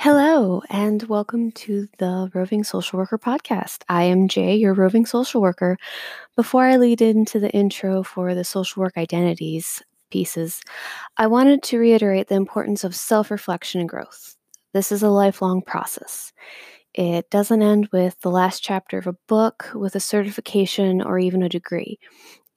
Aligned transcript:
Hello, 0.00 0.62
and 0.70 1.02
welcome 1.04 1.50
to 1.52 1.88
the 1.98 2.30
Roving 2.32 2.62
Social 2.64 2.98
Worker 2.98 3.18
podcast. 3.18 3.82
I 3.88 4.04
am 4.04 4.28
Jay, 4.28 4.54
your 4.54 4.72
roving 4.74 5.04
social 5.06 5.40
worker. 5.42 5.76
Before 6.36 6.64
I 6.64 6.76
lead 6.76 7.02
into 7.02 7.40
the 7.40 7.50
intro 7.50 8.02
for 8.02 8.34
the 8.34 8.44
social 8.44 8.82
work 8.82 8.96
identities 8.96 9.82
pieces, 10.10 10.60
I 11.18 11.26
wanted 11.28 11.62
to 11.64 11.78
reiterate 11.78 12.28
the 12.28 12.36
importance 12.36 12.84
of 12.84 12.94
self 12.96 13.30
reflection 13.30 13.80
and 13.80 13.88
growth. 13.90 14.36
This 14.74 14.92
is 14.92 15.02
a 15.02 15.10
lifelong 15.10 15.62
process. 15.62 16.32
It 16.94 17.30
doesn't 17.30 17.62
end 17.62 17.88
with 17.92 18.20
the 18.22 18.30
last 18.30 18.62
chapter 18.62 18.98
of 18.98 19.06
a 19.08 19.16
book, 19.28 19.70
with 19.74 19.94
a 19.96 20.00
certification, 20.00 21.02
or 21.02 21.18
even 21.18 21.42
a 21.42 21.48
degree. 21.48 21.98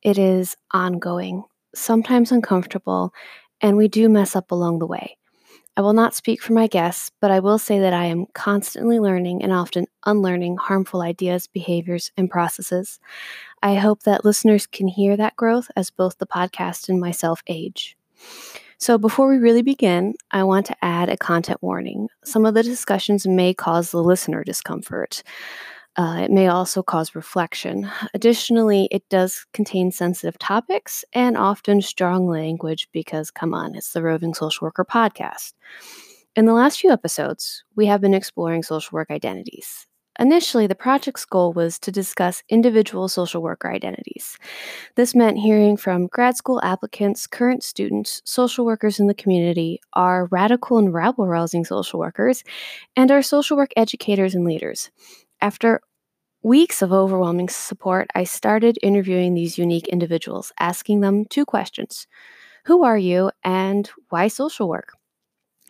It 0.04 0.18
is 0.20 0.56
ongoing, 0.74 1.44
sometimes 1.76 2.32
uncomfortable, 2.32 3.14
and 3.62 3.78
we 3.78 3.88
do 3.90 4.10
mess 4.10 4.36
up 4.36 4.52
along 4.52 4.80
the 4.80 4.88
way. 4.88 5.18
I 5.78 5.82
will 5.82 5.94
not 5.94 6.14
speak 6.14 6.42
for 6.42 6.52
my 6.52 6.68
guests, 6.68 7.12
but 7.22 7.32
I 7.32 7.40
will 7.40 7.58
say 7.58 7.80
that 7.80 7.94
I 7.94 8.06
am 8.06 8.26
constantly 8.34 9.00
learning 9.00 9.42
and 9.42 9.54
often 9.54 9.86
unlearning 10.06 10.58
harmful 10.58 11.02
ideas, 11.02 11.48
behaviors, 11.48 12.12
and 12.18 12.30
processes. 12.30 13.00
I 13.64 13.76
hope 13.76 14.04
that 14.04 14.26
listeners 14.26 14.68
can 14.68 14.90
hear 14.90 15.16
that 15.16 15.38
growth 15.38 15.70
as 15.76 15.90
both 15.90 16.18
the 16.18 16.28
podcast 16.28 16.90
and 16.90 17.00
myself 17.00 17.42
age. 17.48 17.96
So, 18.78 18.98
before 18.98 19.30
we 19.30 19.38
really 19.38 19.62
begin, 19.62 20.16
I 20.32 20.44
want 20.44 20.66
to 20.66 20.76
add 20.82 21.08
a 21.08 21.16
content 21.16 21.62
warning. 21.62 22.10
Some 22.26 22.46
of 22.46 22.54
the 22.54 22.64
discussions 22.64 23.28
may 23.28 23.54
cause 23.54 23.92
the 23.92 24.04
listener 24.04 24.44
discomfort. 24.44 25.24
Uh, 25.98 26.20
it 26.24 26.32
may 26.32 26.48
also 26.48 26.82
cause 26.82 27.16
reflection. 27.16 27.90
Additionally, 28.14 28.88
it 28.92 29.04
does 29.10 29.46
contain 29.54 29.92
sensitive 29.92 30.40
topics 30.40 31.04
and 31.14 31.38
often 31.38 31.82
strong 31.82 32.28
language 32.28 32.88
because, 32.94 33.30
come 33.30 33.54
on, 33.54 33.76
it's 33.76 33.92
the 33.92 34.02
Roving 34.02 34.34
Social 34.34 34.66
Worker 34.66 34.86
podcast. 34.86 35.54
In 36.36 36.46
the 36.46 36.54
last 36.54 36.80
few 36.80 36.92
episodes, 36.92 37.64
we 37.76 37.88
have 37.88 38.02
been 38.02 38.14
exploring 38.14 38.64
social 38.64 38.96
work 38.96 39.12
identities. 39.12 39.88
Initially, 40.20 40.68
the 40.68 40.76
project's 40.76 41.26
goal 41.26 41.54
was 41.54 41.80
to 41.80 41.92
discuss 41.92 42.44
individual 42.50 43.08
social 43.08 43.42
worker 43.42 43.72
identities. 43.72 44.38
This 44.96 45.16
meant 45.16 45.40
hearing 45.40 45.78
from 45.78 46.08
grad 46.08 46.38
school 46.38 46.62
applicants, 46.64 47.28
current 47.28 47.64
students, 47.64 48.22
social 48.26 48.66
workers 48.66 49.00
in 49.00 49.08
the 49.08 49.14
community, 49.14 49.80
our 49.94 50.26
radical 50.28 50.78
and 50.78 50.94
rabble 50.94 51.28
rousing 51.28 51.66
social 51.66 52.00
workers, 52.00 52.44
and 52.96 53.12
our 53.12 53.22
social 53.22 53.58
work 53.58 53.72
educators 53.78 54.36
and 54.36 54.46
leaders. 54.46 54.92
After 55.42 55.82
weeks 56.44 56.82
of 56.82 56.92
overwhelming 56.94 57.50
support, 57.50 58.10
I 58.16 58.24
started 58.24 58.78
interviewing 58.82 59.34
these 59.34 59.58
unique 59.58 59.88
individuals, 59.88 60.52
asking 60.60 61.02
them 61.02 61.26
two 61.26 61.46
questions 61.46 62.08
Who 62.66 62.84
are 62.84 62.98
you, 62.98 63.32
and 63.44 63.90
why 64.10 64.28
social 64.28 64.70
work? 64.70 64.94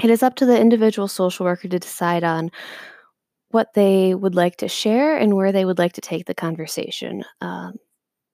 It 0.04 0.10
is 0.10 0.24
up 0.24 0.36
to 0.38 0.46
the 0.46 0.60
individual 0.60 1.08
social 1.08 1.46
worker 1.46 1.68
to 1.68 1.80
decide 1.80 2.24
on 2.24 2.52
what 3.52 3.74
they 3.74 4.16
would 4.16 4.36
like 4.36 4.58
to 4.58 4.68
share 4.68 5.18
and 5.18 5.36
where 5.36 5.52
they 5.52 5.66
would 5.66 5.78
like 5.78 5.94
to 5.94 6.02
take 6.02 6.26
the 6.26 6.34
conversation. 6.34 7.24
Um, 7.42 7.76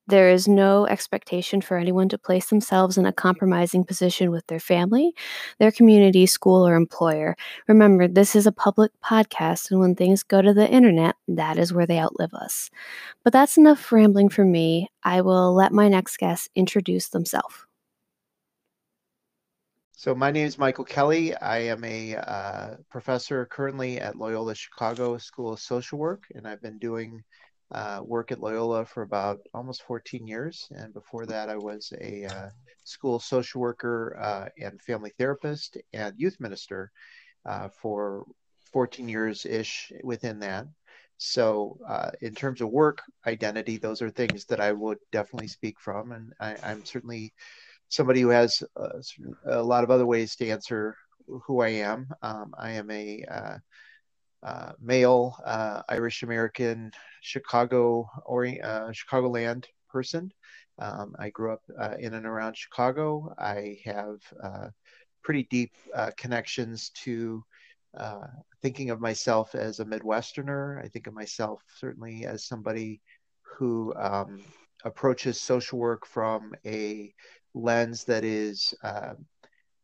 there 0.08 0.30
is 0.30 0.48
no 0.48 0.88
expectation 0.88 1.62
for 1.62 1.78
anyone 1.78 2.10
to 2.10 2.18
place 2.18 2.48
themselves 2.48 2.98
in 2.98 3.06
a 3.06 3.14
compromising 3.14 3.84
position 3.84 4.32
with 4.32 4.48
their 4.48 4.60
family, 4.60 5.14
their 5.60 5.72
community, 5.72 6.26
school, 6.26 6.66
or 6.68 6.76
employer. 6.76 7.36
Remember, 7.68 8.08
this 8.08 8.36
is 8.36 8.48
a 8.48 8.52
public 8.52 8.92
podcast, 9.04 9.70
and 9.70 9.80
when 9.80 9.96
things 9.96 10.24
go 10.24 10.42
to 10.42 10.54
the 10.54 10.70
internet, 10.70 11.16
that 11.28 11.58
is 11.58 11.74
where 11.74 11.86
they 11.86 12.00
outlive 12.00 12.34
us. 12.34 12.70
But 13.24 13.34
that's 13.34 13.58
enough 13.58 13.92
rambling 13.92 14.30
for 14.30 14.46
me. 14.46 14.90
I 15.04 15.22
will 15.22 15.54
let 15.54 15.72
my 15.74 15.90
next 15.90 16.18
guest 16.18 16.50
introduce 16.56 17.10
themselves. 17.10 17.56
So, 20.00 20.14
my 20.14 20.30
name 20.30 20.46
is 20.46 20.60
Michael 20.60 20.86
Kelly. 20.86 21.36
I 21.36 21.58
am 21.58 21.84
a 21.84 22.16
uh, 22.18 22.76
professor 22.88 23.48
currently 23.48 24.00
at 24.00 24.16
Loyola 24.16 24.54
Chicago 24.54 25.18
School 25.18 25.54
of 25.54 25.60
Social 25.60 25.98
Work, 25.98 26.26
and 26.36 26.48
I've 26.48 26.62
been 26.62 26.78
doing 26.78 27.24
uh, 27.72 28.00
work 28.04 28.32
at 28.32 28.40
Loyola 28.40 28.86
for 28.86 29.04
about 29.04 29.40
almost 29.54 29.84
14 29.84 30.26
years. 30.26 30.68
And 30.72 30.94
before 30.94 31.26
that, 31.26 31.50
I 31.50 31.58
was 31.58 31.92
a 32.00 32.26
uh, 32.26 32.50
school 32.84 33.20
social 33.20 33.62
worker 33.62 34.18
uh, 34.20 34.50
and 34.58 34.82
family 34.82 35.12
therapist 35.18 35.78
and 35.94 36.14
youth 36.18 36.38
minister 36.40 36.92
uh, 37.46 37.70
for 37.70 38.26
14 38.72 39.10
years 39.10 39.46
ish 39.46 39.92
within 40.04 40.40
that. 40.40 40.68
So, 41.20 41.80
uh, 41.88 42.12
in 42.22 42.36
terms 42.36 42.62
of 42.62 42.70
work 42.70 43.02
identity, 43.26 43.78
those 43.78 44.04
are 44.04 44.12
things 44.12 44.46
that 44.46 44.62
I 44.62 44.72
would 44.72 45.00
definitely 45.12 45.48
speak 45.48 45.80
from. 45.80 46.12
And 46.12 46.32
I, 46.40 46.72
am 46.72 46.86
certainly 46.86 47.34
somebody 47.90 48.22
who 48.22 48.30
has 48.30 48.62
uh, 48.80 49.00
a 49.46 49.64
lot 49.64 49.84
of 49.84 49.90
other 49.90 50.06
ways 50.06 50.36
to 50.36 50.50
answer 50.50 50.96
who 51.26 51.62
I 51.62 51.70
am. 51.70 52.08
Um, 52.22 52.54
I 52.58 52.72
am 52.72 52.92
a 52.92 53.26
uh, 54.44 54.72
male 54.80 55.36
uh, 55.46 55.82
Irish 55.90 56.24
American 56.24 56.92
Chicago 57.22 58.10
or 58.26 58.46
uh, 58.46 58.92
Chicagoland 58.92 59.66
person. 59.90 60.32
Um, 60.80 61.16
I 61.18 61.30
grew 61.30 61.54
up 61.54 61.64
uh, 61.80 61.96
in 62.00 62.14
and 62.14 62.26
around 62.26 62.56
Chicago. 62.56 63.34
I 63.38 63.80
have 63.84 64.20
uh, 64.44 64.68
pretty 65.24 65.48
deep 65.50 65.74
uh, 65.96 66.12
connections 66.18 66.92
to 67.04 67.44
thinking 68.62 68.92
of 68.92 69.02
myself 69.02 69.56
as 69.56 69.80
a 69.80 69.86
Midwesterner. 69.86 70.84
I 70.84 70.88
think 70.88 71.08
of 71.08 71.14
myself 71.14 71.64
certainly 71.80 72.26
as 72.26 72.46
somebody 72.46 73.02
who 73.42 73.94
um, 73.96 74.44
approaches 74.86 75.42
social 75.42 75.80
work 75.80 76.06
from 76.06 76.54
a 76.66 77.14
lens 77.56 78.04
that 78.04 78.24
is 78.24 78.76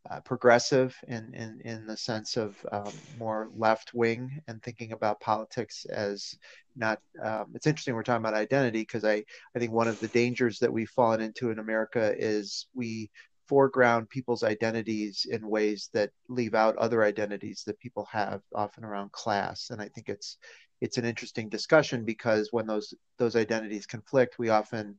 uh, 0.09 0.19
progressive 0.21 0.95
in, 1.07 1.33
in, 1.33 1.61
in 1.63 1.85
the 1.85 1.95
sense 1.95 2.35
of 2.35 2.57
um, 2.71 2.91
more 3.17 3.49
left 3.55 3.93
wing 3.93 4.41
and 4.47 4.61
thinking 4.61 4.91
about 4.91 5.19
politics 5.21 5.85
as 5.85 6.37
not 6.75 6.99
um, 7.23 7.45
it's 7.53 7.67
interesting 7.67 7.95
we're 7.95 8.03
talking 8.03 8.23
about 8.23 8.33
identity 8.33 8.81
because 8.81 9.05
I, 9.05 9.23
I 9.55 9.59
think 9.59 9.71
one 9.71 9.87
of 9.87 9.99
the 9.99 10.09
dangers 10.09 10.59
that 10.59 10.73
we've 10.73 10.89
fallen 10.89 11.21
into 11.21 11.51
in 11.51 11.59
america 11.59 12.13
is 12.17 12.67
we 12.73 13.09
foreground 13.47 14.09
people's 14.09 14.43
identities 14.43 15.25
in 15.29 15.47
ways 15.47 15.89
that 15.93 16.11
leave 16.27 16.55
out 16.55 16.75
other 16.77 17.03
identities 17.03 17.63
that 17.65 17.79
people 17.79 18.07
have 18.11 18.41
often 18.55 18.83
around 18.83 19.11
class 19.11 19.69
and 19.69 19.81
i 19.81 19.87
think 19.87 20.09
it's 20.09 20.37
it's 20.81 20.97
an 20.97 21.05
interesting 21.05 21.47
discussion 21.47 22.03
because 22.03 22.49
when 22.51 22.67
those 22.67 22.93
those 23.17 23.37
identities 23.37 23.85
conflict 23.85 24.37
we 24.37 24.49
often 24.49 24.97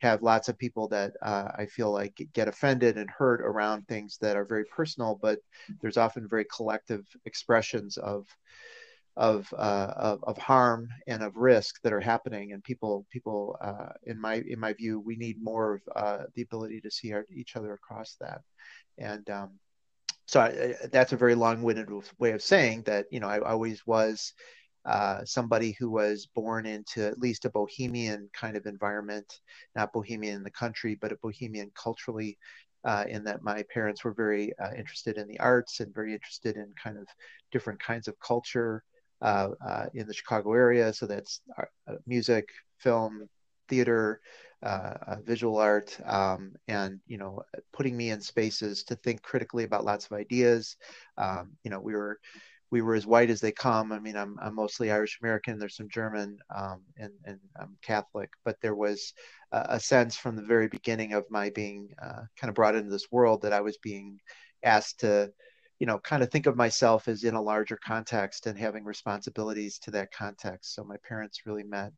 have 0.00 0.22
lots 0.22 0.48
of 0.48 0.58
people 0.58 0.88
that 0.88 1.12
uh, 1.22 1.48
I 1.56 1.66
feel 1.66 1.90
like 1.92 2.28
get 2.32 2.48
offended 2.48 2.98
and 2.98 3.08
hurt 3.08 3.40
around 3.40 3.86
things 3.86 4.18
that 4.20 4.36
are 4.36 4.44
very 4.44 4.64
personal, 4.64 5.18
but 5.20 5.38
there's 5.80 5.96
often 5.96 6.28
very 6.28 6.46
collective 6.54 7.04
expressions 7.24 7.96
of 7.96 8.26
of, 9.16 9.46
uh, 9.56 9.92
of, 9.96 10.24
of 10.24 10.36
harm 10.38 10.88
and 11.06 11.22
of 11.22 11.36
risk 11.36 11.80
that 11.82 11.92
are 11.92 12.00
happening, 12.00 12.52
and 12.52 12.64
people 12.64 13.06
people 13.10 13.56
uh, 13.60 13.92
in 14.02 14.20
my 14.20 14.42
in 14.48 14.58
my 14.58 14.72
view, 14.72 14.98
we 14.98 15.14
need 15.16 15.36
more 15.40 15.74
of 15.74 15.82
uh, 15.94 16.24
the 16.34 16.42
ability 16.42 16.80
to 16.80 16.90
see 16.90 17.12
our, 17.12 17.24
each 17.32 17.54
other 17.54 17.72
across 17.74 18.16
that, 18.20 18.40
and 18.98 19.30
um, 19.30 19.50
so 20.26 20.40
I, 20.40 20.74
that's 20.90 21.12
a 21.12 21.16
very 21.16 21.36
long-winded 21.36 21.88
way 22.18 22.32
of 22.32 22.42
saying 22.42 22.82
that 22.82 23.06
you 23.10 23.20
know 23.20 23.28
I 23.28 23.38
always 23.38 23.86
was 23.86 24.32
uh, 24.84 25.24
somebody 25.24 25.76
who 25.78 25.90
was 25.90 26.26
born 26.26 26.66
into 26.66 27.06
at 27.06 27.18
least 27.18 27.44
a 27.44 27.50
bohemian 27.50 28.28
kind 28.32 28.56
of 28.56 28.66
environment, 28.66 29.40
not 29.74 29.92
bohemian 29.92 30.36
in 30.36 30.42
the 30.42 30.50
country, 30.50 30.94
but 31.00 31.12
a 31.12 31.16
bohemian 31.16 31.70
culturally, 31.74 32.38
uh, 32.84 33.04
in 33.08 33.24
that 33.24 33.42
my 33.42 33.64
parents 33.72 34.04
were 34.04 34.12
very 34.12 34.52
uh, 34.58 34.72
interested 34.76 35.16
in 35.16 35.26
the 35.26 35.40
arts 35.40 35.80
and 35.80 35.94
very 35.94 36.12
interested 36.12 36.56
in 36.56 36.68
kind 36.82 36.98
of 36.98 37.06
different 37.50 37.80
kinds 37.80 38.08
of 38.08 38.20
culture 38.20 38.84
uh, 39.22 39.48
uh, 39.66 39.86
in 39.94 40.06
the 40.06 40.12
Chicago 40.12 40.52
area. 40.52 40.92
So 40.92 41.06
that's 41.06 41.40
music, 42.06 42.50
film, 42.78 43.26
theater, 43.70 44.20
visual 45.24 45.56
art, 45.56 45.98
um, 46.04 46.52
and 46.68 47.00
you 47.06 47.16
know, 47.16 47.42
putting 47.72 47.96
me 47.96 48.10
in 48.10 48.20
spaces 48.20 48.84
to 48.84 48.96
think 48.96 49.22
critically 49.22 49.64
about 49.64 49.84
lots 49.84 50.04
of 50.04 50.12
ideas. 50.12 50.76
Um, 51.16 51.52
you 51.64 51.70
know, 51.70 51.80
we 51.80 51.94
were 51.94 52.18
we 52.70 52.82
were 52.82 52.94
as 52.94 53.06
white 53.06 53.30
as 53.30 53.40
they 53.40 53.52
come. 53.52 53.92
I 53.92 53.98
mean, 53.98 54.16
I'm, 54.16 54.36
I'm 54.42 54.54
mostly 54.54 54.90
Irish 54.90 55.18
American. 55.22 55.58
There's 55.58 55.76
some 55.76 55.88
German, 55.88 56.38
um, 56.54 56.82
and, 56.98 57.12
and 57.24 57.38
I'm 57.60 57.76
Catholic. 57.82 58.30
But 58.44 58.60
there 58.60 58.74
was 58.74 59.12
a, 59.52 59.66
a, 59.70 59.80
sense 59.80 60.16
from 60.16 60.36
the 60.36 60.42
very 60.42 60.68
beginning 60.68 61.12
of 61.12 61.24
my 61.30 61.50
being 61.50 61.88
uh, 62.02 62.22
kind 62.38 62.48
of 62.48 62.54
brought 62.54 62.74
into 62.74 62.90
this 62.90 63.10
world 63.10 63.42
that 63.42 63.52
I 63.52 63.60
was 63.60 63.78
being 63.78 64.18
asked 64.62 65.00
to, 65.00 65.30
you 65.78 65.86
know, 65.86 65.98
kind 65.98 66.22
of 66.22 66.30
think 66.30 66.46
of 66.46 66.56
myself 66.56 67.06
as 67.08 67.24
in 67.24 67.34
a 67.34 67.42
larger 67.42 67.78
context 67.84 68.46
and 68.46 68.58
having 68.58 68.84
responsibilities 68.84 69.78
to 69.80 69.90
that 69.92 70.12
context. 70.12 70.74
So 70.74 70.84
my 70.84 70.96
parents 71.06 71.46
really 71.46 71.64
met. 71.64 71.92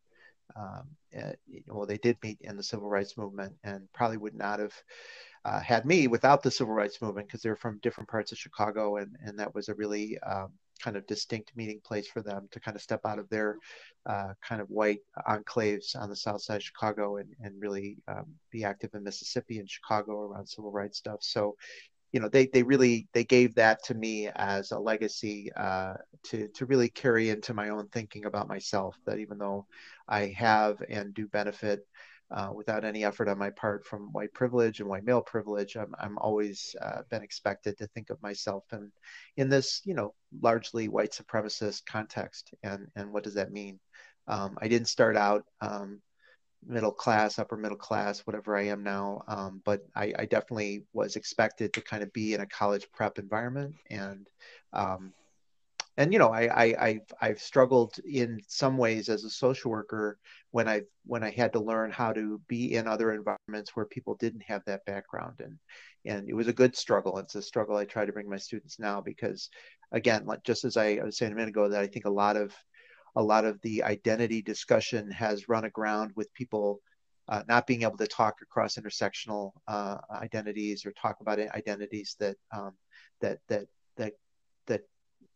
Um, 0.54 0.88
at, 1.12 1.38
well, 1.66 1.86
they 1.86 1.98
did 1.98 2.16
meet 2.22 2.38
in 2.40 2.56
the 2.56 2.62
civil 2.62 2.88
rights 2.88 3.16
movement, 3.16 3.54
and 3.64 3.88
probably 3.92 4.16
would 4.16 4.34
not 4.34 4.60
have 4.60 4.74
uh, 5.44 5.60
had 5.60 5.84
me 5.84 6.08
without 6.08 6.42
the 6.42 6.50
civil 6.50 6.74
rights 6.74 7.00
movement 7.00 7.28
because 7.28 7.42
they're 7.42 7.56
from 7.56 7.78
different 7.78 8.08
parts 8.08 8.32
of 8.32 8.38
Chicago, 8.38 8.96
and 8.96 9.16
and 9.24 9.38
that 9.38 9.54
was 9.54 9.68
a 9.68 9.74
really 9.74 10.18
um, 10.20 10.52
kind 10.82 10.96
of 10.96 11.06
distinct 11.06 11.56
meeting 11.56 11.80
place 11.84 12.06
for 12.06 12.22
them 12.22 12.48
to 12.50 12.60
kind 12.60 12.76
of 12.76 12.82
step 12.82 13.00
out 13.06 13.18
of 13.18 13.28
their 13.28 13.56
uh, 14.06 14.32
kind 14.46 14.60
of 14.60 14.68
white 14.68 15.00
enclaves 15.28 15.96
on 15.98 16.08
the 16.08 16.16
south 16.16 16.42
side 16.42 16.56
of 16.56 16.62
Chicago 16.62 17.16
and, 17.16 17.34
and 17.40 17.60
really 17.60 17.96
um, 18.08 18.26
be 18.50 18.64
active 18.64 18.90
in 18.94 19.02
Mississippi 19.02 19.58
and 19.58 19.70
Chicago 19.70 20.20
around 20.20 20.46
civil 20.46 20.70
rights 20.70 20.98
stuff. 20.98 21.18
So, 21.22 21.56
you 22.16 22.20
know 22.22 22.30
they 22.30 22.46
they 22.46 22.62
really 22.62 23.06
they 23.12 23.24
gave 23.24 23.54
that 23.56 23.84
to 23.84 23.94
me 23.94 24.30
as 24.36 24.70
a 24.70 24.78
legacy 24.78 25.52
uh, 25.54 25.92
to 26.24 26.48
to 26.54 26.64
really 26.64 26.88
carry 26.88 27.28
into 27.28 27.52
my 27.52 27.68
own 27.68 27.88
thinking 27.88 28.24
about 28.24 28.48
myself. 28.48 28.96
That 29.04 29.18
even 29.18 29.36
though 29.36 29.66
I 30.08 30.28
have 30.28 30.82
and 30.88 31.12
do 31.12 31.26
benefit 31.28 31.80
uh, 32.30 32.52
without 32.54 32.86
any 32.86 33.04
effort 33.04 33.28
on 33.28 33.36
my 33.36 33.50
part 33.50 33.84
from 33.84 34.14
white 34.14 34.32
privilege 34.32 34.80
and 34.80 34.88
white 34.88 35.04
male 35.04 35.20
privilege, 35.20 35.76
I'm 35.76 35.94
I'm 35.98 36.16
always 36.16 36.74
uh, 36.80 37.02
been 37.10 37.22
expected 37.22 37.76
to 37.76 37.86
think 37.88 38.08
of 38.08 38.22
myself 38.22 38.64
in 38.72 38.90
in 39.36 39.50
this 39.50 39.82
you 39.84 39.92
know 39.92 40.14
largely 40.40 40.88
white 40.88 41.12
supremacist 41.12 41.84
context. 41.84 42.54
And 42.62 42.88
and 42.96 43.12
what 43.12 43.24
does 43.24 43.34
that 43.34 43.52
mean? 43.52 43.78
Um, 44.26 44.56
I 44.62 44.68
didn't 44.68 44.88
start 44.88 45.18
out 45.18 45.44
um, 45.60 46.00
middle 46.66 46.92
class, 46.92 47.38
upper 47.38 47.56
middle 47.56 47.76
class, 47.76 48.20
whatever 48.20 48.56
I 48.56 48.66
am 48.66 48.82
now. 48.82 49.22
Um, 49.28 49.62
but 49.64 49.86
I, 49.94 50.12
I, 50.18 50.26
definitely 50.26 50.84
was 50.92 51.16
expected 51.16 51.72
to 51.72 51.80
kind 51.80 52.02
of 52.02 52.12
be 52.12 52.34
in 52.34 52.40
a 52.40 52.46
college 52.46 52.86
prep 52.92 53.18
environment, 53.18 53.74
and 53.90 54.28
um, 54.72 55.12
and 55.96 56.12
you 56.12 56.18
know, 56.18 56.28
I, 56.28 56.64
I 56.64 56.86
I've, 56.86 57.12
I've 57.20 57.40
struggled 57.40 57.96
in 58.04 58.40
some 58.48 58.76
ways 58.76 59.08
as 59.08 59.24
a 59.24 59.30
social 59.30 59.70
worker 59.70 60.18
when 60.50 60.68
I 60.68 60.82
when 61.06 61.22
I 61.22 61.30
had 61.30 61.52
to 61.54 61.60
learn 61.60 61.90
how 61.90 62.12
to 62.12 62.40
be 62.48 62.74
in 62.74 62.86
other 62.86 63.12
environments 63.12 63.74
where 63.74 63.86
people 63.86 64.14
didn't 64.16 64.42
have 64.42 64.62
that 64.66 64.84
background, 64.84 65.40
and 65.40 65.58
and 66.04 66.28
it 66.28 66.34
was 66.34 66.48
a 66.48 66.52
good 66.52 66.76
struggle. 66.76 67.18
It's 67.18 67.34
a 67.34 67.42
struggle 67.42 67.76
I 67.76 67.84
try 67.84 68.04
to 68.04 68.12
bring 68.12 68.28
my 68.28 68.36
students 68.36 68.78
now 68.78 69.00
because, 69.00 69.48
again, 69.92 70.26
like 70.26 70.42
just 70.44 70.64
as 70.64 70.76
I 70.76 70.98
was 71.02 71.16
saying 71.16 71.32
a 71.32 71.34
minute 71.34 71.50
ago, 71.50 71.68
that 71.68 71.80
I 71.80 71.86
think 71.86 72.04
a 72.04 72.10
lot 72.10 72.36
of 72.36 72.54
a 73.16 73.22
lot 73.22 73.44
of 73.44 73.60
the 73.62 73.82
identity 73.82 74.42
discussion 74.42 75.10
has 75.10 75.48
run 75.48 75.64
aground 75.64 76.12
with 76.14 76.32
people 76.34 76.80
uh, 77.28 77.42
not 77.48 77.66
being 77.66 77.82
able 77.82 77.96
to 77.96 78.06
talk 78.06 78.36
across 78.42 78.76
intersectional 78.76 79.52
uh, 79.66 79.96
identities 80.12 80.86
or 80.86 80.92
talk 80.92 81.16
about 81.20 81.40
identities 81.40 82.14
that 82.20 82.36
um, 82.54 82.72
that 83.20 83.38
that 83.48 83.66
that 83.96 84.12
that 84.66 84.82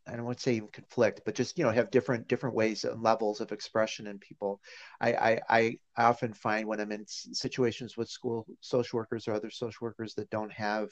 I 0.07 0.15
don't 0.15 0.25
want 0.25 0.37
to 0.37 0.43
say 0.43 0.53
even 0.53 0.69
conflict, 0.69 1.21
but 1.25 1.35
just 1.35 1.57
you 1.57 1.65
know 1.65 1.71
have 1.71 1.91
different 1.91 2.27
different 2.27 2.55
ways 2.55 2.85
and 2.85 3.01
levels 3.01 3.41
of 3.41 3.51
expression 3.51 4.07
in 4.07 4.19
people. 4.19 4.61
I, 5.01 5.13
I 5.13 5.39
I 5.49 5.79
often 5.97 6.33
find 6.33 6.67
when 6.67 6.79
I'm 6.79 6.91
in 6.91 7.05
situations 7.07 7.97
with 7.97 8.09
school 8.09 8.45
social 8.61 8.97
workers 8.97 9.27
or 9.27 9.33
other 9.33 9.49
social 9.49 9.85
workers 9.85 10.13
that 10.15 10.29
don't 10.29 10.51
have 10.53 10.89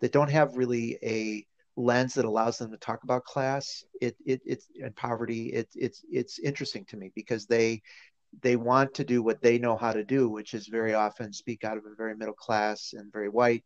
that 0.00 0.12
don't 0.12 0.30
have 0.30 0.56
really 0.56 0.98
a 1.02 1.46
lens 1.76 2.14
that 2.14 2.24
allows 2.24 2.58
them 2.58 2.70
to 2.70 2.76
talk 2.76 3.02
about 3.02 3.24
class 3.24 3.84
it, 4.00 4.16
it 4.24 4.40
it's 4.44 4.68
and 4.82 4.94
poverty 4.94 5.52
it, 5.52 5.68
it's 5.74 6.04
it's 6.10 6.38
interesting 6.38 6.84
to 6.84 6.96
me 6.96 7.10
because 7.14 7.46
they 7.46 7.82
they 8.42 8.56
want 8.56 8.92
to 8.94 9.04
do 9.04 9.22
what 9.22 9.42
they 9.42 9.58
know 9.58 9.76
how 9.76 9.92
to 9.92 10.04
do 10.04 10.28
which 10.28 10.54
is 10.54 10.68
very 10.68 10.94
often 10.94 11.32
speak 11.32 11.64
out 11.64 11.76
of 11.76 11.84
a 11.84 11.94
very 11.96 12.16
middle 12.16 12.34
class 12.34 12.94
and 12.96 13.12
very 13.12 13.28
white 13.28 13.64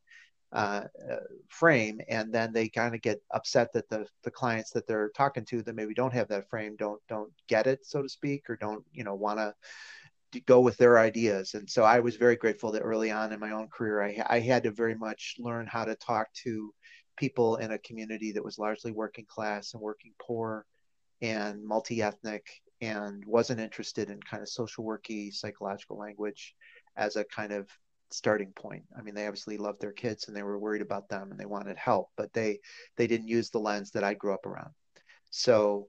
uh, 0.52 0.84
uh, 1.10 1.16
frame 1.50 2.00
and 2.08 2.32
then 2.32 2.50
they 2.54 2.70
kind 2.70 2.94
of 2.94 3.02
get 3.02 3.20
upset 3.34 3.70
that 3.74 3.86
the 3.90 4.06
the 4.24 4.30
clients 4.30 4.70
that 4.70 4.86
they're 4.86 5.10
talking 5.14 5.44
to 5.44 5.60
that 5.60 5.76
maybe 5.76 5.92
don't 5.92 6.14
have 6.14 6.28
that 6.28 6.48
frame 6.48 6.74
don't 6.78 7.02
don't 7.06 7.30
get 7.48 7.66
it 7.66 7.84
so 7.84 8.00
to 8.00 8.08
speak 8.08 8.48
or 8.48 8.56
don't 8.56 8.82
you 8.92 9.04
know 9.04 9.14
want 9.14 9.38
to 9.38 9.52
go 10.46 10.60
with 10.60 10.76
their 10.76 10.98
ideas. 10.98 11.54
And 11.54 11.68
so 11.68 11.84
i 11.84 12.00
was 12.00 12.16
very 12.16 12.36
grateful 12.36 12.72
that 12.72 12.80
early 12.80 13.10
on 13.10 13.32
in 13.32 13.40
my 13.40 13.50
own 13.50 13.68
career 13.68 14.02
i, 14.02 14.22
I 14.26 14.40
had 14.40 14.62
to 14.64 14.70
very 14.70 14.94
much 14.94 15.36
learn 15.38 15.66
how 15.66 15.84
to 15.84 15.94
talk 15.96 16.32
to 16.44 16.72
people 17.18 17.56
in 17.56 17.72
a 17.72 17.78
community 17.78 18.32
that 18.32 18.44
was 18.44 18.58
largely 18.58 18.92
working 18.92 19.26
class 19.26 19.74
and 19.74 19.82
working 19.82 20.12
poor 20.20 20.64
and 21.20 21.64
multi-ethnic 21.64 22.46
and 22.80 23.24
wasn't 23.26 23.60
interested 23.60 24.08
in 24.08 24.20
kind 24.20 24.42
of 24.42 24.48
social 24.48 24.84
worky 24.84 25.32
psychological 25.32 25.98
language 25.98 26.54
as 26.96 27.16
a 27.16 27.24
kind 27.24 27.52
of 27.52 27.68
starting 28.10 28.52
point. 28.52 28.84
I 28.96 29.02
mean, 29.02 29.14
they 29.14 29.26
obviously 29.26 29.56
loved 29.56 29.80
their 29.80 29.92
kids 29.92 30.28
and 30.28 30.36
they 30.36 30.42
were 30.42 30.58
worried 30.58 30.82
about 30.82 31.08
them 31.08 31.30
and 31.30 31.38
they 31.38 31.46
wanted 31.46 31.76
help, 31.76 32.08
but 32.16 32.32
they 32.32 32.60
they 32.96 33.06
didn't 33.06 33.28
use 33.28 33.50
the 33.50 33.60
lens 33.60 33.90
that 33.92 34.04
I 34.04 34.14
grew 34.14 34.32
up 34.32 34.46
around. 34.46 34.70
So 35.30 35.88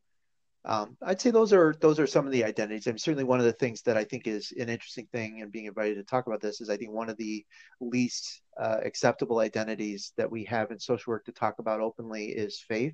um, 0.65 0.97
I'd 1.01 1.21
say 1.21 1.31
those 1.31 1.53
are 1.53 1.73
those 1.79 1.99
are 1.99 2.07
some 2.07 2.25
of 2.25 2.31
the 2.31 2.43
identities. 2.43 2.85
Mean, 2.85 2.97
certainly 2.97 3.23
one 3.23 3.39
of 3.39 3.45
the 3.45 3.53
things 3.53 3.81
that 3.83 3.97
I 3.97 4.03
think 4.03 4.27
is 4.27 4.51
an 4.59 4.69
interesting 4.69 5.07
thing 5.11 5.41
and 5.41 5.51
being 5.51 5.65
invited 5.65 5.95
to 5.95 6.03
talk 6.03 6.27
about 6.27 6.41
this 6.41 6.59
is 6.59 6.69
I 6.69 6.77
think 6.77 6.91
one 6.91 7.09
of 7.09 7.17
the 7.17 7.45
least 7.79 8.41
uh, 8.59 8.77
acceptable 8.83 9.39
identities 9.39 10.11
that 10.17 10.29
we 10.29 10.43
have 10.45 10.71
in 10.71 10.79
social 10.79 11.11
work 11.11 11.25
to 11.25 11.31
talk 11.31 11.59
about 11.59 11.79
openly 11.79 12.25
is 12.25 12.59
faith. 12.59 12.93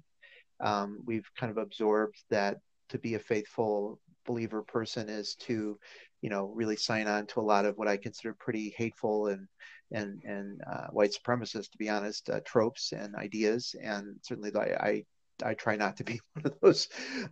Um, 0.59 0.99
we've 1.05 1.27
kind 1.37 1.51
of 1.51 1.57
absorbed 1.57 2.23
that 2.29 2.57
to 2.89 2.99
be 2.99 3.15
a 3.15 3.19
faithful 3.19 3.99
believer 4.25 4.61
person 4.61 5.09
is 5.09 5.35
to, 5.35 5.79
you 6.21 6.29
know, 6.29 6.45
really 6.45 6.75
sign 6.75 7.07
on 7.07 7.25
to 7.27 7.39
a 7.39 7.41
lot 7.41 7.65
of 7.65 7.77
what 7.77 7.87
I 7.87 7.97
consider 7.97 8.33
pretty 8.33 8.73
hateful 8.77 9.27
and 9.27 9.47
and 9.91 10.21
and 10.23 10.61
uh, 10.71 10.87
white 10.91 11.13
supremacist, 11.13 11.71
to 11.71 11.77
be 11.77 11.89
honest, 11.89 12.29
uh, 12.29 12.41
tropes 12.45 12.91
and 12.91 13.15
ideas. 13.15 13.75
And 13.81 14.17
certainly, 14.21 14.51
I, 14.55 14.87
I 14.87 15.05
I 15.43 15.53
try 15.53 15.75
not 15.75 15.97
to 15.97 16.03
be 16.03 16.19
one 16.33 16.45
of 16.45 16.59
those 16.61 16.87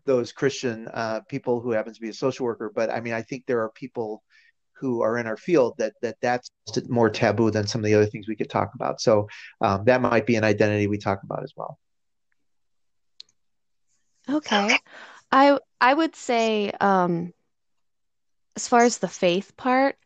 those 0.06 0.32
Christian 0.32 0.88
uh, 0.94 1.22
people 1.28 1.62
who 1.62 1.72
happens 1.72 1.98
to 1.98 2.02
be 2.02 2.10
a 2.10 2.14
social 2.14 2.46
worker, 2.46 2.72
but 2.74 2.90
I 2.90 3.00
mean, 3.00 3.14
I 3.14 3.22
think 3.22 3.46
there 3.46 3.62
are 3.62 3.70
people 3.70 4.24
who 4.74 5.02
are 5.02 5.18
in 5.18 5.28
our 5.28 5.38
field 5.38 5.76
that 5.78 5.94
that 6.02 6.18
that's 6.22 6.50
more 6.90 7.10
taboo 7.10 7.52
than 7.52 7.68
some 7.68 7.80
of 7.82 7.86
the 7.86 7.94
other 7.94 8.06
things 8.06 8.28
we 8.28 8.36
could 8.36 8.50
talk 8.50 8.72
about. 8.76 9.00
So 9.00 9.28
um, 9.62 9.86
that 9.86 10.02
might 10.02 10.26
be 10.26 10.36
an 10.36 10.44
identity 10.44 10.88
we 10.88 10.98
talk 10.98 11.22
about 11.24 11.44
as 11.44 11.54
well. 11.56 11.80
Okay, 14.30 14.78
I 15.32 15.58
I 15.80 15.94
would 15.94 16.16
say 16.16 16.72
um, 16.82 17.34
as 18.56 18.68
far 18.68 18.84
as 18.84 18.98
the 18.98 19.08
faith 19.08 19.56
part, 19.58 19.98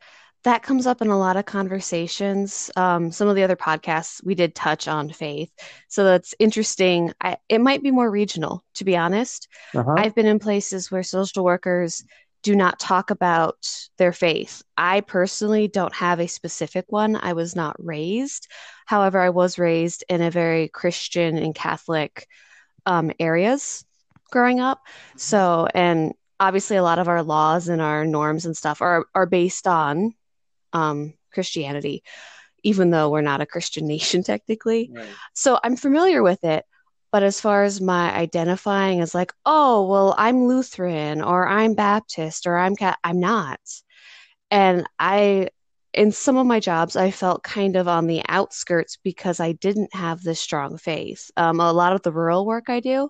that 0.47 0.63
comes 0.63 0.87
up 0.87 1.01
in 1.01 1.09
a 1.09 1.19
lot 1.19 1.35
of 1.35 1.43
conversations. 1.43 2.71
Um, 2.77 3.11
some 3.11 3.27
of 3.27 3.35
the 3.35 3.43
other 3.43 3.57
podcasts 3.57 4.23
we 4.23 4.33
did 4.33 4.55
touch 4.55 4.87
on 4.87 5.09
faith, 5.09 5.51
so 5.89 6.05
that's 6.05 6.33
interesting. 6.39 7.11
I, 7.19 7.35
it 7.49 7.59
might 7.59 7.83
be 7.83 7.91
more 7.91 8.09
regional, 8.09 8.63
to 8.75 8.85
be 8.85 8.95
honest. 8.95 9.49
Uh-huh. 9.75 9.95
I've 9.97 10.15
been 10.15 10.25
in 10.25 10.39
places 10.39 10.89
where 10.89 11.03
social 11.03 11.43
workers 11.43 12.05
do 12.43 12.55
not 12.55 12.79
talk 12.79 13.11
about 13.11 13.57
their 13.97 14.13
faith. 14.13 14.63
I 14.77 15.01
personally 15.01 15.67
don't 15.67 15.93
have 15.93 16.21
a 16.21 16.27
specific 16.27 16.85
one. 16.87 17.17
I 17.17 17.33
was 17.33 17.53
not 17.53 17.75
raised. 17.77 18.47
However, 18.85 19.19
I 19.19 19.31
was 19.31 19.59
raised 19.59 20.05
in 20.07 20.21
a 20.21 20.31
very 20.31 20.69
Christian 20.69 21.37
and 21.37 21.53
Catholic 21.53 22.25
um, 22.85 23.11
areas 23.19 23.83
growing 24.31 24.61
up. 24.61 24.79
So, 25.17 25.67
and 25.75 26.13
obviously, 26.39 26.77
a 26.77 26.83
lot 26.83 26.99
of 26.99 27.09
our 27.09 27.21
laws 27.21 27.67
and 27.67 27.81
our 27.81 28.05
norms 28.05 28.45
and 28.45 28.55
stuff 28.55 28.81
are 28.81 29.07
are 29.13 29.25
based 29.25 29.67
on 29.67 30.13
um, 30.73 31.13
Christianity, 31.33 32.03
even 32.63 32.89
though 32.89 33.09
we're 33.09 33.21
not 33.21 33.41
a 33.41 33.45
Christian 33.45 33.87
nation 33.95 34.23
technically. 34.23 34.89
Right. 34.93 35.07
So 35.33 35.59
I'm 35.63 35.75
familiar 35.75 36.23
with 36.23 36.43
it. 36.43 36.65
But 37.09 37.23
as 37.23 37.39
far 37.39 37.63
as 37.63 37.79
my 37.79 38.13
identifying 38.13 38.99
as 38.99 39.15
like, 39.15 39.31
oh, 39.45 39.87
well, 39.87 40.13
I'm 40.17 40.45
Lutheran 40.45 41.21
or 41.21 41.47
I'm 41.47 41.73
Baptist 41.73 42.45
or 42.45 42.57
I'm 42.57 42.75
cat, 42.75 42.99
I'm 43.01 43.21
not. 43.21 43.61
And 44.51 44.87
I, 44.99 45.49
in 45.93 46.11
some 46.11 46.35
of 46.35 46.45
my 46.45 46.59
jobs, 46.59 46.97
I 46.97 47.11
felt 47.11 47.43
kind 47.43 47.77
of 47.77 47.87
on 47.87 48.07
the 48.07 48.21
outskirts 48.27 48.97
because 49.03 49.39
I 49.39 49.53
didn't 49.53 49.95
have 49.95 50.21
this 50.21 50.39
strong 50.39 50.77
faith. 50.77 51.31
Um, 51.37 51.61
a 51.61 51.71
lot 51.71 51.93
of 51.93 52.01
the 52.01 52.11
rural 52.11 52.45
work 52.45 52.69
I 52.69 52.81
do, 52.81 53.09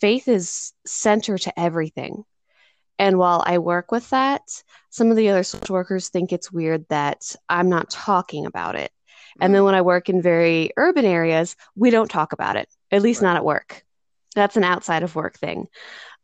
faith 0.00 0.28
is 0.28 0.72
center 0.86 1.36
to 1.38 1.60
everything. 1.60 2.24
And 2.98 3.18
while 3.18 3.42
I 3.46 3.58
work 3.58 3.92
with 3.92 4.08
that, 4.10 4.42
some 4.90 5.10
of 5.10 5.16
the 5.16 5.28
other 5.28 5.42
social 5.42 5.74
workers 5.74 6.08
think 6.08 6.32
it's 6.32 6.50
weird 6.50 6.86
that 6.88 7.36
I'm 7.48 7.68
not 7.68 7.90
talking 7.90 8.46
about 8.46 8.74
it. 8.74 8.90
And 9.40 9.54
then 9.54 9.62
mm. 9.62 9.66
when 9.66 9.74
I 9.74 9.82
work 9.82 10.08
in 10.08 10.22
very 10.22 10.70
urban 10.76 11.04
areas, 11.04 11.56
we 11.74 11.90
don't 11.90 12.10
talk 12.10 12.32
about 12.32 12.56
it, 12.56 12.68
at 12.90 13.02
least 13.02 13.20
right. 13.20 13.28
not 13.28 13.36
at 13.36 13.44
work. 13.44 13.84
That's 14.34 14.56
an 14.56 14.64
outside 14.64 15.02
of 15.02 15.14
work 15.14 15.38
thing. 15.38 15.66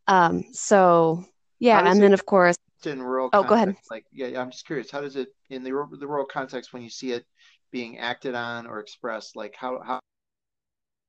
Um, 0.07 0.45
so, 0.51 1.23
yeah. 1.59 1.87
And 1.87 2.01
then, 2.01 2.13
of 2.13 2.25
course, 2.25 2.57
in 2.85 3.01
rural 3.01 3.27
oh, 3.27 3.43
context, 3.43 3.49
go 3.49 3.55
ahead. 3.55 3.75
Like, 3.89 4.05
yeah, 4.11 4.41
I'm 4.41 4.51
just 4.51 4.65
curious. 4.65 4.91
How 4.91 5.01
does 5.01 5.15
it 5.15 5.29
in 5.49 5.63
the 5.63 5.71
the 5.99 6.07
rural 6.07 6.25
context 6.25 6.73
when 6.73 6.81
you 6.81 6.89
see 6.89 7.11
it 7.11 7.25
being 7.71 7.99
acted 7.99 8.35
on 8.35 8.67
or 8.67 8.79
expressed? 8.79 9.35
Like, 9.35 9.55
how 9.55 9.81
how 9.81 9.99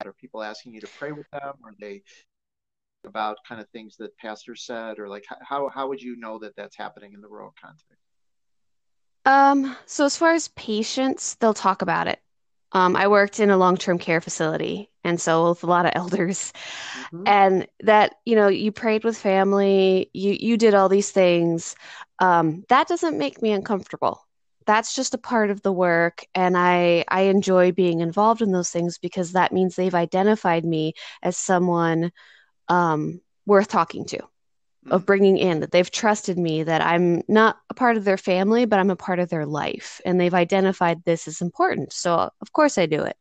are 0.04 0.12
people 0.12 0.42
asking 0.42 0.74
you 0.74 0.80
to 0.80 0.88
pray 0.98 1.12
with 1.12 1.28
them? 1.30 1.54
Are 1.64 1.74
they 1.80 2.02
about 3.04 3.36
kind 3.48 3.60
of 3.60 3.68
things 3.70 3.96
that 3.96 4.16
pastors 4.18 4.64
said 4.64 4.98
or 4.98 5.08
like 5.08 5.24
how 5.42 5.68
how 5.68 5.88
would 5.88 6.02
you 6.02 6.16
know 6.16 6.38
that 6.38 6.54
that's 6.56 6.76
happening 6.76 7.12
in 7.12 7.20
the 7.20 7.28
rural 7.28 7.54
context 7.60 7.86
um 9.24 9.76
so 9.86 10.04
as 10.04 10.16
far 10.16 10.32
as 10.32 10.48
patients 10.48 11.34
they'll 11.36 11.54
talk 11.54 11.82
about 11.82 12.06
it 12.06 12.20
um, 12.74 12.96
I 12.96 13.06
worked 13.06 13.38
in 13.38 13.50
a 13.50 13.56
long-term 13.56 13.98
care 13.98 14.20
facility, 14.20 14.90
and 15.04 15.20
so 15.20 15.50
with 15.50 15.62
a 15.62 15.66
lot 15.66 15.86
of 15.86 15.92
elders, 15.94 16.52
mm-hmm. 17.12 17.22
and 17.26 17.66
that 17.80 18.16
you 18.24 18.34
know 18.34 18.48
you 18.48 18.72
prayed 18.72 19.04
with 19.04 19.16
family, 19.16 20.10
you 20.12 20.36
you 20.38 20.56
did 20.56 20.74
all 20.74 20.88
these 20.88 21.10
things. 21.10 21.76
Um, 22.18 22.64
that 22.68 22.88
doesn't 22.88 23.16
make 23.16 23.40
me 23.40 23.52
uncomfortable. 23.52 24.26
That's 24.66 24.94
just 24.94 25.14
a 25.14 25.18
part 25.18 25.50
of 25.50 25.62
the 25.62 25.72
work, 25.72 26.24
and 26.34 26.58
I 26.58 27.04
I 27.08 27.22
enjoy 27.22 27.70
being 27.72 28.00
involved 28.00 28.42
in 28.42 28.50
those 28.50 28.70
things 28.70 28.98
because 28.98 29.32
that 29.32 29.52
means 29.52 29.76
they've 29.76 29.94
identified 29.94 30.64
me 30.64 30.94
as 31.22 31.36
someone 31.36 32.10
um, 32.68 33.20
worth 33.46 33.68
talking 33.68 34.04
to, 34.06 34.20
of 34.90 35.02
mm. 35.02 35.06
bringing 35.06 35.38
in, 35.38 35.60
that 35.60 35.70
they've 35.70 35.90
trusted 35.90 36.38
me, 36.38 36.62
that 36.62 36.82
I'm 36.82 37.22
not 37.28 37.58
a 37.70 37.74
part 37.74 37.96
of 37.96 38.04
their 38.04 38.16
family, 38.16 38.64
but 38.64 38.78
I'm 38.78 38.90
a 38.90 38.96
part 38.96 39.18
of 39.18 39.28
their 39.28 39.46
life. 39.46 40.00
And 40.04 40.20
they've 40.20 40.34
identified 40.34 41.04
this 41.04 41.28
as 41.28 41.40
important. 41.40 41.92
So, 41.92 42.30
of 42.40 42.52
course, 42.52 42.78
I 42.78 42.86
do 42.86 43.02
it. 43.02 43.16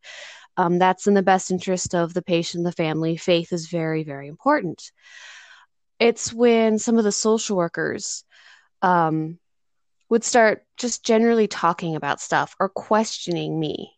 Um, 0.56 0.78
that's 0.78 1.08
in 1.08 1.14
the 1.14 1.24
best 1.24 1.52
interest 1.52 1.96
of 1.96 2.14
the 2.14 2.22
patient, 2.22 2.64
the 2.64 2.72
family. 2.72 3.18
Faith 3.18 3.52
is 3.54 3.68
very, 3.68 4.04
very 4.04 4.28
important. 4.28 4.92
It's 6.00 6.32
when 6.34 6.80
some 6.80 6.98
of 6.98 7.04
the 7.04 7.12
social 7.12 7.58
workers 7.58 8.24
um, 8.82 9.40
would 10.10 10.24
start 10.24 10.64
just 10.78 11.04
generally 11.04 11.48
talking 11.48 11.96
about 11.96 12.22
stuff 12.22 12.56
or 12.60 12.70
questioning 12.70 13.60
me. 13.60 13.94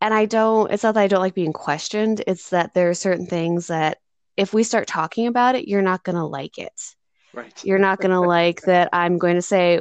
And 0.00 0.12
I 0.12 0.26
don't, 0.26 0.70
it's 0.72 0.82
not 0.82 0.94
that 0.94 1.02
I 1.02 1.06
don't 1.06 1.20
like 1.20 1.34
being 1.34 1.52
questioned, 1.52 2.22
it's 2.26 2.50
that 2.50 2.74
there 2.74 2.90
are 2.90 2.94
certain 2.94 3.26
things 3.26 3.68
that 3.68 3.98
if 4.36 4.52
we 4.52 4.62
start 4.62 4.86
talking 4.86 5.26
about 5.26 5.54
it, 5.54 5.68
you're 5.68 5.82
not 5.82 6.04
going 6.04 6.16
to 6.16 6.24
like 6.24 6.58
it. 6.58 6.72
Right. 7.32 7.64
You're 7.64 7.78
not 7.78 8.00
going 8.00 8.10
to 8.12 8.20
like 8.20 8.62
that 8.62 8.90
I'm 8.92 9.18
going 9.18 9.36
to 9.36 9.42
say, 9.42 9.80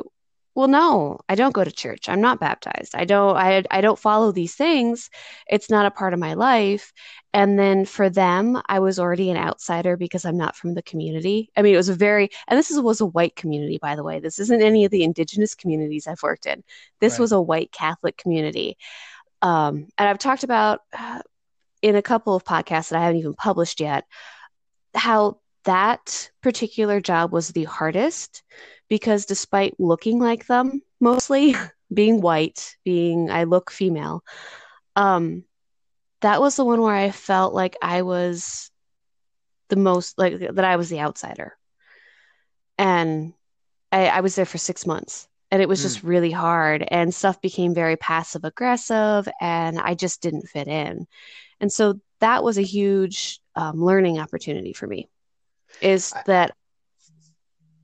well, 0.56 0.68
no, 0.68 1.20
I 1.28 1.36
don't 1.36 1.54
go 1.54 1.64
to 1.64 1.72
church. 1.72 2.08
I'm 2.08 2.22
not 2.22 2.40
baptized. 2.40 2.94
I 2.94 3.06
don't 3.06 3.36
I 3.36 3.64
I 3.72 3.82
don't 3.82 3.98
follow 3.98 4.32
these 4.32 4.54
things. 4.54 5.10
It's 5.48 5.70
not 5.70 5.88
a 5.88 5.92
part 5.92 6.14
of 6.14 6.20
my 6.20 6.36
life. 6.36 6.94
And 7.34 7.58
then 7.58 7.86
for 7.86 8.12
them, 8.12 8.62
I 8.68 8.80
was 8.80 9.00
already 9.00 9.32
an 9.32 9.38
outsider 9.38 9.98
because 9.98 10.26
I'm 10.26 10.38
not 10.38 10.56
from 10.56 10.76
the 10.76 10.84
community. 10.84 11.50
I 11.58 11.64
mean, 11.64 11.74
it 11.74 11.78
was 11.78 11.90
a 11.90 11.96
very 11.96 12.30
and 12.48 12.58
this 12.58 12.70
is, 12.70 12.80
was 12.80 13.02
a 13.02 13.06
white 13.08 13.36
community, 13.36 13.80
by 13.82 13.96
the 13.96 14.04
way. 14.04 14.20
This 14.20 14.38
isn't 14.38 14.62
any 14.62 14.86
of 14.86 14.92
the 14.92 15.04
indigenous 15.04 15.56
communities 15.56 16.06
I've 16.06 16.22
worked 16.22 16.46
in. 16.46 16.64
This 17.00 17.14
right. 17.14 17.22
was 17.22 17.32
a 17.32 17.42
white 17.42 17.72
Catholic 17.72 18.16
community. 18.18 18.78
Um, 19.42 19.88
and 19.98 20.08
I've 20.08 20.20
talked 20.20 20.44
about 20.44 20.82
uh, 20.98 21.22
in 21.82 21.96
a 21.96 22.02
couple 22.02 22.36
of 22.36 22.46
podcasts 22.46 22.90
that 22.90 23.00
I 23.00 23.04
haven't 23.04 23.20
even 23.20 23.34
published 23.34 23.82
yet 23.82 24.06
how 24.96 25.40
that 25.66 26.30
particular 26.42 27.00
job 27.00 27.32
was 27.32 27.50
the 27.50 27.64
hardest 27.64 28.44
because 28.90 29.26
despite 29.26 29.80
looking 29.80 30.20
like 30.20 30.46
them 30.48 30.82
mostly 31.00 31.56
being 31.94 32.22
white 32.22 32.76
being 32.84 33.30
i 33.30 33.44
look 33.44 33.72
female 33.72 34.24
um 34.96 35.44
that 36.22 36.42
was 36.42 36.56
the 36.56 36.66
one 36.66 36.82
where 36.82 36.96
i 36.96 37.12
felt 37.12 37.54
like 37.54 37.76
i 37.82 38.02
was 38.02 38.72
the 39.70 39.76
most 39.76 40.18
like 40.18 40.40
that 40.40 40.66
i 40.66 40.76
was 40.76 40.90
the 40.90 41.00
outsider 41.00 41.56
and 42.78 43.34
i, 43.92 44.08
I 44.08 44.22
was 44.22 44.36
there 44.36 44.46
for 44.46 44.58
six 44.58 44.86
months 44.86 45.28
and 45.52 45.62
it 45.62 45.70
was 45.70 45.80
mm. 45.80 45.84
just 45.84 46.04
really 46.04 46.32
hard 46.32 46.84
and 46.88 47.14
stuff 47.14 47.40
became 47.42 47.74
very 47.74 47.96
passive 47.96 48.44
aggressive 48.44 49.28
and 49.40 49.80
i 49.80 49.94
just 49.94 50.22
didn't 50.22 50.50
fit 50.50 50.68
in 50.68 51.08
and 51.60 51.72
so 51.72 52.00
that 52.20 52.44
was 52.44 52.58
a 52.58 52.64
huge 52.64 53.40
um, 53.56 53.84
learning 53.84 54.20
opportunity 54.20 54.74
for 54.74 54.88
me 54.88 55.10
is 55.82 56.14
that 56.26 56.56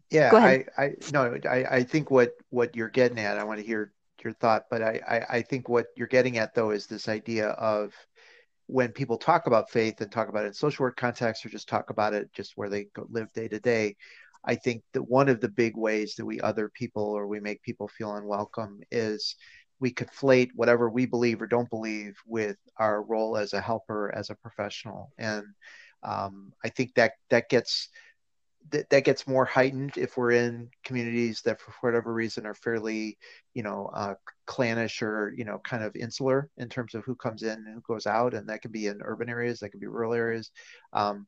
yeah 0.10 0.32
I, 0.34 0.66
I 0.78 0.92
no 1.12 1.38
I, 1.50 1.66
I 1.70 1.84
think 1.84 2.12
what 2.12 2.32
what 2.50 2.76
you're 2.76 2.90
getting 2.90 3.20
at 3.20 3.38
i 3.38 3.44
want 3.44 3.60
to 3.60 3.66
hear 3.66 3.92
your 4.24 4.34
thought 4.34 4.66
but 4.70 4.82
I, 4.82 5.00
I 5.08 5.38
i 5.38 5.42
think 5.42 5.70
what 5.70 5.88
you're 5.96 6.08
getting 6.08 6.38
at 6.38 6.54
though 6.54 6.72
is 6.72 6.88
this 6.88 7.08
idea 7.08 7.50
of 7.50 7.94
when 8.68 8.92
people 8.92 9.18
talk 9.18 9.48
about 9.48 9.72
faith 9.72 10.02
and 10.02 10.12
talk 10.12 10.30
about 10.30 10.44
it 10.44 10.50
in 10.50 10.54
social 10.54 10.84
work 10.84 10.98
context 10.98 11.46
or 11.46 11.50
just 11.50 11.68
talk 11.68 11.90
about 11.90 12.14
it 12.14 12.32
just 12.34 12.54
where 12.56 12.70
they 12.70 12.86
go, 12.96 13.06
live 13.10 13.32
day 13.34 13.48
to 13.48 13.60
day 13.60 13.96
i 14.44 14.56
think 14.56 14.84
that 14.94 15.04
one 15.04 15.30
of 15.30 15.42
the 15.42 15.50
big 15.50 15.76
ways 15.78 16.16
that 16.16 16.26
we 16.26 16.40
other 16.42 16.70
people 16.70 17.04
or 17.04 17.28
we 17.28 17.40
make 17.40 17.62
people 17.64 17.88
feel 17.88 18.14
unwelcome 18.14 18.80
is 18.92 19.36
we 19.80 19.94
conflate 19.94 20.50
whatever 20.56 20.90
we 20.90 21.06
believe 21.06 21.42
or 21.42 21.48
don't 21.48 21.70
believe 21.70 22.18
with 22.26 22.58
our 22.78 23.02
role 23.02 23.38
as 23.38 23.54
a 23.54 23.62
helper 23.62 24.14
as 24.16 24.30
a 24.30 24.36
professional. 24.36 25.12
And 25.18 25.46
um, 26.04 26.54
I 26.64 26.70
think 26.70 26.96
that 26.96 27.14
that 27.30 27.50
gets 27.50 27.90
that, 28.72 28.90
that 28.90 29.06
gets 29.06 29.28
more 29.28 29.46
heightened 29.46 29.98
if 29.98 30.18
we're 30.18 30.32
in 30.32 30.70
communities 30.84 31.42
that 31.46 31.60
for 31.60 31.74
whatever 31.82 32.14
reason 32.14 32.46
are 32.46 32.54
fairly 32.54 33.18
you 33.54 33.64
know 33.64 33.90
uh, 33.94 34.16
clannish 34.46 35.02
or 35.02 35.34
you 35.36 35.46
know 35.46 35.60
kind 35.60 35.84
of 35.84 35.96
insular 35.96 36.50
in 36.58 36.70
terms 36.70 36.94
of 36.94 37.04
who 37.06 37.16
comes 37.16 37.44
in 37.44 37.50
and 37.50 37.74
who 37.74 37.94
goes 37.94 38.06
out. 38.06 38.34
And 38.34 38.50
that 38.50 38.62
can 38.62 38.72
be 38.72 38.88
in 38.88 39.02
urban 39.04 39.30
areas 39.30 39.60
that 39.60 39.70
can 39.70 39.80
be 39.80 39.88
rural 39.88 40.14
areas. 40.14 40.52
Um, 40.94 41.28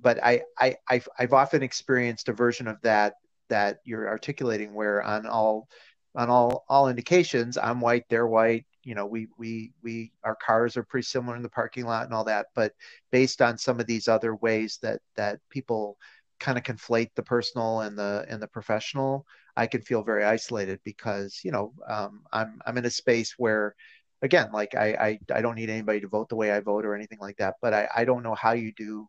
but 0.00 0.22
I, 0.22 0.42
I 0.58 0.76
I've, 0.88 1.08
I've 1.18 1.32
often 1.32 1.62
experienced 1.62 2.28
a 2.28 2.32
version 2.32 2.68
of 2.68 2.80
that 2.82 3.14
that 3.48 3.78
you're 3.84 4.08
articulating 4.08 4.74
where 4.74 5.02
on 5.02 5.26
all 5.26 5.68
on 6.16 6.30
all 6.30 6.64
all 6.68 6.88
indications 6.88 7.58
i'm 7.58 7.80
white 7.80 8.04
they're 8.08 8.26
white 8.26 8.64
you 8.84 8.94
know 8.94 9.06
we 9.06 9.28
we 9.38 9.72
we 9.82 10.12
our 10.24 10.36
cars 10.36 10.76
are 10.76 10.82
pretty 10.82 11.04
similar 11.04 11.36
in 11.36 11.42
the 11.42 11.48
parking 11.48 11.84
lot 11.84 12.04
and 12.04 12.14
all 12.14 12.24
that 12.24 12.46
but 12.54 12.72
based 13.10 13.42
on 13.42 13.58
some 13.58 13.80
of 13.80 13.86
these 13.86 14.08
other 14.08 14.34
ways 14.36 14.78
that 14.82 15.00
that 15.16 15.40
people 15.50 15.96
kind 16.40 16.56
of 16.56 16.64
conflate 16.64 17.10
the 17.14 17.22
personal 17.22 17.80
and 17.80 17.98
the 17.98 18.24
and 18.28 18.42
the 18.42 18.46
professional 18.48 19.26
i 19.56 19.66
can 19.66 19.82
feel 19.82 20.02
very 20.02 20.24
isolated 20.24 20.80
because 20.84 21.40
you 21.44 21.50
know 21.50 21.72
um, 21.88 22.22
i'm 22.32 22.60
i'm 22.66 22.78
in 22.78 22.86
a 22.86 22.90
space 22.90 23.34
where 23.38 23.74
again 24.22 24.50
like 24.52 24.74
I, 24.74 25.18
I 25.30 25.36
i 25.36 25.42
don't 25.42 25.56
need 25.56 25.70
anybody 25.70 26.00
to 26.00 26.08
vote 26.08 26.28
the 26.28 26.36
way 26.36 26.52
i 26.52 26.60
vote 26.60 26.84
or 26.84 26.94
anything 26.94 27.18
like 27.20 27.36
that 27.38 27.56
but 27.60 27.74
i 27.74 27.88
i 27.94 28.04
don't 28.04 28.22
know 28.22 28.34
how 28.34 28.52
you 28.52 28.72
do 28.72 29.08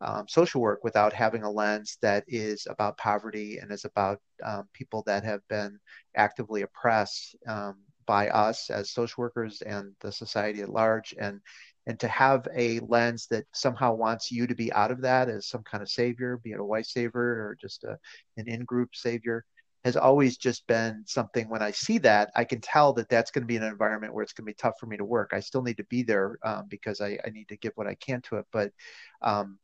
um, 0.00 0.26
social 0.28 0.60
work 0.60 0.82
without 0.82 1.12
having 1.12 1.42
a 1.42 1.50
lens 1.50 1.98
that 2.02 2.24
is 2.26 2.66
about 2.68 2.96
poverty 2.96 3.58
and 3.58 3.70
is 3.70 3.84
about 3.84 4.18
um, 4.44 4.68
people 4.72 5.02
that 5.06 5.24
have 5.24 5.40
been 5.48 5.78
actively 6.16 6.62
oppressed 6.62 7.36
um, 7.46 7.76
by 8.06 8.28
us 8.28 8.70
as 8.70 8.90
social 8.90 9.22
workers 9.22 9.62
and 9.62 9.92
the 10.00 10.10
society 10.10 10.62
at 10.62 10.70
large. 10.70 11.14
And 11.18 11.40
and 11.86 11.98
to 12.00 12.08
have 12.08 12.46
a 12.54 12.78
lens 12.80 13.26
that 13.30 13.46
somehow 13.52 13.94
wants 13.94 14.30
you 14.30 14.46
to 14.46 14.54
be 14.54 14.72
out 14.72 14.90
of 14.90 15.00
that 15.00 15.28
as 15.28 15.48
some 15.48 15.62
kind 15.62 15.82
of 15.82 15.88
savior 15.88 16.36
be 16.36 16.52
it 16.52 16.60
a 16.60 16.64
white 16.64 16.86
savior 16.86 17.20
or 17.20 17.56
just 17.60 17.84
a, 17.84 17.98
an 18.36 18.48
in-group 18.48 18.94
savior 18.94 19.44
has 19.82 19.96
always 19.96 20.36
just 20.36 20.66
been 20.66 21.02
something. 21.06 21.48
When 21.48 21.62
i 21.62 21.70
see 21.70 21.98
that 21.98 22.30
i 22.36 22.44
can 22.44 22.60
tell 22.60 22.92
that 22.94 23.08
that's 23.08 23.30
going 23.30 23.42
to 23.42 23.46
be 23.46 23.56
an 23.56 23.62
environment 23.62 24.12
where 24.12 24.22
it's 24.22 24.32
going 24.32 24.44
to 24.44 24.50
be 24.50 24.54
tough 24.54 24.74
for 24.78 24.86
me 24.86 24.96
to 24.96 25.04
work. 25.04 25.30
I 25.32 25.40
still 25.40 25.62
need 25.62 25.78
to 25.78 25.84
be 25.84 26.02
there 26.02 26.38
um, 26.44 26.66
because 26.68 27.00
I, 27.00 27.18
I, 27.24 27.30
need 27.30 27.48
to 27.48 27.56
give 27.56 27.72
what 27.76 27.86
i 27.86 27.94
can 27.94 28.20
to 28.22 28.36
it. 28.36 28.46
But 28.52 28.72
um, 29.22 29.58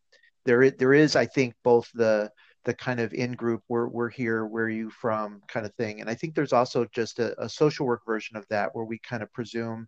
there, 0.47 0.71
there 0.71 0.95
is 0.95 1.17
i 1.17 1.27
think 1.27 1.55
both 1.63 1.91
the 1.95 2.31
the 2.67 2.75
kind 2.75 2.99
of 2.99 3.15
in 3.15 3.33
group 3.33 3.63
we're, 3.69 3.87
we're 3.87 4.11
here 4.11 4.45
where 4.45 4.65
are 4.65 4.69
you 4.69 4.91
from 4.91 5.41
kind 5.47 5.65
of 5.65 5.75
thing. 5.75 6.01
And 6.01 6.11
i 6.11 6.15
think 6.15 6.35
there's 6.35 6.53
also 6.53 6.85
just 6.93 7.19
a, 7.21 7.41
a, 7.41 7.49
social 7.49 7.87
work 7.87 8.03
version 8.05 8.37
of 8.37 8.47
that 8.49 8.75
where 8.75 8.85
we 8.85 8.99
kind 8.99 9.23
of 9.23 9.33
presume 9.33 9.87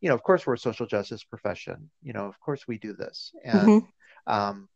you 0.00 0.08
know 0.08 0.14
of 0.14 0.22
course 0.22 0.46
we're 0.46 0.54
a 0.54 0.58
social 0.58 0.86
justice 0.86 1.24
profession. 1.24 1.90
You 2.02 2.12
know 2.12 2.26
of 2.26 2.38
course 2.40 2.68
we 2.68 2.78
do 2.78 2.92
this. 2.92 3.32
And 3.44 3.68
mm-hmm. 3.68 4.32
um, 4.32 4.68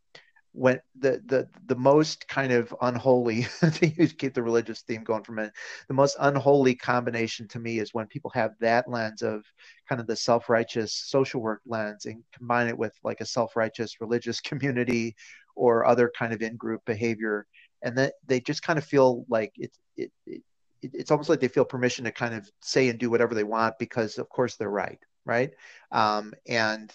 when 0.52 0.78
the 0.99 1.23
the 1.26 1.49
the 1.66 1.75
most 1.75 2.28
kind 2.28 2.52
of 2.52 2.75
unholy 2.82 3.47
to 3.73 3.88
keep 3.90 4.35
the 4.35 4.42
religious 4.42 4.82
theme 4.82 5.02
going 5.02 5.23
for 5.25 5.32
a 5.32 5.37
minute. 5.37 5.52
The 5.88 5.94
most 5.94 6.16
unholy 6.21 6.75
combination 6.75 7.49
to 7.49 7.59
me 7.59 7.78
is 7.78 7.94
when 7.94 8.06
people 8.06 8.30
have 8.35 8.52
that 8.61 8.88
lens 8.88 9.23
of 9.23 9.44
kind 9.88 10.00
of 10.00 10.06
the 10.06 10.16
self-righteous 10.16 10.94
social 10.94 11.40
work 11.40 11.62
lens 11.66 12.06
and 12.06 12.23
combine 12.37 12.68
it 12.68 12.76
with 12.76 12.94
like 13.02 13.21
a 13.21 13.26
self-righteous 13.26 14.00
religious 14.00 14.40
community 14.42 15.16
or 15.56 15.87
other 15.87 16.11
kind 16.16 16.32
of 16.32 16.42
in-group 16.42 16.82
behavior. 16.85 17.47
And 17.82 17.97
that 17.99 18.14
they 18.26 18.40
just 18.40 18.62
kind 18.62 18.78
of 18.78 18.85
feel 18.85 19.25
like 19.28 19.52
it, 19.56 19.73
it, 19.97 20.12
it 20.26 20.42
it's 20.82 21.11
almost 21.11 21.28
like 21.28 21.40
they 21.40 21.49
feel 21.49 21.64
permission 21.64 22.04
to 22.04 22.12
kind 22.12 22.35
of 22.35 22.49
say 22.61 22.88
and 22.88 22.99
do 22.99 23.11
whatever 23.11 23.35
they 23.35 23.44
want 23.44 23.78
because 23.78 24.18
of 24.18 24.28
course 24.28 24.56
they're 24.56 24.68
right 24.68 24.99
right? 25.25 25.50
Um, 25.90 26.32
and 26.49 26.92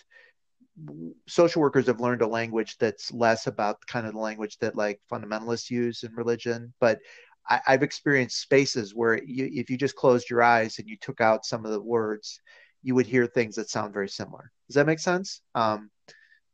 social 1.28 1.62
workers 1.62 1.88
have 1.88 2.00
learned 2.00 2.22
a 2.22 2.28
language 2.28 2.78
that's 2.78 3.12
less 3.12 3.48
about 3.48 3.78
kind 3.88 4.06
of 4.06 4.14
the 4.14 4.20
language 4.20 4.58
that 4.60 4.76
like 4.76 5.00
fundamentalists 5.12 5.70
use 5.70 6.04
in 6.04 6.14
religion 6.14 6.74
but 6.80 7.00
I, 7.50 7.62
have 7.66 7.82
experienced 7.84 8.42
spaces 8.42 8.94
where 8.94 9.24
you, 9.24 9.50
if 9.54 9.70
you 9.70 9.78
just 9.78 9.96
closed 9.96 10.30
your 10.30 10.44
eyes 10.44 10.80
and 10.80 10.88
you 10.88 10.98
took 11.00 11.22
out 11.22 11.46
some 11.46 11.66
of 11.66 11.72
the 11.72 11.82
words 11.82 12.42
you 12.84 12.96
would 12.96 13.08
hear 13.08 13.28
things 13.28 13.56
that 13.56 13.70
sound 13.70 13.94
very 13.94 14.10
similar. 14.10 14.52
Does 14.68 14.76
that 14.76 14.86
make 14.86 15.00
sense? 15.00 15.42
Um, 15.56 15.90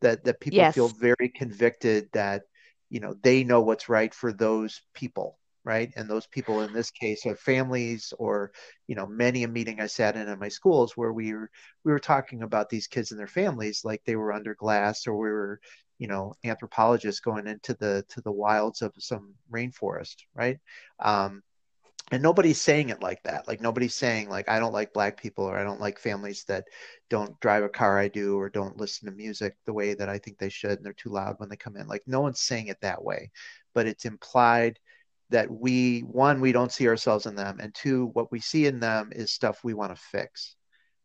that 0.01 0.23
that 0.25 0.39
people 0.39 0.57
yes. 0.57 0.75
feel 0.75 0.87
very 0.87 1.31
convicted 1.35 2.09
that 2.13 2.43
you 2.89 2.99
know 2.99 3.15
they 3.23 3.43
know 3.43 3.61
what's 3.61 3.87
right 3.87 4.13
for 4.13 4.33
those 4.33 4.81
people 4.93 5.37
right? 5.65 5.91
And 5.95 6.09
those 6.09 6.27
people 6.27 6.61
in 6.61 6.73
this 6.73 6.91
case 6.91 7.25
are 7.25 7.35
families 7.35 8.13
or 8.19 8.51
you 8.87 8.95
know 8.95 9.07
many 9.07 9.43
a 9.43 9.47
meeting 9.47 9.79
i 9.79 9.87
sat 9.87 10.15
in 10.15 10.27
at 10.27 10.39
my 10.39 10.49
schools 10.49 10.97
where 10.97 11.13
we 11.13 11.33
were 11.33 11.49
we 11.83 11.91
were 11.91 11.99
talking 11.99 12.43
about 12.43 12.69
these 12.69 12.87
kids 12.87 13.11
and 13.11 13.19
their 13.19 13.27
families 13.27 13.81
like 13.83 14.01
they 14.05 14.15
were 14.15 14.33
under 14.33 14.55
glass 14.55 15.07
or 15.07 15.13
we 15.17 15.29
were 15.29 15.59
you 15.99 16.07
know 16.07 16.33
anthropologists 16.43 17.21
going 17.21 17.47
into 17.47 17.73
the 17.75 18.03
to 18.09 18.21
the 18.21 18.31
wilds 18.31 18.81
of 18.81 18.93
some 18.97 19.33
rainforest 19.51 20.15
right? 20.35 20.59
Um, 20.99 21.43
and 22.11 22.21
nobody's 22.21 22.61
saying 22.61 22.89
it 22.89 23.01
like 23.01 23.23
that. 23.23 23.47
Like 23.47 23.61
nobody's 23.61 23.95
saying 23.95 24.29
like 24.29 24.49
i 24.49 24.59
don't 24.59 24.73
like 24.73 24.93
black 24.93 25.19
people 25.21 25.45
or 25.45 25.57
i 25.57 25.63
don't 25.63 25.79
like 25.81 25.97
families 25.99 26.43
that 26.47 26.65
don't 27.09 27.39
drive 27.39 27.63
a 27.63 27.69
car 27.69 27.97
i 27.97 28.07
do 28.07 28.37
or 28.37 28.49
don't 28.49 28.77
listen 28.77 29.09
to 29.09 29.15
music 29.15 29.55
the 29.65 29.73
way 29.73 29.93
that 29.93 30.09
i 30.09 30.17
think 30.17 30.37
they 30.37 30.49
should 30.49 30.71
and 30.73 30.85
they're 30.85 30.93
too 30.93 31.09
loud 31.09 31.35
when 31.37 31.49
they 31.49 31.55
come 31.55 31.77
in. 31.77 31.87
Like 31.87 32.03
no 32.05 32.21
one's 32.21 32.41
saying 32.41 32.67
it 32.67 32.81
that 32.81 33.03
way 33.03 33.31
but 33.73 33.87
it's 33.87 34.05
implied 34.05 34.79
that 35.29 35.49
we 35.49 36.01
one 36.01 36.41
we 36.41 36.51
don't 36.51 36.71
see 36.71 36.87
ourselves 36.87 37.25
in 37.25 37.35
them 37.35 37.59
and 37.59 37.73
two 37.73 38.07
what 38.13 38.31
we 38.31 38.39
see 38.39 38.65
in 38.65 38.79
them 38.79 39.11
is 39.13 39.31
stuff 39.31 39.63
we 39.63 39.73
want 39.73 39.95
to 39.95 40.01
fix 40.01 40.55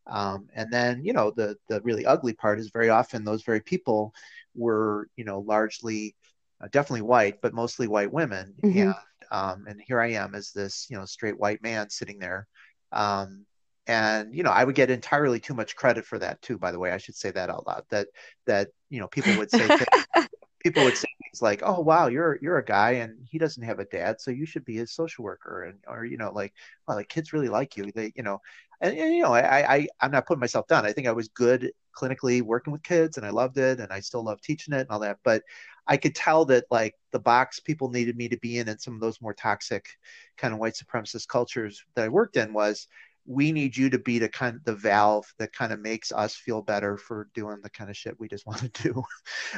um, 0.07 0.49
and 0.55 0.73
then 0.73 1.05
you 1.05 1.13
know 1.13 1.31
the 1.31 1.57
the 1.69 1.81
really 1.83 2.05
ugly 2.07 2.33
part 2.33 2.59
is 2.59 2.71
very 2.71 2.89
often 2.89 3.25
those 3.25 3.43
very 3.43 3.61
people 3.61 4.13
were 4.55 5.09
you 5.17 5.25
know 5.25 5.41
largely 5.41 6.15
uh, 6.63 6.69
definitely 6.73 7.03
white 7.03 7.41
but 7.41 7.55
mostly 7.55 7.87
white 7.87 8.13
women 8.13 8.55
mm-hmm. 8.63 8.79
and 8.79 8.95
um, 9.31 9.67
and 9.69 9.81
here 9.81 10.01
I 10.01 10.13
am 10.13 10.35
as 10.35 10.53
this, 10.53 10.87
you 10.91 10.97
know, 10.97 11.05
straight 11.05 11.39
white 11.39 11.63
man 11.63 11.91
sitting 11.91 12.19
there. 12.19 12.47
Um, 12.93 13.45
and 13.87 14.35
you 14.35 14.43
know 14.43 14.51
i 14.51 14.65
would 14.65 14.75
get 14.75 14.91
entirely 14.91 15.41
too 15.41 15.55
much 15.55 15.75
credit 15.75 16.05
for 16.05 16.19
that 16.19 16.43
too 16.43 16.59
by 16.59 16.71
the 16.71 16.79
way 16.79 16.93
i 16.93 16.99
should 16.99 17.17
say 17.17 17.31
that 17.31 17.49
out 17.49 17.67
loud 17.67 17.83
that 17.89 18.07
that 18.47 18.69
you 18.91 19.01
know 19.01 19.09
people 19.09 19.35
would 19.39 19.51
say 19.51 19.67
people 20.61 20.83
would 20.85 20.97
say 20.97 21.09
things 21.23 21.43
like 21.43 21.63
oh 21.65 21.81
wow 21.81 22.09
you're 22.09 22.39
you're 22.43 22.59
a 22.59 22.65
guy 22.65 22.93
and 22.93 23.17
he 23.31 23.39
doesn't 23.39 23.63
have 23.63 23.79
a 23.79 23.85
dad 23.87 24.21
so 24.21 24.31
you 24.31 24.47
should 24.47 24.65
be 24.65 24.77
his 24.77 24.93
social 24.93 25.25
worker 25.25 25.65
and 25.65 25.79
or 25.87 26.05
you 26.05 26.17
know 26.17 26.33
like 26.33 26.53
well 26.87 26.97
the 26.97 27.05
kids 27.05 27.33
really 27.33 27.49
like 27.49 27.77
you. 27.77 27.91
They 27.93 28.13
you 28.17 28.23
know 28.23 28.41
and, 28.81 28.97
and 28.97 29.15
you 29.15 29.23
know 29.23 29.33
I, 29.33 29.77
I 29.77 29.89
i'm 30.01 30.11
not 30.11 30.27
putting 30.27 30.41
myself 30.41 30.67
down. 30.67 30.87
I 30.87 30.93
think 30.93 31.07
i 31.07 31.13
was 31.13 31.29
good 31.29 31.73
clinically 31.97 32.43
working 32.43 32.73
with 32.73 32.83
kids 32.85 33.17
and 33.17 33.27
i 33.27 33.31
loved 33.31 33.59
it 33.59 33.81
and 33.81 33.93
i 33.93 33.99
still 33.99 34.23
love 34.23 34.41
teaching 34.41 34.73
it 34.73 34.83
and 34.83 34.91
all 34.91 35.01
that 35.01 35.19
but 35.25 35.43
I 35.89 35.97
could 35.97 36.15
tell 36.15 36.45
that 36.47 36.67
like 36.71 36.95
the 37.13 37.19
box 37.19 37.61
people 37.61 37.89
needed 37.89 38.17
me 38.17 38.29
to 38.29 38.37
be 38.37 38.59
in 38.59 38.69
and 38.69 38.81
some 38.81 38.95
of 38.95 39.01
those 39.01 39.23
more 39.23 39.33
toxic 39.33 39.89
kind 40.37 40.53
of 40.53 40.61
white 40.61 40.75
supremacist 40.75 41.29
cultures 41.29 41.83
that 41.95 42.05
I 42.05 42.09
worked 42.09 42.37
in 42.37 42.53
was 42.53 42.87
we 43.29 43.53
need 43.53 43.77
you 43.77 43.91
to 43.91 43.99
be 43.99 44.19
the 44.19 44.29
kind 44.29 44.57
of 44.57 44.65
the 44.65 44.75
valve 44.75 45.27
that 45.39 45.53
kind 45.53 45.71
of 45.73 45.81
makes 45.81 46.11
us 46.13 46.35
feel 46.35 46.63
better 46.63 46.97
for 46.97 47.29
doing 47.35 47.59
the 47.63 47.71
kind 47.71 47.91
of 47.91 47.97
shit 47.97 48.19
we 48.19 48.27
just 48.27 48.47
want 48.47 48.59
to 48.75 48.83
do 48.83 49.05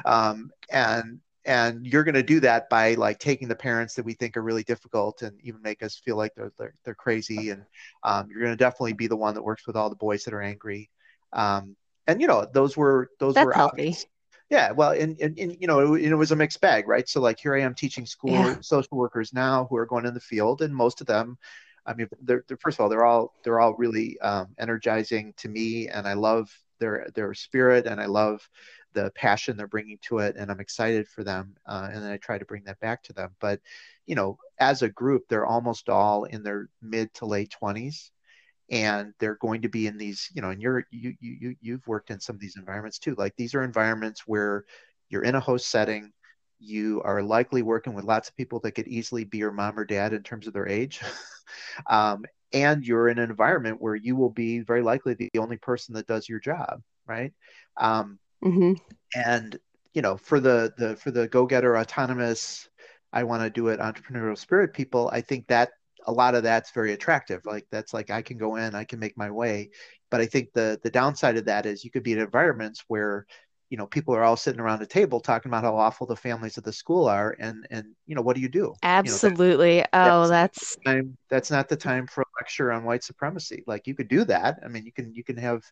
um, 0.05 0.51
and 0.71 1.21
and 1.47 1.87
you're 1.87 2.05
going 2.05 2.15
to 2.15 2.23
do 2.23 2.41
that 2.41 2.69
by 2.69 2.95
like 2.95 3.19
taking 3.19 3.49
the 3.49 3.55
parents 3.55 3.95
that 3.95 4.05
we 4.05 4.13
think 4.13 4.37
are 4.37 4.43
really 4.43 4.63
difficult 4.65 5.23
and 5.23 5.41
even 5.43 5.63
make 5.63 5.83
us 5.83 5.97
feel 6.05 6.17
like 6.17 6.35
they're 6.35 6.53
they're, 6.59 6.75
they're 6.85 6.95
crazy 6.95 7.51
and 7.51 7.65
um, 8.03 8.29
you're 8.31 8.43
going 8.43 8.53
to 8.53 8.57
definitely 8.57 8.93
be 8.93 9.07
the 9.07 9.17
one 9.17 9.35
that 9.35 9.43
works 9.43 9.67
with 9.67 9.77
all 9.77 9.89
the 9.89 9.97
boys 9.97 10.25
that 10.25 10.35
are 10.35 10.43
angry 10.43 10.91
um, 11.33 11.77
and 12.07 12.21
you 12.21 12.27
know 12.27 12.47
those 12.53 12.77
were 12.77 13.09
those 13.21 13.35
That's 13.35 13.47
were 13.47 13.53
healthy. 13.53 13.83
Obvious. 13.83 14.07
yeah 14.51 14.73
well 14.73 14.91
and, 14.91 15.19
and, 15.21 15.39
and, 15.39 15.57
you 15.61 15.69
know 15.69 15.95
it, 15.95 16.03
it, 16.03 16.15
was 16.15 16.33
a 16.33 16.37
mixed 16.37 16.61
bag 16.61 16.89
right 16.89 17.09
so 17.09 17.21
like 17.21 17.39
here 17.39 17.55
i 17.55 17.61
am 17.61 17.75
teaching 17.75 18.05
school 18.05 18.33
yeah. 18.33 18.57
social 18.61 18.99
workers 18.99 19.33
now 19.33 19.67
who 19.71 19.77
are 19.77 19.87
going 19.87 20.07
in 20.07 20.15
the 20.15 20.21
field 20.21 20.61
and 20.61 20.75
most 20.75 21.01
of 21.01 21.07
them 21.07 21.39
I 21.87 21.95
mean, 21.95 22.09
they're, 22.23 22.45
they're, 22.47 22.57
first 22.57 22.79
of 22.79 22.83
all, 22.83 22.89
they're 22.89 23.05
all 23.05 23.35
they're 23.45 23.61
all 23.61 23.75
really 23.75 24.19
um, 24.21 24.49
energizing 24.59 25.35
to 25.39 25.49
me, 25.49 25.89
and 25.89 26.07
I 26.07 26.15
love 26.15 26.51
their 26.79 27.09
their 27.15 27.35
spirit, 27.35 27.87
and 27.87 28.01
I 28.01 28.07
love 28.07 28.49
the 28.93 29.11
passion 29.15 29.57
they're 29.57 29.67
bringing 29.69 29.99
to 30.03 30.19
it, 30.19 30.37
and 30.37 30.51
I'm 30.51 30.61
excited 30.61 31.09
for 31.09 31.25
them. 31.25 31.55
Uh, 31.67 31.89
and 31.93 32.03
then 32.03 32.11
I 32.11 32.17
try 32.17 32.39
to 32.39 32.45
bring 32.45 32.65
that 32.65 32.81
back 32.81 33.03
to 33.05 33.13
them. 33.13 33.31
But 33.41 33.61
you 34.07 34.15
know, 34.15 34.39
as 34.59 34.83
a 34.83 34.89
group, 34.89 35.25
they're 35.29 35.47
almost 35.47 35.89
all 35.89 36.25
in 36.25 36.43
their 36.43 36.69
mid 36.83 37.13
to 37.15 37.27
late 37.27 37.55
20s, 37.63 38.11
and 38.71 39.15
they're 39.19 39.37
going 39.37 39.63
to 39.63 39.69
be 39.69 39.87
in 39.87 39.97
these. 39.99 40.29
You 40.35 40.43
know, 40.43 40.51
and 40.51 40.61
you're 40.63 40.85
you 40.91 41.15
you 41.21 41.57
you've 41.61 41.87
worked 41.87 42.11
in 42.11 42.21
some 42.21 42.37
of 42.37 42.41
these 42.41 42.57
environments 42.57 42.99
too. 42.99 43.15
Like 43.17 43.37
these 43.37 43.55
are 43.55 43.63
environments 43.63 44.27
where 44.27 44.65
you're 45.09 45.25
in 45.25 45.35
a 45.35 45.41
host 45.41 45.69
setting 45.69 46.13
you 46.61 47.01
are 47.05 47.23
likely 47.23 47.63
working 47.63 47.95
with 47.95 48.05
lots 48.05 48.29
of 48.29 48.37
people 48.37 48.61
that 48.61 48.73
could 48.73 48.87
easily 48.87 49.25
be 49.25 49.39
your 49.39 49.51
mom 49.51 49.79
or 49.79 49.85
dad 49.85 50.13
in 50.13 50.23
terms 50.23 50.47
of 50.47 50.53
their 50.53 50.69
age. 50.69 51.01
um, 51.87 52.25
and 52.53 52.85
you're 52.85 53.09
in 53.09 53.19
an 53.19 53.31
environment 53.31 53.81
where 53.81 53.95
you 53.95 54.17
will 54.17 54.31
be 54.31 54.61
very 54.61 54.83
likely 54.83 55.15
the 55.15 55.31
only 55.39 55.57
person 55.57 55.95
that 55.95 56.07
does 56.07 56.29
your 56.29 56.41
job, 56.41 56.83
right? 57.07 57.33
Um, 57.77 58.19
mm-hmm. 58.45 58.75
And 59.15 59.59
you 59.95 60.03
know, 60.03 60.17
for 60.17 60.41
the 60.41 60.73
the 60.77 60.97
for 60.97 61.11
the 61.11 61.29
go-getter, 61.29 61.77
autonomous, 61.77 62.69
I 63.13 63.25
want 63.25 63.43
to 63.43 63.51
do 63.51 63.69
it, 63.69 63.81
entrepreneurial 63.81 64.39
spirit 64.39 64.73
people, 64.75 65.11
I 65.13 65.21
think 65.21 65.47
that 65.49 65.71
a 66.07 66.13
lot 66.13 66.35
of 66.35 66.43
that's 66.43 66.71
very 66.71 66.93
attractive. 66.93 67.45
Like 67.45 67.67
that's 67.71 67.93
like 67.93 68.11
I 68.11 68.23
can 68.23 68.39
go 68.39 68.57
in, 68.57 68.75
I 68.75 68.85
can 68.85 68.99
make 68.99 69.17
my 69.17 69.31
way. 69.31 69.71
But 70.11 70.21
I 70.21 70.27
think 70.27 70.53
the 70.53 70.79
the 70.83 70.91
downside 70.91 71.37
of 71.37 71.47
that 71.47 71.67
is 71.67 71.85
you 71.85 71.91
could 71.91 72.03
be 72.03 72.13
in 72.13 72.19
environments 72.19 72.85
where 72.89 73.27
you 73.71 73.77
know 73.77 73.87
people 73.87 74.15
are 74.15 74.25
all 74.25 74.37
sitting 74.37 74.61
around 74.61 74.83
a 74.83 74.87
table 74.87 75.21
talking 75.21 75.49
about 75.49 75.63
how 75.63 75.77
awful 75.77 76.07
the 76.07 76.17
families 76.17 76.59
at 76.59 76.65
the 76.65 76.73
school 76.73 77.09
are 77.09 77.37
and 77.39 77.67
and 77.71 77.87
you 78.07 78.17
know 78.17 78.21
what 78.21 78.35
do 78.35 78.43
you 78.43 78.49
do? 78.49 78.75
Absolutely 78.83 79.77
you 79.77 79.81
know, 79.81 79.87
that, 79.93 80.13
oh 80.13 80.27
that's 80.27 80.77
that's, 80.77 80.85
time, 80.85 81.17
that's 81.29 81.51
not 81.51 81.69
the 81.69 81.77
time 81.77 82.07
for 82.09 82.23
a 82.23 82.25
lecture 82.41 82.73
on 82.73 82.85
white 82.85 83.05
supremacy. 83.05 83.63
Like 83.67 83.87
you 83.87 83.95
could 83.95 84.09
do 84.09 84.25
that. 84.25 84.59
I 84.65 84.69
mean 84.69 84.85
you 84.85 84.93
can 84.93 85.15
you 85.15 85.23
can 85.23 85.37
have 85.37 85.63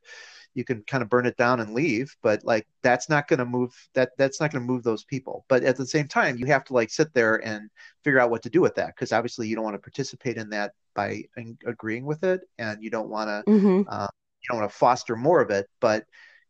you 0.55 0.65
can 0.65 0.83
kind 0.85 1.03
of 1.03 1.09
burn 1.09 1.27
it 1.27 1.37
down 1.37 1.61
and 1.61 1.75
leave 1.75 2.17
but 2.23 2.43
like 2.45 2.67
that's 2.83 3.09
not 3.09 3.29
going 3.29 3.39
to 3.39 3.45
move 3.45 3.75
that 3.95 4.11
that's 4.17 4.41
not 4.41 4.53
going 4.53 4.65
to 4.65 4.73
move 4.73 4.85
those 4.85 5.05
people. 5.05 5.45
But 5.49 5.65
at 5.65 5.77
the 5.77 5.87
same 5.87 6.07
time 6.07 6.37
you 6.37 6.47
have 6.47 6.65
to 6.65 6.75
like 6.75 6.91
sit 6.91 7.13
there 7.15 7.45
and 7.45 7.69
figure 8.05 8.21
out 8.21 8.31
what 8.31 8.43
to 8.43 8.51
do 8.51 8.61
with 8.61 8.77
that 8.77 8.95
because 8.95 9.13
obviously 9.13 9.49
you 9.49 9.57
don't 9.57 9.65
want 9.65 9.75
to 9.75 9.81
participate 9.81 10.37
in 10.37 10.49
that 10.51 10.73
by 10.95 11.25
agreeing 11.67 12.07
with 12.07 12.23
it 12.23 12.43
and 12.59 12.83
you 12.83 12.91
don't 12.91 13.09
want 13.09 13.29
to 13.29 13.51
mm-hmm. 13.51 13.83
uh, 13.89 14.07
you 14.41 14.47
don't 14.49 14.61
want 14.61 14.71
to 14.71 14.77
foster 14.77 15.17
more 15.17 15.41
of 15.41 15.51
it 15.51 15.67
but 15.81 16.05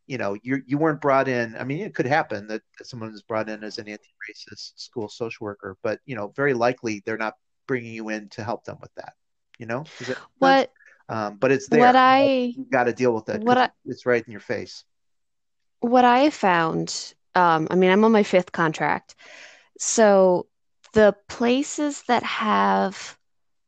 you 0.09 0.17
know 0.17 0.35
you 0.41 0.61
you 0.65 0.77
weren't 0.77 0.99
brought 0.99 1.27
in 1.27 1.55
i 1.57 1.63
mean 1.63 1.81
it 1.81 1.93
could 1.93 2.07
happen 2.07 2.47
that, 2.47 2.61
that 2.77 2.87
someone 2.87 3.13
is 3.13 3.21
brought 3.21 3.47
in 3.47 3.63
as 3.63 3.77
an 3.77 3.87
anti-racist 3.87 4.71
school 4.75 5.07
social 5.07 5.45
worker 5.45 5.77
but 5.83 5.99
you 6.05 6.15
know 6.15 6.33
very 6.35 6.53
likely 6.53 7.01
they're 7.05 7.15
not 7.17 7.35
bringing 7.67 7.93
you 7.93 8.09
in 8.09 8.27
to 8.29 8.43
help 8.43 8.65
them 8.65 8.77
with 8.81 8.93
that 8.95 9.13
you 9.59 9.65
know? 9.65 9.83
What 10.39 10.71
um, 11.09 11.37
but 11.37 11.51
it's 11.51 11.67
there. 11.67 11.81
What 11.81 11.95
i 11.95 12.55
got 12.71 12.85
to 12.85 12.93
deal 12.93 13.13
with 13.13 13.29
it 13.29 13.43
what 13.43 13.57
I, 13.57 13.69
it's 13.85 14.05
right 14.05 14.23
in 14.25 14.31
your 14.31 14.41
face. 14.41 14.83
What 15.81 16.05
i 16.05 16.31
found 16.31 17.13
um, 17.35 17.67
i 17.69 17.75
mean 17.75 17.91
i'm 17.91 18.03
on 18.03 18.11
my 18.11 18.23
fifth 18.23 18.51
contract 18.51 19.15
so 19.77 20.47
the 20.93 21.15
places 21.27 22.03
that 22.07 22.23
have 22.23 23.17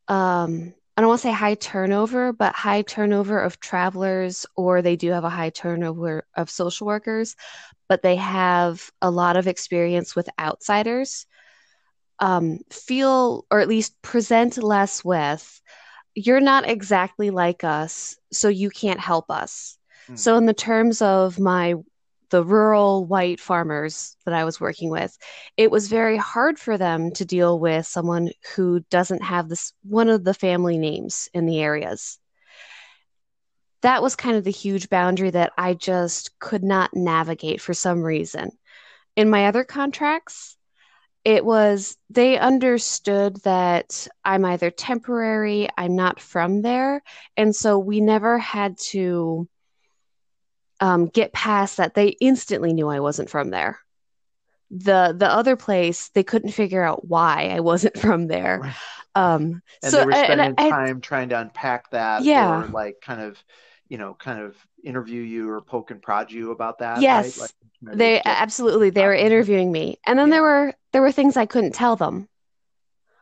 um, 0.08 0.74
I 1.02 1.04
don't 1.04 1.10
want 1.10 1.22
to 1.22 1.28
say 1.30 1.34
high 1.34 1.56
turnover, 1.56 2.32
but 2.32 2.54
high 2.54 2.84
turnover 2.84 3.40
of 3.40 3.60
travelers, 3.60 4.46
or 4.56 4.84
they 4.84 4.96
do 4.96 5.10
have 5.10 5.24
a 5.24 5.32
high 5.32 5.50
turnover 5.50 6.28
of 6.36 6.48
social 6.48 6.86
workers, 6.86 7.36
but 7.90 8.04
they 8.04 8.18
have 8.18 8.92
a 9.02 9.10
lot 9.10 9.36
of 9.36 9.48
experience 9.48 10.16
with 10.16 10.30
outsiders, 10.40 11.26
um, 12.20 12.60
feel 12.70 13.48
or 13.50 13.62
at 13.62 13.68
least 13.68 14.00
present 14.04 14.62
less 14.62 15.04
with, 15.04 15.60
you're 16.14 16.40
not 16.40 16.70
exactly 16.70 17.32
like 17.32 17.64
us, 17.64 18.16
so 18.32 18.48
you 18.48 18.70
can't 18.70 19.00
help 19.00 19.32
us. 19.32 19.80
Mm. 20.08 20.20
So, 20.20 20.38
in 20.38 20.46
the 20.46 20.54
terms 20.54 21.02
of 21.02 21.40
my 21.40 21.74
the 22.32 22.44
rural 22.44 23.06
white 23.06 23.40
farmers 23.40 24.16
that 24.26 24.34
I 24.34 24.46
was 24.46 24.60
working 24.60 24.90
with, 24.90 25.16
it 25.58 25.70
was 25.70 25.90
very 25.90 26.18
hard 26.18 26.58
for 26.58 26.78
them 26.78 27.12
to 27.12 27.26
deal 27.26 27.60
with 27.60 27.86
someone 27.86 28.30
who 28.56 28.80
doesn't 28.90 29.22
have 29.22 29.48
this 29.48 29.74
one 29.84 30.10
of 30.10 30.24
the 30.24 30.34
family 30.34 30.78
names 30.78 31.30
in 31.34 31.46
the 31.46 31.60
areas. 31.60 32.18
That 33.82 34.02
was 34.02 34.16
kind 34.16 34.38
of 34.38 34.44
the 34.44 34.52
huge 34.52 34.90
boundary 34.90 35.32
that 35.32 35.54
I 35.58 35.74
just 35.74 36.40
could 36.40 36.64
not 36.64 36.94
navigate 36.94 37.62
for 37.62 37.74
some 37.74 38.02
reason. 38.02 38.52
In 39.16 39.30
my 39.30 39.48
other 39.48 39.64
contracts, 39.64 40.56
it 41.24 41.46
was 41.46 41.98
they 42.10 42.38
understood 42.40 43.38
that 43.44 44.08
I'm 44.24 44.46
either 44.46 44.72
temporary, 44.72 45.68
I'm 45.78 45.96
not 45.96 46.20
from 46.20 46.62
there, 46.62 47.04
and 47.38 47.56
so 47.56 47.78
we 47.78 48.02
never 48.02 48.38
had 48.40 48.78
to 48.90 49.48
um, 50.82 51.06
get 51.06 51.32
past 51.32 51.78
that, 51.78 51.94
they 51.94 52.10
instantly 52.20 52.74
knew 52.74 52.90
I 52.90 53.00
wasn't 53.00 53.30
from 53.30 53.52
there. 53.52 53.80
The 54.72 55.14
the 55.18 55.32
other 55.32 55.56
place, 55.56 56.10
they 56.10 56.24
couldn't 56.24 56.52
figure 56.52 56.84
out 56.84 57.08
why 57.08 57.52
I 57.56 57.60
wasn't 57.60 57.98
from 58.00 58.28
there. 58.28 58.60
Right. 58.62 58.74
Um, 59.14 59.62
and 59.84 59.92
so, 59.92 60.00
they 60.00 60.06
were 60.06 60.12
spending 60.14 60.56
I, 60.58 60.70
time 60.70 61.02
trying 61.02 61.30
to 61.30 61.40
unpack 61.40 61.92
that, 61.92 62.24
yeah, 62.24 62.64
or 62.64 62.68
like 62.68 63.02
kind 63.02 63.22
of, 63.22 63.42
you 63.90 63.98
know, 63.98 64.14
kind 64.14 64.40
of 64.40 64.56
interview 64.84 65.22
you 65.22 65.50
or 65.50 65.62
poke 65.62 65.92
and 65.92 66.02
prod 66.02 66.32
you 66.32 66.52
about 66.52 66.80
that. 66.80 67.02
Yes, 67.02 67.38
right? 67.38 67.52
like, 67.82 67.98
they 67.98 68.22
absolutely 68.24 68.90
they 68.90 69.06
were 69.06 69.14
interviewing 69.14 69.72
me, 69.72 70.00
and 70.08 70.18
then 70.18 70.28
yeah. 70.30 70.36
there 70.36 70.42
were 70.42 70.74
there 70.94 71.02
were 71.02 71.12
things 71.12 71.38
I 71.38 71.46
couldn't 71.46 71.76
tell 71.76 71.96
them 71.96 72.30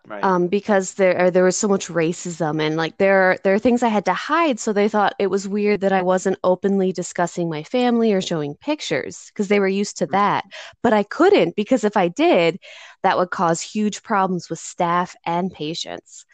right. 0.07 0.23
um, 0.23 0.47
because 0.47 0.95
there 0.95 1.31
there 1.31 1.43
was 1.43 1.57
so 1.57 1.67
much 1.67 1.87
racism 1.87 2.61
and 2.61 2.75
like 2.77 2.97
there 2.97 3.37
there 3.43 3.53
are 3.53 3.59
things 3.59 3.83
I 3.83 3.89
had 3.89 4.05
to 4.05 4.13
hide. 4.13 4.59
So 4.59 4.73
they 4.73 4.89
thought 4.89 5.15
it 5.19 5.27
was 5.27 5.47
weird 5.47 5.81
that 5.81 5.91
I 5.91 6.01
wasn't 6.01 6.39
openly 6.43 6.91
discussing 6.91 7.49
my 7.49 7.63
family 7.63 8.13
or 8.13 8.21
showing 8.21 8.55
pictures 8.55 9.25
because 9.29 9.47
they 9.47 9.59
were 9.59 9.67
used 9.67 9.97
to 9.97 10.05
that. 10.07 10.45
But 10.83 10.93
I 10.93 11.03
couldn't 11.03 11.55
because 11.55 11.83
if 11.83 11.97
I 11.97 12.07
did, 12.07 12.59
that 13.03 13.17
would 13.17 13.29
cause 13.31 13.61
huge 13.61 14.03
problems 14.03 14.49
with 14.49 14.59
staff 14.59 15.15
and 15.25 15.51
patients. 15.51 16.25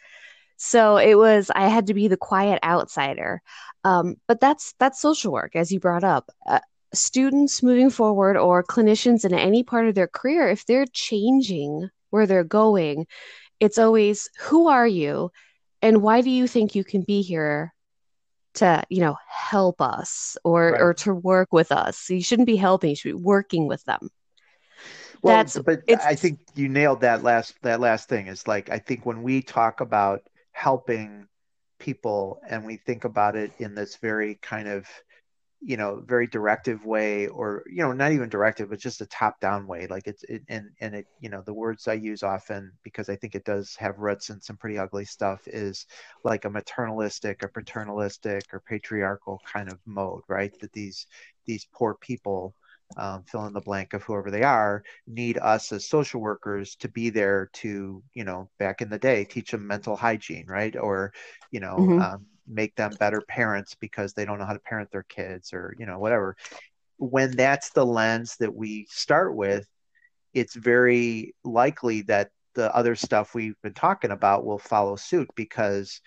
So 0.56 0.96
it 0.96 1.16
was 1.16 1.50
I 1.54 1.68
had 1.68 1.86
to 1.88 1.94
be 1.94 2.08
the 2.08 2.16
quiet 2.16 2.58
outsider. 2.64 3.42
Um, 3.84 4.16
but 4.26 4.40
that's 4.40 4.74
that's 4.78 5.00
social 5.00 5.32
work, 5.32 5.54
as 5.54 5.70
you 5.70 5.80
brought 5.80 6.04
up. 6.04 6.30
Uh, 6.46 6.60
students 6.94 7.62
moving 7.62 7.90
forward 7.90 8.36
or 8.36 8.64
clinicians 8.64 9.24
in 9.24 9.34
any 9.34 9.62
part 9.62 9.86
of 9.86 9.94
their 9.94 10.08
career, 10.08 10.48
if 10.48 10.66
they're 10.66 10.86
changing 10.92 11.88
where 12.10 12.26
they're 12.26 12.44
going, 12.44 13.06
it's 13.60 13.78
always 13.78 14.28
who 14.38 14.68
are 14.68 14.86
you? 14.86 15.30
And 15.82 16.02
why 16.02 16.20
do 16.20 16.30
you 16.30 16.46
think 16.46 16.74
you 16.74 16.84
can 16.84 17.02
be 17.02 17.22
here 17.22 17.72
to 18.54 18.82
you 18.88 19.00
know 19.00 19.16
help 19.28 19.80
us 19.80 20.36
or 20.44 20.72
right. 20.72 20.80
or 20.80 20.94
to 20.94 21.14
work 21.14 21.52
with 21.52 21.72
us? 21.72 22.08
You 22.10 22.22
shouldn't 22.22 22.46
be 22.46 22.56
helping 22.56 22.90
you 22.90 22.96
should 22.96 23.16
be 23.16 23.22
working 23.22 23.66
with 23.66 23.84
them. 23.84 24.10
Well 25.22 25.36
That's, 25.36 25.58
but 25.58 25.82
i 25.88 26.14
think 26.14 26.40
you 26.54 26.68
nailed 26.68 27.00
that 27.00 27.22
last 27.22 27.54
that 27.62 27.80
last 27.80 28.08
thing. 28.08 28.26
Is 28.26 28.46
like 28.46 28.70
i 28.70 28.78
think 28.78 29.06
when 29.06 29.22
we 29.22 29.42
talk 29.42 29.80
about 29.80 30.22
helping 30.52 31.26
people 31.78 32.40
and 32.48 32.64
we 32.64 32.76
think 32.76 33.04
about 33.04 33.36
it 33.36 33.52
in 33.58 33.74
this 33.74 33.96
very 33.96 34.36
kind 34.36 34.68
of 34.68 34.86
you 35.66 35.76
know 35.76 36.00
very 36.06 36.28
directive 36.28 36.86
way 36.86 37.26
or 37.26 37.64
you 37.66 37.82
know 37.82 37.90
not 37.90 38.12
even 38.12 38.28
directive 38.28 38.70
but 38.70 38.78
just 38.78 39.00
a 39.00 39.06
top 39.06 39.40
down 39.40 39.66
way 39.66 39.88
like 39.88 40.06
it's 40.06 40.22
it, 40.24 40.40
and 40.48 40.70
and 40.80 40.94
it 40.94 41.06
you 41.18 41.28
know 41.28 41.42
the 41.44 41.52
words 41.52 41.88
i 41.88 41.92
use 41.92 42.22
often 42.22 42.70
because 42.84 43.08
i 43.08 43.16
think 43.16 43.34
it 43.34 43.44
does 43.44 43.74
have 43.74 43.98
roots 43.98 44.30
in 44.30 44.40
some 44.40 44.56
pretty 44.56 44.78
ugly 44.78 45.04
stuff 45.04 45.40
is 45.48 45.86
like 46.22 46.44
a 46.44 46.48
maternalistic 46.48 47.42
or 47.42 47.48
paternalistic 47.48 48.44
or 48.52 48.60
patriarchal 48.60 49.42
kind 49.44 49.68
of 49.68 49.80
mode 49.86 50.22
right 50.28 50.56
that 50.60 50.72
these 50.72 51.08
these 51.46 51.66
poor 51.72 51.94
people 51.94 52.54
um, 52.96 53.24
fill 53.24 53.46
in 53.46 53.52
the 53.52 53.60
blank 53.60 53.92
of 53.92 54.04
whoever 54.04 54.30
they 54.30 54.44
are 54.44 54.84
need 55.08 55.36
us 55.38 55.72
as 55.72 55.88
social 55.88 56.20
workers 56.20 56.76
to 56.76 56.88
be 56.88 57.10
there 57.10 57.50
to 57.54 58.00
you 58.14 58.22
know 58.22 58.48
back 58.60 58.82
in 58.82 58.88
the 58.88 59.00
day 59.00 59.24
teach 59.24 59.50
them 59.50 59.66
mental 59.66 59.96
hygiene 59.96 60.46
right 60.46 60.76
or 60.76 61.12
you 61.50 61.58
know 61.58 61.74
mm-hmm. 61.76 62.00
um, 62.00 62.26
make 62.48 62.74
them 62.76 62.92
better 62.98 63.20
parents 63.20 63.74
because 63.74 64.12
they 64.12 64.24
don't 64.24 64.38
know 64.38 64.46
how 64.46 64.52
to 64.52 64.58
parent 64.60 64.90
their 64.90 65.04
kids 65.04 65.52
or 65.52 65.74
you 65.78 65.86
know 65.86 65.98
whatever. 65.98 66.36
When 66.98 67.36
that's 67.36 67.70
the 67.70 67.84
lens 67.84 68.36
that 68.38 68.54
we 68.54 68.86
start 68.90 69.34
with 69.36 69.66
it's 70.36 70.54
very 70.54 71.34
likely 71.44 72.02
that 72.02 72.30
the 72.54 72.74
other 72.76 72.94
stuff 72.94 73.34
we've 73.34 73.60
been 73.62 73.72
talking 73.72 74.10
about 74.10 74.44
will 74.44 74.58
follow 74.58 74.94
suit 74.94 75.30
because 75.34 76.02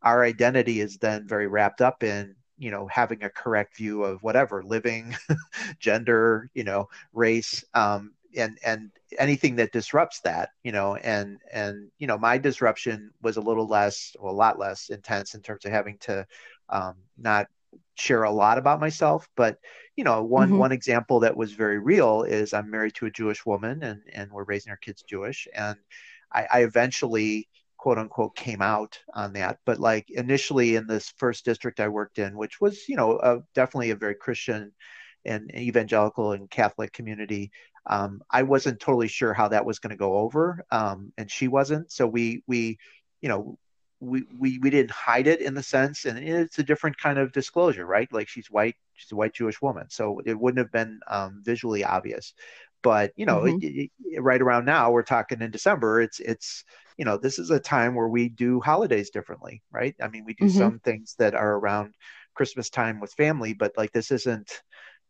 our 0.00 0.24
identity 0.24 0.80
is 0.80 0.96
then 0.96 1.28
very 1.28 1.46
wrapped 1.46 1.82
up 1.82 2.02
in 2.02 2.34
you 2.56 2.70
know 2.70 2.86
having 2.86 3.22
a 3.24 3.28
correct 3.28 3.76
view 3.76 4.02
of 4.02 4.22
whatever 4.22 4.62
living 4.62 5.14
gender 5.78 6.48
you 6.54 6.64
know 6.64 6.88
race. 7.12 7.62
Um, 7.74 8.12
and 8.36 8.58
and 8.64 8.90
anything 9.18 9.56
that 9.56 9.72
disrupts 9.72 10.20
that 10.20 10.50
you 10.62 10.72
know 10.72 10.96
and 10.96 11.38
and 11.52 11.90
you 11.98 12.06
know 12.06 12.18
my 12.18 12.38
disruption 12.38 13.10
was 13.22 13.36
a 13.36 13.40
little 13.40 13.66
less 13.66 14.16
or 14.18 14.30
a 14.30 14.34
lot 14.34 14.58
less 14.58 14.88
intense 14.88 15.34
in 15.34 15.40
terms 15.40 15.64
of 15.64 15.72
having 15.72 15.98
to 15.98 16.26
um, 16.68 16.94
not 17.18 17.46
share 17.96 18.24
a 18.24 18.30
lot 18.30 18.58
about 18.58 18.80
myself 18.80 19.28
but 19.36 19.58
you 19.96 20.04
know 20.04 20.22
one 20.22 20.48
mm-hmm. 20.48 20.58
one 20.58 20.72
example 20.72 21.20
that 21.20 21.36
was 21.36 21.52
very 21.52 21.78
real 21.78 22.22
is 22.22 22.52
i'm 22.52 22.70
married 22.70 22.94
to 22.94 23.06
a 23.06 23.10
jewish 23.10 23.44
woman 23.46 23.82
and 23.82 24.00
and 24.12 24.30
we're 24.30 24.44
raising 24.44 24.70
our 24.70 24.76
kids 24.76 25.02
jewish 25.02 25.46
and 25.54 25.76
i, 26.32 26.46
I 26.52 26.62
eventually 26.62 27.48
quote 27.76 27.98
unquote 27.98 28.34
came 28.34 28.62
out 28.62 28.98
on 29.12 29.32
that 29.34 29.58
but 29.64 29.78
like 29.78 30.10
initially 30.10 30.76
in 30.76 30.86
this 30.86 31.12
first 31.16 31.44
district 31.44 31.80
i 31.80 31.88
worked 31.88 32.18
in 32.18 32.36
which 32.36 32.60
was 32.60 32.88
you 32.88 32.96
know 32.96 33.18
a, 33.18 33.40
definitely 33.54 33.90
a 33.90 33.96
very 33.96 34.14
christian 34.14 34.72
and 35.24 35.54
evangelical 35.54 36.32
and 36.32 36.50
catholic 36.50 36.92
community 36.92 37.50
um, 37.86 38.22
I 38.30 38.42
wasn't 38.42 38.80
totally 38.80 39.08
sure 39.08 39.34
how 39.34 39.48
that 39.48 39.66
was 39.66 39.78
going 39.78 39.90
to 39.90 39.96
go 39.96 40.16
over, 40.18 40.64
um, 40.70 41.12
and 41.18 41.30
she 41.30 41.48
wasn't. 41.48 41.92
So 41.92 42.06
we 42.06 42.42
we 42.46 42.78
you 43.20 43.28
know 43.28 43.58
we, 44.00 44.24
we 44.38 44.58
we 44.58 44.70
didn't 44.70 44.90
hide 44.90 45.26
it 45.26 45.40
in 45.40 45.54
the 45.54 45.62
sense, 45.62 46.04
and 46.04 46.18
it's 46.18 46.58
a 46.58 46.62
different 46.62 46.98
kind 46.98 47.18
of 47.18 47.32
disclosure, 47.32 47.86
right? 47.86 48.10
Like 48.12 48.28
she's 48.28 48.50
white, 48.50 48.76
she's 48.94 49.12
a 49.12 49.16
white 49.16 49.34
Jewish 49.34 49.60
woman, 49.60 49.86
so 49.90 50.20
it 50.24 50.38
wouldn't 50.38 50.58
have 50.58 50.72
been 50.72 51.00
um, 51.06 51.42
visually 51.44 51.84
obvious. 51.84 52.34
But 52.82 53.12
you 53.16 53.26
know, 53.26 53.40
mm-hmm. 53.40 53.58
it, 53.62 53.90
it, 54.04 54.22
right 54.22 54.40
around 54.40 54.66
now, 54.66 54.90
we're 54.90 55.02
talking 55.02 55.40
in 55.40 55.50
December. 55.50 56.00
It's 56.00 56.20
it's 56.20 56.64
you 56.96 57.04
know 57.04 57.16
this 57.16 57.38
is 57.38 57.50
a 57.50 57.60
time 57.60 57.94
where 57.94 58.08
we 58.08 58.28
do 58.28 58.60
holidays 58.60 59.10
differently, 59.10 59.62
right? 59.70 59.94
I 60.00 60.08
mean, 60.08 60.24
we 60.24 60.34
do 60.34 60.46
mm-hmm. 60.46 60.58
some 60.58 60.78
things 60.80 61.14
that 61.18 61.34
are 61.34 61.54
around 61.54 61.94
Christmas 62.34 62.70
time 62.70 63.00
with 63.00 63.12
family, 63.12 63.54
but 63.54 63.72
like 63.76 63.92
this 63.92 64.10
isn't 64.10 64.62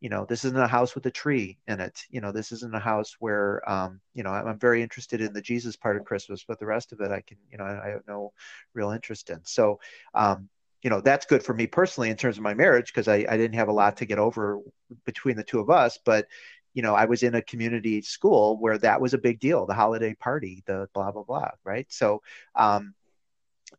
you 0.05 0.11
know 0.11 0.27
this 0.27 0.45
isn't 0.45 0.61
a 0.61 0.67
house 0.67 0.95
with 0.95 1.07
a 1.07 1.11
tree 1.11 1.57
in 1.67 1.81
it 1.81 2.05
you 2.11 2.21
know 2.21 2.31
this 2.31 2.53
isn't 2.53 2.75
a 2.75 2.79
house 2.79 3.17
where 3.21 3.67
um, 3.67 3.99
you 4.13 4.23
know 4.23 4.29
I'm, 4.29 4.47
I'm, 4.49 4.59
very 4.59 4.83
interested 4.83 5.23
in 5.23 5.33
the 5.33 5.41
jesus 5.41 5.77
part 5.77 5.97
of 5.97 6.05
christmas 6.05 6.45
but 6.47 6.59
the 6.59 6.67
rest 6.67 6.93
of 6.93 7.01
it 7.01 7.11
i 7.11 7.23
can 7.23 7.39
you 7.51 7.57
know 7.57 7.65
i, 7.65 7.87
I 7.87 7.89
have 7.89 8.03
no 8.07 8.35
real 8.75 8.91
interest 8.91 9.31
in. 9.31 9.41
So 9.45 9.81
um, 10.15 10.51
you 10.83 10.91
know 10.91 11.01
that's 11.01 11.25
good 11.25 11.43
for 11.43 11.55
me 11.55 11.67
personally 11.67 12.11
in 12.11 12.19
terms 12.19 12.37
of 12.37 12.43
my 12.43 12.53
marriage 12.53 12.93
because 12.93 13.09
I, 13.09 13.25
I 13.27 13.39
didn't 13.39 13.55
have 13.55 13.69
a 13.69 13.73
lot 13.73 13.97
to 13.97 14.05
get 14.05 14.19
over 14.19 14.61
between 15.07 15.39
the 15.39 15.43
two 15.43 15.61
of 15.61 15.71
us 15.71 15.99
but 16.05 16.27
you 16.75 16.83
know 16.83 16.95
i 16.95 17.07
was 17.07 17.23
in 17.23 17.37
a 17.37 17.41
community 17.41 18.03
school 18.03 18.59
where 18.61 18.77
that 18.77 19.01
was 19.01 19.15
a 19.15 19.19
big 19.19 19.41
deal 19.41 19.65
the 19.65 19.73
holiday 19.73 20.13
party 20.13 20.63
the 20.67 20.87
blah 20.93 21.13
blah 21.13 21.23
blah 21.23 21.49
right? 21.65 21.87
So 21.89 22.21
um, 22.55 22.93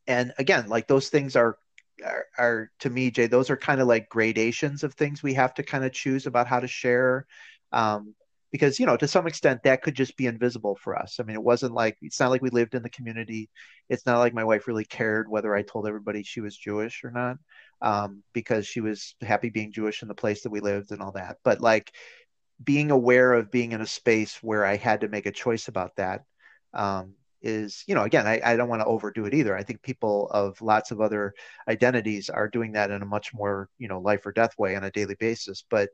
and 0.08 0.34
again 0.40 0.70
like 0.70 0.88
those 0.88 1.10
things 1.10 1.36
are 1.36 1.60
are, 2.04 2.26
are 2.38 2.72
to 2.80 2.90
me, 2.90 3.12
Jay, 3.12 3.28
those 3.28 3.50
are 3.50 3.58
kind 3.58 3.82
of 3.82 3.88
like 3.88 4.10
gradations 4.10 4.84
of 4.84 4.94
things 4.94 5.24
we 5.24 5.34
have 5.34 5.54
to 5.56 5.64
kind 5.64 5.86
of 5.86 5.92
choose 5.94 6.26
about 6.26 6.48
how 6.48 6.60
to 6.60 6.68
share. 6.68 7.26
Um, 7.72 8.16
because 8.56 8.80
you 8.80 8.86
know 8.86 8.96
to 8.96 9.06
some 9.06 9.28
extent 9.28 9.62
that 9.64 9.82
could 9.82 9.96
just 9.96 10.16
be 10.16 10.28
invisible 10.28 10.76
for 10.76 10.98
us 10.98 11.18
i 11.20 11.24
mean 11.24 11.36
it 11.36 11.44
wasn't 11.44 11.74
like 11.74 11.98
it's 12.02 12.22
not 12.22 12.30
like 12.30 12.42
we 12.42 12.50
lived 12.52 12.74
in 12.74 12.84
the 12.84 12.90
community 12.90 13.50
it's 13.90 14.06
not 14.06 14.20
like 14.20 14.34
my 14.34 14.46
wife 14.46 14.66
really 14.66 14.86
cared 14.86 15.30
whether 15.30 15.54
i 15.54 15.62
told 15.62 15.86
everybody 15.86 16.24
she 16.24 16.40
was 16.40 16.56
jewish 16.56 17.04
or 17.04 17.12
not 17.12 17.36
um, 17.82 18.24
because 18.32 18.66
she 18.66 18.80
was 18.80 19.16
happy 19.22 19.50
being 19.50 19.74
jewish 19.74 20.02
in 20.04 20.08
the 20.08 20.16
place 20.16 20.44
that 20.44 20.52
we 20.52 20.62
lived 20.62 20.92
and 20.94 21.02
all 21.02 21.12
that 21.12 21.36
but 21.44 21.60
like 21.60 21.92
being 22.64 22.92
aware 22.92 23.34
of 23.34 23.52
being 23.52 23.74
in 23.74 23.82
a 23.82 23.86
space 23.86 24.42
where 24.42 24.64
i 24.66 24.78
had 24.78 25.02
to 25.02 25.10
make 25.10 25.26
a 25.26 25.34
choice 25.34 25.68
about 25.68 25.94
that 25.98 26.24
um, 26.74 27.14
is 27.46 27.84
you 27.88 27.96
know 27.96 28.04
again 28.04 28.28
I, 28.28 28.42
I 28.44 28.56
don't 28.58 28.70
want 28.70 28.82
to 28.82 28.88
overdo 28.88 29.26
it 29.26 29.34
either. 29.34 29.56
I 29.56 29.64
think 29.64 29.82
people 29.82 30.30
of 30.32 30.62
lots 30.62 30.92
of 30.92 31.00
other 31.00 31.34
identities 31.68 32.30
are 32.30 32.50
doing 32.50 32.74
that 32.74 32.92
in 32.92 33.02
a 33.02 33.06
much 33.06 33.34
more 33.34 33.70
you 33.78 33.88
know 33.88 34.00
life 34.00 34.26
or 34.26 34.32
death 34.32 34.58
way 34.58 34.76
on 34.76 34.84
a 34.84 34.92
daily 34.92 35.16
basis. 35.16 35.64
But 35.70 35.90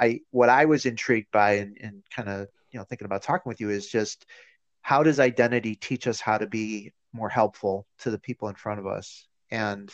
i 0.00 0.18
what 0.32 0.48
i 0.48 0.64
was 0.64 0.86
intrigued 0.86 1.30
by 1.30 1.52
and, 1.52 1.78
and 1.80 2.02
kind 2.10 2.28
of 2.28 2.48
you 2.72 2.78
know 2.78 2.84
thinking 2.84 3.04
about 3.04 3.22
talking 3.22 3.48
with 3.48 3.60
you 3.60 3.70
is 3.70 3.86
just 3.86 4.26
how 4.82 5.02
does 5.02 5.20
identity 5.20 5.76
teach 5.76 6.06
us 6.08 6.20
how 6.20 6.38
to 6.38 6.46
be 6.46 6.92
more 7.12 7.28
helpful 7.28 7.86
to 8.00 8.10
the 8.10 8.18
people 8.18 8.48
in 8.48 8.54
front 8.54 8.80
of 8.80 8.86
us? 8.86 9.26
And 9.50 9.90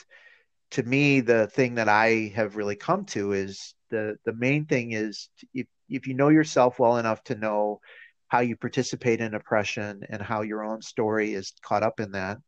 to 0.70 0.82
me 0.82 1.20
the 1.20 1.48
thing 1.48 1.74
that 1.74 1.88
i 1.88 2.32
have 2.34 2.56
really 2.56 2.76
come 2.76 3.04
to 3.04 3.32
is 3.32 3.74
the 3.90 4.16
the 4.24 4.32
main 4.34 4.64
thing 4.66 4.92
is 4.92 5.28
if, 5.52 5.66
if 5.88 6.06
you 6.06 6.14
know 6.14 6.28
yourself 6.28 6.78
well 6.78 6.96
enough 6.96 7.22
to 7.24 7.34
know 7.34 7.80
how 8.30 8.40
you 8.40 8.56
participate 8.56 9.20
in 9.20 9.34
oppression 9.34 10.04
and 10.08 10.22
how 10.22 10.42
your 10.42 10.64
own 10.64 10.80
story 10.80 11.34
is 11.34 11.52
caught 11.62 11.82
up 11.82 11.98
in 11.98 12.12
that, 12.12 12.38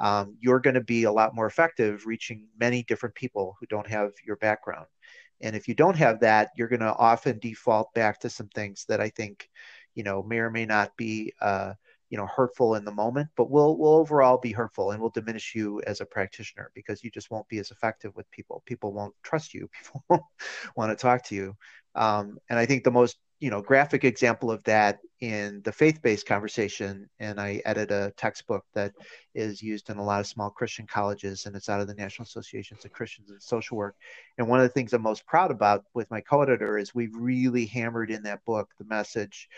um, 0.00 0.36
you're 0.40 0.60
going 0.60 0.74
to 0.74 0.80
be 0.80 1.04
a 1.04 1.12
lot 1.12 1.34
more 1.34 1.46
effective 1.46 2.06
reaching 2.06 2.46
many 2.58 2.82
different 2.82 3.14
people 3.14 3.56
who 3.60 3.66
don't 3.66 3.88
have 3.88 4.12
your 4.26 4.36
background. 4.36 4.86
And 5.42 5.54
if 5.54 5.68
you 5.68 5.74
don't 5.74 5.96
have 5.96 6.20
that, 6.20 6.50
you're 6.56 6.68
going 6.68 6.80
to 6.80 6.94
often 6.94 7.38
default 7.38 7.92
back 7.94 8.20
to 8.20 8.30
some 8.30 8.48
things 8.48 8.86
that 8.88 9.00
I 9.00 9.10
think, 9.10 9.48
you 9.94 10.02
know, 10.02 10.22
may 10.22 10.38
or 10.38 10.50
may 10.50 10.64
not 10.64 10.96
be, 10.96 11.32
uh, 11.42 11.74
you 12.08 12.16
know, 12.16 12.26
hurtful 12.26 12.74
in 12.76 12.86
the 12.86 12.90
moment, 12.90 13.28
but 13.36 13.50
will 13.50 13.76
will 13.76 13.94
overall 13.94 14.38
be 14.38 14.50
hurtful 14.52 14.92
and 14.92 15.00
will 15.00 15.10
diminish 15.10 15.54
you 15.54 15.82
as 15.86 16.00
a 16.00 16.06
practitioner 16.06 16.70
because 16.74 17.04
you 17.04 17.10
just 17.10 17.30
won't 17.30 17.48
be 17.48 17.58
as 17.58 17.70
effective 17.70 18.16
with 18.16 18.30
people. 18.30 18.62
People 18.64 18.94
won't 18.94 19.14
trust 19.22 19.52
you. 19.52 19.68
People 19.78 20.04
won't 20.08 20.22
want 20.74 20.90
to 20.90 20.96
talk 20.96 21.22
to 21.24 21.34
you. 21.34 21.54
Um, 21.94 22.38
and 22.48 22.58
I 22.58 22.64
think 22.64 22.82
the 22.82 22.90
most 22.90 23.18
you 23.40 23.50
know 23.50 23.62
graphic 23.62 24.04
example 24.04 24.50
of 24.50 24.62
that 24.64 24.98
in 25.20 25.60
the 25.64 25.72
faith-based 25.72 26.26
conversation 26.26 27.08
and 27.20 27.40
i 27.40 27.60
edit 27.64 27.90
a 27.90 28.12
textbook 28.16 28.64
that 28.74 28.92
is 29.34 29.62
used 29.62 29.90
in 29.90 29.98
a 29.98 30.04
lot 30.04 30.20
of 30.20 30.26
small 30.26 30.50
christian 30.50 30.86
colleges 30.86 31.46
and 31.46 31.54
it's 31.54 31.68
out 31.68 31.80
of 31.80 31.86
the 31.86 31.94
national 31.94 32.24
associations 32.24 32.84
of 32.84 32.92
christians 32.92 33.30
in 33.30 33.40
social 33.40 33.76
work 33.76 33.96
and 34.38 34.48
one 34.48 34.60
of 34.60 34.64
the 34.64 34.72
things 34.72 34.92
i'm 34.92 35.02
most 35.02 35.26
proud 35.26 35.50
about 35.50 35.84
with 35.94 36.10
my 36.10 36.20
co-editor 36.20 36.78
is 36.78 36.94
we've 36.94 37.14
really 37.14 37.66
hammered 37.66 38.10
in 38.10 38.22
that 38.22 38.44
book 38.44 38.70
the 38.78 38.84
message 38.84 39.48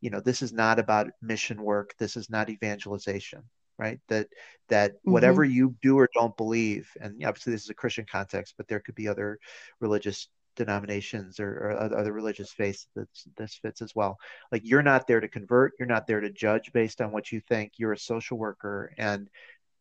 you 0.00 0.10
know 0.10 0.20
this 0.20 0.42
is 0.42 0.52
not 0.52 0.78
about 0.78 1.08
mission 1.22 1.62
work 1.62 1.94
this 1.98 2.16
is 2.16 2.30
not 2.30 2.50
evangelization 2.50 3.42
right 3.78 4.00
that 4.08 4.28
that 4.68 4.92
mm-hmm. 4.92 5.12
whatever 5.12 5.44
you 5.44 5.74
do 5.82 5.96
or 5.96 6.08
don't 6.14 6.36
believe 6.36 6.88
and 7.00 7.24
obviously 7.24 7.52
this 7.52 7.64
is 7.64 7.70
a 7.70 7.74
christian 7.74 8.06
context 8.10 8.54
but 8.56 8.66
there 8.68 8.80
could 8.80 8.94
be 8.94 9.08
other 9.08 9.38
religious 9.80 10.28
denominations 10.58 11.40
or, 11.40 11.48
or 11.48 11.98
other 11.98 12.12
religious 12.12 12.52
faiths 12.52 12.86
that 12.94 13.08
this 13.38 13.54
fits 13.54 13.80
as 13.80 13.94
well. 13.94 14.18
Like 14.52 14.62
you're 14.64 14.82
not 14.82 15.06
there 15.06 15.20
to 15.20 15.28
convert, 15.28 15.72
you're 15.78 15.88
not 15.88 16.06
there 16.06 16.20
to 16.20 16.30
judge 16.30 16.70
based 16.72 17.00
on 17.00 17.12
what 17.12 17.32
you 17.32 17.40
think. 17.40 17.72
You're 17.78 17.92
a 17.92 17.98
social 17.98 18.36
worker, 18.36 18.92
and 18.98 19.28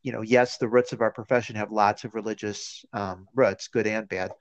you 0.03 0.13
know, 0.13 0.21
yes, 0.21 0.57
the 0.57 0.69
roots 0.69 0.93
of 0.93 1.01
our 1.01 1.11
profession 1.11 1.57
have 1.57 1.71
lots 1.71 2.05
of 2.05 2.15
religious 2.15 2.85
um, 2.93 3.27
roots, 3.35 3.67
good 3.67 3.87
and 3.87 4.07
bad, 4.07 4.31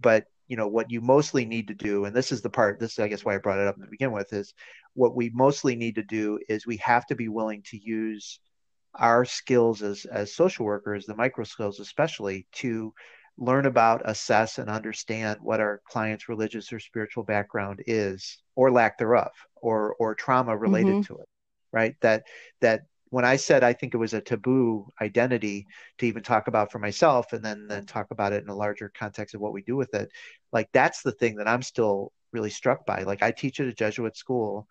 but 0.00 0.26
you 0.48 0.56
know 0.56 0.68
what 0.68 0.90
you 0.90 1.00
mostly 1.00 1.46
need 1.46 1.68
to 1.68 1.74
do 1.74 2.04
and 2.04 2.14
this 2.14 2.30
is 2.30 2.42
the 2.42 2.50
part 2.50 2.78
this 2.78 2.92
is 2.92 2.98
i 2.98 3.08
guess 3.08 3.24
why 3.24 3.34
i 3.34 3.38
brought 3.38 3.58
it 3.58 3.66
up 3.66 3.76
to 3.76 3.86
begin 3.86 4.12
with 4.12 4.32
is 4.32 4.52
what 4.94 5.16
we 5.16 5.30
mostly 5.30 5.74
need 5.74 5.94
to 5.94 6.02
do 6.02 6.38
is 6.48 6.66
we 6.66 6.76
have 6.76 7.06
to 7.06 7.14
be 7.14 7.28
willing 7.28 7.62
to 7.62 7.78
use 7.78 8.40
our 8.94 9.24
skills 9.24 9.82
as 9.82 10.04
as 10.04 10.34
social 10.34 10.66
workers 10.66 11.06
the 11.06 11.16
micro 11.16 11.44
skills 11.44 11.80
especially 11.80 12.46
to 12.52 12.92
learn 13.36 13.66
about, 13.66 14.02
assess, 14.04 14.58
and 14.58 14.70
understand 14.70 15.40
what 15.42 15.60
our 15.60 15.80
client's 15.88 16.28
religious 16.28 16.72
or 16.72 16.78
spiritual 16.78 17.24
background 17.24 17.82
is, 17.86 18.38
or 18.54 18.70
lack 18.70 18.98
thereof, 18.98 19.32
or 19.56 19.94
or 19.98 20.14
trauma 20.14 20.56
related 20.56 20.94
mm-hmm. 20.94 21.14
to 21.14 21.20
it, 21.20 21.28
right? 21.72 21.96
That 22.00 22.24
that 22.60 22.82
when 23.10 23.24
I 23.24 23.36
said 23.36 23.64
I 23.64 23.72
think 23.72 23.94
it 23.94 23.98
was 23.98 24.14
a 24.14 24.20
taboo 24.20 24.88
identity 25.00 25.66
to 25.98 26.06
even 26.06 26.22
talk 26.22 26.48
about 26.48 26.72
for 26.72 26.78
myself, 26.78 27.32
and 27.32 27.44
then 27.44 27.66
then 27.68 27.86
talk 27.86 28.10
about 28.10 28.32
it 28.32 28.42
in 28.42 28.48
a 28.48 28.56
larger 28.56 28.90
context 28.96 29.34
of 29.34 29.40
what 29.40 29.52
we 29.52 29.62
do 29.62 29.76
with 29.76 29.94
it, 29.94 30.10
like 30.52 30.68
that's 30.72 31.02
the 31.02 31.12
thing 31.12 31.36
that 31.36 31.48
I'm 31.48 31.62
still 31.62 32.12
really 32.32 32.50
struck 32.50 32.86
by. 32.86 33.02
Like 33.02 33.22
I 33.22 33.30
teach 33.30 33.60
at 33.60 33.66
a 33.66 33.72
Jesuit 33.72 34.16
school, 34.16 34.68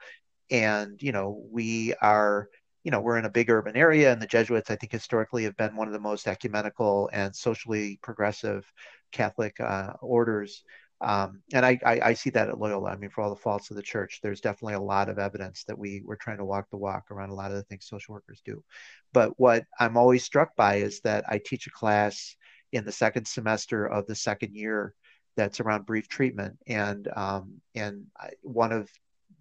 and 0.49 1.01
you 1.01 1.11
know 1.11 1.43
we 1.51 1.93
are 1.95 2.49
you 2.83 2.91
know, 2.91 2.99
we're 2.99 3.17
in 3.17 3.25
a 3.25 3.29
big 3.29 3.49
urban 3.49 3.75
area, 3.75 4.11
and 4.11 4.21
the 4.21 4.27
Jesuits, 4.27 4.69
I 4.69 4.75
think, 4.75 4.91
historically 4.91 5.43
have 5.45 5.57
been 5.57 5.75
one 5.75 5.87
of 5.87 5.93
the 5.93 5.99
most 5.99 6.27
ecumenical 6.27 7.09
and 7.13 7.35
socially 7.35 7.99
progressive 8.01 8.69
Catholic 9.11 9.59
uh, 9.59 9.93
orders. 10.01 10.63
Um, 11.01 11.41
and 11.53 11.65
I, 11.65 11.79
I, 11.85 11.99
I 12.01 12.13
see 12.13 12.29
that 12.31 12.49
at 12.49 12.59
Loyola. 12.59 12.91
I 12.91 12.95
mean, 12.95 13.09
for 13.09 13.21
all 13.21 13.29
the 13.29 13.35
faults 13.35 13.69
of 13.69 13.75
the 13.75 13.83
church, 13.83 14.19
there's 14.21 14.41
definitely 14.41 14.75
a 14.75 14.81
lot 14.81 15.09
of 15.09 15.19
evidence 15.19 15.65
that 15.65 15.77
we 15.77 16.01
we're 16.05 16.15
trying 16.15 16.37
to 16.37 16.45
walk 16.45 16.69
the 16.69 16.77
walk 16.77 17.11
around 17.11 17.29
a 17.29 17.35
lot 17.35 17.51
of 17.51 17.57
the 17.57 17.63
things 17.63 17.87
social 17.87 18.13
workers 18.13 18.41
do. 18.45 18.63
But 19.11 19.37
what 19.37 19.65
I'm 19.79 19.97
always 19.97 20.23
struck 20.23 20.55
by 20.55 20.75
is 20.75 21.01
that 21.01 21.25
I 21.27 21.39
teach 21.39 21.67
a 21.67 21.71
class 21.71 22.35
in 22.71 22.85
the 22.85 22.91
second 22.91 23.27
semester 23.27 23.85
of 23.85 24.07
the 24.07 24.15
second 24.15 24.55
year 24.55 24.93
that's 25.35 25.59
around 25.59 25.85
brief 25.85 26.07
treatment, 26.07 26.57
and 26.67 27.07
um, 27.15 27.61
and 27.75 28.05
I, 28.17 28.31
one 28.41 28.71
of 28.71 28.89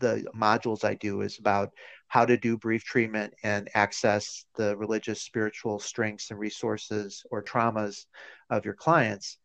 the 0.00 0.26
modules 0.36 0.84
I 0.84 0.94
do 0.94 1.20
is 1.20 1.38
about 1.38 1.70
how 2.12 2.26
to 2.26 2.36
do 2.36 2.58
brief 2.58 2.84
treatment 2.84 3.32
and 3.42 3.70
access 3.72 4.44
the 4.56 4.76
religious, 4.76 5.22
spiritual 5.22 5.78
strengths 5.78 6.30
and 6.30 6.38
resources 6.38 7.24
or 7.30 7.42
traumas 7.42 8.04
of 8.50 8.66
your 8.66 8.74
clients. 8.74 9.38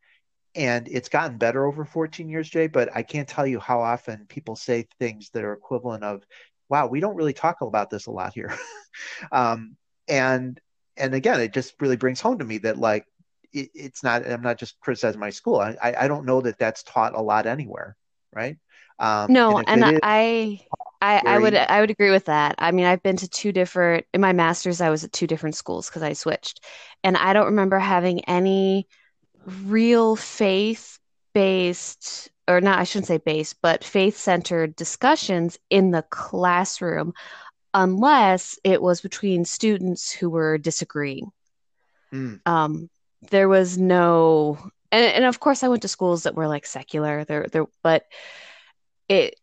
And 0.54 0.86
it's 0.90 1.08
gotten 1.08 1.38
better 1.38 1.66
over 1.66 1.86
14 1.86 2.28
years, 2.28 2.50
Jay, 2.50 2.68
but 2.68 2.94
I 2.94 3.04
can't 3.04 3.26
tell 3.30 3.48
you 3.48 3.62
how 3.62 3.80
often 3.80 4.26
people 4.28 4.58
say 4.58 4.86
things 5.00 5.30
that 5.30 5.46
are 5.46 5.54
equivalent 5.54 6.04
of, 6.04 6.24
wow, 6.68 6.88
we 6.88 7.00
don't 7.00 7.16
really 7.16 7.32
talk 7.32 7.62
about 7.62 7.90
this 7.90 8.08
a 8.08 8.12
lot 8.12 8.34
here. 8.34 8.54
um, 9.32 9.78
and 10.10 10.60
and 10.98 11.14
again, 11.14 11.40
it 11.40 11.54
just 11.54 11.74
really 11.80 11.96
brings 11.96 12.20
home 12.20 12.40
to 12.40 12.46
me 12.46 12.58
that 12.58 12.78
like 12.78 13.06
it, 13.54 13.70
it's 13.76 14.04
not. 14.04 14.30
I'm 14.30 14.42
not 14.42 14.58
just 14.58 14.78
criticizing 14.82 15.22
my 15.22 15.30
school. 15.30 15.62
I, 15.62 15.78
I 15.98 16.10
don't 16.10 16.26
know 16.26 16.42
that 16.42 16.60
that's 16.60 16.84
taught 16.84 17.16
a 17.16 17.22
lot 17.22 17.46
anywhere, 17.46 17.96
right? 18.34 18.58
Um, 19.00 19.32
no, 19.32 19.60
and, 19.60 19.70
and 19.70 19.86
I, 19.86 20.60
I, 21.02 21.22
I 21.26 21.38
would, 21.38 21.56
I 21.56 21.80
would 21.80 21.92
agree 21.92 22.10
with 22.10 22.26
that. 22.26 22.56
I 22.58 22.72
mean, 22.72 22.86
I've 22.86 23.04
been 23.04 23.18
to 23.18 23.30
two 23.30 23.52
different 23.52 24.06
in 24.14 24.22
my 24.22 24.34
master's. 24.34 24.82
I 24.82 24.90
was 24.90 25.04
at 25.04 25.14
two 25.14 25.28
different 25.28 25.56
schools 25.56 25.88
because 25.88 26.04
I 26.04 26.14
switched, 26.14 26.64
and 27.04 27.16
I 27.16 27.34
don't 27.34 27.46
remember 27.46 27.78
having 27.78 28.26
any 28.26 28.88
real 29.48 30.16
faith 30.16 31.00
based 31.34 32.30
or 32.48 32.60
not 32.60 32.80
i 32.80 32.84
shouldn't 32.84 33.08
say 33.08 33.18
based 33.18 33.56
but 33.62 33.84
faith 33.84 34.18
centered 34.18 34.76
discussions 34.76 35.58
in 35.70 35.92
the 35.92 36.02
classroom 36.10 37.14
unless 37.74 38.58
it 38.64 38.82
was 38.82 39.02
between 39.02 39.46
students 39.46 40.12
who 40.12 40.30
were 40.30 40.58
disagreeing 40.58 41.32
mm. 42.12 42.40
um, 42.46 42.90
there 43.30 43.48
was 43.48 43.78
no 43.78 44.58
and, 44.92 45.06
and 45.06 45.26
of 45.26 45.40
course 45.40 45.64
i 45.64 45.68
went 45.68 45.82
to 45.82 45.88
schools 45.88 46.24
that 46.24 46.36
were 46.36 46.48
like 46.48 46.66
secular 46.66 47.24
there 47.24 47.48
there 47.52 47.66
but 47.84 48.06
it 49.08 49.36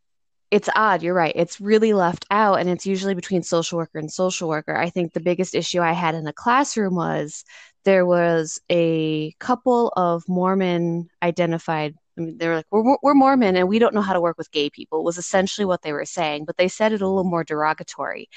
it's 0.55 0.69
odd 0.77 1.03
you're 1.03 1.15
right 1.15 1.33
it's 1.35 1.61
really 1.61 1.93
left 1.93 2.25
out 2.31 2.61
and 2.61 2.71
it's 2.71 2.87
usually 2.87 3.15
between 3.15 3.43
social 3.43 3.77
worker 3.77 3.99
and 3.99 4.13
social 4.13 4.49
worker 4.49 4.77
i 4.77 4.89
think 4.89 5.13
the 5.13 5.21
biggest 5.21 5.53
issue 5.53 5.81
i 5.81 5.91
had 5.91 6.15
in 6.15 6.23
the 6.23 6.33
classroom 6.33 6.95
was 6.95 7.45
there 7.85 8.07
was 8.07 8.61
a 8.71 9.33
couple 9.41 9.93
of 9.97 10.23
mormon 10.29 11.09
identified 11.23 11.95
I 12.17 12.21
mean, 12.21 12.39
they 12.39 12.47
were 12.47 12.55
like, 12.55 12.67
we're, 12.71 12.97
we're 13.03 13.15
Mormon 13.15 13.57
and 13.57 13.67
we 13.67 13.81
don't 13.81 13.93
know 13.93 14.01
how 14.01 14.13
to 14.13 14.21
work 14.21 14.39
with 14.39 14.53
gay 14.53 14.71
people, 14.71 15.03
was 15.03 15.19
essentially 15.19 15.65
what 15.65 15.83
they 15.83 15.93
were 15.93 16.05
saying, 16.05 16.45
but 16.45 16.57
they 16.57 16.69
said 16.69 16.93
it 16.93 17.03
a 17.03 17.09
little 17.09 17.25
more 17.25 17.43
derogatory 17.43 18.29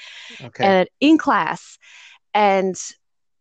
okay. 0.42 0.64
and 0.64 0.88
in 0.98 1.16
class. 1.16 1.78
And 2.34 2.74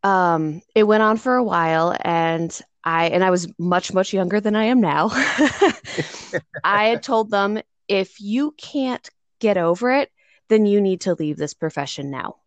um, 0.04 0.62
it 0.76 0.84
went 0.84 1.02
on 1.02 1.18
for 1.18 1.34
a 1.34 1.44
while 1.44 1.98
and 2.02 2.56
I, 2.84 3.08
and 3.08 3.24
I 3.24 3.32
was 3.32 3.52
much, 3.58 3.92
much 3.94 4.14
younger 4.14 4.40
than 4.40 4.56
I 4.56 4.66
am 4.66 4.80
now. 4.80 5.10
I 6.64 6.90
had 6.90 7.02
told 7.02 7.32
them 7.32 7.60
if 7.88 8.20
you 8.20 8.52
can't 8.58 9.08
get 9.40 9.58
over 9.58 9.92
it, 9.92 10.12
then 10.50 10.66
you 10.66 10.82
need 10.82 11.02
to 11.02 11.14
leave 11.14 11.38
this 11.38 11.54
profession 11.54 12.10
now 12.10 12.38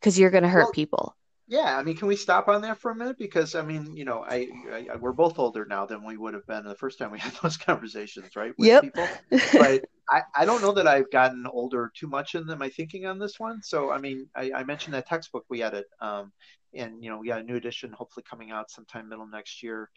because 0.00 0.18
you're 0.18 0.30
going 0.30 0.42
to 0.42 0.48
hurt 0.48 0.64
well, 0.64 0.72
people. 0.72 1.16
Yeah, 1.50 1.78
I 1.78 1.82
mean, 1.82 1.96
can 1.96 2.08
we 2.08 2.16
stop 2.16 2.48
on 2.48 2.60
that 2.62 2.78
for 2.78 2.90
a 2.90 2.94
minute? 2.94 3.16
Because 3.18 3.54
I 3.54 3.62
mean, 3.62 3.96
you 3.96 4.04
know, 4.04 4.22
I, 4.28 4.48
I 4.70 4.96
we're 4.96 5.12
both 5.12 5.38
older 5.38 5.64
now 5.64 5.86
than 5.86 6.04
we 6.04 6.18
would 6.18 6.34
have 6.34 6.46
been 6.46 6.64
the 6.64 6.74
first 6.74 6.98
time 6.98 7.10
we 7.10 7.18
had 7.26 7.32
those 7.42 7.56
conversations, 7.56 8.36
right? 8.36 8.52
With 8.58 8.68
yep. 8.68 8.82
people. 8.82 9.08
But 9.52 9.84
I, 10.10 10.22
I 10.34 10.44
don't 10.44 10.60
know 10.60 10.72
that 10.72 10.86
I've 10.86 11.10
gotten 11.10 11.46
older 11.46 11.90
too 11.94 12.06
much 12.06 12.34
in 12.34 12.46
my 12.58 12.68
thinking 12.68 13.06
on 13.06 13.18
this 13.18 13.40
one. 13.40 13.62
So 13.62 13.90
I 13.90 13.98
mean, 13.98 14.28
I, 14.36 14.52
I 14.56 14.64
mentioned 14.64 14.94
that 14.94 15.08
textbook 15.08 15.46
we 15.48 15.60
had 15.60 15.72
it, 15.72 15.86
um, 16.02 16.32
and 16.74 17.02
you 17.02 17.08
know, 17.08 17.16
we 17.18 17.28
got 17.28 17.40
a 17.40 17.44
new 17.44 17.56
edition 17.56 17.92
hopefully 17.92 18.24
coming 18.28 18.50
out 18.50 18.70
sometime 18.70 19.08
middle 19.08 19.26
next 19.26 19.62
year 19.62 19.88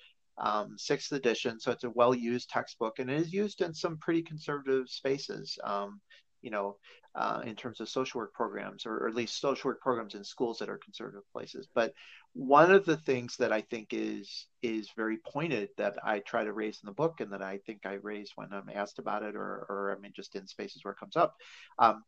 um, 0.41 0.75
sixth 0.77 1.11
edition. 1.11 1.59
So 1.59 1.71
it's 1.71 1.83
a 1.83 1.89
well 1.89 2.13
used 2.13 2.49
textbook 2.49 2.99
and 2.99 3.09
it 3.09 3.21
is 3.21 3.33
used 3.33 3.61
in 3.61 3.73
some 3.73 3.97
pretty 3.97 4.23
conservative 4.23 4.89
spaces, 4.89 5.57
um, 5.63 6.01
you 6.41 6.49
know, 6.49 6.77
uh, 7.13 7.41
in 7.45 7.55
terms 7.55 7.79
of 7.81 7.89
social 7.89 8.19
work 8.19 8.33
programs 8.33 8.85
or, 8.85 8.97
or, 8.97 9.09
at 9.09 9.15
least 9.15 9.39
social 9.39 9.69
work 9.69 9.81
programs 9.81 10.15
in 10.15 10.23
schools 10.23 10.57
that 10.57 10.69
are 10.69 10.77
conservative 10.77 11.23
places. 11.33 11.67
But 11.75 11.93
one 12.33 12.71
of 12.71 12.85
the 12.85 12.95
things 12.95 13.35
that 13.37 13.51
I 13.51 13.61
think 13.61 13.89
is 13.91 14.47
is 14.63 14.89
very 14.95 15.17
pointed 15.17 15.69
that 15.77 15.97
I 16.03 16.19
try 16.19 16.45
to 16.45 16.53
raise 16.53 16.79
in 16.81 16.87
the 16.87 16.93
book 16.93 17.19
and 17.19 17.31
that 17.33 17.41
I 17.41 17.59
think 17.65 17.85
I 17.85 17.95
raise 18.01 18.31
when 18.35 18.53
I'm 18.53 18.69
asked 18.73 18.97
about 18.97 19.23
it 19.23 19.35
or, 19.35 19.65
or 19.69 19.95
I 19.95 20.01
mean, 20.01 20.13
just 20.15 20.35
in 20.35 20.47
spaces 20.47 20.83
where 20.83 20.93
it 20.93 20.99
comes 20.99 21.17
up 21.17 21.35
um, 21.79 22.03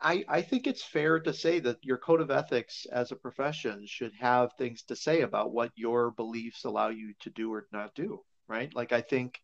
I, 0.00 0.24
I 0.28 0.42
think 0.42 0.66
it's 0.66 0.82
fair 0.82 1.20
to 1.20 1.32
say 1.32 1.60
that 1.60 1.84
your 1.84 1.98
code 1.98 2.20
of 2.20 2.30
ethics 2.30 2.86
as 2.90 3.12
a 3.12 3.16
profession 3.16 3.84
should 3.86 4.12
have 4.18 4.52
things 4.54 4.82
to 4.84 4.96
say 4.96 5.22
about 5.22 5.52
what 5.52 5.72
your 5.74 6.10
beliefs 6.12 6.64
allow 6.64 6.88
you 6.88 7.14
to 7.20 7.30
do 7.30 7.52
or 7.52 7.66
not 7.72 7.94
do, 7.94 8.22
right? 8.48 8.74
Like 8.74 8.92
I 8.92 9.02
think, 9.02 9.40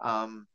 um, 0.00 0.46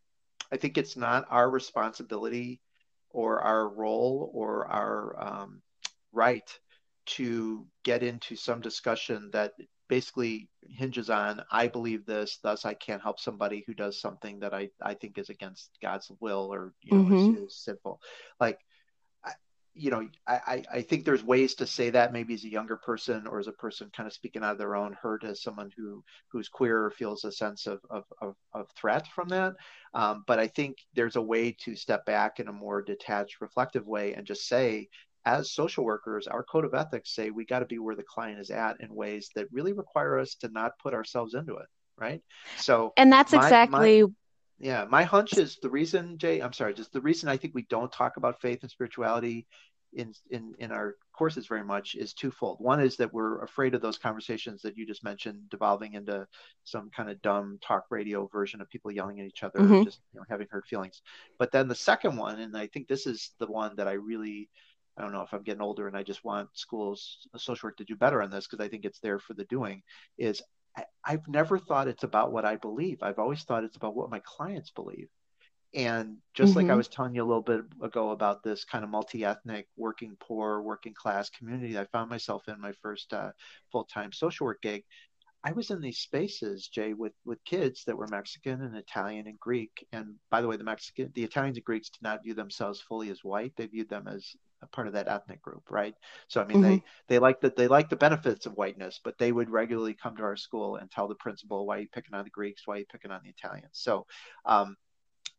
I 0.52 0.58
think 0.58 0.78
it's 0.78 0.98
not 0.98 1.26
our 1.30 1.50
responsibility 1.50 2.62
or 3.10 3.40
our 3.42 3.70
role 3.70 4.32
or 4.34 4.68
our 4.68 5.16
um, 5.20 5.62
right 6.12 6.50
to 7.06 7.66
get 7.84 8.04
into 8.04 8.36
some 8.36 8.62
discussion 8.62 9.30
that 9.34 9.54
basically 9.90 10.50
hinges 10.70 11.10
on 11.10 11.42
I 11.52 11.68
believe 11.68 12.06
this, 12.06 12.40
thus 12.42 12.66
I 12.66 12.74
can't 12.74 13.02
help 13.02 13.20
somebody 13.20 13.64
who 13.68 13.74
does 13.74 14.00
something 14.00 14.40
that 14.40 14.54
I, 14.54 14.70
I 14.82 14.94
think 14.94 15.18
is 15.18 15.30
against 15.30 15.78
God's 15.82 16.12
will 16.20 16.54
or 16.54 16.74
you 16.82 16.98
know 16.98 17.04
mm-hmm. 17.04 17.44
is, 17.44 17.52
is 17.52 17.64
sinful. 17.64 18.00
Like 18.40 18.60
you 19.76 19.90
know, 19.90 20.08
I, 20.28 20.64
I 20.72 20.82
think 20.82 21.04
there's 21.04 21.24
ways 21.24 21.56
to 21.56 21.66
say 21.66 21.90
that 21.90 22.14
maybe 22.14 22.36
as 22.36 22.44
a 22.44 22.50
younger 22.50 22.78
person 22.78 23.26
or 23.26 23.40
as 23.40 23.48
a 23.48 23.52
person 23.54 23.90
kind 23.96 24.06
of 24.06 24.14
speaking 24.14 24.44
out 24.44 24.52
of 24.52 24.58
their 24.58 24.76
own 24.76 24.94
hurt 24.94 25.24
as 25.24 25.42
someone 25.42 25.72
who 25.76 26.04
who's 26.32 26.48
queer 26.48 26.92
feels 26.92 27.26
a 27.26 27.32
sense 27.32 27.66
of 27.66 27.80
of, 27.90 28.04
of, 28.22 28.36
of 28.54 28.68
threat 28.78 29.08
from 29.08 29.30
that. 29.30 29.54
Um, 29.94 30.24
but 30.28 30.40
I 30.40 30.48
think 30.48 30.78
there's 30.94 31.16
a 31.16 31.22
way 31.22 31.56
to 31.62 31.76
step 31.76 32.06
back 32.06 32.40
in 32.40 32.48
a 32.48 32.54
more 32.54 32.82
detached, 32.82 33.42
reflective 33.42 33.88
way 33.88 34.14
and 34.14 34.28
just 34.28 34.48
say, 34.48 34.90
as 35.26 35.52
social 35.52 35.86
workers, 35.86 36.28
our 36.28 36.44
code 36.44 36.66
of 36.66 36.74
ethics 36.74 37.16
say 37.16 37.30
we 37.30 37.46
got 37.46 37.60
to 37.60 37.66
be 37.66 37.80
where 37.80 37.96
the 37.96 38.04
client 38.04 38.40
is 38.40 38.52
at 38.52 38.80
in 38.80 38.94
ways 38.94 39.30
that 39.36 39.48
really 39.52 39.74
require 39.74 40.20
us 40.20 40.36
to 40.36 40.50
not 40.50 40.78
put 40.82 40.94
ourselves 40.94 41.34
into 41.34 41.56
it. 41.56 41.68
Right. 41.98 42.22
So, 42.58 42.94
and 42.98 43.12
that's 43.12 43.32
my, 43.32 43.44
exactly 43.44 44.02
my, 44.02 44.10
yeah, 44.60 44.86
my 44.90 45.04
hunch 45.04 45.38
is 45.38 45.58
the 45.62 45.70
reason, 45.70 46.18
Jay. 46.18 46.40
I'm 46.40 46.54
sorry, 46.54 46.74
just 46.74 46.94
the 46.94 47.02
reason 47.02 47.30
I 47.30 47.38
think 47.38 47.54
we 47.54 47.64
don't 47.64 47.92
talk 47.92 48.18
about 48.18 48.42
faith 48.42 48.60
and 48.62 48.72
spirituality 48.72 49.48
in 49.96 50.14
in 50.32 50.54
in 50.60 50.72
our 50.72 50.96
courses 51.14 51.48
very 51.48 51.64
much 51.64 51.96
is 51.96 52.14
twofold. 52.14 52.58
One 52.60 52.82
is 52.82 52.98
that 52.98 53.14
we're 53.14 53.44
afraid 53.44 53.76
of 53.76 53.82
those 53.82 53.98
conversations 53.98 54.62
that 54.62 54.78
you 54.78 54.86
just 54.86 55.04
mentioned 55.04 55.50
devolving 55.50 55.94
into 55.94 56.28
some 56.64 56.90
kind 56.96 57.10
of 57.10 57.22
dumb 57.22 57.60
talk 57.62 57.86
radio 57.90 58.28
version 58.28 58.62
of 58.62 58.70
people 58.70 58.92
yelling 58.92 59.20
at 59.20 59.28
each 59.28 59.44
other, 59.44 59.60
mm-hmm. 59.60 59.84
just 59.84 60.00
you 60.14 60.20
know, 60.20 60.26
having 60.30 60.48
hurt 60.50 60.66
feelings. 60.66 61.02
But 61.38 61.52
then 61.52 61.68
the 61.68 61.76
second 61.76 62.18
one, 62.18 62.40
and 62.40 62.56
I 62.58 62.68
think 62.68 62.88
this 62.88 63.06
is 63.06 63.32
the 63.40 63.48
one 63.48 63.76
that 63.78 63.88
I 63.88 63.94
really 63.94 64.50
I 64.98 65.02
don't 65.02 65.12
know 65.12 65.22
if 65.22 65.34
I'm 65.34 65.44
getting 65.44 65.62
older 65.62 65.88
and 65.88 65.98
I 65.98 66.04
just 66.04 66.24
want 66.24 66.50
schools, 66.54 67.28
social 67.38 67.68
work 67.68 67.78
to 67.78 67.84
do 67.84 67.96
better 67.96 68.22
on 68.22 68.30
this 68.30 68.48
because 68.48 68.64
I 68.64 68.70
think 68.70 68.86
it's 68.86 69.00
there 69.00 69.20
for 69.20 69.34
the 69.34 69.46
doing, 69.46 69.82
is 70.18 70.42
I, 70.78 70.86
I've 71.04 71.28
never 71.28 71.58
thought 71.58 71.88
it's 71.88 72.04
about 72.04 72.32
what 72.32 72.46
I 72.46 72.56
believe. 72.56 73.04
I've 73.04 73.20
always 73.20 73.44
thought 73.44 73.64
it's 73.64 73.78
about 73.78 73.96
what 73.96 74.10
my 74.10 74.22
clients 74.26 74.72
believe. 74.72 75.10
And 75.76 76.18
just 76.36 76.52
mm-hmm. 76.52 76.58
like 76.58 76.66
I 76.66 76.70
mm-hmm. 76.70 76.78
was 76.78 76.88
telling 76.88 77.16
you 77.16 77.24
a 77.24 77.26
little 77.26 77.42
bit 77.42 77.62
ago 77.82 78.12
about 78.12 78.44
this 78.44 78.64
kind 78.64 78.84
of 78.84 78.92
multi-ethnic, 78.92 79.68
working 79.76 80.16
poor, 80.20 80.62
working 80.62 80.94
class 80.94 81.30
community, 81.30 81.80
I 81.80 81.86
found 81.86 82.10
myself 82.10 82.48
in 82.48 82.62
my 82.62 82.74
first 82.84 83.12
uh, 83.12 83.32
full-time 83.72 84.12
social 84.12 84.46
work 84.46 84.62
gig. 84.62 84.84
I 85.44 85.52
was 85.52 85.72
in 85.72 85.82
these 85.82 85.98
spaces, 85.98 86.70
Jay, 86.70 86.94
with 86.94 87.14
with 87.26 87.44
kids 87.44 87.84
that 87.86 87.98
were 87.98 88.08
Mexican 88.08 88.62
and 88.62 88.78
Italian 88.78 89.28
and 89.28 89.38
Greek. 89.40 89.86
And 89.92 90.16
by 90.32 90.42
the 90.42 90.48
way, 90.48 90.56
the 90.56 90.64
Mexican, 90.64 91.12
the 91.16 91.24
Italians 91.24 91.58
and 91.58 91.66
Greeks 91.66 91.90
did 91.90 92.02
not 92.02 92.24
view 92.24 92.34
themselves 92.34 92.80
fully 92.80 93.10
as 93.10 93.24
white. 93.24 93.54
They 93.58 93.66
viewed 93.66 93.90
them 93.90 94.08
as 94.08 94.36
part 94.72 94.88
of 94.88 94.94
that 94.94 95.08
ethnic 95.08 95.42
group, 95.42 95.70
right? 95.70 95.96
So 96.28 96.42
I 96.42 96.46
mean, 96.46 96.58
mm-hmm. 96.58 96.70
they 96.70 96.84
they 97.08 97.20
like 97.20 97.42
that 97.42 97.56
they 97.56 97.68
like 97.68 97.90
the 97.90 97.96
benefits 97.96 98.46
of 98.46 98.54
whiteness, 98.54 99.00
but 99.04 99.18
they 99.18 99.32
would 99.32 99.50
regularly 99.50 99.94
come 99.94 100.16
to 100.18 100.24
our 100.24 100.36
school 100.36 100.78
and 100.78 100.90
tell 100.90 101.08
the 101.08 101.16
principal, 101.16 101.66
"Why 101.66 101.78
are 101.78 101.82
you 101.82 101.88
picking 101.88 102.14
on 102.14 102.24
the 102.24 102.30
Greeks? 102.30 102.66
Why 102.66 102.76
are 102.76 102.80
you 102.80 102.86
picking 102.92 103.12
on 103.12 103.22
the 103.24 103.30
Italians?" 103.30 103.70
So. 103.74 104.06
Um, 104.46 104.78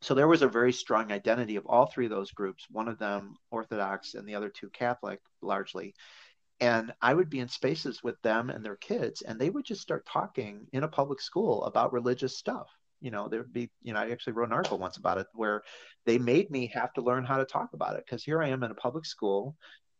so 0.01 0.15
there 0.15 0.29
was 0.29 0.43
a 0.43 0.49
very 0.49 0.73
strong 0.73 1.13
identity 1.13 1.57
of 1.57 1.65
all 1.67 1.87
three 1.87 2.05
of 2.05 2.11
those 2.11 2.31
groups 2.31 2.67
one 2.71 2.89
of 2.89 2.99
them 2.99 3.37
orthodox 3.51 4.15
and 4.15 4.29
the 4.29 4.35
other 4.35 4.51
two 4.51 4.69
catholic 4.71 5.21
largely 5.41 5.95
and 6.61 6.93
i 7.01 7.15
would 7.15 7.31
be 7.31 7.41
in 7.41 7.49
spaces 7.49 8.03
with 8.03 8.21
them 8.21 8.51
and 8.51 8.65
their 8.65 8.77
kids 8.77 9.23
and 9.23 9.39
they 9.39 9.49
would 9.49 9.65
just 9.65 9.81
start 9.81 10.05
talking 10.05 10.67
in 10.73 10.83
a 10.85 10.89
public 10.89 11.21
school 11.21 11.65
about 11.65 11.93
religious 11.93 12.37
stuff 12.37 12.69
you 13.05 13.11
know 13.11 13.29
there'd 13.29 13.53
be 13.53 13.71
you 13.83 13.93
know 13.93 14.01
i 14.01 14.11
actually 14.11 14.33
wrote 14.33 14.49
an 14.49 14.55
article 14.55 14.79
once 14.79 14.97
about 14.97 15.19
it 15.19 15.27
where 15.35 15.63
they 16.07 16.19
made 16.19 16.51
me 16.51 16.67
have 16.73 16.93
to 16.95 17.03
learn 17.03 17.25
how 17.25 17.37
to 17.37 17.45
talk 17.45 17.69
about 17.75 17.97
it 17.97 18.05
because 18.07 18.25
here 18.25 18.43
i 18.43 18.49
am 18.49 18.63
in 18.63 18.71
a 18.71 18.75
public 18.75 19.05
school 19.05 19.55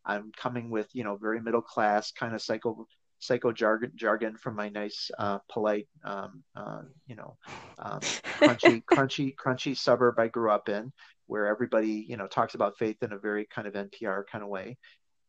i'm 0.05 0.31
coming 0.35 0.69
with 0.71 0.89
you 0.93 1.03
know 1.03 1.15
very 1.15 1.39
middle 1.39 1.61
class 1.61 2.11
kind 2.11 2.33
of 2.33 2.41
psycho 2.41 2.87
psycho 3.19 3.51
jargon, 3.51 3.91
jargon 3.95 4.35
from 4.35 4.55
my 4.55 4.69
nice, 4.69 5.09
uh, 5.17 5.39
polite, 5.49 5.87
um, 6.03 6.43
uh, 6.55 6.81
you 7.07 7.15
know, 7.15 7.37
um, 7.79 7.99
crunchy, 8.39 8.83
crunchy, 8.91 9.33
crunchy 9.35 9.75
suburb 9.75 10.19
I 10.19 10.27
grew 10.27 10.51
up 10.51 10.69
in, 10.69 10.91
where 11.27 11.47
everybody, 11.47 12.05
you 12.07 12.17
know, 12.17 12.27
talks 12.27 12.55
about 12.55 12.77
faith 12.77 12.97
in 13.01 13.13
a 13.13 13.17
very 13.17 13.45
kind 13.45 13.67
of 13.67 13.73
NPR 13.73 14.23
kind 14.31 14.43
of 14.43 14.49
way. 14.49 14.77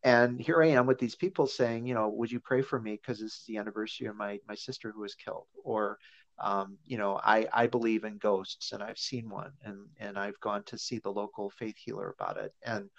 And 0.02 0.40
here 0.40 0.62
I 0.62 0.68
am 0.68 0.86
with 0.86 0.98
these 0.98 1.16
people 1.16 1.46
saying, 1.46 1.86
you 1.86 1.94
know, 1.94 2.08
would 2.08 2.30
you 2.30 2.38
pray 2.38 2.62
for 2.62 2.78
me 2.78 2.92
because 3.00 3.20
this 3.20 3.32
is 3.32 3.44
the 3.46 3.56
anniversary 3.56 4.06
of 4.06 4.16
my 4.16 4.38
my 4.46 4.54
sister 4.54 4.92
who 4.92 5.00
was 5.00 5.14
killed, 5.14 5.46
or 5.64 5.98
um, 6.38 6.76
you 6.84 6.98
know, 6.98 7.18
I, 7.22 7.46
I 7.52 7.66
believe 7.66 8.04
in 8.04 8.18
ghosts 8.18 8.72
and 8.72 8.82
I've 8.82 8.98
seen 8.98 9.28
one 9.28 9.52
and, 9.64 9.86
and 9.98 10.18
I've 10.18 10.38
gone 10.40 10.62
to 10.66 10.78
see 10.78 10.98
the 10.98 11.10
local 11.10 11.50
faith 11.50 11.76
healer 11.78 12.14
about 12.18 12.36
it. 12.36 12.52
And, 12.64 12.90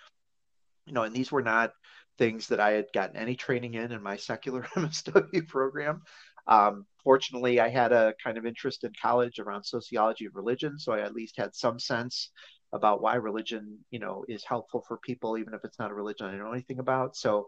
you 0.86 0.93
know, 0.93 1.04
and 1.04 1.15
these 1.15 1.32
were 1.32 1.43
not 1.43 1.71
things 2.17 2.47
that 2.47 2.60
I 2.60 2.71
had 2.71 2.88
gotten 2.93 3.15
any 3.15 3.36
training 3.36 3.76
in 3.76 3.91
in 3.91 4.02
my 4.02 4.17
secular 4.17 4.63
MSW 4.76 5.47
program. 5.47 6.02
Um, 6.47 6.86
fortunately, 7.04 7.60
I 7.60 7.69
had 7.69 7.91
a 7.91 8.13
kind 8.23 8.38
of 8.38 8.45
interest 8.45 8.84
in 8.84 8.91
college 9.00 9.38
around 9.38 9.63
sociology 9.63 10.26
of 10.26 10.36
religion, 10.36 10.80
so 10.80 10.93
I 10.93 11.02
at 11.02 11.13
least 11.13 11.38
had 11.38 11.54
some 11.54 11.78
sense 11.78 12.32
about 12.73 13.02
why 13.02 13.15
religion, 13.15 13.78
you 13.91 14.00
know, 14.00 14.26
is 14.28 14.43
helpful 14.43 14.84
for 14.88 14.97
people, 14.97 15.38
even 15.38 15.54
if 15.54 15.63
it's 15.63 15.80
not 15.80 15.91
a 15.91 15.93
religion 15.93 16.28
I 16.28 16.38
know 16.38 16.52
anything 16.52 16.80
about. 16.80 17.15
So, 17.15 17.47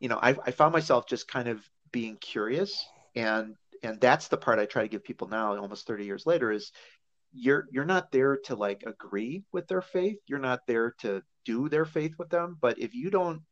you 0.00 0.08
know, 0.08 0.18
I, 0.20 0.30
I 0.44 0.50
found 0.50 0.72
myself 0.72 1.06
just 1.06 1.28
kind 1.28 1.48
of 1.48 1.60
being 1.92 2.16
curious 2.16 2.84
and 3.14 3.54
and 3.84 4.00
that's 4.00 4.28
the 4.28 4.36
part 4.36 4.58
I 4.58 4.66
try 4.66 4.82
to 4.82 4.88
give 4.88 5.04
people 5.04 5.28
now, 5.28 5.56
almost 5.56 5.86
30 5.86 6.04
years 6.04 6.26
later, 6.26 6.50
is 6.50 6.72
you're 7.32 7.66
you're 7.70 7.84
not 7.84 8.12
there 8.12 8.38
to 8.44 8.54
like 8.54 8.84
agree 8.86 9.44
with 9.52 9.66
their 9.66 9.82
faith. 9.82 10.18
You're 10.26 10.38
not 10.38 10.60
there 10.66 10.94
to 11.00 11.22
do 11.44 11.68
their 11.68 11.84
faith 11.84 12.14
with 12.18 12.30
them. 12.30 12.56
But 12.60 12.78
if 12.78 12.94
you 12.94 13.10
don't 13.10 13.42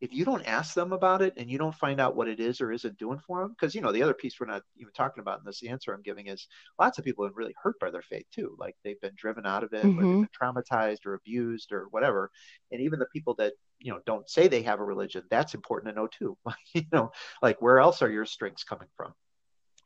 if 0.00 0.14
you 0.14 0.24
don't 0.24 0.46
ask 0.46 0.74
them 0.74 0.92
about 0.92 1.20
it 1.20 1.34
and 1.36 1.50
you 1.50 1.58
don't 1.58 1.74
find 1.74 2.00
out 2.00 2.16
what 2.16 2.28
it 2.28 2.40
is 2.40 2.62
or 2.62 2.72
isn't 2.72 2.96
doing 2.96 3.18
for 3.18 3.40
them, 3.40 3.50
because 3.50 3.74
you 3.74 3.80
know 3.80 3.92
the 3.92 4.02
other 4.02 4.14
piece 4.14 4.40
we're 4.40 4.46
not 4.46 4.62
even 4.78 4.92
talking 4.92 5.20
about 5.20 5.40
in 5.40 5.44
this 5.44 5.62
answer 5.62 5.92
I'm 5.92 6.02
giving 6.02 6.26
is 6.26 6.46
lots 6.78 6.98
of 6.98 7.04
people 7.04 7.24
have 7.24 7.34
been 7.34 7.38
really 7.38 7.54
hurt 7.62 7.78
by 7.80 7.90
their 7.90 8.02
faith 8.02 8.26
too. 8.34 8.56
Like 8.58 8.76
they've 8.84 9.00
been 9.00 9.14
driven 9.16 9.46
out 9.46 9.64
of 9.64 9.72
it, 9.72 9.84
mm-hmm. 9.84 9.96
they've 9.96 10.28
been 10.28 10.28
traumatized 10.40 11.04
or 11.06 11.14
abused 11.14 11.72
or 11.72 11.86
whatever. 11.90 12.30
And 12.70 12.80
even 12.80 12.98
the 12.98 13.06
people 13.12 13.34
that 13.36 13.54
you 13.78 13.92
know 13.92 14.00
don't 14.06 14.28
say 14.28 14.48
they 14.48 14.62
have 14.62 14.80
a 14.80 14.84
religion, 14.84 15.24
that's 15.30 15.54
important 15.54 15.94
to 15.94 16.00
know 16.00 16.08
too. 16.08 16.36
you 16.74 16.82
know, 16.92 17.10
like 17.42 17.60
where 17.60 17.78
else 17.78 18.02
are 18.02 18.10
your 18.10 18.26
strengths 18.26 18.64
coming 18.64 18.88
from? 18.96 19.12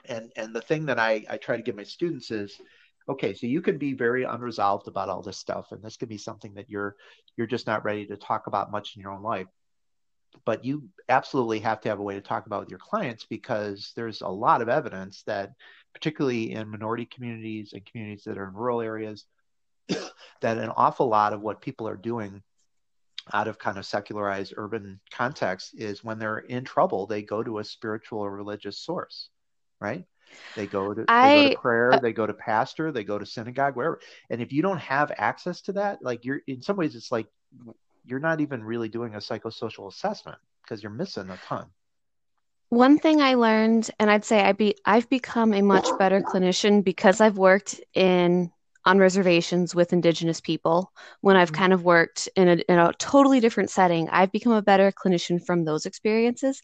And 0.09 0.33
and 0.37 0.55
the 0.55 0.61
thing 0.61 0.87
that 0.87 0.99
I, 0.99 1.25
I 1.29 1.37
try 1.37 1.57
to 1.57 1.63
give 1.63 1.77
my 1.77 1.85
students 1.85 2.31
is 2.31 2.61
okay 3.09 3.35
so 3.35 3.47
you 3.47 3.61
can 3.61 3.79
be 3.79 3.93
very 3.93 4.25
unresolved 4.25 4.89
about 4.89 5.09
all 5.09 5.23
this 5.23 5.39
stuff 5.39 5.73
and 5.73 5.83
this 5.83 5.97
could 5.97 6.09
be 6.09 6.19
something 6.19 6.55
that 6.55 6.71
you're 6.71 6.97
you're 7.37 7.47
just 7.47 7.67
not 7.67 7.85
ready 7.85 8.07
to 8.07 8.17
talk 8.17 8.47
about 8.47 8.71
much 8.71 8.97
in 8.97 9.03
your 9.03 9.13
own 9.13 9.23
life. 9.23 9.47
But 10.45 10.65
you 10.65 10.89
absolutely 11.09 11.61
have 11.61 11.81
to 11.83 11.89
have 11.89 12.01
a 12.01 12.03
way 12.03 12.15
to 12.15 12.21
talk 12.21 12.47
about 12.47 12.61
with 12.61 12.71
your 12.71 12.81
clients 12.81 13.25
because 13.25 13.93
there's 13.95 14.21
a 14.21 14.29
lot 14.29 14.63
of 14.63 14.69
evidence 14.69 15.23
that 15.27 15.53
particularly 15.93 16.53
in 16.53 16.69
minority 16.69 17.07
communities 17.07 17.73
and 17.73 17.87
communities 17.87 18.25
that 18.25 18.39
are 18.39 18.49
in 18.49 18.55
rural 18.55 18.81
areas 18.81 19.27
that 19.89 20.59
an 20.59 20.71
awful 20.77 21.09
lot 21.09 21.33
of 21.33 21.41
what 21.41 21.61
people 21.61 21.87
are 21.87 21.97
doing 21.97 22.43
out 23.33 23.49
of 23.49 23.59
kind 23.59 23.79
of 23.79 23.87
secularized 23.87 24.55
urban 24.57 25.01
context 25.11 25.75
is 25.79 26.05
when 26.05 26.19
they're 26.19 26.39
in 26.39 26.65
trouble 26.65 27.07
they 27.07 27.23
go 27.23 27.43
to 27.43 27.59
a 27.59 27.65
spiritual 27.65 28.19
or 28.19 28.35
religious 28.35 28.79
source 28.79 29.31
right? 29.85 30.05
They 30.57 30.67
go 30.67 30.95
to, 30.95 31.05
I, 31.07 31.29
they 31.29 31.43
go 31.43 31.51
to 31.51 31.61
prayer, 31.61 31.93
uh, 31.93 31.99
they 31.99 32.13
go 32.13 32.27
to 32.27 32.35
pastor, 32.35 32.91
they 32.91 33.05
go 33.05 33.19
to 33.19 33.27
synagogue, 33.27 33.77
wherever. 33.77 34.01
And 34.31 34.41
if 34.41 34.53
you 34.53 34.63
don't 34.63 34.81
have 34.81 35.13
access 35.17 35.61
to 35.63 35.73
that, 35.75 36.03
like 36.03 36.25
you're 36.25 36.41
in 36.47 36.63
some 36.63 36.77
ways, 36.77 36.97
it's 36.97 37.13
like 37.13 37.27
you're 38.05 38.19
not 38.19 38.41
even 38.41 38.65
really 38.65 38.89
doing 38.89 39.15
a 39.15 39.19
psychosocial 39.19 39.89
assessment 39.89 40.39
because 40.63 40.83
you're 40.83 40.91
missing 40.93 41.31
a 41.31 41.37
ton. 41.47 41.67
One 42.71 42.99
thing 42.99 43.21
I 43.21 43.35
learned, 43.35 43.91
and 44.01 44.11
I'd 44.11 44.25
say 44.25 44.41
I 44.41 44.53
be 44.53 44.75
I've 44.85 45.09
become 45.09 45.53
a 45.55 45.63
much 45.63 45.87
better 45.99 46.21
clinician 46.21 46.83
because 46.83 47.21
I've 47.21 47.39
worked 47.39 47.81
in 47.95 48.51
on 48.87 48.99
reservations 48.99 49.75
with 49.75 49.93
indigenous 49.93 50.41
people 50.41 50.93
when 51.21 51.37
i've 51.37 51.51
mm-hmm. 51.51 51.63
kind 51.63 51.73
of 51.73 51.85
worked 51.85 52.29
in 52.37 52.49
a, 52.49 52.53
in 52.69 52.79
a, 52.79 52.93
totally 52.99 53.41
different 53.41 53.71
setting 53.71 54.09
i've 54.11 54.33
become 54.33 54.53
a 54.53 54.63
better 54.63 54.93
clinician 54.93 55.45
from 55.45 55.65
those 55.65 55.87
experiences 55.87 56.61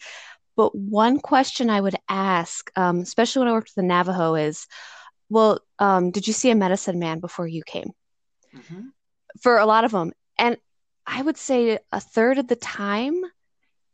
but 0.60 0.74
one 0.74 1.18
question 1.18 1.70
I 1.70 1.80
would 1.80 1.96
ask, 2.06 2.70
um, 2.76 2.98
especially 2.98 3.40
when 3.40 3.48
I 3.48 3.52
worked 3.52 3.68
with 3.68 3.76
the 3.76 3.88
Navajo, 3.88 4.34
is, 4.34 4.66
well, 5.30 5.60
um, 5.78 6.10
did 6.10 6.26
you 6.26 6.34
see 6.34 6.50
a 6.50 6.54
medicine 6.54 6.98
man 6.98 7.18
before 7.18 7.46
you 7.46 7.62
came? 7.64 7.92
Mm-hmm. 8.54 8.88
For 9.40 9.56
a 9.56 9.64
lot 9.64 9.84
of 9.84 9.90
them, 9.90 10.12
and 10.36 10.58
I 11.06 11.22
would 11.22 11.38
say 11.38 11.78
a 11.90 12.00
third 12.00 12.36
of 12.36 12.46
the 12.46 12.56
time, 12.56 13.22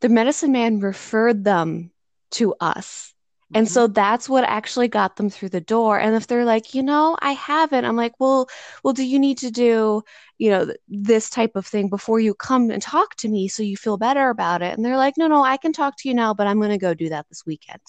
the 0.01 0.09
medicine 0.09 0.51
man 0.51 0.81
referred 0.81 1.45
them 1.45 1.93
to 2.31 2.53
us. 2.59 3.13
And 3.53 3.65
mm-hmm. 3.65 3.73
so 3.73 3.87
that's 3.87 4.27
what 4.27 4.43
actually 4.43 4.89
got 4.89 5.15
them 5.15 5.29
through 5.29 5.49
the 5.49 5.61
door. 5.61 5.99
And 5.99 6.15
if 6.15 6.27
they're 6.27 6.45
like, 6.45 6.73
you 6.73 6.83
know, 6.83 7.17
I 7.21 7.31
haven't, 7.31 7.85
I'm 7.85 7.95
like, 7.95 8.13
well, 8.19 8.49
well, 8.83 8.93
do 8.93 9.05
you 9.05 9.19
need 9.19 9.37
to 9.39 9.51
do, 9.51 10.03
you 10.37 10.49
know, 10.49 10.73
this 10.89 11.29
type 11.29 11.55
of 11.55 11.65
thing 11.65 11.89
before 11.89 12.19
you 12.19 12.33
come 12.33 12.69
and 12.71 12.81
talk 12.81 13.15
to 13.17 13.29
me 13.29 13.47
so 13.47 13.63
you 13.63 13.77
feel 13.77 13.97
better 13.97 14.29
about 14.29 14.61
it? 14.61 14.75
And 14.75 14.83
they're 14.83 14.97
like, 14.97 15.13
no, 15.17 15.27
no, 15.27 15.43
I 15.43 15.57
can 15.57 15.71
talk 15.71 15.95
to 15.99 16.09
you 16.09 16.13
now, 16.13 16.33
but 16.33 16.47
I'm 16.47 16.59
going 16.59 16.71
to 16.71 16.77
go 16.77 16.93
do 16.93 17.09
that 17.09 17.27
this 17.29 17.45
weekend. 17.45 17.81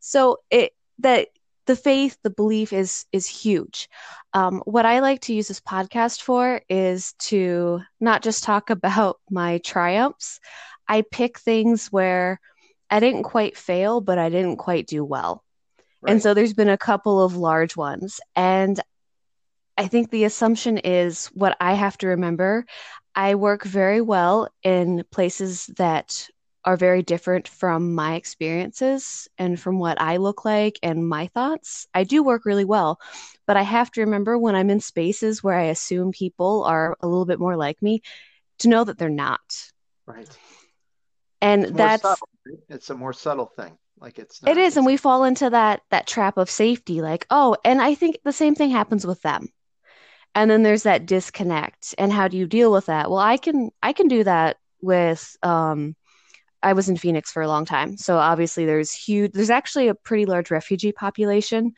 So 0.00 0.38
it 0.50 0.72
that 1.00 1.28
the 1.66 1.76
faith, 1.76 2.16
the 2.22 2.30
belief 2.30 2.72
is 2.72 3.04
is 3.12 3.26
huge. 3.26 3.88
Um, 4.32 4.62
what 4.64 4.86
I 4.86 5.00
like 5.00 5.20
to 5.22 5.34
use 5.34 5.48
this 5.48 5.60
podcast 5.60 6.22
for 6.22 6.62
is 6.68 7.12
to 7.30 7.80
not 8.00 8.22
just 8.22 8.44
talk 8.44 8.70
about 8.76 9.20
my 9.30 9.58
triumphs. 9.58 10.40
I 10.88 11.02
pick 11.02 11.38
things 11.38 11.88
where 11.88 12.40
I 12.90 13.00
didn't 13.00 13.22
quite 13.22 13.56
fail, 13.56 14.00
but 14.00 14.18
I 14.18 14.28
didn't 14.28 14.56
quite 14.56 14.86
do 14.86 15.04
well. 15.04 15.44
Right. 16.02 16.12
And 16.12 16.22
so 16.22 16.34
there's 16.34 16.54
been 16.54 16.68
a 16.68 16.78
couple 16.78 17.22
of 17.22 17.36
large 17.36 17.76
ones. 17.76 18.20
And 18.34 18.80
I 19.76 19.86
think 19.86 20.10
the 20.10 20.24
assumption 20.24 20.78
is 20.78 21.26
what 21.28 21.56
I 21.60 21.74
have 21.74 21.96
to 21.98 22.08
remember. 22.08 22.66
I 23.14 23.34
work 23.34 23.64
very 23.64 24.00
well 24.00 24.48
in 24.62 25.04
places 25.10 25.66
that 25.76 26.28
are 26.64 26.76
very 26.76 27.02
different 27.02 27.48
from 27.48 27.94
my 27.94 28.14
experiences 28.16 29.28
and 29.38 29.58
from 29.58 29.78
what 29.78 30.00
I 30.00 30.18
look 30.18 30.44
like 30.44 30.78
and 30.82 31.08
my 31.08 31.28
thoughts. 31.28 31.86
I 31.94 32.04
do 32.04 32.22
work 32.22 32.44
really 32.44 32.66
well, 32.66 33.00
but 33.46 33.56
I 33.56 33.62
have 33.62 33.90
to 33.92 34.02
remember 34.02 34.38
when 34.38 34.54
I'm 34.54 34.68
in 34.68 34.80
spaces 34.80 35.42
where 35.42 35.58
I 35.58 35.64
assume 35.64 36.12
people 36.12 36.64
are 36.64 36.96
a 37.00 37.08
little 37.08 37.24
bit 37.24 37.40
more 37.40 37.56
like 37.56 37.80
me 37.80 38.02
to 38.58 38.68
know 38.68 38.84
that 38.84 38.98
they're 38.98 39.08
not. 39.08 39.40
Right. 40.06 40.28
And 41.40 41.64
that's 41.64 42.02
subtle 42.02 42.28
it's 42.68 42.90
a 42.90 42.94
more 42.94 43.12
subtle 43.12 43.50
thing 43.56 43.76
like 44.00 44.18
it's 44.18 44.42
not, 44.42 44.52
it 44.52 44.56
is 44.56 44.76
and 44.76 44.86
we 44.86 44.96
fall 44.96 45.24
into 45.24 45.50
that 45.50 45.82
that 45.90 46.06
trap 46.06 46.38
of 46.38 46.50
safety 46.50 47.02
like 47.02 47.26
oh 47.30 47.56
and 47.64 47.80
i 47.80 47.94
think 47.94 48.18
the 48.24 48.32
same 48.32 48.54
thing 48.54 48.70
happens 48.70 49.06
with 49.06 49.20
them. 49.22 49.48
And 50.32 50.48
then 50.48 50.62
there's 50.62 50.84
that 50.84 51.06
disconnect 51.06 51.94
and 51.98 52.12
how 52.12 52.28
do 52.28 52.36
you 52.36 52.46
deal 52.46 52.72
with 52.72 52.86
that? 52.86 53.10
Well 53.10 53.18
i 53.18 53.36
can 53.36 53.70
i 53.82 53.92
can 53.92 54.08
do 54.08 54.24
that 54.24 54.56
with 54.80 55.36
um 55.42 55.96
i 56.62 56.72
was 56.72 56.88
in 56.88 56.96
phoenix 56.96 57.32
for 57.32 57.42
a 57.42 57.48
long 57.48 57.64
time 57.64 57.96
so 57.96 58.16
obviously 58.16 58.64
there's 58.64 58.92
huge 58.92 59.32
there's 59.32 59.50
actually 59.50 59.88
a 59.88 59.94
pretty 59.94 60.26
large 60.26 60.50
refugee 60.50 60.92
population 60.92 61.72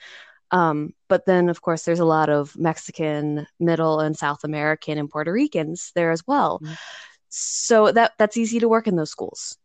um, 0.50 0.92
but 1.08 1.24
then 1.24 1.48
of 1.48 1.62
course 1.62 1.84
there's 1.84 1.98
a 1.98 2.04
lot 2.04 2.28
of 2.28 2.54
mexican 2.56 3.46
middle 3.58 4.00
and 4.00 4.16
south 4.16 4.44
american 4.44 4.98
and 4.98 5.10
puerto 5.10 5.32
ricans 5.32 5.90
there 5.94 6.10
as 6.10 6.22
well. 6.26 6.60
Mm-hmm. 6.62 6.74
so 7.30 7.90
that 7.90 8.12
that's 8.18 8.36
easy 8.36 8.60
to 8.60 8.68
work 8.68 8.86
in 8.86 8.96
those 8.96 9.10
schools 9.10 9.56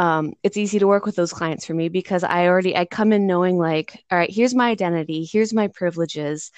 um, 0.00 0.32
it's 0.42 0.56
easy 0.56 0.78
to 0.78 0.86
work 0.86 1.04
with 1.04 1.14
those 1.14 1.30
clients 1.30 1.66
for 1.66 1.74
me 1.74 1.90
because 1.90 2.24
I 2.24 2.46
already 2.46 2.74
I 2.74 2.86
come 2.86 3.12
in 3.12 3.26
knowing 3.26 3.58
like, 3.58 4.02
all 4.10 4.16
right, 4.16 4.30
here's 4.32 4.54
my 4.54 4.70
identity, 4.70 5.28
here's 5.30 5.52
my 5.52 5.68
privileges. 5.68 6.50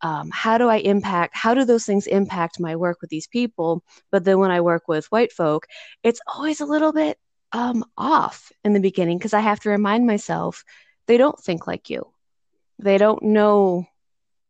Um, 0.00 0.30
how 0.32 0.58
do 0.58 0.68
I 0.68 0.78
impact? 0.78 1.36
How 1.36 1.54
do 1.54 1.64
those 1.64 1.86
things 1.86 2.08
impact 2.08 2.58
my 2.58 2.74
work 2.74 3.00
with 3.00 3.08
these 3.08 3.28
people? 3.28 3.84
But 4.10 4.24
then 4.24 4.40
when 4.40 4.50
I 4.50 4.62
work 4.62 4.88
with 4.88 5.06
white 5.12 5.30
folk, 5.30 5.68
it's 6.02 6.20
always 6.26 6.60
a 6.60 6.66
little 6.66 6.92
bit 6.92 7.18
um, 7.52 7.84
off 7.96 8.50
in 8.64 8.72
the 8.72 8.80
beginning 8.80 9.16
because 9.16 9.32
I 9.32 9.40
have 9.40 9.60
to 9.60 9.70
remind 9.70 10.04
myself 10.04 10.64
they 11.06 11.18
don't 11.18 11.38
think 11.38 11.68
like 11.68 11.88
you. 11.88 12.12
They 12.80 12.98
don't 12.98 13.22
know 13.22 13.86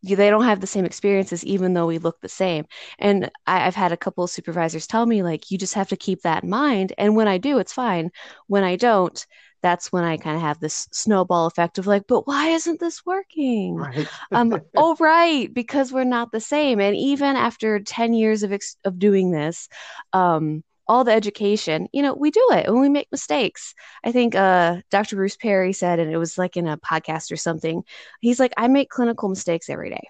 they 0.02 0.30
don't 0.30 0.44
have 0.44 0.60
the 0.60 0.66
same 0.66 0.84
experiences 0.84 1.44
even 1.44 1.74
though 1.74 1.86
we 1.86 1.98
look 1.98 2.20
the 2.20 2.28
same. 2.28 2.64
And 2.98 3.30
I, 3.46 3.60
have 3.60 3.74
had 3.74 3.92
a 3.92 3.96
couple 3.96 4.24
of 4.24 4.30
supervisors 4.30 4.86
tell 4.86 5.06
me 5.06 5.22
like 5.22 5.50
you 5.50 5.58
just 5.58 5.74
have 5.74 5.88
to 5.88 5.96
keep 5.96 6.22
that 6.22 6.42
in 6.42 6.50
mind. 6.50 6.92
And 6.98 7.16
when 7.16 7.28
i 7.28 7.38
do 7.38 7.58
it's 7.58 7.72
fine. 7.72 8.10
When 8.46 8.64
i 8.64 8.76
don't 8.76 9.24
that's 9.62 9.92
when 9.92 10.02
i 10.02 10.16
kind 10.16 10.34
of 10.36 10.42
have 10.42 10.58
this 10.58 10.88
snowball 10.90 11.46
effect 11.46 11.78
of 11.78 11.86
like 11.86 12.04
but 12.08 12.26
why 12.26 12.48
isn't 12.48 12.80
this 12.80 13.06
working? 13.06 13.76
Right. 13.76 14.08
um 14.32 14.60
oh 14.76 14.96
right 14.98 15.52
because 15.52 15.92
we're 15.92 16.04
not 16.04 16.32
the 16.32 16.40
same. 16.40 16.80
And 16.80 16.96
even 16.96 17.36
after 17.36 17.80
10 17.80 18.14
years 18.14 18.42
of 18.42 18.52
ex- 18.52 18.76
of 18.84 18.98
doing 18.98 19.30
this 19.30 19.68
um 20.12 20.64
all 20.88 21.04
the 21.04 21.12
education, 21.12 21.88
you 21.92 22.02
know, 22.02 22.14
we 22.14 22.30
do 22.30 22.46
it 22.52 22.66
and 22.66 22.80
we 22.80 22.88
make 22.88 23.08
mistakes. 23.12 23.74
I 24.04 24.12
think 24.12 24.34
uh, 24.34 24.80
Dr. 24.90 25.16
Bruce 25.16 25.36
Perry 25.36 25.72
said, 25.72 25.98
and 25.98 26.12
it 26.12 26.18
was 26.18 26.36
like 26.36 26.56
in 26.56 26.66
a 26.66 26.76
podcast 26.78 27.30
or 27.32 27.36
something, 27.36 27.84
he's 28.20 28.40
like, 28.40 28.52
I 28.56 28.68
make 28.68 28.90
clinical 28.90 29.28
mistakes 29.28 29.70
every 29.70 29.90
day 29.90 30.08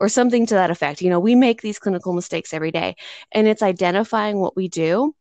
or 0.00 0.08
something 0.08 0.46
to 0.46 0.54
that 0.54 0.70
effect. 0.70 1.02
You 1.02 1.10
know, 1.10 1.20
we 1.20 1.34
make 1.34 1.60
these 1.60 1.78
clinical 1.78 2.12
mistakes 2.12 2.54
every 2.54 2.70
day 2.70 2.96
and 3.32 3.46
it's 3.46 3.62
identifying 3.62 4.38
what 4.38 4.56
we 4.56 4.68
do 4.68 5.14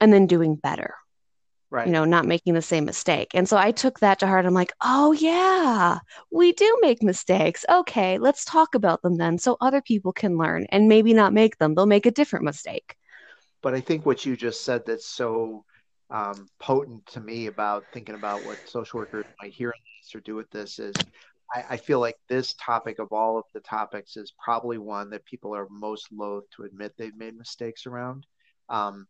and 0.00 0.12
then 0.12 0.26
doing 0.26 0.56
better. 0.56 0.94
right. 1.70 1.86
you 1.86 1.92
know, 1.92 2.04
not 2.04 2.26
making 2.26 2.54
the 2.54 2.62
same 2.62 2.84
mistake. 2.84 3.28
And 3.34 3.48
so 3.48 3.56
I 3.56 3.72
took 3.72 4.00
that 4.00 4.18
to 4.20 4.26
heart. 4.26 4.46
I'm 4.46 4.54
like, 4.54 4.72
oh, 4.82 5.12
yeah, 5.12 5.98
we 6.30 6.52
do 6.52 6.78
make 6.82 7.02
mistakes. 7.02 7.64
Okay, 7.68 8.18
let's 8.18 8.44
talk 8.44 8.74
about 8.74 9.02
them 9.02 9.16
then 9.16 9.38
so 9.38 9.56
other 9.60 9.80
people 9.80 10.12
can 10.12 10.36
learn 10.36 10.66
and 10.70 10.88
maybe 10.88 11.14
not 11.14 11.32
make 11.32 11.58
them. 11.58 11.74
They'll 11.74 11.86
make 11.86 12.06
a 12.06 12.10
different 12.10 12.44
mistake. 12.44 12.96
But 13.62 13.74
I 13.74 13.80
think 13.80 14.06
what 14.06 14.24
you 14.24 14.36
just 14.36 14.64
said 14.64 14.82
that's 14.86 15.06
so 15.06 15.64
um, 16.10 16.46
potent 16.60 17.06
to 17.06 17.20
me 17.20 17.46
about 17.46 17.84
thinking 17.92 18.14
about 18.14 18.44
what 18.44 18.68
social 18.68 19.00
workers 19.00 19.24
might 19.42 19.52
hear 19.52 19.70
in 19.70 19.80
this 20.00 20.14
or 20.14 20.20
do 20.20 20.36
with 20.36 20.50
this 20.50 20.78
is 20.78 20.94
I, 21.52 21.64
I, 21.70 21.76
feel 21.76 21.98
like 22.00 22.16
this 22.28 22.54
topic 22.54 22.98
of 22.98 23.12
all 23.12 23.38
of 23.38 23.44
the 23.54 23.60
topics 23.60 24.16
is 24.16 24.32
probably 24.42 24.78
one 24.78 25.10
that 25.10 25.24
people 25.24 25.54
are 25.54 25.66
most 25.70 26.08
loath 26.12 26.44
to 26.56 26.62
admit 26.62 26.94
they've 26.96 27.16
made 27.16 27.36
mistakes 27.36 27.86
around. 27.86 28.26
Um, 28.68 29.06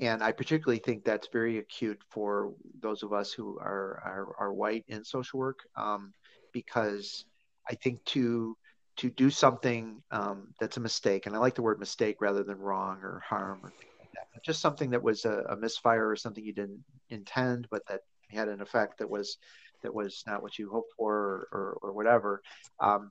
and 0.00 0.22
I 0.22 0.32
particularly 0.32 0.80
think 0.80 1.04
that's 1.04 1.28
very 1.32 1.58
acute 1.58 2.00
for 2.10 2.52
those 2.80 3.02
of 3.02 3.12
us 3.12 3.32
who 3.32 3.58
are 3.58 4.02
are, 4.04 4.34
are 4.40 4.52
white 4.52 4.84
in 4.88 5.04
social 5.04 5.38
work, 5.38 5.58
um, 5.76 6.12
because 6.52 7.24
I 7.70 7.74
think 7.76 8.04
to 8.06 8.56
to 8.96 9.10
do 9.10 9.30
something 9.30 10.02
um, 10.10 10.54
that's 10.60 10.76
a 10.76 10.80
mistake, 10.80 11.26
and 11.26 11.34
I 11.34 11.38
like 11.38 11.54
the 11.54 11.62
word 11.62 11.78
mistake 11.78 12.16
rather 12.20 12.42
than 12.42 12.58
wrong 12.58 12.98
or 13.02 13.22
harm 13.26 13.60
or 13.62 13.72
like 14.34 14.42
just 14.44 14.60
something 14.60 14.90
that 14.90 15.02
was 15.02 15.24
a, 15.24 15.44
a 15.50 15.56
misfire 15.56 16.08
or 16.08 16.16
something 16.16 16.44
you 16.44 16.52
didn't 16.52 16.84
intend, 17.10 17.66
but 17.70 17.82
that 17.88 18.00
had 18.30 18.48
an 18.48 18.60
effect 18.60 18.98
that 18.98 19.08
was 19.08 19.38
that 19.82 19.94
was 19.94 20.22
not 20.26 20.42
what 20.42 20.58
you 20.58 20.70
hoped 20.70 20.92
for 20.96 21.14
or, 21.14 21.48
or, 21.52 21.78
or 21.82 21.92
whatever. 21.92 22.42
Um, 22.80 23.10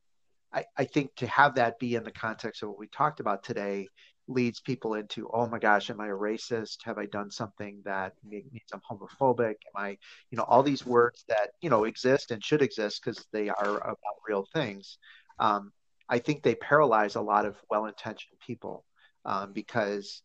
I, 0.52 0.66
I, 0.78 0.86
think 0.86 1.16
to 1.16 1.28
have 1.28 1.56
that 1.56 1.80
be 1.80 1.96
in 1.96 2.04
the 2.04 2.12
context 2.12 2.64
of 2.64 2.70
what 2.70 2.80
we 2.80 2.88
talked 2.88 3.20
about 3.20 3.44
today 3.44 3.88
leads 4.28 4.60
people 4.60 4.96
into, 4.96 5.30
oh 5.34 5.48
my 5.48 5.60
gosh, 5.60 5.90
am 5.90 6.00
I 6.00 6.08
a 6.08 6.12
racist? 6.12 6.78
Have 6.84 6.98
I 6.98 7.06
done 7.06 7.30
something 7.30 7.82
that 7.86 8.14
means 8.24 8.46
I'm 8.74 8.82
homophobic? 8.90 9.56
Am 9.76 9.76
I, 9.76 9.98
you 10.32 10.38
know, 10.38 10.44
all 10.44 10.64
these 10.64 10.86
words 10.86 11.26
that, 11.28 11.52
you 11.62 11.70
know, 11.70 11.84
exist 11.84 12.32
and 12.32 12.44
should 12.44 12.62
exist 12.62 13.02
because 13.04 13.26
they 13.32 13.50
are 13.50 13.78
about 13.78 13.98
real 14.28 14.48
things. 14.54 14.98
Um, 15.40 15.72
I 16.10 16.20
think 16.20 16.44
they 16.44 16.56
paralyze 16.56 17.16
a 17.16 17.22
lot 17.22 17.46
of 17.46 17.56
well 17.70 17.86
intentioned 17.86 18.38
people 18.46 18.86
um, 19.26 19.54
because 19.54 20.22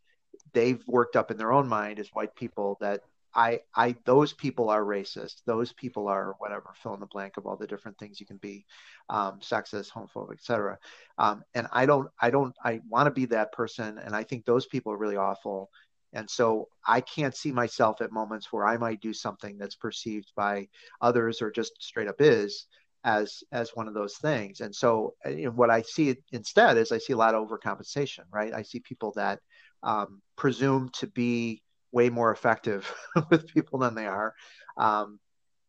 they've 0.52 0.82
worked 0.86 1.16
up 1.16 1.30
in 1.30 1.36
their 1.36 1.52
own 1.52 1.68
mind 1.68 1.98
as 1.98 2.08
white 2.08 2.34
people 2.34 2.76
that 2.80 3.02
I, 3.34 3.60
I, 3.74 3.94
those 4.04 4.32
people 4.32 4.70
are 4.70 4.82
racist. 4.82 5.42
Those 5.46 5.72
people 5.72 6.08
are 6.08 6.34
whatever, 6.38 6.72
fill 6.82 6.94
in 6.94 7.00
the 7.00 7.06
blank 7.06 7.36
of 7.36 7.46
all 7.46 7.56
the 7.56 7.66
different 7.66 7.98
things 7.98 8.18
you 8.18 8.26
can 8.26 8.38
be, 8.38 8.64
um, 9.10 9.38
sexist, 9.40 9.92
homophobic, 9.92 10.34
etc. 10.34 10.78
Um, 11.18 11.42
and 11.54 11.68
I 11.72 11.86
don't, 11.86 12.08
I 12.20 12.30
don't, 12.30 12.54
I 12.64 12.80
want 12.88 13.06
to 13.06 13.10
be 13.10 13.26
that 13.26 13.52
person. 13.52 13.98
And 13.98 14.16
I 14.16 14.24
think 14.24 14.44
those 14.44 14.66
people 14.66 14.92
are 14.92 14.98
really 14.98 15.16
awful. 15.16 15.70
And 16.14 16.28
so 16.28 16.68
I 16.86 17.00
can't 17.02 17.36
see 17.36 17.52
myself 17.52 18.00
at 18.00 18.12
moments 18.12 18.52
where 18.52 18.66
I 18.66 18.78
might 18.78 19.00
do 19.00 19.12
something 19.12 19.58
that's 19.58 19.76
perceived 19.76 20.32
by 20.34 20.68
others 21.00 21.42
or 21.42 21.50
just 21.50 21.72
straight 21.80 22.08
up 22.08 22.20
is 22.20 22.66
as 23.04 23.42
as 23.52 23.70
one 23.74 23.88
of 23.88 23.94
those 23.94 24.16
things. 24.16 24.60
And 24.60 24.74
so 24.74 25.14
uh, 25.26 25.30
you 25.30 25.46
know, 25.46 25.52
what 25.52 25.70
I 25.70 25.82
see 25.82 26.16
instead 26.32 26.76
is 26.76 26.92
I 26.92 26.98
see 26.98 27.12
a 27.12 27.16
lot 27.16 27.34
of 27.34 27.48
overcompensation, 27.48 28.24
right? 28.32 28.52
I 28.52 28.62
see 28.62 28.80
people 28.80 29.12
that 29.16 29.40
um, 29.82 30.20
presume 30.36 30.90
to 30.94 31.06
be 31.06 31.62
way 31.92 32.10
more 32.10 32.32
effective 32.32 32.92
with 33.30 33.46
people 33.48 33.78
than 33.78 33.94
they 33.94 34.06
are. 34.06 34.34
Um, 34.76 35.18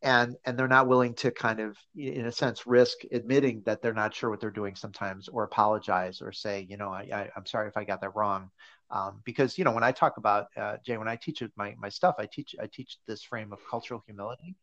and 0.02 0.36
and 0.46 0.58
they're 0.58 0.68
not 0.68 0.88
willing 0.88 1.14
to 1.14 1.30
kind 1.30 1.60
of 1.60 1.76
in 1.94 2.26
a 2.26 2.32
sense 2.32 2.66
risk 2.66 2.98
admitting 3.12 3.62
that 3.66 3.82
they're 3.82 3.92
not 3.92 4.14
sure 4.14 4.30
what 4.30 4.40
they're 4.40 4.50
doing 4.50 4.74
sometimes 4.74 5.28
or 5.28 5.44
apologize 5.44 6.22
or 6.22 6.32
say 6.32 6.66
you 6.68 6.76
know 6.76 6.88
I, 6.88 7.08
I 7.12 7.30
am 7.36 7.44
sorry 7.44 7.68
if 7.68 7.76
I 7.76 7.84
got 7.84 8.00
that 8.00 8.16
wrong 8.16 8.50
um, 8.90 9.20
because 9.24 9.58
you 9.58 9.64
know 9.64 9.72
when 9.72 9.84
I 9.84 9.92
talk 9.92 10.16
about 10.16 10.46
uh, 10.56 10.76
Jay 10.84 10.96
when 10.96 11.08
I 11.08 11.16
teach 11.16 11.42
my 11.56 11.74
my 11.78 11.90
stuff 11.90 12.14
I 12.18 12.26
teach 12.26 12.54
I 12.60 12.66
teach 12.66 12.96
this 13.06 13.22
frame 13.22 13.52
of 13.52 13.58
cultural 13.68 14.02
humility 14.06 14.56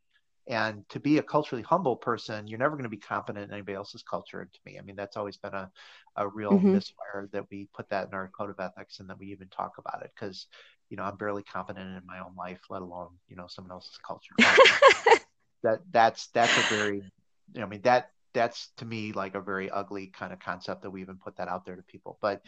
and 0.47 0.87
to 0.89 0.99
be 0.99 1.17
a 1.17 1.23
culturally 1.23 1.63
humble 1.63 1.95
person 1.95 2.47
you're 2.47 2.59
never 2.59 2.75
going 2.75 2.83
to 2.83 2.89
be 2.89 2.97
competent 2.97 3.45
in 3.45 3.51
anybody 3.51 3.75
else's 3.75 4.03
culture 4.03 4.41
and 4.41 4.51
to 4.53 4.59
me. 4.65 4.77
I 4.79 4.81
mean 4.81 4.95
that's 4.95 5.17
always 5.17 5.37
been 5.37 5.53
a 5.53 5.69
a 6.15 6.27
real 6.27 6.51
mm-hmm. 6.51 6.73
misfire 6.73 7.29
that 7.33 7.45
we 7.51 7.67
put 7.73 7.89
that 7.89 8.07
in 8.07 8.13
our 8.13 8.29
code 8.29 8.49
of 8.49 8.59
ethics 8.59 8.99
and 8.99 9.09
that 9.09 9.19
we 9.19 9.27
even 9.27 9.49
talk 9.49 9.73
about 9.77 10.01
it 10.03 10.11
because 10.15 10.47
you 10.89 10.97
know 10.97 11.03
i'm 11.03 11.17
barely 11.17 11.43
competent 11.43 11.85
in 11.85 12.01
my 12.05 12.19
own 12.19 12.35
life 12.37 12.59
let 12.69 12.81
alone 12.81 13.09
you 13.27 13.35
know 13.35 13.47
someone 13.47 13.71
else's 13.71 13.99
culture. 14.05 14.35
That 15.63 15.79
that's 15.91 16.27
that's 16.27 16.55
a 16.55 16.61
very 16.75 16.97
you 16.97 17.59
know, 17.59 17.63
i 17.63 17.67
mean 17.67 17.81
that 17.81 18.11
that's 18.33 18.69
to 18.77 18.85
me 18.85 19.11
like 19.11 19.33
a 19.33 19.41
very 19.41 19.71
ugly 19.71 20.07
kind 20.07 20.31
of 20.31 20.39
concept 20.39 20.83
that 20.83 20.91
we 20.91 21.01
even 21.01 21.17
put 21.17 21.37
that 21.37 21.47
out 21.47 21.65
there 21.65 21.75
to 21.75 21.81
people. 21.81 22.19
But 22.21 22.43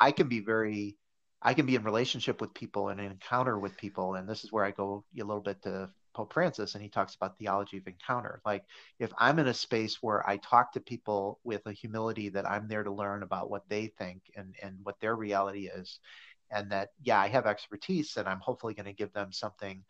i 0.00 0.10
can 0.10 0.28
be 0.28 0.40
very 0.40 0.96
i 1.42 1.52
can 1.52 1.66
be 1.66 1.74
in 1.74 1.84
relationship 1.84 2.40
with 2.40 2.54
people 2.54 2.88
and 2.88 2.98
encounter 2.98 3.58
with 3.58 3.76
people 3.76 4.14
and 4.14 4.26
this 4.26 4.44
is 4.44 4.50
where 4.50 4.64
i 4.64 4.70
go 4.70 5.04
a 5.14 5.22
little 5.22 5.42
bit 5.42 5.62
to 5.64 5.90
pope 6.14 6.32
francis 6.32 6.74
and 6.74 6.82
he 6.82 6.88
talks 6.88 7.14
about 7.14 7.38
theology 7.38 7.78
of 7.78 7.86
encounter 7.86 8.40
like 8.46 8.64
if 8.98 9.12
i'm 9.18 9.38
in 9.38 9.48
a 9.48 9.54
space 9.54 10.02
where 10.02 10.26
i 10.28 10.36
talk 10.38 10.72
to 10.72 10.80
people 10.80 11.38
with 11.44 11.66
a 11.66 11.72
humility 11.72 12.28
that 12.28 12.48
i'm 12.48 12.68
there 12.68 12.82
to 12.82 12.92
learn 12.92 13.22
about 13.22 13.50
what 13.50 13.68
they 13.68 13.88
think 13.98 14.22
and 14.36 14.54
and 14.62 14.76
what 14.82 14.98
their 15.00 15.16
reality 15.16 15.68
is 15.68 15.98
and 16.50 16.70
that 16.70 16.90
yeah 17.02 17.20
i 17.20 17.28
have 17.28 17.46
expertise 17.46 18.16
and 18.16 18.28
i'm 18.28 18.40
hopefully 18.40 18.74
going 18.74 18.86
to 18.86 18.92
give 18.92 19.12
them 19.12 19.32
something 19.32 19.84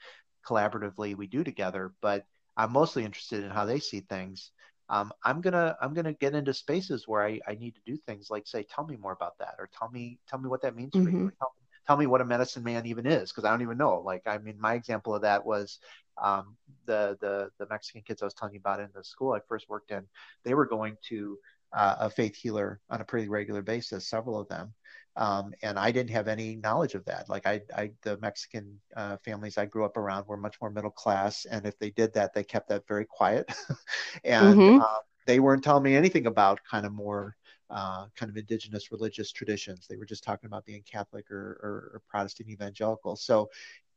collaboratively 0.47 1.17
we 1.17 1.27
do 1.27 1.45
together 1.45 1.93
but 2.01 2.27
i'm 2.57 2.73
mostly 2.73 3.05
interested 3.05 3.45
in 3.45 3.51
how 3.51 3.65
they 3.65 3.79
see 3.79 4.01
things 4.01 4.51
um, 4.89 5.13
i'm 5.25 5.41
gonna 5.41 5.77
i'm 5.81 5.95
gonna 5.95 6.13
get 6.13 6.35
into 6.35 6.53
spaces 6.53 7.09
where 7.09 7.23
I, 7.23 7.41
I 7.49 7.55
need 7.55 7.75
to 7.75 7.81
do 7.87 7.97
things 7.97 8.31
like 8.31 8.47
say 8.47 8.63
tell 8.63 8.87
me 8.87 8.97
more 8.97 9.13
about 9.13 9.39
that 9.39 9.55
or 9.59 9.69
tell 9.77 9.91
me 9.91 10.19
tell 10.29 10.39
me 10.39 10.49
what 10.49 10.63
that 10.63 10.77
means 10.77 10.93
mm-hmm. 10.93 11.05
for 11.05 11.11
you 11.11 11.33
tell, 11.39 11.55
tell, 11.87 11.97
me 11.97 12.07
what 12.07 12.21
a 12.21 12.25
medicine 12.25 12.63
man 12.63 12.87
even 12.87 13.07
is 13.07 13.31
because 13.31 13.45
i 13.45 13.51
don't 13.51 13.63
even 13.63 13.79
know 13.79 14.03
like 14.05 14.23
i 14.27 14.37
mean 14.39 14.61
my 14.61 14.75
example 14.75 15.15
of 15.15 15.23
that 15.23 15.45
was 15.45 15.79
um, 16.23 16.57
the 16.87 17.17
the 17.21 17.51
the 17.59 17.67
mexican 17.71 18.03
kids 18.03 18.23
i 18.23 18.25
was 18.25 18.35
telling 18.35 18.55
you 18.55 18.61
about 18.61 18.81
in 18.81 18.89
the 18.95 19.05
school 19.05 19.33
i 19.33 19.41
first 19.49 19.69
worked 19.69 19.91
in 19.91 20.05
they 20.45 20.55
were 20.55 20.67
going 20.67 20.97
to 21.07 21.39
uh, 21.73 21.97
a 22.01 22.11
faith 22.11 22.37
healer 22.37 22.81
on 22.91 23.01
a 23.01 23.05
pretty 23.05 23.29
regular 23.29 23.63
basis 23.63 24.07
several 24.07 24.39
of 24.39 24.49
them 24.49 24.73
um, 25.17 25.55
and 25.63 25.79
I 25.79 25.93
didn't 25.93 26.11
have 26.11 26.27
any 26.27 26.57
knowledge 26.57 26.95
of 26.95 27.05
that. 27.05 27.29
Like 27.29 27.47
I, 27.47 27.61
I 27.77 27.93
the 28.03 28.19
Mexican 28.19 28.81
uh, 28.97 29.17
families 29.25 29.59
I 29.59 29.67
grew 29.67 29.85
up 29.85 29.97
around 29.97 30.27
were 30.27 30.37
much 30.37 30.57
more 30.61 30.71
middle 30.71 30.91
class, 30.91 31.45
and 31.45 31.67
if 31.67 31.79
they 31.79 31.91
did 31.91 32.13
that, 32.15 32.35
they 32.35 32.43
kept 32.43 32.69
that 32.71 32.87
very 32.89 33.05
quiet, 33.05 33.49
and 34.25 34.57
mm-hmm. 34.57 34.81
uh, 34.81 34.99
they 35.27 35.39
weren't 35.39 35.63
telling 35.63 35.85
me 35.85 35.95
anything 35.95 36.27
about 36.27 36.61
kind 36.69 36.85
of 36.85 36.93
more 36.93 37.37
uh, 37.71 38.07
kind 38.17 38.29
of 38.29 38.37
indigenous 38.37 38.91
religious 38.91 39.31
traditions. 39.31 39.87
They 39.89 39.97
were 39.97 40.05
just 40.05 40.25
talking 40.25 40.49
about 40.49 40.65
being 40.65 40.83
Catholic 40.83 41.31
or, 41.31 41.61
or, 41.63 41.91
or 41.95 42.03
Protestant 42.09 42.49
evangelical. 42.49 43.17
So 43.17 43.49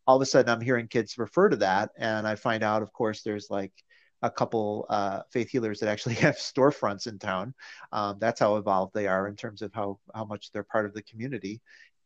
all 0.08 0.16
of 0.16 0.22
a 0.22 0.26
sudden, 0.26 0.50
I'm 0.50 0.62
hearing 0.62 0.88
kids 0.88 1.18
refer 1.18 1.50
to 1.50 1.58
that, 1.58 1.92
and 1.98 2.28
I 2.28 2.36
find 2.36 2.64
out, 2.64 2.82
of 2.82 2.94
course, 2.94 3.22
there's 3.22 3.50
like 3.50 3.74
a 4.22 4.32
couple 4.32 4.86
uh, 4.90 5.22
faith 5.32 5.50
healers 5.50 5.80
that 5.80 5.90
actually 5.90 6.16
have 6.26 6.38
storefronts 6.38 7.08
in 7.08 7.20
town. 7.20 7.54
Um, 7.92 8.18
that's 8.20 8.40
how 8.40 8.56
evolved 8.56 8.94
they 8.94 9.08
are 9.08 9.28
in 9.28 9.36
terms 9.36 9.62
of 9.62 9.74
how 9.74 10.00
how 10.16 10.26
much 10.26 10.52
they're 10.52 10.64
part 10.64 10.86
of 10.86 10.94
the 10.94 11.04
community. 11.04 11.62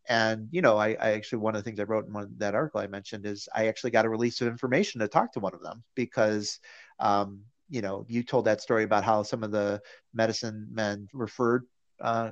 And 0.10 0.48
you 0.52 0.62
know, 0.62 0.78
I, 0.78 0.90
I 1.00 1.12
actually 1.12 1.40
one 1.40 1.56
of 1.56 1.64
the 1.64 1.70
things 1.70 1.80
I 1.80 1.84
wrote 1.84 2.08
in 2.08 2.14
one, 2.14 2.34
that 2.38 2.56
article 2.56 2.82
I 2.82 2.88
mentioned 2.88 3.26
is 3.26 3.48
I 3.56 3.68
actually 3.68 3.92
got 3.92 4.06
a 4.06 4.10
release 4.10 4.42
of 4.42 4.48
information 4.48 5.00
to 5.02 5.08
talk 5.08 5.32
to 5.34 5.40
one 5.40 5.54
of 5.54 5.62
them 5.62 5.84
because 5.96 6.60
um, 7.00 7.42
you 7.70 7.82
know 7.82 8.06
you 8.10 8.24
told 8.24 8.46
that 8.46 8.62
story 8.62 8.84
about 8.84 9.04
how 9.04 9.24
some 9.24 9.44
of 9.44 9.52
the 9.52 9.80
medicine 10.14 10.68
men 10.72 11.08
referred 11.14 11.66
uh, 12.02 12.32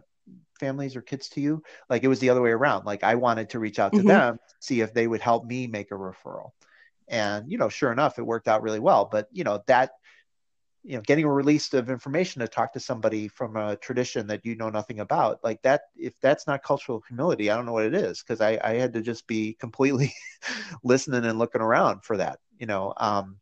families 0.60 0.96
or 0.96 1.02
kids 1.02 1.30
to 1.30 1.42
you 1.42 1.64
like 1.90 2.04
it 2.04 2.08
was 2.08 2.20
the 2.20 2.30
other 2.30 2.42
way 2.42 2.52
around. 2.52 2.86
Like 2.86 3.04
i 3.04 3.16
wanted 3.16 3.50
to 3.52 3.60
reach 3.60 3.80
out 3.80 3.94
to 3.94 4.00
mm-hmm. 4.00 4.08
them 4.08 4.40
see 4.60 4.82
if 4.82 4.94
they 4.94 5.08
would 5.08 5.22
help 5.22 5.46
me 5.46 5.68
make 5.68 5.92
a 5.92 5.96
referral. 5.96 6.52
And 7.08 7.52
you 7.52 7.58
know 7.58 7.70
sure 7.70 7.92
enough 7.92 8.20
it 8.20 8.26
worked 8.26 8.48
out 8.48 8.62
really 8.62 8.80
well. 8.80 9.08
But 9.12 9.28
you 9.32 9.44
know 9.44 9.64
that 9.68 9.92
you 10.84 10.96
know 10.96 11.02
getting 11.02 11.26
a 11.26 11.32
release 11.32 11.74
of 11.74 11.90
information 11.90 12.42
to 12.42 12.48
talk 12.48 12.74
to 12.74 12.80
somebody 12.80 13.28
from 13.28 13.56
a 13.56 13.76
tradition 13.76 14.28
that 14.28 14.46
you 14.46 14.56
know 14.56 14.70
nothing 14.70 15.00
about 15.00 15.44
like 15.44 15.62
that 15.62 15.82
if 15.96 16.14
that's 16.22 16.48
not 16.48 16.64
cultural 16.64 17.04
humility 17.08 17.52
i 17.52 17.56
don't 17.56 17.66
know 17.66 17.74
what 17.74 17.86
it 17.86 17.94
is 17.94 18.22
because 18.22 18.40
I, 18.40 18.60
I 18.64 18.76
had 18.76 18.94
to 18.94 19.02
just 19.02 19.28
be 19.28 19.54
completely 19.60 20.14
listening 20.84 21.26
and 21.26 21.38
looking 21.38 21.62
around 21.62 22.04
for 22.04 22.18
that 22.18 22.40
you 22.58 22.66
know 22.66 22.94
um 22.96 23.38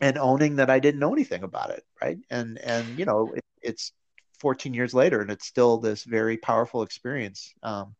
and 0.00 0.18
owning 0.18 0.56
that 0.56 0.70
i 0.70 0.78
didn't 0.78 1.00
know 1.00 1.12
anything 1.12 1.42
about 1.42 1.70
it 1.70 1.84
right? 2.00 2.18
And 2.30 2.58
and 2.58 2.98
you 2.98 3.04
know 3.04 3.32
it, 3.34 3.44
it's 3.60 3.92
14 4.40 4.74
years 4.74 4.94
later 4.94 5.20
and 5.20 5.30
it's 5.30 5.46
still 5.46 5.78
this 5.78 6.04
very 6.04 6.36
powerful 6.36 6.82
experience 6.82 7.52
um 7.62 7.94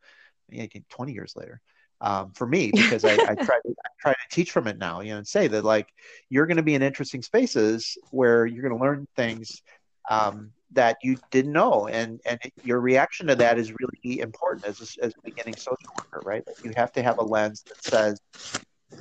20 0.91 1.13
years 1.13 1.35
later 1.37 1.61
um, 2.01 2.33
for 2.33 2.47
me 2.47 2.71
because 2.75 3.05
I, 3.05 3.15
I, 3.15 3.35
try 3.35 3.57
to 3.67 3.75
I 3.85 3.89
try 4.01 4.13
to 4.13 4.19
teach 4.31 4.51
from 4.51 4.67
it 4.67 4.79
now, 4.79 5.01
you 5.01 5.11
know, 5.11 5.19
and 5.19 5.27
say 5.27 5.49
that 5.49 5.65
like 5.65 5.89
you're 6.29 6.47
going 6.47 6.57
to 6.57 6.63
be 6.63 6.75
in 6.75 6.83
interesting 6.83 7.23
spaces 7.23 7.99
where 8.11 8.47
you're 8.47 8.63
going 8.63 8.77
to 8.77 8.83
learn 8.83 9.07
things 9.17 9.63
um, 10.11 10.53
that 10.73 10.97
you 11.03 11.17
didn't 11.31 11.53
know, 11.53 11.87
and 11.89 12.21
and 12.25 12.39
your 12.63 12.81
reaction 12.81 13.27
to 13.27 13.37
that 13.37 13.59
is 13.59 13.73
really 13.73 14.21
important 14.21 14.67
as 14.67 14.81
a, 14.81 15.05
as 15.05 15.13
a 15.13 15.23
beginning 15.23 15.57
social 15.57 15.91
worker, 15.97 16.23
right? 16.25 16.43
You 16.63 16.73
have 16.77 16.93
to 16.93 17.03
have 17.03 17.19
a 17.19 17.25
lens 17.25 17.63
that 17.65 17.83
says, 17.83 18.21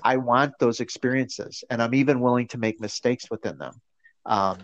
I 0.04 0.18
want 0.18 0.54
those 0.60 0.80
experiences, 0.80 1.64
and 1.70 1.82
I'm 1.82 1.96
even 1.96 2.20
willing 2.20 2.48
to 2.50 2.58
make 2.58 2.80
mistakes 2.80 3.26
within 3.30 3.58
them. 3.58 3.74
Um, 4.26 4.58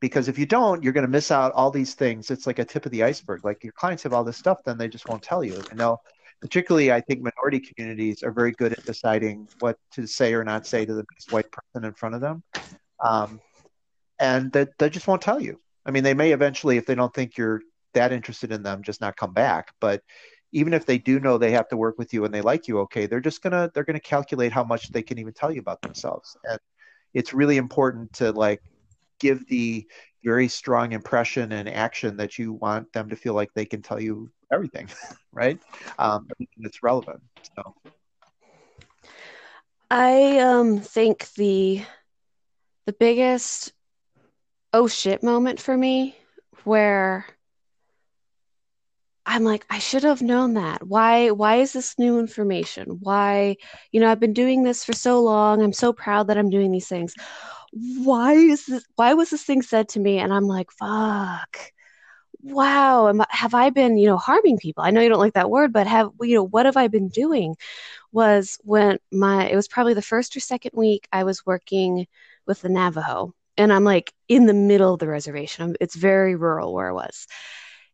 because 0.00 0.28
if 0.28 0.38
you 0.38 0.46
don't, 0.46 0.82
you're 0.82 0.92
going 0.92 1.06
to 1.06 1.10
miss 1.10 1.30
out 1.30 1.52
all 1.52 1.70
these 1.70 1.94
things. 1.94 2.30
It's 2.30 2.46
like 2.46 2.58
a 2.58 2.64
tip 2.64 2.86
of 2.86 2.92
the 2.92 3.02
iceberg. 3.02 3.44
Like 3.44 3.62
your 3.62 3.72
clients 3.72 4.02
have 4.02 4.12
all 4.12 4.24
this 4.24 4.36
stuff, 4.36 4.58
then 4.64 4.78
they 4.78 4.88
just 4.88 5.08
won't 5.08 5.22
tell 5.22 5.44
you, 5.44 5.62
and 5.70 5.78
they'll 5.78 6.00
particularly 6.40 6.92
I 6.92 7.00
think 7.00 7.22
minority 7.22 7.60
communities 7.60 8.22
are 8.22 8.32
very 8.32 8.52
good 8.52 8.72
at 8.72 8.84
deciding 8.84 9.48
what 9.60 9.78
to 9.92 10.06
say 10.06 10.34
or 10.34 10.44
not 10.44 10.66
say 10.66 10.84
to 10.84 10.94
the 10.94 11.04
white 11.30 11.50
person 11.50 11.84
in 11.84 11.94
front 11.94 12.14
of 12.14 12.20
them. 12.20 12.42
Um, 13.02 13.40
and 14.18 14.52
that 14.52 14.76
they, 14.78 14.86
they 14.86 14.90
just 14.90 15.06
won't 15.06 15.22
tell 15.22 15.40
you. 15.40 15.60
I 15.86 15.90
mean, 15.90 16.04
they 16.04 16.14
may 16.14 16.32
eventually, 16.32 16.76
if 16.76 16.86
they 16.86 16.94
don't 16.94 17.12
think 17.12 17.36
you're 17.36 17.62
that 17.94 18.12
interested 18.12 18.52
in 18.52 18.62
them, 18.62 18.82
just 18.82 19.00
not 19.00 19.16
come 19.16 19.32
back. 19.32 19.72
But 19.80 20.02
even 20.52 20.72
if 20.72 20.86
they 20.86 20.98
do 20.98 21.18
know 21.18 21.36
they 21.36 21.50
have 21.52 21.68
to 21.68 21.76
work 21.76 21.98
with 21.98 22.12
you 22.14 22.24
and 22.24 22.32
they 22.32 22.40
like 22.40 22.68
you, 22.68 22.78
okay, 22.80 23.06
they're 23.06 23.20
just 23.20 23.42
gonna 23.42 23.70
they're 23.74 23.84
gonna 23.84 24.00
calculate 24.00 24.52
how 24.52 24.64
much 24.64 24.90
they 24.90 25.02
can 25.02 25.18
even 25.18 25.32
tell 25.32 25.50
you 25.50 25.60
about 25.60 25.82
themselves. 25.82 26.36
And 26.44 26.58
it's 27.12 27.34
really 27.34 27.56
important 27.56 28.12
to 28.14 28.32
like 28.32 28.62
give 29.20 29.46
the 29.48 29.86
very 30.24 30.48
strong 30.48 30.92
impression 30.92 31.52
and 31.52 31.68
action 31.68 32.16
that 32.16 32.38
you 32.38 32.54
want 32.54 32.92
them 32.92 33.08
to 33.10 33.16
feel 33.16 33.34
like 33.34 33.52
they 33.54 33.66
can 33.66 33.82
tell 33.82 34.00
you 34.00 34.30
everything, 34.52 34.88
right? 35.32 35.58
Um, 35.98 36.28
it's 36.58 36.82
relevant. 36.82 37.22
So. 37.56 37.74
I 39.90 40.38
um, 40.38 40.80
think 40.80 41.28
the 41.34 41.84
the 42.86 42.92
biggest 42.92 43.72
oh 44.72 44.88
shit 44.88 45.22
moment 45.22 45.60
for 45.60 45.76
me 45.76 46.16
where 46.64 47.26
I'm 49.26 49.44
like, 49.44 49.64
I 49.70 49.78
should 49.78 50.02
have 50.02 50.20
known 50.20 50.54
that. 50.54 50.86
Why 50.86 51.30
why 51.30 51.56
is 51.56 51.72
this 51.72 51.98
new 51.98 52.18
information? 52.18 52.98
Why, 53.00 53.56
you 53.90 54.00
know, 54.00 54.10
I've 54.10 54.20
been 54.20 54.34
doing 54.34 54.62
this 54.62 54.84
for 54.84 54.92
so 54.92 55.22
long. 55.22 55.62
I'm 55.62 55.72
so 55.72 55.92
proud 55.92 56.26
that 56.28 56.38
I'm 56.38 56.50
doing 56.50 56.70
these 56.72 56.88
things. 56.88 57.14
Why 57.74 58.34
is 58.34 58.66
this 58.66 58.84
why 58.96 59.14
was 59.14 59.30
this 59.30 59.42
thing 59.44 59.62
said 59.62 59.88
to 59.90 60.00
me? 60.00 60.18
And 60.18 60.32
I'm 60.32 60.46
like, 60.46 60.70
fuck. 60.72 61.72
Wow, 62.42 63.08
am, 63.08 63.22
have 63.30 63.54
I 63.54 63.70
been, 63.70 63.96
you 63.96 64.06
know, 64.06 64.18
harming 64.18 64.58
people? 64.58 64.84
I 64.84 64.90
know 64.90 65.00
you 65.00 65.08
don't 65.08 65.18
like 65.18 65.34
that 65.34 65.50
word, 65.50 65.72
but 65.72 65.86
have 65.86 66.10
you 66.20 66.34
know, 66.36 66.46
what 66.46 66.66
have 66.66 66.76
I 66.76 66.88
been 66.88 67.08
doing? 67.08 67.56
Was 68.12 68.58
when 68.64 68.98
my 69.12 69.48
it 69.48 69.56
was 69.56 69.68
probably 69.68 69.94
the 69.94 70.02
first 70.02 70.36
or 70.36 70.40
second 70.40 70.72
week 70.74 71.08
I 71.12 71.24
was 71.24 71.46
working 71.46 72.06
with 72.46 72.60
the 72.62 72.68
Navajo. 72.68 73.34
And 73.56 73.72
I'm 73.72 73.84
like 73.84 74.12
in 74.28 74.46
the 74.46 74.54
middle 74.54 74.94
of 74.94 75.00
the 75.00 75.08
reservation. 75.08 75.76
It's 75.80 75.94
very 75.96 76.34
rural 76.36 76.74
where 76.74 76.88
I 76.90 76.92
was 76.92 77.26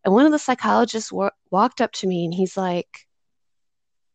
and 0.04 0.14
one 0.14 0.26
of 0.26 0.32
the 0.32 0.38
psychologists 0.38 1.12
wa- 1.12 1.30
walked 1.50 1.80
up 1.80 1.92
to 1.92 2.06
me 2.06 2.24
and 2.24 2.32
he's 2.32 2.56
like, 2.56 3.06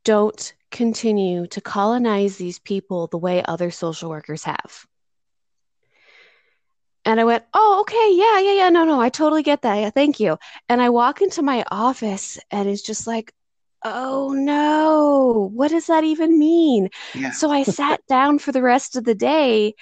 don't 0.03 0.53
continue 0.72 1.47
to 1.47 1.61
colonize 1.61 2.38
these 2.38 2.59
people 2.59 3.07
the 3.07 3.18
way 3.18 3.43
other 3.43 3.72
social 3.72 4.09
workers 4.09 4.43
have. 4.43 4.86
And 7.06 7.20
I 7.20 7.24
went, 7.24 7.43
oh, 7.53 7.82
okay, 7.82 8.12
yeah, 8.14 8.39
yeah, 8.39 8.64
yeah, 8.64 8.70
no, 8.70 8.84
no, 8.84 8.99
I 8.99 9.10
totally 9.10 9.43
get 9.43 9.62
that. 9.62 9.76
Yeah, 9.76 9.89
thank 9.91 10.20
you. 10.20 10.38
And 10.70 10.82
I 10.82 10.89
walk 10.89 11.22
into 11.22 11.41
my 11.43 11.64
office 11.70 12.39
and 12.51 12.68
it's 12.68 12.82
just 12.82 13.06
like, 13.06 13.32
oh 13.84 14.34
no, 14.34 15.51
what 15.53 15.70
does 15.70 15.88
that 15.88 16.03
even 16.03 16.39
mean? 16.39 16.89
Yeah. 17.14 17.32
So 17.32 17.51
I 17.51 17.64
sat 17.64 18.01
down 18.08 18.39
for 18.39 18.51
the 18.51 18.64
rest 18.64 18.95
of 18.95 19.03
the 19.03 19.14
day 19.14 19.76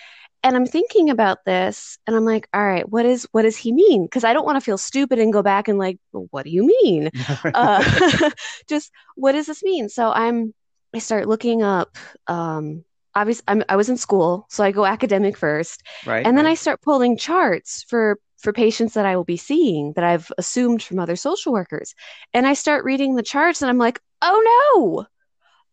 and 0.43 0.57
I'm 0.57 0.65
thinking 0.65 1.09
about 1.09 1.45
this 1.45 1.97
and 2.05 2.15
I'm 2.15 2.25
like, 2.25 2.49
all 2.53 2.63
right, 2.63 2.87
what 2.89 3.05
is 3.05 3.25
what 3.31 3.43
does 3.43 3.55
he 3.55 3.71
mean? 3.71 4.03
Because 4.03 4.25
I 4.25 4.33
don't 4.33 4.45
want 4.45 4.57
to 4.57 4.61
feel 4.61 4.77
stupid 4.77 5.19
and 5.19 5.31
go 5.31 5.41
back 5.41 5.69
and 5.69 5.79
like, 5.79 5.97
well, 6.11 6.27
what 6.31 6.43
do 6.43 6.51
you 6.51 6.67
mean? 6.67 7.09
uh, 7.53 8.29
just 8.67 8.91
what 9.15 9.31
does 9.31 9.45
this 9.47 9.63
mean? 9.63 9.87
So 9.87 10.11
I'm 10.11 10.53
I 10.93 10.99
start 10.99 11.27
looking 11.29 11.63
up 11.63 11.97
um 12.27 12.83
obviously 13.15 13.43
I'm, 13.47 13.63
I 13.69 13.75
was 13.75 13.89
in 13.89 13.97
school, 13.97 14.45
so 14.49 14.63
I 14.63 14.71
go 14.71 14.85
academic 14.85 15.37
first. 15.37 15.83
Right. 16.05 16.25
And 16.25 16.37
then 16.37 16.45
right. 16.45 16.51
I 16.51 16.55
start 16.55 16.81
pulling 16.81 17.17
charts 17.17 17.83
for 17.83 18.19
for 18.39 18.51
patients 18.51 18.93
that 18.95 19.05
I 19.05 19.15
will 19.15 19.23
be 19.23 19.37
seeing 19.37 19.93
that 19.93 20.03
I've 20.03 20.29
assumed 20.37 20.83
from 20.83 20.99
other 20.99 21.15
social 21.15 21.53
workers. 21.53 21.95
And 22.33 22.45
I 22.45 22.53
start 22.53 22.83
reading 22.83 23.15
the 23.15 23.23
charts 23.23 23.61
and 23.61 23.69
I'm 23.69 23.77
like, 23.77 24.01
oh 24.21 24.97
no. 25.01 25.07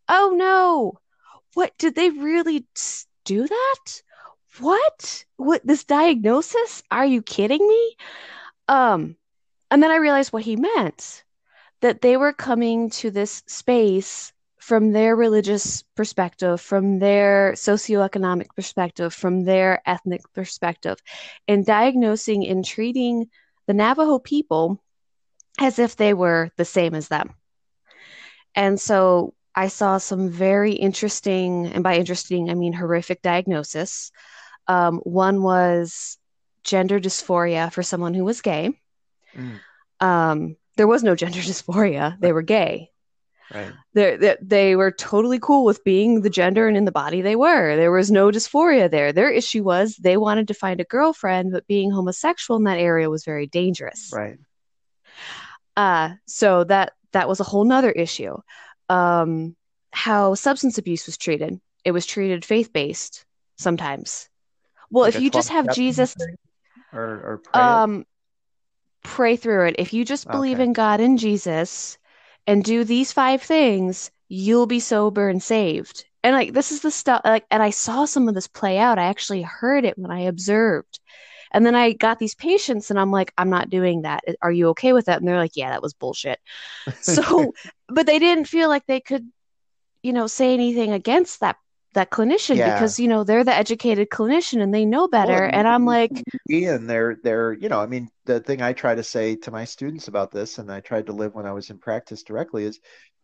Oh 0.08 0.34
no. 0.36 0.98
What 1.54 1.76
did 1.78 1.96
they 1.96 2.10
really 2.10 2.64
do 3.24 3.48
that? 3.48 4.02
what? 4.58 5.24
What 5.36 5.62
this 5.64 5.84
diagnosis? 5.84 6.82
Are 6.90 7.06
you 7.06 7.22
kidding 7.22 7.66
me? 7.66 7.96
Um, 8.68 9.16
and 9.70 9.82
then 9.82 9.90
I 9.90 9.96
realized 9.96 10.32
what 10.32 10.42
he 10.42 10.56
meant 10.56 11.24
that 11.80 12.02
they 12.02 12.16
were 12.16 12.32
coming 12.32 12.90
to 12.90 13.10
this 13.10 13.42
space 13.46 14.32
from 14.70 14.92
their 14.92 15.16
religious 15.16 15.82
perspective, 15.96 16.60
from 16.60 17.00
their 17.00 17.54
socioeconomic 17.54 18.46
perspective, 18.54 19.12
from 19.12 19.42
their 19.42 19.82
ethnic 19.84 20.22
perspective, 20.32 20.96
and 21.48 21.66
diagnosing 21.66 22.46
and 22.46 22.64
treating 22.64 23.28
the 23.66 23.74
Navajo 23.74 24.20
people 24.20 24.80
as 25.58 25.80
if 25.80 25.96
they 25.96 26.14
were 26.14 26.52
the 26.56 26.64
same 26.64 26.94
as 26.94 27.08
them. 27.08 27.34
And 28.54 28.80
so 28.80 29.34
I 29.56 29.66
saw 29.66 29.98
some 29.98 30.30
very 30.30 30.74
interesting, 30.74 31.66
and 31.66 31.82
by 31.82 31.96
interesting, 31.96 32.48
I 32.48 32.54
mean 32.54 32.72
horrific 32.72 33.22
diagnosis 33.22 34.12
um, 34.68 34.98
one 34.98 35.42
was 35.42 36.16
gender 36.62 37.00
dysphoria 37.00 37.72
for 37.72 37.82
someone 37.82 38.14
who 38.14 38.24
was 38.24 38.40
gay. 38.40 38.70
Mm. 39.34 39.58
Um, 39.98 40.56
there 40.76 40.86
was 40.86 41.02
no 41.02 41.16
gender 41.16 41.40
dysphoria; 41.50 42.16
they 42.20 42.32
were 42.32 42.42
gay. 42.42 42.89
Right. 43.52 43.72
They, 43.94 44.16
they, 44.16 44.36
they 44.40 44.76
were 44.76 44.92
totally 44.92 45.38
cool 45.40 45.64
with 45.64 45.82
being 45.82 46.22
the 46.22 46.30
gender 46.30 46.68
and 46.68 46.76
in 46.76 46.84
the 46.84 46.92
body 46.92 47.20
they 47.20 47.36
were. 47.36 47.76
There 47.76 47.90
was 47.90 48.10
no 48.10 48.30
dysphoria 48.30 48.90
there. 48.90 49.12
Their 49.12 49.30
issue 49.30 49.64
was 49.64 49.96
they 49.96 50.16
wanted 50.16 50.48
to 50.48 50.54
find 50.54 50.80
a 50.80 50.84
girlfriend, 50.84 51.52
but 51.52 51.66
being 51.66 51.90
homosexual 51.90 52.58
in 52.58 52.64
that 52.64 52.78
area 52.78 53.10
was 53.10 53.24
very 53.24 53.46
dangerous. 53.46 54.10
Right. 54.14 54.38
Uh, 55.76 56.10
so 56.26 56.64
that 56.64 56.92
that 57.12 57.28
was 57.28 57.40
a 57.40 57.44
whole 57.44 57.64
nother 57.64 57.90
issue. 57.90 58.36
Um, 58.88 59.56
how 59.92 60.34
substance 60.34 60.78
abuse 60.78 61.06
was 61.06 61.16
treated. 61.16 61.60
It 61.84 61.92
was 61.92 62.06
treated 62.06 62.44
faith 62.44 62.72
based 62.72 63.24
sometimes. 63.58 64.28
Well, 64.90 65.04
like 65.04 65.14
if 65.14 65.20
you 65.20 65.30
just 65.30 65.48
have 65.48 65.74
Jesus 65.74 66.14
or, 66.92 67.02
or 67.02 67.40
pray 67.42 67.62
um, 67.62 68.06
pray 69.02 69.36
through 69.36 69.68
it. 69.68 69.76
If 69.78 69.92
you 69.92 70.04
just 70.04 70.28
believe 70.28 70.56
okay. 70.56 70.64
in 70.64 70.72
God 70.72 71.00
and 71.00 71.18
Jesus 71.18 71.98
and 72.50 72.64
do 72.64 72.84
these 72.84 73.12
five 73.12 73.42
things, 73.42 74.10
you'll 74.28 74.66
be 74.66 74.80
sober 74.80 75.28
and 75.28 75.42
saved. 75.42 76.04
And 76.22 76.34
like 76.34 76.52
this 76.52 76.72
is 76.72 76.82
the 76.82 76.90
stuff 76.90 77.22
like 77.24 77.46
and 77.50 77.62
I 77.62 77.70
saw 77.70 78.04
some 78.04 78.28
of 78.28 78.34
this 78.34 78.48
play 78.48 78.78
out. 78.78 78.98
I 78.98 79.04
actually 79.04 79.42
heard 79.42 79.84
it 79.84 79.96
when 79.96 80.10
I 80.10 80.22
observed. 80.22 80.98
And 81.52 81.64
then 81.64 81.74
I 81.74 81.92
got 81.92 82.18
these 82.18 82.34
patients 82.34 82.90
and 82.90 82.98
I'm 82.98 83.10
like, 83.10 83.32
I'm 83.36 83.50
not 83.50 83.70
doing 83.70 84.02
that. 84.02 84.22
Are 84.42 84.52
you 84.52 84.68
okay 84.68 84.92
with 84.92 85.06
that? 85.06 85.18
And 85.18 85.26
they're 85.26 85.36
like, 85.36 85.56
yeah, 85.56 85.70
that 85.70 85.82
was 85.82 85.94
bullshit. 85.94 86.38
So, 87.00 87.52
but 87.88 88.06
they 88.06 88.18
didn't 88.18 88.46
feel 88.46 88.68
like 88.68 88.86
they 88.86 89.00
could, 89.00 89.28
you 90.02 90.12
know, 90.12 90.26
say 90.26 90.54
anything 90.54 90.92
against 90.92 91.40
that 91.40 91.56
that 91.94 92.10
clinician 92.10 92.56
yeah. 92.56 92.74
because 92.74 93.00
you 93.00 93.08
know 93.08 93.24
they're 93.24 93.44
the 93.44 93.54
educated 93.54 94.08
clinician 94.10 94.62
and 94.62 94.72
they 94.72 94.84
know 94.84 95.08
better 95.08 95.32
well, 95.32 95.50
and 95.52 95.66
i'm 95.66 95.84
like 95.84 96.22
and 96.48 96.88
they're 96.88 97.16
they're 97.22 97.52
you 97.54 97.68
know 97.68 97.80
i 97.80 97.86
mean 97.86 98.08
the 98.26 98.40
thing 98.40 98.62
i 98.62 98.72
try 98.72 98.94
to 98.94 99.02
say 99.02 99.34
to 99.34 99.50
my 99.50 99.64
students 99.64 100.08
about 100.08 100.30
this 100.30 100.58
and 100.58 100.70
i 100.70 100.80
tried 100.80 101.06
to 101.06 101.12
live 101.12 101.34
when 101.34 101.46
i 101.46 101.52
was 101.52 101.70
in 101.70 101.78
practice 101.78 102.22
directly 102.22 102.64
is 102.64 102.80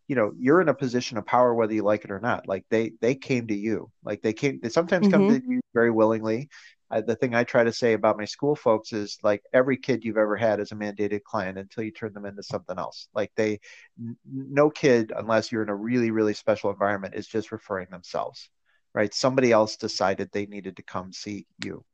you 0.08 0.16
know 0.16 0.32
you're 0.38 0.60
in 0.60 0.68
a 0.68 0.74
position 0.74 1.18
of 1.18 1.26
power 1.26 1.54
whether 1.54 1.74
you 1.74 1.82
like 1.82 2.04
it 2.04 2.10
or 2.10 2.20
not 2.20 2.46
like 2.48 2.64
they 2.70 2.92
they 3.00 3.14
came 3.14 3.46
to 3.46 3.56
you 3.56 3.90
like 4.04 4.22
they 4.22 4.32
came 4.32 4.58
they 4.62 4.68
sometimes 4.68 5.06
mm-hmm. 5.06 5.28
come 5.28 5.40
to 5.40 5.46
you 5.46 5.60
very 5.74 5.90
willingly 5.90 6.48
I, 6.90 7.00
the 7.00 7.16
thing 7.16 7.34
I 7.34 7.44
try 7.44 7.64
to 7.64 7.72
say 7.72 7.94
about 7.94 8.16
my 8.16 8.26
school 8.26 8.54
folks 8.54 8.92
is 8.92 9.18
like 9.22 9.42
every 9.52 9.76
kid 9.76 10.04
you've 10.04 10.16
ever 10.16 10.36
had 10.36 10.60
is 10.60 10.70
a 10.70 10.76
mandated 10.76 11.24
client 11.24 11.58
until 11.58 11.82
you 11.82 11.90
turn 11.90 12.12
them 12.12 12.26
into 12.26 12.44
something 12.44 12.78
else. 12.78 13.08
Like 13.12 13.32
they, 13.34 13.58
n- 13.98 14.16
no 14.32 14.70
kid, 14.70 15.12
unless 15.16 15.50
you're 15.50 15.64
in 15.64 15.68
a 15.68 15.74
really, 15.74 16.12
really 16.12 16.34
special 16.34 16.70
environment, 16.70 17.14
is 17.16 17.26
just 17.26 17.50
referring 17.50 17.88
themselves 17.90 18.50
right? 18.96 19.12
Somebody 19.12 19.52
else 19.52 19.76
decided 19.76 20.30
they 20.32 20.46
needed 20.46 20.76
to 20.76 20.82
come 20.82 21.12
see 21.12 21.46
you. 21.62 21.84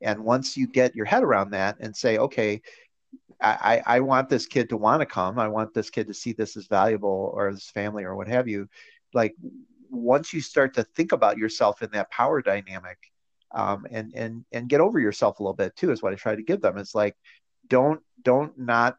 And 0.00 0.24
once 0.24 0.56
you 0.56 0.66
get 0.66 0.96
your 0.96 1.04
head 1.04 1.22
around 1.22 1.50
that 1.50 1.76
and 1.80 1.94
say, 1.94 2.16
okay, 2.16 2.62
I, 3.40 3.82
I 3.84 4.00
want 4.00 4.30
this 4.30 4.46
kid 4.46 4.70
to 4.70 4.78
want 4.78 5.00
to 5.00 5.06
come, 5.06 5.38
I 5.38 5.48
want 5.48 5.74
this 5.74 5.90
kid 5.90 6.06
to 6.08 6.14
see 6.14 6.32
this 6.32 6.56
as 6.56 6.66
valuable 6.66 7.30
or 7.34 7.52
this 7.52 7.68
family 7.68 8.04
or 8.04 8.16
what 8.16 8.28
have 8.28 8.48
you, 8.48 8.68
like 9.12 9.34
once 9.90 10.32
you 10.32 10.40
start 10.40 10.74
to 10.74 10.84
think 10.84 11.12
about 11.12 11.36
yourself 11.36 11.82
in 11.82 11.90
that 11.92 12.10
power 12.10 12.40
dynamic 12.40 12.98
um, 13.54 13.86
and 13.90 14.12
and 14.14 14.44
and 14.52 14.68
get 14.68 14.80
over 14.80 14.98
yourself 14.98 15.38
a 15.38 15.42
little 15.42 15.54
bit 15.54 15.76
too 15.76 15.92
is 15.92 16.02
what 16.02 16.12
I 16.12 16.16
try 16.16 16.34
to 16.34 16.42
give 16.42 16.62
them. 16.62 16.78
It's 16.78 16.94
like 16.94 17.14
don't 17.68 18.00
don't 18.22 18.58
not 18.58 18.96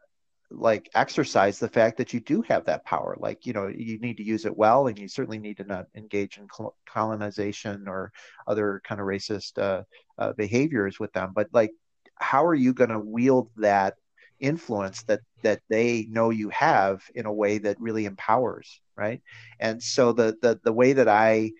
like 0.50 0.88
exercise 0.94 1.58
the 1.58 1.68
fact 1.68 1.98
that 1.98 2.14
you 2.14 2.20
do 2.20 2.40
have 2.42 2.64
that 2.64 2.84
power 2.84 3.16
like 3.20 3.44
you 3.44 3.52
know 3.52 3.68
you 3.68 3.98
need 3.98 4.16
to 4.16 4.24
use 4.24 4.46
it 4.46 4.56
well 4.56 4.86
and 4.86 4.98
you 4.98 5.06
certainly 5.06 5.38
need 5.38 5.58
to 5.58 5.64
not 5.64 5.86
engage 5.94 6.38
in 6.38 6.48
colonization 6.86 7.86
or 7.86 8.12
other 8.46 8.80
kind 8.84 9.00
of 9.00 9.06
racist 9.06 9.58
uh, 9.58 9.82
uh, 10.18 10.32
behaviors 10.32 10.98
with 10.98 11.12
them. 11.12 11.32
But 11.34 11.48
like 11.52 11.72
how 12.16 12.44
are 12.46 12.54
you 12.54 12.72
going 12.72 12.90
to 12.90 12.98
wield 12.98 13.50
that 13.56 13.94
influence 14.40 15.02
that 15.02 15.20
that 15.42 15.60
they 15.68 16.06
know 16.10 16.30
you 16.30 16.48
have 16.48 17.02
in 17.14 17.26
a 17.26 17.32
way 17.32 17.58
that 17.58 17.80
really 17.80 18.06
empowers 18.06 18.80
right? 18.96 19.20
And 19.60 19.82
so 19.82 20.12
the 20.12 20.36
the, 20.40 20.58
the 20.64 20.72
way 20.72 20.94
that 20.94 21.08
i 21.08 21.52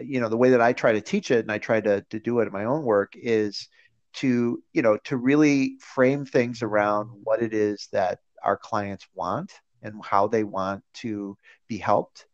you 0.00 0.20
know 0.20 0.28
the 0.28 0.36
way 0.38 0.50
that 0.50 0.60
i 0.60 0.72
try 0.72 0.92
to 0.92 1.02
teach 1.02 1.30
it 1.30 1.40
and 1.40 1.52
i 1.52 1.58
try 1.58 1.80
to, 1.80 2.00
to 2.08 2.18
do 2.18 2.40
it 2.40 2.46
in 2.46 2.52
my 2.52 2.64
own 2.64 2.82
work 2.82 3.12
is 3.14 3.68
to 4.14 4.62
you 4.72 4.82
know 4.82 4.96
to 5.04 5.16
really 5.16 5.76
frame 5.80 6.24
things 6.24 6.62
around 6.62 7.10
what 7.24 7.42
it 7.42 7.54
is 7.54 7.88
that 7.92 8.20
our 8.42 8.56
clients 8.56 9.06
want 9.14 9.52
and 9.82 9.94
how 10.04 10.26
they 10.28 10.44
want 10.44 10.82
to 10.94 11.36
be 11.68 11.78
helped. 11.78 12.26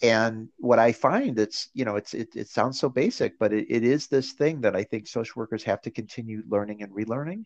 And 0.00 0.48
what 0.58 0.78
i 0.78 0.92
find 0.92 1.40
it's 1.40 1.70
you 1.74 1.84
know 1.84 1.96
it's 1.96 2.14
it, 2.14 2.28
it 2.36 2.48
sounds 2.48 2.78
so 2.78 2.88
basic 2.88 3.36
but 3.36 3.52
it, 3.52 3.66
it 3.68 3.82
is 3.82 4.06
this 4.06 4.30
thing 4.30 4.60
that 4.60 4.76
i 4.76 4.84
think 4.84 5.08
social 5.08 5.40
workers 5.40 5.64
have 5.64 5.80
to 5.82 5.90
continue 5.90 6.44
learning 6.48 6.84
and 6.84 6.92
relearning 6.92 7.44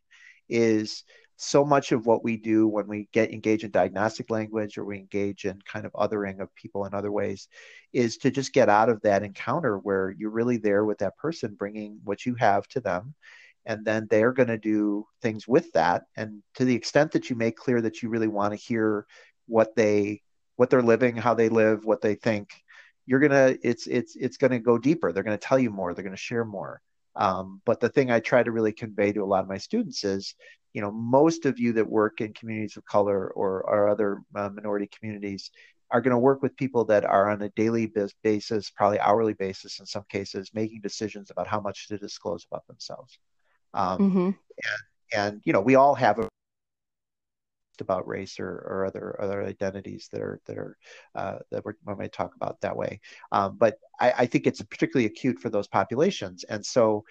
is 0.51 1.05
so 1.37 1.65
much 1.65 1.93
of 1.93 2.07
what 2.07 2.23
we 2.23 2.37
do 2.37 2.69
when 2.69 2.87
we 2.87 3.09
get 3.13 3.33
engaged 3.33 3.65
in 3.65 3.71
diagnostic 3.71 4.31
language 4.31 4.77
or 4.77 4.85
we 4.85 4.99
engage 4.99 5.45
in 5.45 5.59
kind 5.63 5.87
of 5.87 5.93
othering 5.95 6.41
of 6.41 6.55
people 6.55 6.85
in 6.85 6.95
other 6.95 7.11
ways 7.11 7.49
is 7.93 8.19
to 8.19 8.31
just 8.31 8.53
get 8.53 8.69
out 8.69 8.89
of 8.89 9.01
that 9.01 9.23
encounter 9.23 9.79
where 9.79 10.15
you're 10.19 10.31
really 10.31 10.59
there 10.59 10.85
with 10.85 10.99
that 10.99 11.17
person 11.17 11.55
bringing 11.55 11.99
what 12.05 12.27
you 12.27 12.35
have 12.35 12.69
to 12.69 12.81
them 12.81 13.15
and 13.67 13.85
then 13.85 14.07
they're 14.11 14.33
going 14.33 14.49
to 14.49 14.59
do 14.59 15.07
things 15.21 15.47
with 15.47 15.71
that 15.73 16.03
and 16.17 16.43
to 16.55 16.65
the 16.65 16.75
extent 16.75 17.13
that 17.13 17.31
you 17.31 17.37
make 17.37 17.57
clear 17.57 17.81
that 17.81 18.03
you 18.03 18.09
really 18.09 18.29
want 18.29 18.53
to 18.53 18.59
hear 18.59 19.07
what 19.47 19.75
they 19.77 20.21
what 20.57 20.71
they're 20.71 20.83
living, 20.83 21.17
how 21.17 21.35
they 21.35 21.49
live, 21.49 21.85
what 21.85 22.01
they 22.01 22.15
think, 22.15 22.51
you're 23.07 23.21
gonna 23.21 23.57
it's 23.63 23.87
it's 23.87 24.17
it's 24.17 24.37
gonna 24.37 24.61
go 24.61 24.79
deeper. 24.79 25.13
They're 25.13 25.23
gonna 25.23 25.39
tell 25.39 25.59
you 25.59 25.71
more. 25.71 25.95
They're 25.95 26.05
gonna 26.05 26.17
share 26.17 26.45
more. 26.45 26.81
Um, 27.17 27.61
but 27.67 27.81
the 27.81 27.89
thing 27.89 28.11
I 28.11 28.21
try 28.21 28.43
to 28.43 28.51
really 28.51 28.73
convey 28.73 29.13
to 29.13 29.23
a 29.23 29.27
lot 29.27 29.43
of 29.43 29.49
my 29.49 29.59
students 29.59 30.05
is, 30.05 30.35
you 30.73 30.81
know, 30.81 30.91
most 30.91 31.45
of 31.47 31.59
you 31.59 31.73
that 31.75 31.89
work 31.89 32.21
in 32.21 32.33
communities 32.33 32.77
of 32.77 32.85
color 32.85 33.29
or, 33.29 33.63
or 33.65 33.89
other 33.89 34.23
uh, 34.35 34.49
minority 34.49 34.89
communities 34.97 35.51
are 35.91 36.01
going 36.01 36.13
to 36.13 36.19
work 36.19 36.43
with 36.43 36.57
people 36.57 36.87
that 36.87 37.05
are 37.05 37.29
on 37.29 37.43
a 37.43 37.51
daily 37.51 37.93
basis, 38.23 38.71
probably 38.71 38.99
hourly 38.99 39.35
basis 39.35 39.79
in 39.79 39.85
some 39.85 40.05
cases, 40.09 40.51
making 40.55 40.81
decisions 40.81 41.31
about 41.31 41.47
how 41.47 41.61
much 41.61 41.87
to 41.89 41.99
disclose 41.99 42.47
about 42.51 42.67
themselves. 42.67 43.19
Um, 43.75 43.99
mm-hmm. 43.99 44.27
and, 44.27 44.37
and, 45.15 45.41
you 45.45 45.53
know, 45.53 45.61
we 45.61 45.75
all 45.75 45.95
have 45.95 46.19
a 46.19 46.29
about 47.81 48.07
race 48.07 48.39
or, 48.41 48.49
or 48.49 48.87
other 48.87 49.21
other 49.21 49.45
identities 49.45 50.09
that 50.13 50.23
are 50.23 50.41
that 50.47 50.57
are 50.57 50.77
uh, 51.15 51.39
that 51.51 51.65
we're, 51.65 51.75
we 51.85 51.95
might 51.95 52.13
talk 52.13 52.35
about 52.35 52.61
that 52.61 52.77
way. 52.77 53.01
Um, 53.33 53.57
but 53.59 53.79
I, 54.01 54.13
I 54.19 54.27
think 54.27 54.47
it's 54.47 54.63
particularly 54.63 55.07
acute 55.07 55.39
for 55.39 55.51
those 55.51 55.69
populations, 55.69 56.45
and 56.45 56.65
so 56.65 57.05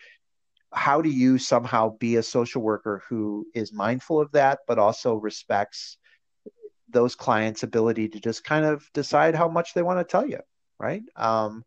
how 0.74 1.01
do 1.01 1.09
you 1.09 1.38
somehow 1.38 1.97
be 1.97 2.16
a 2.16 2.24
social 2.24 2.62
worker 2.62 3.03
who 3.09 3.45
is 3.53 3.74
mindful 3.74 4.22
of 4.22 4.32
that, 4.32 4.59
but 4.68 4.80
also 4.80 5.16
respects 5.16 5.97
those 6.89 7.16
clients' 7.16 7.64
ability 7.64 8.07
to 8.09 8.20
just 8.20 8.43
kind 8.43 8.66
of 8.66 8.89
decide 8.93 9.36
how 9.36 9.49
much 9.49 9.74
they 9.74 9.82
want 9.82 9.99
to 9.99 10.09
tell 10.09 10.26
you, 10.26 10.39
right? 10.80 11.03
Um, 11.18 11.66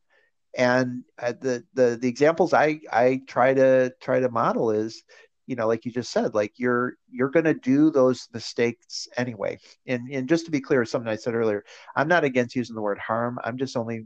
and 0.57 1.05
uh, 1.18 1.32
the 1.40 1.64
the 1.74 1.98
the 2.00 2.09
examples 2.09 2.52
I 2.52 2.80
I 2.92 3.22
try 3.26 3.55
to 3.55 3.92
try 4.00 4.20
to 4.20 4.30
model 4.30 4.70
is 4.70 5.02
you 5.46 5.57
know 5.57 5.66
like 5.66 5.84
you 5.84 5.92
just 5.92 6.12
said 6.12 6.34
like 6.34 6.52
you're 6.57 6.94
you're 7.11 7.30
going 7.30 7.44
to 7.44 7.55
do 7.55 7.90
those 7.90 8.28
mistakes 8.32 9.09
anyway. 9.16 9.59
And 9.86 10.09
and 10.11 10.28
just 10.28 10.44
to 10.46 10.50
be 10.50 10.61
clear 10.61 10.84
something 10.84 11.11
i 11.11 11.16
said 11.16 11.34
earlier 11.34 11.64
i'm 11.96 12.09
not 12.09 12.24
against 12.24 12.57
using 12.57 12.74
the 12.76 12.82
word 12.82 12.98
harm. 12.98 13.38
I'm 13.44 13.59
just 13.59 13.76
only 13.76 14.05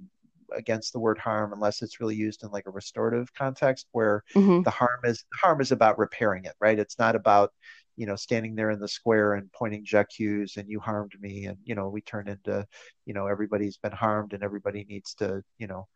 against 0.57 0.93
the 0.93 1.01
word 1.01 1.19
harm 1.19 1.53
unless 1.53 1.83
it's 1.83 2.01
really 2.01 2.17
used 2.17 2.43
in 2.43 2.51
like 2.51 2.67
a 2.67 2.71
restorative 2.71 3.33
context 3.35 3.87
where 3.93 4.25
mm-hmm. 4.35 4.63
the 4.63 4.71
harm 4.71 5.01
is 5.05 5.25
the 5.31 5.39
harm 5.39 5.61
is 5.61 5.73
about 5.73 5.99
repairing 5.99 6.45
it 6.45 6.55
right? 6.61 6.79
It's 6.79 6.99
not 6.99 7.15
about 7.15 7.53
you 7.99 8.07
know 8.07 8.17
standing 8.17 8.55
there 8.55 8.71
in 8.71 8.79
the 8.79 8.89
square 8.89 9.35
and 9.35 9.53
pointing 9.53 9.85
j'accuse 9.85 10.57
and 10.57 10.69
you 10.71 10.79
harmed 10.81 11.13
me 11.21 11.47
and 11.47 11.59
you 11.65 11.75
know 11.75 11.89
we 11.89 12.01
turn 12.01 12.29
into 12.29 12.65
you 13.05 13.13
know 13.13 13.27
everybody's 13.27 13.77
been 13.77 13.93
harmed 13.93 14.33
and 14.33 14.43
everybody 14.45 14.87
needs 14.89 15.15
to 15.15 15.43
you 15.59 15.67
know 15.67 15.87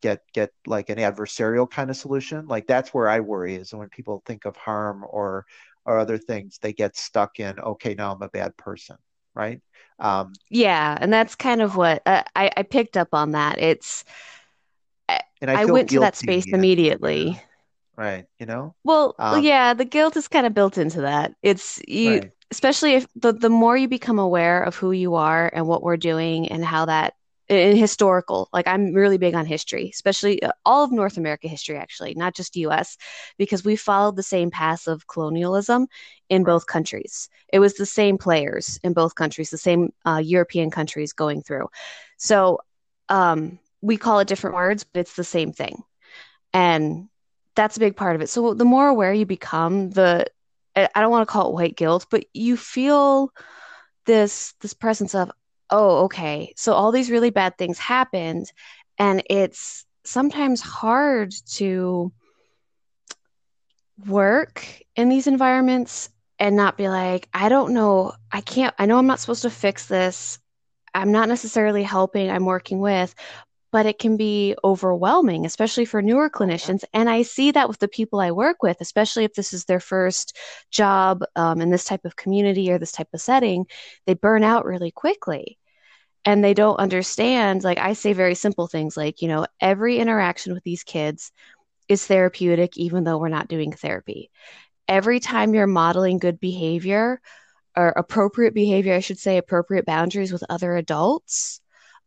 get 0.00 0.22
get 0.32 0.50
like 0.66 0.88
an 0.88 0.98
adversarial 0.98 1.70
kind 1.70 1.90
of 1.90 1.96
solution 1.96 2.46
like 2.46 2.66
that's 2.66 2.94
where 2.94 3.08
i 3.08 3.20
worry 3.20 3.54
is 3.54 3.72
when 3.72 3.88
people 3.88 4.22
think 4.26 4.44
of 4.44 4.56
harm 4.56 5.04
or 5.08 5.44
or 5.84 5.98
other 5.98 6.18
things 6.18 6.58
they 6.60 6.72
get 6.72 6.96
stuck 6.96 7.40
in 7.40 7.58
okay 7.60 7.94
now 7.94 8.14
i'm 8.14 8.22
a 8.22 8.28
bad 8.28 8.56
person 8.56 8.96
right? 9.34 9.60
Um, 9.98 10.32
yeah 10.48 10.96
and 11.00 11.12
that's 11.12 11.34
kind 11.34 11.62
of 11.62 11.76
what 11.76 12.02
uh, 12.06 12.22
I, 12.34 12.50
I 12.56 12.62
picked 12.62 12.96
up 12.96 13.08
on 13.12 13.32
that. 13.32 13.58
It's 13.58 14.04
and 15.42 15.50
i, 15.50 15.62
I 15.62 15.64
went 15.64 15.90
to 15.90 16.00
that 16.00 16.16
space 16.16 16.46
immediately. 16.46 17.40
Right 17.96 18.26
you 18.38 18.46
know? 18.46 18.74
Well 18.84 19.14
um, 19.18 19.42
yeah 19.42 19.74
the 19.74 19.84
guilt 19.84 20.16
is 20.16 20.28
kind 20.28 20.46
of 20.46 20.54
built 20.54 20.78
into 20.78 21.02
that. 21.02 21.34
It's 21.42 21.80
you 21.86 22.10
right. 22.12 22.30
especially 22.50 22.94
if 22.94 23.06
the, 23.14 23.32
the 23.32 23.50
more 23.50 23.76
you 23.76 23.88
become 23.88 24.18
aware 24.18 24.62
of 24.62 24.76
who 24.76 24.92
you 24.92 25.14
are 25.16 25.50
and 25.52 25.66
what 25.66 25.82
we're 25.82 25.96
doing 25.96 26.48
and 26.48 26.64
how 26.64 26.86
that 26.86 27.14
in 27.50 27.76
historical 27.76 28.48
like 28.52 28.66
i'm 28.68 28.94
really 28.94 29.18
big 29.18 29.34
on 29.34 29.44
history 29.44 29.90
especially 29.92 30.42
uh, 30.42 30.52
all 30.64 30.84
of 30.84 30.92
north 30.92 31.16
america 31.16 31.48
history 31.48 31.76
actually 31.76 32.14
not 32.14 32.34
just 32.34 32.54
us 32.56 32.96
because 33.38 33.64
we 33.64 33.76
followed 33.76 34.16
the 34.16 34.22
same 34.22 34.50
path 34.50 34.86
of 34.86 35.06
colonialism 35.08 35.86
in 36.28 36.44
both 36.44 36.66
countries. 36.66 37.28
It 37.52 37.58
was 37.58 37.74
the 37.74 37.86
same 37.86 38.16
players 38.16 38.78
in 38.84 38.92
both 38.92 39.16
countries 39.16 39.50
the 39.50 39.58
same 39.58 39.92
uh, 40.06 40.22
european 40.24 40.70
countries 40.70 41.12
going 41.12 41.42
through. 41.42 41.68
So 42.16 42.60
um, 43.08 43.58
we 43.82 43.96
call 43.96 44.20
it 44.20 44.28
different 44.28 44.56
words 44.56 44.84
but 44.84 45.00
it's 45.00 45.16
the 45.16 45.24
same 45.24 45.52
thing. 45.52 45.82
And 46.54 47.08
that's 47.56 47.76
a 47.76 47.80
big 47.80 47.96
part 47.96 48.14
of 48.14 48.22
it. 48.22 48.28
So 48.28 48.54
the 48.54 48.64
more 48.64 48.88
aware 48.88 49.12
you 49.12 49.26
become 49.26 49.90
the 49.90 50.26
i 50.76 51.00
don't 51.00 51.10
want 51.10 51.26
to 51.28 51.32
call 51.32 51.48
it 51.48 51.54
white 51.54 51.76
guilt 51.76 52.06
but 52.10 52.24
you 52.32 52.56
feel 52.56 53.32
this 54.06 54.54
this 54.60 54.72
presence 54.72 55.14
of 55.14 55.30
oh, 55.70 56.04
okay, 56.04 56.52
so 56.56 56.72
all 56.72 56.92
these 56.92 57.10
really 57.10 57.30
bad 57.30 57.56
things 57.56 57.78
happened. 57.78 58.50
And 58.98 59.22
it's 59.30 59.86
sometimes 60.04 60.60
hard 60.60 61.32
to 61.52 62.12
work 64.06 64.66
in 64.96 65.08
these 65.08 65.26
environments 65.26 66.10
and 66.38 66.56
not 66.56 66.76
be 66.76 66.88
like, 66.88 67.28
I 67.34 67.48
don't 67.48 67.74
know, 67.74 68.14
I 68.32 68.40
can't, 68.40 68.74
I 68.78 68.86
know 68.86 68.98
I'm 68.98 69.06
not 69.06 69.20
supposed 69.20 69.42
to 69.42 69.50
fix 69.50 69.86
this. 69.86 70.38
I'm 70.94 71.12
not 71.12 71.28
necessarily 71.28 71.82
helping, 71.82 72.30
I'm 72.30 72.46
working 72.46 72.80
with, 72.80 73.14
but 73.70 73.86
it 73.86 73.98
can 73.98 74.16
be 74.16 74.56
overwhelming, 74.64 75.46
especially 75.46 75.84
for 75.84 76.02
newer 76.02 76.28
clinicians. 76.28 76.82
And 76.92 77.08
I 77.08 77.22
see 77.22 77.52
that 77.52 77.68
with 77.68 77.78
the 77.78 77.86
people 77.86 78.18
I 78.18 78.32
work 78.32 78.62
with, 78.62 78.78
especially 78.80 79.24
if 79.24 79.34
this 79.34 79.52
is 79.52 79.66
their 79.66 79.78
first 79.78 80.36
job 80.72 81.22
um, 81.36 81.60
in 81.60 81.70
this 81.70 81.84
type 81.84 82.04
of 82.04 82.16
community 82.16 82.72
or 82.72 82.78
this 82.78 82.90
type 82.90 83.08
of 83.14 83.20
setting, 83.20 83.66
they 84.06 84.14
burn 84.14 84.42
out 84.42 84.64
really 84.64 84.90
quickly 84.90 85.59
and 86.24 86.44
they 86.44 86.54
don't 86.54 86.76
understand 86.76 87.64
like 87.64 87.78
i 87.78 87.92
say 87.92 88.12
very 88.12 88.34
simple 88.34 88.66
things 88.66 88.96
like 88.96 89.22
you 89.22 89.28
know 89.28 89.46
every 89.60 89.98
interaction 89.98 90.52
with 90.54 90.62
these 90.64 90.82
kids 90.82 91.32
is 91.88 92.06
therapeutic 92.06 92.76
even 92.76 93.04
though 93.04 93.18
we're 93.18 93.28
not 93.28 93.48
doing 93.48 93.72
therapy. 93.72 94.30
Every 94.86 95.18
time 95.18 95.54
you're 95.54 95.66
modeling 95.66 96.18
good 96.18 96.38
behavior 96.38 97.20
or 97.76 97.88
appropriate 97.88 98.54
behavior 98.54 98.94
i 98.94 99.00
should 99.00 99.18
say 99.18 99.38
appropriate 99.38 99.86
boundaries 99.86 100.32
with 100.32 100.44
other 100.48 100.76
adults 100.76 101.60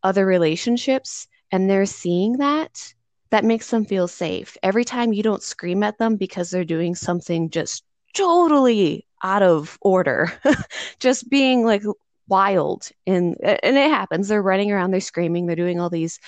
other 0.04 0.26
relationships 0.26 1.28
and 1.52 1.70
they're 1.70 1.86
seeing 1.86 2.38
that 2.38 2.94
that 3.34 3.44
makes 3.44 3.72
them 3.72 3.84
feel 3.84 4.08
safe. 4.08 4.58
Every 4.62 4.86
time 4.86 5.12
you 5.12 5.24
don't 5.24 5.42
scream 5.42 5.82
at 5.82 5.98
them 5.98 6.18
because 6.18 6.52
they're 6.52 6.64
doing 6.64 6.94
something 6.94 7.50
just 7.50 7.84
totally 8.14 9.08
out 9.24 9.42
of 9.42 9.76
order 9.82 10.32
just 11.00 11.28
being 11.32 11.66
like 11.66 11.82
wild. 12.28 12.90
And 13.06 13.36
and 13.42 13.78
it 13.78 13.90
happens. 13.90 14.28
They're 14.28 14.42
running 14.42 14.72
around 14.72 14.92
they're 14.92 15.02
screaming 15.02 15.46
they're 15.46 15.56
doing 15.56 15.80
all 15.80 15.90
these 15.90 16.20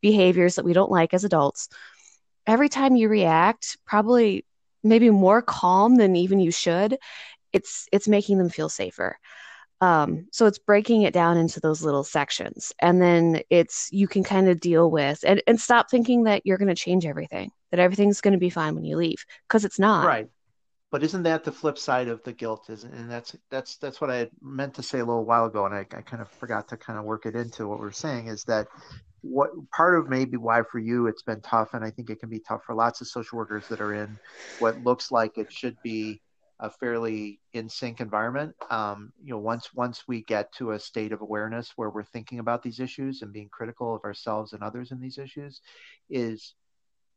behaviors 0.00 0.56
that 0.56 0.64
we 0.64 0.72
don't 0.72 0.90
like 0.90 1.14
as 1.14 1.24
adults. 1.24 1.68
Every 2.46 2.68
time 2.68 2.96
you 2.96 3.08
react 3.08 3.78
probably 3.86 4.44
maybe 4.82 5.10
more 5.10 5.40
calm 5.40 5.96
than 5.96 6.14
even 6.16 6.40
you 6.40 6.50
should 6.50 6.98
it's 7.52 7.86
it's 7.92 8.08
making 8.08 8.38
them 8.38 8.50
feel 8.50 8.68
safer. 8.68 9.16
Um, 9.80 10.28
so 10.32 10.46
it's 10.46 10.58
breaking 10.58 11.02
it 11.02 11.12
down 11.12 11.36
into 11.36 11.60
those 11.60 11.82
little 11.82 12.04
sections. 12.04 12.72
And 12.78 13.02
then 13.02 13.42
it's 13.50 13.88
you 13.92 14.08
can 14.08 14.24
kind 14.24 14.48
of 14.48 14.60
deal 14.60 14.90
with 14.90 15.24
and, 15.26 15.42
and 15.46 15.60
stop 15.60 15.90
thinking 15.90 16.24
that 16.24 16.42
you're 16.44 16.58
going 16.58 16.68
to 16.68 16.74
change 16.74 17.06
everything 17.06 17.50
that 17.70 17.80
everything's 17.80 18.20
going 18.20 18.32
to 18.32 18.38
be 18.38 18.50
fine 18.50 18.74
when 18.74 18.84
you 18.84 18.96
leave 18.96 19.24
because 19.48 19.64
it's 19.64 19.78
not. 19.78 20.06
Right 20.06 20.28
but 20.94 21.02
isn't 21.02 21.24
that 21.24 21.42
the 21.42 21.50
flip 21.50 21.76
side 21.76 22.06
of 22.06 22.22
the 22.22 22.32
guilt? 22.32 22.70
Isn't 22.70 22.94
and 22.94 23.10
that's 23.10 23.34
that's 23.50 23.78
that's 23.78 24.00
what 24.00 24.12
I 24.12 24.30
meant 24.40 24.74
to 24.74 24.82
say 24.84 25.00
a 25.00 25.04
little 25.04 25.24
while 25.24 25.46
ago, 25.46 25.66
and 25.66 25.74
I, 25.74 25.80
I 25.80 26.02
kind 26.02 26.22
of 26.22 26.30
forgot 26.30 26.68
to 26.68 26.76
kind 26.76 27.00
of 27.00 27.04
work 27.04 27.26
it 27.26 27.34
into 27.34 27.66
what 27.66 27.80
we're 27.80 27.90
saying 27.90 28.28
is 28.28 28.44
that 28.44 28.68
what 29.20 29.50
part 29.72 29.98
of 29.98 30.08
maybe 30.08 30.36
why 30.36 30.62
for 30.62 30.78
you 30.78 31.08
it's 31.08 31.24
been 31.24 31.40
tough, 31.40 31.74
and 31.74 31.84
I 31.84 31.90
think 31.90 32.10
it 32.10 32.20
can 32.20 32.28
be 32.28 32.38
tough 32.38 32.62
for 32.64 32.76
lots 32.76 33.00
of 33.00 33.08
social 33.08 33.38
workers 33.38 33.66
that 33.70 33.80
are 33.80 33.92
in 33.92 34.16
what 34.60 34.84
looks 34.84 35.10
like 35.10 35.36
it 35.36 35.52
should 35.52 35.76
be 35.82 36.20
a 36.60 36.70
fairly 36.70 37.40
in 37.54 37.68
sync 37.68 38.00
environment. 38.00 38.54
Um, 38.70 39.12
you 39.20 39.30
know, 39.30 39.40
once 39.40 39.74
once 39.74 40.04
we 40.06 40.22
get 40.22 40.52
to 40.58 40.70
a 40.70 40.78
state 40.78 41.10
of 41.10 41.22
awareness 41.22 41.72
where 41.74 41.90
we're 41.90 42.04
thinking 42.04 42.38
about 42.38 42.62
these 42.62 42.78
issues 42.78 43.20
and 43.20 43.32
being 43.32 43.48
critical 43.50 43.96
of 43.96 44.04
ourselves 44.04 44.52
and 44.52 44.62
others 44.62 44.92
in 44.92 45.00
these 45.00 45.18
issues, 45.18 45.60
is 46.08 46.54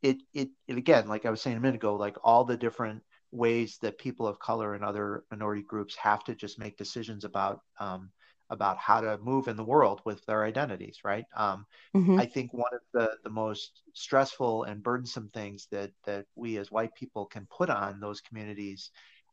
it 0.02 0.16
it, 0.34 0.48
it 0.66 0.78
again, 0.78 1.06
like 1.06 1.26
I 1.26 1.30
was 1.30 1.40
saying 1.40 1.56
a 1.56 1.60
minute 1.60 1.76
ago, 1.76 1.94
like 1.94 2.16
all 2.24 2.44
the 2.44 2.56
different 2.56 3.02
ways 3.30 3.78
that 3.82 3.98
people 3.98 4.26
of 4.26 4.38
color 4.38 4.74
and 4.74 4.84
other 4.84 5.24
minority 5.30 5.62
groups 5.62 5.94
have 5.96 6.24
to 6.24 6.34
just 6.34 6.58
make 6.58 6.76
decisions 6.76 7.24
about 7.24 7.60
um, 7.78 8.10
about 8.50 8.78
how 8.78 9.00
to 9.02 9.18
move 9.18 9.46
in 9.46 9.56
the 9.56 9.64
world 9.64 10.00
with 10.06 10.24
their 10.24 10.44
identities 10.44 11.00
right 11.04 11.26
um, 11.36 11.66
mm-hmm. 11.94 12.18
i 12.18 12.24
think 12.24 12.52
one 12.54 12.72
of 12.72 12.80
the, 12.94 13.10
the 13.22 13.30
most 13.30 13.82
stressful 13.92 14.64
and 14.64 14.82
burdensome 14.82 15.28
things 15.28 15.68
that 15.70 15.90
that 16.04 16.24
we 16.34 16.56
as 16.56 16.70
white 16.70 16.94
people 16.94 17.26
can 17.26 17.46
put 17.50 17.68
on 17.68 18.00
those 18.00 18.20
communities 18.22 18.90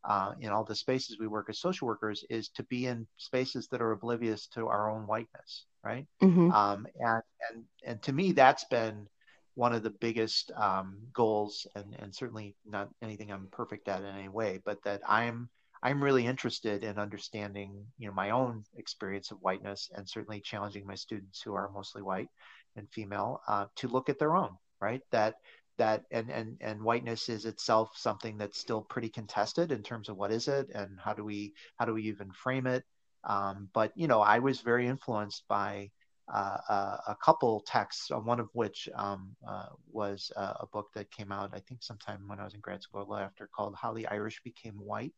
uh, 0.07 0.33
in 0.39 0.49
all 0.49 0.63
the 0.63 0.75
spaces 0.75 1.17
we 1.19 1.27
work 1.27 1.49
as 1.49 1.59
social 1.59 1.87
workers 1.87 2.23
is 2.29 2.49
to 2.49 2.63
be 2.63 2.85
in 2.85 3.07
spaces 3.17 3.67
that 3.67 3.81
are 3.81 3.91
oblivious 3.91 4.47
to 4.47 4.67
our 4.67 4.89
own 4.89 5.07
whiteness, 5.07 5.65
right? 5.83 6.05
Mm-hmm. 6.21 6.51
Um, 6.51 6.87
and 6.99 7.23
and 7.49 7.63
and 7.83 8.01
to 8.03 8.13
me, 8.13 8.31
that's 8.31 8.65
been 8.65 9.07
one 9.55 9.73
of 9.73 9.83
the 9.83 9.89
biggest 9.89 10.51
um, 10.55 10.97
goals, 11.13 11.67
and 11.75 11.95
and 11.99 12.13
certainly 12.13 12.55
not 12.65 12.89
anything 13.01 13.31
I'm 13.31 13.47
perfect 13.51 13.87
at 13.87 14.01
in 14.01 14.07
any 14.07 14.29
way, 14.29 14.61
but 14.63 14.83
that 14.83 15.01
I'm 15.07 15.49
I'm 15.83 16.03
really 16.03 16.25
interested 16.25 16.83
in 16.83 16.97
understanding, 16.97 17.85
you 17.97 18.07
know, 18.07 18.13
my 18.13 18.31
own 18.31 18.63
experience 18.77 19.31
of 19.31 19.37
whiteness, 19.41 19.89
and 19.95 20.07
certainly 20.07 20.41
challenging 20.41 20.85
my 20.85 20.95
students 20.95 21.41
who 21.41 21.53
are 21.53 21.71
mostly 21.73 22.01
white 22.01 22.29
and 22.75 22.89
female 22.91 23.41
uh, 23.47 23.65
to 23.77 23.87
look 23.87 24.09
at 24.09 24.19
their 24.19 24.35
own, 24.35 24.51
right? 24.79 25.01
That 25.11 25.35
that 25.77 26.03
and 26.11 26.29
and 26.29 26.57
and 26.61 26.81
whiteness 26.81 27.29
is 27.29 27.45
itself 27.45 27.91
something 27.95 28.37
that's 28.37 28.59
still 28.59 28.81
pretty 28.81 29.09
contested 29.09 29.71
in 29.71 29.83
terms 29.83 30.09
of 30.09 30.17
what 30.17 30.31
is 30.31 30.47
it 30.47 30.69
and 30.73 30.97
how 31.03 31.13
do 31.13 31.23
we 31.23 31.53
how 31.77 31.85
do 31.85 31.93
we 31.93 32.03
even 32.03 32.31
frame 32.31 32.67
it 32.67 32.83
um, 33.23 33.69
but 33.73 33.91
you 33.95 34.07
know 34.07 34.21
i 34.21 34.39
was 34.39 34.61
very 34.61 34.87
influenced 34.87 35.43
by 35.47 35.89
uh, 36.33 36.57
a, 36.69 36.99
a, 37.09 37.17
couple 37.23 37.61
texts 37.67 38.09
uh, 38.11 38.17
one 38.17 38.39
of 38.39 38.49
which 38.53 38.89
um, 38.95 39.35
uh, 39.47 39.67
was 39.91 40.31
uh, 40.35 40.53
a 40.59 40.67
book 40.67 40.87
that 40.95 41.11
came 41.11 41.31
out 41.31 41.51
i 41.53 41.59
think 41.59 41.83
sometime 41.83 42.21
when 42.27 42.39
i 42.39 42.43
was 42.43 42.53
in 42.53 42.59
grad 42.59 42.81
school 42.81 43.15
after 43.15 43.47
called 43.55 43.75
how 43.79 43.93
the 43.93 44.07
irish 44.07 44.41
became 44.43 44.73
white 44.73 45.13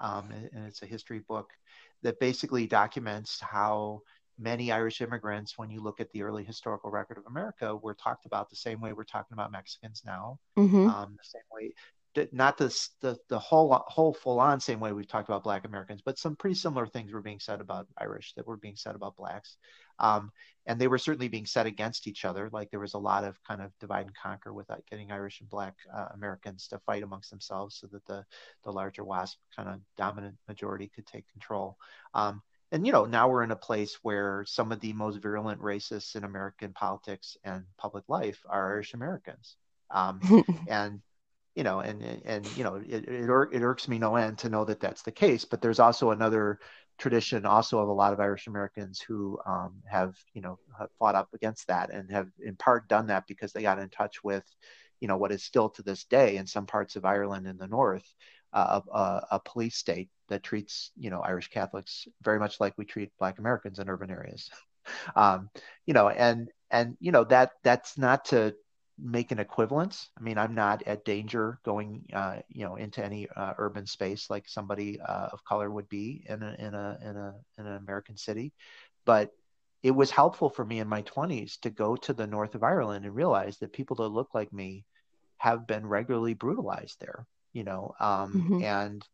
um, 0.00 0.30
and 0.30 0.66
it's 0.66 0.82
a 0.82 0.86
history 0.86 1.20
book 1.20 1.50
that 2.02 2.18
basically 2.20 2.66
documents 2.66 3.40
how 3.40 4.02
many 4.38 4.72
Irish 4.72 5.00
immigrants, 5.00 5.56
when 5.56 5.70
you 5.70 5.80
look 5.80 6.00
at 6.00 6.10
the 6.10 6.22
early 6.22 6.44
historical 6.44 6.90
record 6.90 7.18
of 7.18 7.26
America, 7.26 7.76
were 7.76 7.94
talked 7.94 8.26
about 8.26 8.50
the 8.50 8.56
same 8.56 8.80
way 8.80 8.92
we're 8.92 9.04
talking 9.04 9.32
about 9.32 9.52
Mexicans 9.52 10.02
now, 10.04 10.38
mm-hmm. 10.58 10.88
um, 10.88 11.16
the 11.16 11.24
same 11.24 11.42
way, 11.52 11.72
not 12.32 12.58
the, 12.58 12.66
the, 13.00 13.16
the 13.28 13.38
whole, 13.38 13.82
whole 13.86 14.14
full 14.14 14.40
on 14.40 14.60
same 14.60 14.80
way 14.80 14.92
we've 14.92 15.08
talked 15.08 15.28
about 15.28 15.44
Black 15.44 15.64
Americans, 15.64 16.02
but 16.04 16.18
some 16.18 16.36
pretty 16.36 16.54
similar 16.54 16.86
things 16.86 17.12
were 17.12 17.20
being 17.20 17.40
said 17.40 17.60
about 17.60 17.86
Irish 17.98 18.32
that 18.34 18.46
were 18.46 18.56
being 18.56 18.76
said 18.76 18.94
about 18.94 19.16
Blacks. 19.16 19.56
Um, 19.98 20.30
and 20.66 20.80
they 20.80 20.88
were 20.88 20.98
certainly 20.98 21.28
being 21.28 21.46
set 21.46 21.66
against 21.66 22.06
each 22.06 22.24
other. 22.24 22.48
Like 22.52 22.70
there 22.70 22.80
was 22.80 22.94
a 22.94 22.98
lot 22.98 23.24
of 23.24 23.42
kind 23.44 23.60
of 23.60 23.70
divide 23.80 24.06
and 24.06 24.16
conquer 24.16 24.52
with 24.52 24.70
getting 24.90 25.12
Irish 25.12 25.40
and 25.40 25.48
Black 25.48 25.74
uh, 25.94 26.08
Americans 26.14 26.68
to 26.68 26.78
fight 26.80 27.02
amongst 27.02 27.30
themselves 27.30 27.78
so 27.80 27.86
that 27.88 28.04
the, 28.06 28.24
the 28.64 28.72
larger 28.72 29.04
WASP 29.04 29.38
kind 29.54 29.68
of 29.68 29.80
dominant 29.96 30.36
majority 30.48 30.90
could 30.94 31.06
take 31.06 31.28
control. 31.30 31.76
Um, 32.14 32.42
and 32.72 32.84
you 32.84 32.92
know 32.92 33.04
now 33.04 33.28
we're 33.28 33.44
in 33.44 33.52
a 33.52 33.56
place 33.56 33.98
where 34.02 34.44
some 34.48 34.72
of 34.72 34.80
the 34.80 34.92
most 34.94 35.22
virulent 35.22 35.60
racists 35.60 36.16
in 36.16 36.24
American 36.24 36.72
politics 36.72 37.36
and 37.44 37.62
public 37.76 38.04
life 38.08 38.42
are 38.48 38.72
Irish 38.72 38.94
Americans, 38.94 39.56
um, 39.90 40.20
and 40.68 41.00
you 41.54 41.62
know, 41.62 41.80
and 41.80 42.02
and 42.24 42.46
you 42.56 42.64
know, 42.64 42.76
it, 42.76 43.08
it, 43.08 43.30
it 43.52 43.62
irks 43.62 43.88
me 43.88 43.98
no 43.98 44.16
end 44.16 44.38
to 44.38 44.48
know 44.48 44.64
that 44.64 44.80
that's 44.80 45.02
the 45.02 45.12
case. 45.12 45.44
But 45.44 45.62
there's 45.62 45.78
also 45.78 46.10
another 46.10 46.58
tradition, 46.98 47.46
also 47.46 47.78
of 47.78 47.88
a 47.88 47.92
lot 47.92 48.12
of 48.12 48.20
Irish 48.20 48.46
Americans 48.46 49.00
who 49.00 49.38
um, 49.46 49.82
have 49.90 50.16
you 50.32 50.42
know 50.42 50.58
have 50.78 50.90
fought 50.98 51.14
up 51.14 51.28
against 51.32 51.68
that 51.68 51.90
and 51.90 52.10
have 52.10 52.28
in 52.44 52.56
part 52.56 52.88
done 52.88 53.06
that 53.08 53.26
because 53.28 53.52
they 53.52 53.62
got 53.62 53.78
in 53.78 53.88
touch 53.88 54.22
with, 54.24 54.44
you 55.00 55.08
know, 55.08 55.16
what 55.16 55.32
is 55.32 55.44
still 55.44 55.68
to 55.70 55.82
this 55.82 56.04
day 56.04 56.36
in 56.36 56.46
some 56.46 56.66
parts 56.66 56.96
of 56.96 57.04
Ireland 57.04 57.46
in 57.46 57.56
the 57.56 57.68
north, 57.68 58.06
uh, 58.52 58.80
a, 58.92 59.26
a 59.32 59.40
police 59.40 59.76
state 59.76 60.10
that 60.28 60.42
treats 60.42 60.90
you 60.96 61.10
know 61.10 61.20
Irish 61.20 61.48
Catholics 61.48 62.08
very 62.22 62.40
much 62.40 62.58
like 62.58 62.74
we 62.76 62.84
treat 62.84 63.12
Black 63.18 63.38
Americans 63.38 63.78
in 63.78 63.88
urban 63.88 64.10
areas. 64.10 64.50
um, 65.16 65.50
you 65.86 65.94
know, 65.94 66.08
and 66.08 66.50
and 66.70 66.96
you 66.98 67.12
know 67.12 67.24
that 67.24 67.52
that's 67.62 67.96
not 67.96 68.24
to 68.26 68.54
make 68.98 69.32
an 69.32 69.38
equivalence. 69.38 70.08
I 70.18 70.22
mean, 70.22 70.38
I'm 70.38 70.54
not 70.54 70.82
at 70.84 71.04
danger 71.04 71.58
going, 71.64 72.04
uh, 72.12 72.38
you 72.48 72.64
know, 72.64 72.76
into 72.76 73.04
any 73.04 73.28
uh, 73.34 73.54
urban 73.58 73.86
space 73.86 74.30
like 74.30 74.48
somebody 74.48 75.00
uh, 75.00 75.28
of 75.32 75.44
color 75.44 75.70
would 75.70 75.88
be 75.88 76.24
in 76.28 76.42
a 76.42 76.56
in 76.58 76.74
a 76.74 76.98
in 77.02 77.16
a 77.16 77.34
in 77.58 77.66
an 77.66 77.76
American 77.76 78.16
city, 78.16 78.52
but 79.04 79.32
it 79.82 79.90
was 79.90 80.10
helpful 80.10 80.48
for 80.48 80.64
me 80.64 80.80
in 80.80 80.88
my 80.88 81.02
20s 81.02 81.60
to 81.60 81.70
go 81.70 81.94
to 81.94 82.14
the 82.14 82.26
north 82.26 82.54
of 82.54 82.62
Ireland 82.62 83.04
and 83.04 83.14
realize 83.14 83.58
that 83.58 83.72
people 83.72 83.96
that 83.96 84.08
look 84.08 84.32
like 84.32 84.50
me 84.52 84.84
have 85.36 85.66
been 85.66 85.86
regularly 85.86 86.32
brutalized 86.32 86.98
there. 87.00 87.26
You 87.52 87.64
know, 87.64 87.94
um, 88.00 88.32
mm-hmm. 88.32 88.64
and 88.64 89.06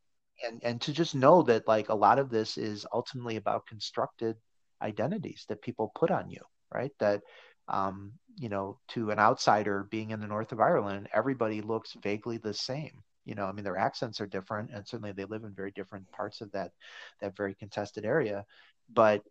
and 0.47 0.61
and 0.63 0.81
to 0.83 0.93
just 0.93 1.15
know 1.15 1.43
that 1.43 1.69
like 1.69 1.89
a 1.89 1.95
lot 1.95 2.19
of 2.19 2.31
this 2.31 2.59
is 2.59 2.87
ultimately 2.93 3.37
about 3.37 3.67
constructed 3.67 4.37
identities 4.83 5.45
that 5.49 5.63
people 5.63 5.93
put 5.95 6.11
on 6.11 6.31
you 6.31 6.41
right 6.73 6.93
that 6.99 7.23
um, 7.71 8.13
you 8.37 8.49
know 8.49 8.79
to 8.89 9.11
an 9.11 9.19
outsider 9.19 9.87
being 9.91 10.11
in 10.11 10.21
the 10.21 10.27
north 10.27 10.53
of 10.53 10.61
ireland 10.61 11.09
everybody 11.13 11.61
looks 11.61 11.97
vaguely 12.03 12.39
the 12.39 12.55
same 12.55 13.03
you 13.25 13.35
know 13.35 13.45
i 13.45 13.53
mean 13.53 13.65
their 13.65 13.77
accents 13.77 14.21
are 14.21 14.27
different 14.27 14.71
and 14.73 14.87
certainly 14.87 15.13
they 15.13 15.25
live 15.25 15.45
in 15.45 15.55
very 15.55 15.71
different 15.73 16.11
parts 16.13 16.41
of 16.41 16.51
that 16.53 16.73
that 17.21 17.37
very 17.37 17.55
contested 17.55 18.05
area 18.05 18.45
but 18.93 19.23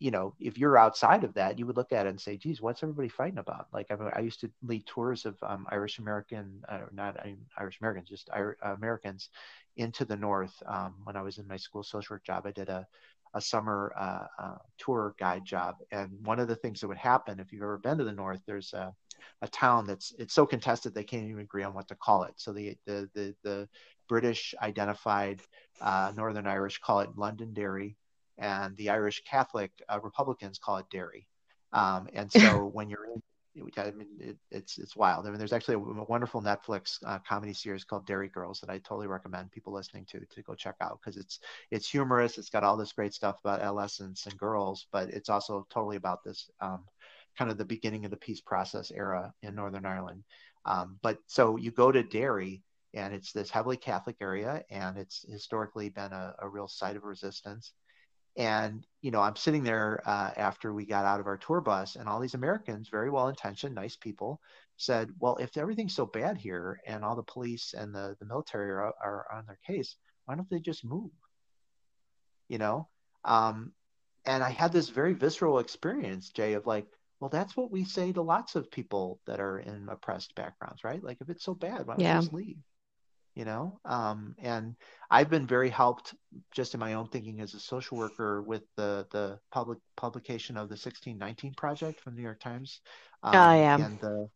you 0.00 0.12
know, 0.12 0.34
if 0.38 0.56
you're 0.56 0.78
outside 0.78 1.24
of 1.24 1.34
that, 1.34 1.58
you 1.58 1.66
would 1.66 1.76
look 1.76 1.92
at 1.92 2.06
it 2.06 2.10
and 2.10 2.20
say, 2.20 2.36
geez, 2.36 2.60
what's 2.60 2.82
everybody 2.82 3.08
fighting 3.08 3.38
about? 3.38 3.66
Like, 3.72 3.90
I, 3.90 3.94
I 4.14 4.20
used 4.20 4.40
to 4.40 4.50
lead 4.62 4.86
tours 4.86 5.26
of 5.26 5.36
um, 5.42 5.66
Irish 5.70 5.98
American, 5.98 6.62
uh, 6.68 6.80
not 6.92 7.18
I 7.20 7.26
mean, 7.26 7.46
Irish 7.56 7.78
Americans, 7.80 8.08
just 8.08 8.30
uh, 8.30 8.52
Americans 8.62 9.30
into 9.76 10.04
the 10.04 10.16
North. 10.16 10.54
Um, 10.66 10.94
when 11.02 11.16
I 11.16 11.22
was 11.22 11.38
in 11.38 11.48
my 11.48 11.56
school 11.56 11.82
social 11.82 12.14
work 12.14 12.24
job, 12.24 12.46
I 12.46 12.52
did 12.52 12.68
a, 12.68 12.86
a 13.34 13.40
summer 13.40 13.92
uh, 13.98 14.26
uh, 14.38 14.58
tour 14.78 15.14
guide 15.18 15.44
job. 15.44 15.76
And 15.90 16.10
one 16.24 16.38
of 16.38 16.48
the 16.48 16.56
things 16.56 16.80
that 16.80 16.88
would 16.88 16.96
happen, 16.96 17.40
if 17.40 17.52
you've 17.52 17.62
ever 17.62 17.78
been 17.78 17.98
to 17.98 18.04
the 18.04 18.12
North, 18.12 18.40
there's 18.46 18.72
a, 18.72 18.94
a 19.42 19.48
town 19.48 19.86
that's, 19.86 20.14
it's 20.18 20.34
so 20.34 20.46
contested, 20.46 20.94
they 20.94 21.04
can't 21.04 21.28
even 21.28 21.40
agree 21.40 21.62
on 21.62 21.74
what 21.74 21.88
to 21.88 21.94
call 21.94 22.24
it. 22.24 22.34
So 22.36 22.52
the, 22.52 22.76
the, 22.86 23.08
the, 23.14 23.34
the 23.42 23.68
British 24.08 24.54
identified 24.60 25.40
uh, 25.80 26.12
Northern 26.16 26.46
Irish 26.46 26.78
call 26.78 27.00
it 27.00 27.10
Londonderry 27.16 27.96
and 28.38 28.76
the 28.76 28.90
Irish 28.90 29.22
Catholic 29.24 29.72
uh, 29.88 30.00
Republicans 30.02 30.58
call 30.58 30.78
it 30.78 30.86
Derry. 30.90 31.26
Um, 31.72 32.08
and 32.12 32.30
so 32.30 32.64
when 32.72 32.88
you're 32.88 33.06
in, 33.06 33.22
I 33.56 33.90
mean, 33.90 34.08
it, 34.20 34.36
it's 34.50 34.78
it's 34.78 34.96
wild. 34.96 35.26
I 35.26 35.30
mean, 35.30 35.38
there's 35.38 35.52
actually 35.52 35.74
a, 35.74 35.78
wonderful 35.78 36.42
Netflix 36.42 36.98
uh, 37.04 37.18
comedy 37.26 37.52
series 37.52 37.84
called 37.84 38.06
Derry 38.06 38.28
Girls 38.28 38.60
that 38.60 38.70
I 38.70 38.78
totally 38.78 39.06
recommend 39.06 39.50
people 39.50 39.72
listening 39.72 40.06
to 40.10 40.20
to 40.20 40.42
go 40.42 40.54
check 40.54 40.76
out 40.80 41.00
because 41.00 41.16
it's 41.16 41.40
it's 41.70 41.88
humorous. 41.90 42.38
It's 42.38 42.50
got 42.50 42.64
all 42.64 42.76
this 42.76 42.92
great 42.92 43.14
stuff 43.14 43.38
about 43.40 43.60
adolescents 43.60 44.26
and 44.26 44.38
girls, 44.38 44.86
but 44.92 45.10
it's 45.10 45.28
also 45.28 45.66
totally 45.70 45.96
about 45.96 46.22
this 46.24 46.50
um, 46.60 46.84
kind 47.36 47.50
of 47.50 47.58
the 47.58 47.64
beginning 47.64 48.04
of 48.04 48.10
the 48.10 48.16
peace 48.16 48.40
process 48.40 48.90
era 48.90 49.32
in 49.42 49.54
Northern 49.54 49.86
Ireland. 49.86 50.24
Um, 50.64 50.98
but 51.02 51.18
so 51.26 51.56
you 51.56 51.70
go 51.70 51.90
to 51.90 52.02
Derry, 52.02 52.62
and 52.94 53.14
it's 53.14 53.32
this 53.32 53.50
heavily 53.50 53.76
Catholic 53.76 54.16
area, 54.20 54.64
and 54.70 54.98
it's 54.98 55.24
historically 55.28 55.88
been 55.88 56.12
a, 56.12 56.34
a 56.40 56.48
real 56.48 56.68
site 56.68 56.96
of 56.96 57.04
resistance 57.04 57.72
and 58.38 58.86
you 59.02 59.10
know 59.10 59.20
i'm 59.20 59.36
sitting 59.36 59.62
there 59.62 60.00
uh, 60.06 60.30
after 60.36 60.72
we 60.72 60.86
got 60.86 61.04
out 61.04 61.20
of 61.20 61.26
our 61.26 61.36
tour 61.36 61.60
bus 61.60 61.96
and 61.96 62.08
all 62.08 62.20
these 62.20 62.34
americans 62.34 62.88
very 62.88 63.10
well 63.10 63.28
intentioned 63.28 63.74
nice 63.74 63.96
people 63.96 64.40
said 64.76 65.10
well 65.18 65.36
if 65.36 65.56
everything's 65.56 65.94
so 65.94 66.06
bad 66.06 66.38
here 66.38 66.80
and 66.86 67.04
all 67.04 67.16
the 67.16 67.22
police 67.24 67.74
and 67.76 67.94
the, 67.94 68.16
the 68.20 68.26
military 68.26 68.70
are, 68.70 68.94
are 69.02 69.26
on 69.32 69.44
their 69.46 69.58
case 69.66 69.96
why 70.28 70.34
don't 70.34 70.48
they 70.50 70.60
just 70.60 70.84
move? 70.84 71.10
You 72.48 72.58
know? 72.58 72.88
Um, 73.24 73.72
and 74.26 74.44
i 74.44 74.50
had 74.50 74.72
this 74.72 74.90
very 74.90 75.14
visceral 75.14 75.58
experience 75.58 76.30
jay 76.30 76.52
of 76.52 76.66
like 76.66 76.86
well 77.18 77.30
that's 77.30 77.56
what 77.56 77.70
we 77.70 77.84
say 77.84 78.12
to 78.12 78.20
lots 78.20 78.56
of 78.56 78.70
people 78.70 79.20
that 79.26 79.40
are 79.40 79.60
in 79.60 79.88
oppressed 79.88 80.34
backgrounds 80.34 80.84
right? 80.84 81.02
Like 81.02 81.18
if 81.20 81.30
it's 81.30 81.44
so 81.44 81.54
bad 81.54 81.86
why 81.86 81.94
don't 81.94 82.00
yeah. 82.00 82.20
just 82.20 82.32
leave 82.32 82.58
you 83.38 83.44
know 83.44 83.78
um, 83.84 84.34
and 84.38 84.74
i've 85.10 85.30
been 85.30 85.46
very 85.46 85.70
helped 85.70 86.14
just 86.52 86.74
in 86.74 86.80
my 86.80 86.94
own 86.94 87.06
thinking 87.06 87.40
as 87.40 87.54
a 87.54 87.60
social 87.60 87.96
worker 87.96 88.42
with 88.42 88.62
the 88.76 89.06
the 89.12 89.38
public 89.52 89.78
publication 89.96 90.56
of 90.56 90.68
the 90.68 90.72
1619 90.72 91.54
project 91.54 92.00
from 92.00 92.14
the 92.14 92.18
new 92.18 92.24
york 92.24 92.40
times 92.40 92.80
um, 93.22 93.34
oh 93.34 93.54
yeah. 93.54 93.76
and 93.76 94.00
the 94.00 94.28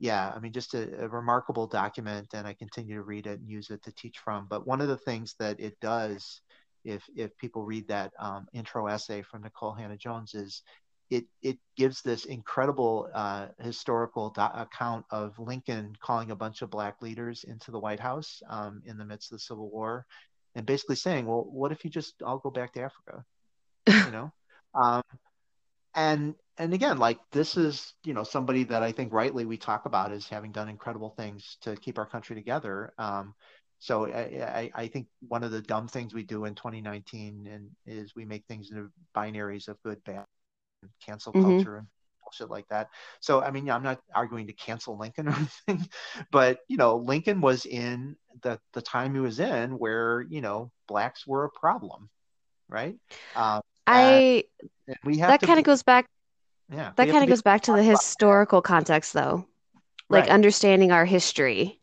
yeah 0.00 0.32
i 0.34 0.40
mean 0.40 0.52
just 0.52 0.74
a, 0.74 1.04
a, 1.04 1.08
remarkable 1.08 1.68
document 1.68 2.26
and 2.34 2.46
i 2.46 2.52
continue 2.52 2.96
to 2.96 3.02
read 3.02 3.28
it 3.28 3.38
and 3.38 3.48
use 3.48 3.70
it 3.70 3.82
to 3.84 3.92
teach 3.92 4.18
from. 4.18 4.46
But 4.50 4.66
one 4.66 4.80
of 4.80 4.88
the 4.88 4.96
things 4.96 5.36
that 5.38 5.60
it 5.60 5.78
does 5.80 6.40
if 6.84 7.04
if 7.14 7.36
people 7.36 7.64
read 7.64 7.86
that 7.88 8.12
um, 8.18 8.46
intro 8.52 8.86
essay 8.86 9.22
from 9.22 9.42
nicole 9.42 9.74
hannah-jones 9.74 10.34
is 10.34 10.62
it 11.10 11.24
it 11.42 11.58
gives 11.76 12.02
this 12.02 12.24
incredible 12.24 13.08
uh, 13.12 13.48
historical 13.58 14.30
do- 14.30 14.40
account 14.40 15.04
of 15.10 15.38
Lincoln 15.38 15.96
calling 16.00 16.30
a 16.30 16.36
bunch 16.36 16.62
of 16.62 16.70
black 16.70 17.02
leaders 17.02 17.44
into 17.44 17.70
the 17.70 17.78
White 17.78 18.00
House 18.00 18.42
um, 18.48 18.82
in 18.86 18.96
the 18.96 19.04
midst 19.04 19.32
of 19.32 19.36
the 19.36 19.42
Civil 19.42 19.70
War, 19.70 20.06
and 20.54 20.64
basically 20.64 20.96
saying, 20.96 21.26
"Well, 21.26 21.44
what 21.50 21.72
if 21.72 21.84
you 21.84 21.90
just 21.90 22.22
all 22.22 22.38
go 22.38 22.50
back 22.50 22.72
to 22.74 22.82
Africa?" 22.82 23.24
you 24.06 24.12
know, 24.12 24.32
um, 24.74 25.02
and 25.94 26.34
and 26.58 26.74
again, 26.74 26.98
like 26.98 27.18
this 27.32 27.56
is 27.56 27.94
you 28.04 28.14
know 28.14 28.24
somebody 28.24 28.64
that 28.64 28.82
I 28.82 28.92
think 28.92 29.12
rightly 29.12 29.46
we 29.46 29.56
talk 29.56 29.86
about 29.86 30.12
as 30.12 30.28
having 30.28 30.52
done 30.52 30.68
incredible 30.68 31.10
things 31.10 31.56
to 31.62 31.74
keep 31.76 31.98
our 31.98 32.06
country 32.06 32.36
together. 32.36 32.92
Um, 32.98 33.34
so 33.80 34.06
I, 34.06 34.20
I, 34.20 34.82
I, 34.82 34.88
think 34.88 35.06
one 35.26 35.42
of 35.42 35.52
the 35.52 35.62
dumb 35.62 35.88
things 35.88 36.12
we 36.12 36.22
do 36.22 36.44
in 36.44 36.54
2019 36.54 37.48
and 37.50 37.70
is 37.86 38.14
we 38.14 38.26
make 38.26 38.44
things 38.46 38.70
into 38.70 38.90
binaries 39.16 39.68
of 39.68 39.82
good, 39.82 40.04
bad, 40.04 40.26
cancel 41.04 41.32
mm-hmm. 41.32 41.56
culture 41.56 41.76
and 41.76 41.86
bullshit 42.30 42.50
like 42.50 42.68
that. 42.68 42.88
So 43.20 43.42
I 43.42 43.50
mean, 43.50 43.70
I'm 43.70 43.82
not 43.82 44.00
arguing 44.14 44.46
to 44.46 44.52
cancel 44.52 44.98
Lincoln 44.98 45.28
or 45.28 45.36
anything, 45.36 45.88
but 46.30 46.60
you 46.68 46.76
know, 46.76 46.96
Lincoln 46.96 47.40
was 47.40 47.66
in 47.66 48.16
the 48.42 48.58
the 48.72 48.82
time 48.82 49.14
he 49.14 49.20
was 49.20 49.40
in 49.40 49.78
where 49.78 50.22
you 50.22 50.40
know 50.40 50.70
blacks 50.86 51.26
were 51.26 51.44
a 51.44 51.50
problem, 51.50 52.08
right? 52.68 52.96
Um, 53.36 53.60
I 53.86 54.44
we 55.04 55.18
have 55.18 55.30
that 55.30 55.42
kind 55.42 55.58
of 55.58 55.64
goes 55.64 55.82
back. 55.82 56.06
Yeah, 56.72 56.92
that 56.96 57.08
kind 57.08 57.24
of 57.24 57.28
goes 57.28 57.42
back 57.42 57.62
to 57.62 57.72
the 57.72 57.82
historical 57.82 58.62
context, 58.62 59.12
though, 59.12 59.46
like 60.08 60.24
right. 60.24 60.30
understanding 60.30 60.92
our 60.92 61.04
history. 61.04 61.80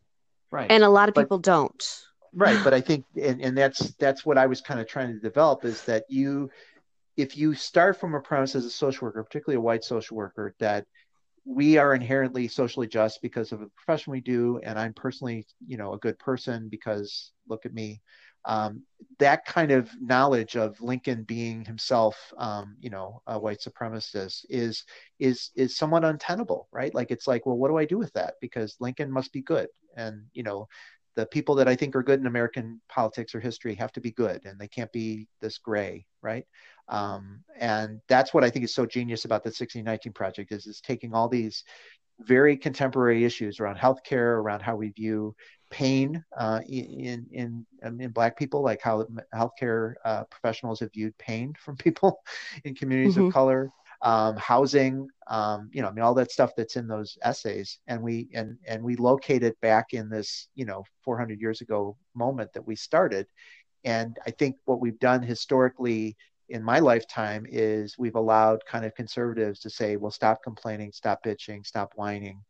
Right. 0.50 0.70
And 0.70 0.82
a 0.82 0.88
lot 0.88 1.10
of 1.10 1.14
but, 1.14 1.24
people 1.24 1.38
don't 1.38 1.84
right 2.34 2.62
but 2.62 2.74
i 2.74 2.80
think 2.80 3.06
and, 3.20 3.40
and 3.40 3.56
that's 3.56 3.92
that's 3.92 4.26
what 4.26 4.36
i 4.36 4.46
was 4.46 4.60
kind 4.60 4.78
of 4.78 4.86
trying 4.86 5.12
to 5.12 5.18
develop 5.18 5.64
is 5.64 5.82
that 5.84 6.04
you 6.10 6.50
if 7.18 7.36
you 7.36 7.52
start 7.52 8.00
from 8.00 8.14
a 8.14 8.20
premise 8.20 8.54
as 8.54 8.64
a 8.64 8.70
social 8.70 9.06
worker 9.06 9.22
particularly 9.22 9.58
a 9.58 9.60
white 9.60 9.84
social 9.84 10.16
worker 10.16 10.54
that 10.58 10.86
we 11.44 11.76
are 11.76 11.94
inherently 11.94 12.48
socially 12.48 12.86
just 12.86 13.20
because 13.20 13.52
of 13.52 13.60
the 13.60 13.70
profession 13.76 14.12
we 14.12 14.20
do 14.20 14.58
and 14.62 14.78
i'm 14.78 14.94
personally 14.94 15.46
you 15.66 15.76
know 15.76 15.92
a 15.92 15.98
good 15.98 16.18
person 16.18 16.68
because 16.70 17.32
look 17.48 17.66
at 17.66 17.74
me 17.74 18.00
um, 18.44 18.82
that 19.18 19.44
kind 19.44 19.70
of 19.70 19.90
knowledge 20.00 20.56
of 20.56 20.80
Lincoln 20.80 21.24
being 21.24 21.64
himself, 21.64 22.32
um, 22.38 22.76
you 22.80 22.88
know, 22.88 23.20
a 23.26 23.38
white 23.38 23.58
supremacist 23.60 24.46
is 24.48 24.84
is 25.18 25.50
is 25.54 25.76
somewhat 25.76 26.04
untenable, 26.04 26.68
right? 26.72 26.94
Like 26.94 27.10
it's 27.10 27.26
like, 27.26 27.44
well, 27.44 27.58
what 27.58 27.68
do 27.68 27.76
I 27.76 27.84
do 27.84 27.98
with 27.98 28.12
that? 28.14 28.34
Because 28.40 28.76
Lincoln 28.80 29.10
must 29.10 29.32
be 29.32 29.42
good, 29.42 29.68
and 29.96 30.22
you 30.32 30.42
know, 30.44 30.66
the 31.14 31.26
people 31.26 31.56
that 31.56 31.68
I 31.68 31.76
think 31.76 31.96
are 31.96 32.02
good 32.02 32.20
in 32.20 32.26
American 32.26 32.80
politics 32.88 33.34
or 33.34 33.40
history 33.40 33.74
have 33.74 33.92
to 33.92 34.00
be 34.00 34.12
good, 34.12 34.46
and 34.46 34.58
they 34.58 34.68
can't 34.68 34.92
be 34.92 35.26
this 35.40 35.58
gray, 35.58 36.06
right? 36.22 36.46
Um, 36.88 37.44
and 37.58 38.00
that's 38.08 38.32
what 38.32 38.44
I 38.44 38.50
think 38.50 38.64
is 38.64 38.74
so 38.74 38.86
genius 38.86 39.24
about 39.24 39.42
the 39.42 39.48
1619 39.48 40.12
project 40.12 40.52
is 40.52 40.66
is 40.66 40.80
taking 40.80 41.14
all 41.14 41.28
these 41.28 41.64
very 42.20 42.56
contemporary 42.56 43.24
issues 43.24 43.60
around 43.60 43.76
healthcare, 43.76 44.38
around 44.38 44.60
how 44.60 44.74
we 44.76 44.88
view 44.88 45.34
pain 45.70 46.24
uh, 46.36 46.60
in 46.66 47.26
in 47.30 47.66
um, 47.82 48.00
in 48.00 48.10
Black 48.10 48.36
people, 48.38 48.62
like 48.62 48.80
how 48.82 49.06
healthcare 49.34 49.94
uh, 50.04 50.24
professionals 50.24 50.80
have 50.80 50.92
viewed 50.92 51.16
pain 51.18 51.54
from 51.58 51.76
people 51.76 52.20
in 52.64 52.74
communities 52.74 53.14
mm-hmm. 53.14 53.26
of 53.26 53.32
color, 53.32 53.70
um, 54.02 54.36
housing, 54.36 55.08
um, 55.28 55.70
you 55.72 55.82
know, 55.82 55.88
I 55.88 55.92
mean, 55.92 56.04
all 56.04 56.14
that 56.14 56.32
stuff 56.32 56.52
that's 56.56 56.76
in 56.76 56.86
those 56.86 57.18
essays, 57.22 57.78
and 57.86 58.02
we 58.02 58.28
and 58.34 58.56
and 58.66 58.82
we 58.82 58.96
located 58.96 59.54
back 59.60 59.92
in 59.92 60.08
this, 60.08 60.48
you 60.54 60.64
know, 60.64 60.84
400 61.02 61.40
years 61.40 61.60
ago 61.60 61.96
moment 62.14 62.52
that 62.54 62.66
we 62.66 62.76
started, 62.76 63.26
and 63.84 64.18
I 64.26 64.30
think 64.30 64.56
what 64.64 64.80
we've 64.80 64.98
done 64.98 65.22
historically 65.22 66.16
in 66.48 66.62
my 66.62 66.78
lifetime 66.78 67.46
is 67.48 67.96
we've 67.98 68.16
allowed 68.16 68.64
kind 68.66 68.84
of 68.84 68.94
conservatives 68.94 69.60
to 69.60 69.70
say, 69.70 69.96
well, 69.96 70.10
stop 70.10 70.42
complaining, 70.42 70.92
stop 70.92 71.22
bitching, 71.24 71.66
stop 71.66 71.92
whining, 71.96 72.42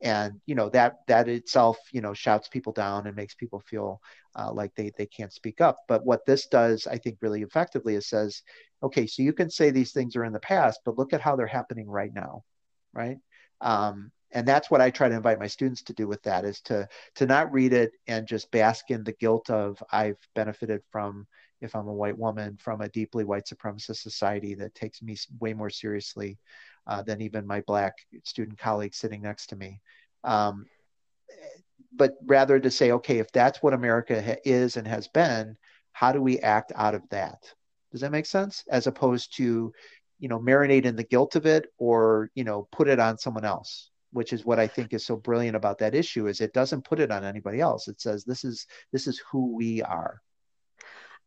and 0.00 0.40
you 0.46 0.54
know 0.54 0.68
that 0.68 0.96
that 1.08 1.28
itself 1.28 1.76
you 1.92 2.00
know 2.00 2.14
shouts 2.14 2.48
people 2.48 2.72
down 2.72 3.06
and 3.06 3.16
makes 3.16 3.34
people 3.34 3.60
feel 3.60 4.00
uh, 4.36 4.52
like 4.52 4.74
they 4.74 4.92
they 4.96 5.06
can't 5.06 5.32
speak 5.32 5.60
up. 5.60 5.78
But 5.88 6.04
what 6.06 6.24
this 6.26 6.46
does 6.46 6.86
i 6.86 6.96
think 6.98 7.18
really 7.20 7.42
effectively 7.42 7.94
is 7.96 8.08
says 8.08 8.42
okay 8.82 9.06
so 9.06 9.22
you 9.22 9.32
can 9.32 9.50
say 9.50 9.70
these 9.70 9.92
things 9.92 10.14
are 10.16 10.24
in 10.24 10.32
the 10.32 10.40
past 10.40 10.80
but 10.84 10.96
look 10.98 11.12
at 11.12 11.20
how 11.20 11.34
they're 11.36 11.46
happening 11.46 11.88
right 11.88 12.14
now 12.14 12.42
right? 12.94 13.18
Um, 13.60 14.10
and 14.32 14.46
that's 14.46 14.70
what 14.70 14.82
i 14.82 14.90
try 14.90 15.08
to 15.08 15.14
invite 15.14 15.38
my 15.38 15.46
students 15.46 15.82
to 15.82 15.94
do 15.94 16.06
with 16.06 16.22
that 16.22 16.44
is 16.44 16.60
to 16.60 16.86
to 17.14 17.24
not 17.24 17.50
read 17.50 17.72
it 17.72 17.92
and 18.08 18.28
just 18.28 18.50
bask 18.50 18.90
in 18.90 19.02
the 19.02 19.14
guilt 19.14 19.48
of 19.48 19.82
i've 19.90 20.18
benefited 20.34 20.82
from 20.92 21.26
if 21.60 21.74
i'm 21.74 21.88
a 21.88 21.92
white 21.92 22.16
woman 22.16 22.56
from 22.56 22.80
a 22.80 22.88
deeply 22.88 23.24
white 23.24 23.46
supremacist 23.46 23.96
society 23.96 24.54
that 24.54 24.74
takes 24.74 25.02
me 25.02 25.16
way 25.40 25.52
more 25.52 25.70
seriously 25.70 26.38
uh, 26.88 27.02
than 27.02 27.20
even 27.20 27.46
my 27.46 27.60
black 27.62 27.94
student 28.24 28.58
colleagues 28.58 28.96
sitting 28.96 29.22
next 29.22 29.48
to 29.48 29.56
me. 29.56 29.80
Um, 30.24 30.66
but 31.94 32.14
rather 32.24 32.58
to 32.58 32.70
say, 32.70 32.92
okay, 32.92 33.18
if 33.18 33.30
that's 33.30 33.62
what 33.62 33.74
America 33.74 34.20
ha- 34.20 34.40
is 34.44 34.76
and 34.76 34.88
has 34.88 35.06
been, 35.08 35.56
how 35.92 36.12
do 36.12 36.22
we 36.22 36.38
act 36.40 36.72
out 36.74 36.94
of 36.94 37.02
that? 37.10 37.52
Does 37.92 38.00
that 38.00 38.12
make 38.12 38.26
sense? 38.26 38.64
As 38.70 38.86
opposed 38.86 39.36
to, 39.36 39.72
you 40.18 40.28
know, 40.28 40.38
marinate 40.38 40.84
in 40.84 40.96
the 40.96 41.04
guilt 41.04 41.36
of 41.36 41.46
it 41.46 41.66
or, 41.78 42.30
you 42.34 42.44
know, 42.44 42.68
put 42.72 42.88
it 42.88 42.98
on 42.98 43.18
someone 43.18 43.44
else, 43.44 43.90
which 44.12 44.32
is 44.32 44.44
what 44.44 44.58
I 44.58 44.66
think 44.66 44.92
is 44.92 45.04
so 45.04 45.16
brilliant 45.16 45.56
about 45.56 45.78
that 45.78 45.94
issue 45.94 46.26
is 46.26 46.40
it 46.40 46.52
doesn't 46.52 46.84
put 46.84 47.00
it 47.00 47.10
on 47.10 47.24
anybody 47.24 47.60
else. 47.60 47.88
It 47.88 48.00
says 48.00 48.24
this 48.24 48.44
is 48.44 48.66
this 48.92 49.06
is 49.06 49.22
who 49.30 49.54
we 49.54 49.82
are. 49.82 50.20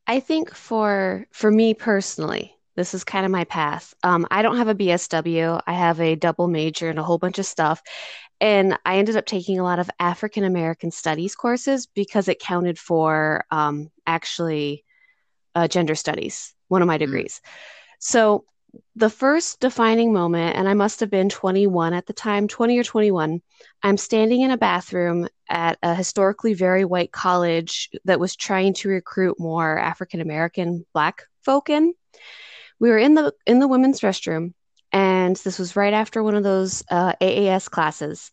I 0.07 0.19
think 0.19 0.53
for 0.53 1.25
for 1.31 1.51
me 1.51 1.73
personally, 1.73 2.55
this 2.75 2.93
is 2.93 3.03
kind 3.03 3.25
of 3.25 3.31
my 3.31 3.43
path. 3.45 3.93
Um, 4.03 4.25
I 4.31 4.41
don't 4.41 4.57
have 4.57 4.67
a 4.67 4.75
BSW. 4.75 5.61
I 5.65 5.73
have 5.73 5.99
a 5.99 6.15
double 6.15 6.47
major 6.47 6.89
and 6.89 6.99
a 6.99 7.03
whole 7.03 7.17
bunch 7.17 7.39
of 7.39 7.45
stuff. 7.45 7.81
And 8.39 8.77
I 8.85 8.97
ended 8.97 9.17
up 9.17 9.25
taking 9.25 9.59
a 9.59 9.63
lot 9.63 9.79
of 9.79 9.89
African 9.99 10.43
American 10.43 10.89
studies 10.89 11.35
courses 11.35 11.85
because 11.85 12.27
it 12.27 12.39
counted 12.39 12.79
for 12.79 13.45
um, 13.51 13.91
actually 14.07 14.83
uh, 15.53 15.67
gender 15.67 15.95
studies, 15.95 16.53
one 16.67 16.81
of 16.81 16.87
my 16.87 16.97
mm. 16.97 17.01
degrees. 17.01 17.41
So 17.99 18.45
the 18.95 19.09
first 19.09 19.59
defining 19.59 20.13
moment, 20.13 20.55
and 20.57 20.67
I 20.67 20.73
must 20.73 20.99
have 20.99 21.09
been 21.09 21.29
21 21.29 21.93
at 21.93 22.05
the 22.05 22.13
time, 22.13 22.47
20 22.47 22.77
or 22.77 22.83
21, 22.83 23.41
I'm 23.83 23.97
standing 23.97 24.41
in 24.41 24.51
a 24.51 24.57
bathroom 24.57 25.27
at 25.49 25.77
a 25.81 25.95
historically 25.95 26.53
very 26.53 26.85
white 26.85 27.11
college 27.11 27.89
that 28.05 28.19
was 28.19 28.35
trying 28.35 28.73
to 28.75 28.89
recruit 28.89 29.39
more 29.39 29.77
African 29.77 30.21
American 30.21 30.85
Black 30.93 31.23
folk 31.43 31.69
in. 31.69 31.93
We 32.79 32.89
were 32.89 32.97
in 32.97 33.13
the 33.13 33.33
in 33.45 33.59
the 33.59 33.67
women's 33.67 34.01
restroom 34.01 34.53
and 34.91 35.35
this 35.37 35.59
was 35.59 35.75
right 35.75 35.93
after 35.93 36.21
one 36.23 36.35
of 36.35 36.43
those 36.43 36.83
uh, 36.89 37.13
aas 37.21 37.69
classes. 37.69 38.31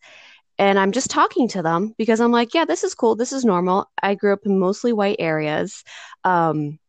And 0.57 0.77
i'm 0.77 0.91
just 0.91 1.09
talking 1.09 1.47
to 1.49 1.61
them 1.61 1.93
because 1.97 2.19
i'm 2.19 2.31
like 2.31 2.53
yeah 2.53 2.65
this 2.65 2.83
is 2.83 2.95
cool. 2.95 3.15
This 3.15 3.31
is 3.31 3.45
normal. 3.45 3.89
I 4.01 4.15
grew 4.15 4.33
up 4.33 4.45
in 4.45 4.59
mostly 4.59 4.91
white 4.93 5.17
areas. 5.19 5.83
Um, 6.23 6.79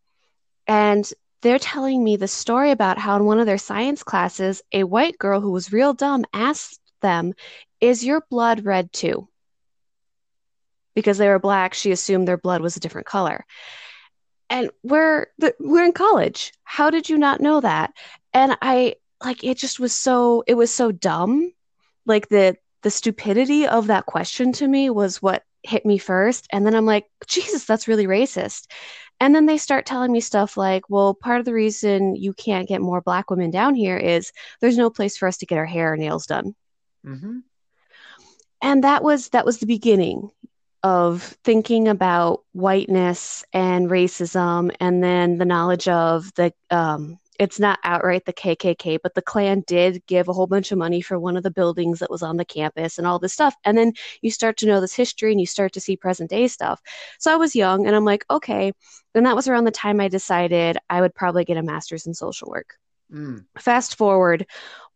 and 0.66 1.10
they're 1.42 1.58
telling 1.58 2.02
me 2.02 2.16
the 2.16 2.28
story 2.28 2.70
about 2.70 2.98
how 2.98 3.16
in 3.16 3.24
one 3.24 3.38
of 3.38 3.46
their 3.46 3.58
science 3.58 4.02
classes 4.02 4.62
a 4.72 4.84
white 4.84 5.18
girl 5.18 5.40
who 5.40 5.50
was 5.50 5.72
real 5.72 5.94
dumb 5.94 6.24
asked 6.32 6.80
them 7.00 7.34
is 7.80 8.04
your 8.04 8.22
blood 8.30 8.64
red 8.64 8.92
too? 8.92 9.26
Because 10.94 11.18
they 11.18 11.28
were 11.28 11.38
black 11.38 11.74
she 11.74 11.92
assumed 11.92 12.28
their 12.28 12.36
blood 12.36 12.60
was 12.60 12.76
a 12.76 12.80
different 12.80 13.06
color. 13.06 13.44
And 14.50 14.70
we're 14.82 15.26
we're 15.58 15.84
in 15.84 15.92
college. 15.92 16.52
How 16.64 16.90
did 16.90 17.08
you 17.08 17.16
not 17.16 17.40
know 17.40 17.60
that? 17.60 17.92
And 18.34 18.56
i 18.60 18.96
like 19.22 19.44
it 19.44 19.58
just 19.58 19.78
was 19.80 19.94
so 19.94 20.44
it 20.46 20.54
was 20.54 20.72
so 20.72 20.92
dumb. 20.92 21.52
Like 22.06 22.28
the 22.28 22.56
the 22.82 22.90
stupidity 22.90 23.66
of 23.66 23.86
that 23.86 24.06
question 24.06 24.52
to 24.52 24.66
me 24.66 24.90
was 24.90 25.22
what 25.22 25.44
hit 25.62 25.86
me 25.86 25.98
first. 25.98 26.46
And 26.52 26.66
then 26.66 26.74
i'm 26.74 26.86
like 26.86 27.06
jesus 27.26 27.64
that's 27.64 27.88
really 27.88 28.06
racist 28.06 28.66
and 29.20 29.34
then 29.34 29.46
they 29.46 29.58
start 29.58 29.86
telling 29.86 30.10
me 30.10 30.20
stuff 30.20 30.56
like 30.56 30.88
well 30.88 31.14
part 31.14 31.38
of 31.38 31.44
the 31.44 31.54
reason 31.54 32.16
you 32.16 32.32
can't 32.32 32.68
get 32.68 32.80
more 32.80 33.00
black 33.00 33.30
women 33.30 33.50
down 33.50 33.74
here 33.74 33.96
is 33.96 34.32
there's 34.60 34.78
no 34.78 34.90
place 34.90 35.16
for 35.16 35.28
us 35.28 35.38
to 35.38 35.46
get 35.46 35.58
our 35.58 35.66
hair 35.66 35.92
or 35.92 35.96
nails 35.96 36.26
done 36.26 36.54
mm-hmm. 37.06 37.38
and 38.62 38.84
that 38.84 39.02
was 39.02 39.28
that 39.28 39.46
was 39.46 39.58
the 39.58 39.66
beginning 39.66 40.30
of 40.82 41.22
thinking 41.44 41.88
about 41.88 42.42
whiteness 42.52 43.44
and 43.52 43.90
racism, 43.90 44.74
and 44.80 45.02
then 45.02 45.38
the 45.38 45.44
knowledge 45.44 45.88
of 45.88 46.32
the 46.34 46.52
um, 46.70 47.18
it's 47.40 47.58
not 47.58 47.78
outright 47.84 48.26
the 48.26 48.34
KKK, 48.34 48.98
but 49.02 49.14
the 49.14 49.22
Klan 49.22 49.64
did 49.66 50.04
give 50.06 50.28
a 50.28 50.32
whole 50.34 50.46
bunch 50.46 50.72
of 50.72 50.78
money 50.78 51.00
for 51.00 51.18
one 51.18 51.38
of 51.38 51.42
the 51.42 51.50
buildings 51.50 51.98
that 51.98 52.10
was 52.10 52.22
on 52.22 52.36
the 52.36 52.44
campus 52.44 52.98
and 52.98 53.06
all 53.06 53.18
this 53.18 53.32
stuff. 53.32 53.54
And 53.64 53.78
then 53.78 53.94
you 54.20 54.30
start 54.30 54.58
to 54.58 54.66
know 54.66 54.78
this 54.78 54.94
history 54.94 55.32
and 55.32 55.40
you 55.40 55.46
start 55.46 55.72
to 55.72 55.80
see 55.80 55.96
present 55.96 56.28
day 56.28 56.48
stuff. 56.48 56.82
So 57.18 57.32
I 57.32 57.36
was 57.36 57.56
young 57.56 57.86
and 57.86 57.96
I'm 57.96 58.04
like, 58.04 58.26
okay. 58.28 58.72
And 59.14 59.24
that 59.24 59.34
was 59.34 59.48
around 59.48 59.64
the 59.64 59.70
time 59.70 60.00
I 60.00 60.08
decided 60.08 60.76
I 60.90 61.00
would 61.00 61.14
probably 61.14 61.46
get 61.46 61.56
a 61.56 61.62
master's 61.62 62.06
in 62.06 62.12
social 62.12 62.50
work. 62.50 62.76
Mm. 63.10 63.46
Fast 63.58 63.96
forward, 63.96 64.44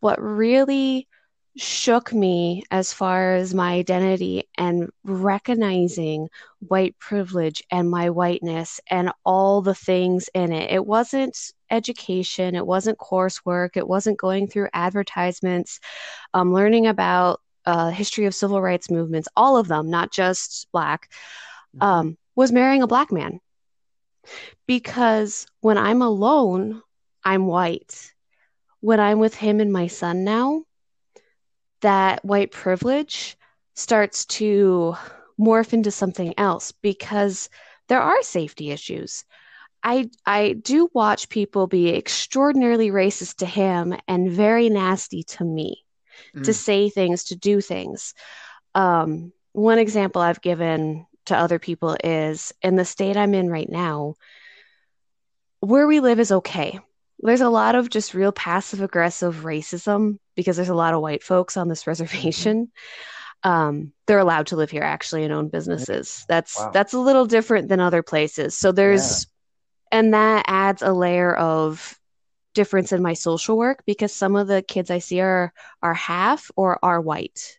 what 0.01 0.21
really 0.21 1.09
shook 1.57 2.13
me 2.13 2.65
as 2.71 2.93
far 2.93 3.35
as 3.35 3.55
my 3.55 3.75
identity 3.75 4.49
and 4.59 4.91
recognizing 5.05 6.29
white 6.59 6.99
privilege 6.99 7.63
and 7.71 7.89
my 7.89 8.11
whiteness 8.11 8.81
and 8.91 9.13
all 9.25 9.63
the 9.63 9.75
things 9.75 10.29
in 10.35 10.53
it. 10.53 10.73
It 10.73 10.85
wasn't 10.85 11.39
education, 11.71 12.57
it 12.57 12.67
wasn't 12.67 12.99
coursework, 12.99 13.77
it 13.77 13.87
wasn't 13.87 14.19
going 14.19 14.49
through 14.49 14.69
advertisements, 14.73 15.79
um, 16.33 16.53
learning 16.53 16.89
about 16.89 17.41
uh, 17.67 17.91
history 17.91 18.27
of 18.27 18.35
civil 18.35 18.61
rights 18.61 18.91
movements, 18.91 19.29
all 19.37 19.57
of 19.57 19.69
them, 19.69 19.91
not 19.91 20.13
just 20.13 20.67
black, 20.73 21.11
mm-hmm. 21.77 21.87
um, 21.87 22.19
was 22.35 22.51
marrying 22.51 22.83
a 22.83 22.89
black 22.89 23.13
man. 23.13 23.39
Because 24.67 25.47
when 25.61 25.79
I'm 25.79 26.03
alone, 26.03 26.83
I'm 27.23 27.47
white. 27.47 28.13
When 28.81 28.99
I'm 28.99 29.19
with 29.19 29.35
him 29.35 29.61
and 29.61 29.73
my 29.73 29.87
son 29.87 30.25
now, 30.25 30.65
that 31.85 32.25
white 32.25 32.51
privilege 32.51 33.37
starts 33.75 34.25
to 34.25 34.97
morph 35.39 35.75
into 35.75 35.91
something 35.91 36.33
else 36.39 36.73
because 36.73 37.51
there 37.89 38.01
are 38.01 38.23
safety 38.23 38.71
issues. 38.71 39.25
I 39.83 40.09
I 40.25 40.55
do 40.55 40.89
watch 40.95 41.29
people 41.29 41.67
be 41.67 41.95
extraordinarily 41.95 42.91
racist 42.91 43.37
to 43.37 43.47
him 43.47 43.95
and 44.09 44.31
very 44.31 44.71
nasty 44.71 45.25
to 45.25 45.45
me. 45.45 45.85
mm. 46.35 46.45
to 46.45 46.55
say 46.55 46.89
things, 46.89 47.25
to 47.25 47.37
do 47.37 47.61
things. 47.61 48.15
Um, 48.75 49.33
one 49.53 49.79
example 49.79 50.23
I've 50.23 50.41
given 50.41 51.07
to 51.27 51.37
other 51.37 51.59
people 51.59 51.97
is 52.03 52.53
in 52.63 52.77
the 52.77 52.85
state 52.85 53.17
I'm 53.17 53.35
in 53.35 53.51
right 53.51 53.69
now, 53.69 54.15
where 55.61 55.87
we 55.87 56.01
live 56.01 56.19
is 56.19 56.33
okay. 56.33 56.81
There's 57.21 57.41
a 57.41 57.49
lot 57.49 57.75
of 57.75 57.91
just 57.91 58.15
real 58.15 58.33
passive 58.33 58.83
aggressive 58.83 59.43
racism 59.45 60.19
because 60.35 60.57
there's 60.57 60.69
a 60.69 60.75
lot 60.75 60.95
of 60.95 61.01
white 61.01 61.23
folks 61.23 61.57
on 61.57 61.69
this 61.69 61.83
mm-hmm. 61.83 61.91
reservation. 61.91 62.73
Um, 63.43 63.93
they're 64.07 64.19
allowed 64.19 64.49
to 64.49 64.57
live 64.57 64.71
here 64.71 64.83
actually 64.83 65.25
and 65.25 65.33
own 65.33 65.49
businesses. 65.49 66.25
That's 66.29 66.59
wow. 66.59 66.71
that's 66.73 66.95
a 66.95 66.99
little 66.99 67.27
different 67.27 67.69
than 67.69 67.79
other 67.79 68.03
places. 68.03 68.57
So 68.57 68.73
there's 68.73 69.27
yeah. 69.93 69.99
and 69.99 70.15
that 70.15 70.45
adds 70.49 70.83
a 70.83 70.93
layer 70.93 71.35
of 71.35 71.99
difference 72.55 72.93
in 72.93 73.03
my 73.03 73.13
social 73.13 73.59
work 73.59 73.83
because 73.85 74.15
some 74.15 74.37
of 74.37 74.47
the 74.47 74.63
kids 74.63 74.91
I 74.91 74.99
see 74.99 75.21
are 75.21 75.53
are 75.83 75.95
half 75.95 76.51
or 76.57 76.79
are 76.83 77.01
white. 77.01 77.59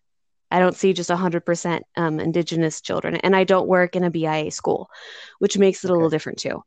I 0.52 0.60
don't 0.60 0.76
see 0.76 0.94
just 0.94 1.10
100% 1.10 1.82
um, 1.98 2.20
indigenous 2.20 2.80
children, 2.80 3.16
and 3.18 3.36
I 3.36 3.44
don't 3.44 3.68
work 3.68 3.96
in 3.96 4.04
a 4.04 4.12
BIA 4.12 4.52
school, 4.52 4.90
which 5.40 5.58
makes 5.58 5.84
it 5.84 5.88
okay. 5.88 5.92
a 5.92 5.96
little 5.96 6.10
different 6.10 6.40
too. 6.40 6.64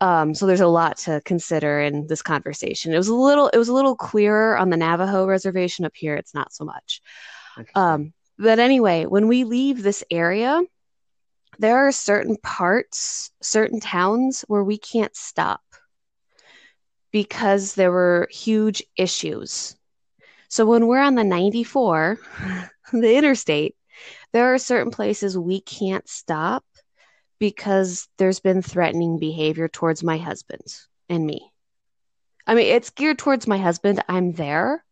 Um, 0.00 0.34
so 0.34 0.46
there's 0.46 0.60
a 0.60 0.66
lot 0.66 0.96
to 0.98 1.20
consider 1.24 1.80
in 1.80 2.06
this 2.06 2.22
conversation. 2.22 2.92
It 2.92 2.96
was 2.96 3.08
a 3.08 3.14
little, 3.14 3.48
it 3.48 3.58
was 3.58 3.68
a 3.68 3.74
little 3.74 3.96
clearer 3.96 4.56
on 4.56 4.70
the 4.70 4.76
Navajo 4.76 5.26
reservation 5.26 5.84
up 5.84 5.92
here. 5.94 6.14
It's 6.16 6.34
not 6.34 6.52
so 6.52 6.64
much. 6.64 7.02
Um, 7.74 8.14
but 8.38 8.58
anyway, 8.58 9.04
when 9.04 9.28
we 9.28 9.44
leave 9.44 9.82
this 9.82 10.02
area, 10.10 10.62
there 11.58 11.86
are 11.86 11.92
certain 11.92 12.38
parts, 12.38 13.30
certain 13.42 13.80
towns 13.80 14.44
where 14.48 14.64
we 14.64 14.78
can't 14.78 15.14
stop 15.14 15.60
because 17.12 17.74
there 17.74 17.90
were 17.90 18.28
huge 18.30 18.82
issues. 18.96 19.76
So 20.48 20.64
when 20.64 20.86
we're 20.86 21.02
on 21.02 21.16
the 21.16 21.24
94, 21.24 22.18
the 22.92 23.14
interstate, 23.14 23.76
there 24.32 24.54
are 24.54 24.58
certain 24.58 24.90
places 24.90 25.36
we 25.36 25.60
can't 25.60 26.08
stop 26.08 26.64
because 27.40 28.06
there's 28.18 28.38
been 28.38 28.62
threatening 28.62 29.18
behavior 29.18 29.66
towards 29.66 30.04
my 30.04 30.18
husband 30.18 30.62
and 31.08 31.26
me. 31.26 31.50
I 32.46 32.54
mean, 32.54 32.66
it's 32.66 32.90
geared 32.90 33.18
towards 33.18 33.48
my 33.48 33.58
husband. 33.58 34.04
I'm 34.08 34.32
there. 34.32 34.84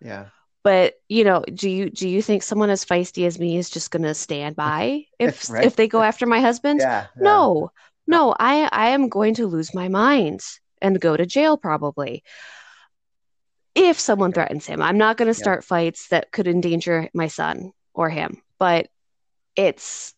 Yeah. 0.00 0.26
But 0.62 0.94
you 1.08 1.24
know, 1.24 1.44
do 1.52 1.68
you 1.68 1.90
do 1.90 2.08
you 2.08 2.22
think 2.22 2.42
someone 2.42 2.70
as 2.70 2.84
feisty 2.84 3.26
as 3.26 3.38
me 3.38 3.56
is 3.56 3.68
just 3.68 3.90
going 3.90 4.04
to 4.04 4.14
stand 4.14 4.54
by 4.54 5.06
if 5.18 5.50
right? 5.50 5.64
if 5.64 5.76
they 5.76 5.88
go 5.88 6.02
after 6.02 6.26
my 6.26 6.40
husband? 6.40 6.80
Yeah, 6.80 7.06
yeah. 7.16 7.22
No, 7.22 7.70
no. 8.06 8.34
I 8.38 8.68
I 8.70 8.90
am 8.90 9.08
going 9.08 9.34
to 9.34 9.46
lose 9.46 9.74
my 9.74 9.88
mind 9.88 10.40
and 10.80 11.00
go 11.00 11.16
to 11.16 11.26
jail 11.26 11.56
probably 11.56 12.22
if 13.74 13.98
someone 13.98 14.32
threatens 14.32 14.66
him. 14.66 14.80
I'm 14.80 14.98
not 14.98 15.16
going 15.16 15.28
to 15.28 15.34
start 15.34 15.62
yeah. 15.62 15.66
fights 15.66 16.08
that 16.08 16.30
could 16.32 16.46
endanger 16.46 17.10
my 17.12 17.26
son 17.26 17.72
or 17.92 18.08
him, 18.08 18.40
but 18.58 18.88
it's 19.56 20.14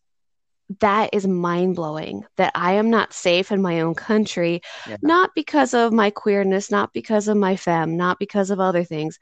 that 0.81 1.11
is 1.12 1.27
mind 1.27 1.77
blowing 1.77 2.25
that 2.37 2.53
I 2.55 2.73
am 2.73 2.91
not 2.91 3.12
safe 3.12 3.53
in 3.53 3.62
my 3.62 3.81
own 3.81 3.95
country, 3.95 4.62
yeah. 4.89 4.97
not 5.03 5.31
because 5.35 5.75
of 5.75 5.93
my 5.93 6.11
queerness, 6.11 6.71
not 6.71 6.93
because 6.93 7.29
of 7.29 7.37
my 7.37 7.57
femme, 7.57 7.97
not 7.97 8.19
because 8.19 8.51
of 8.51 8.59
other 8.59 8.83
things, 8.83 9.19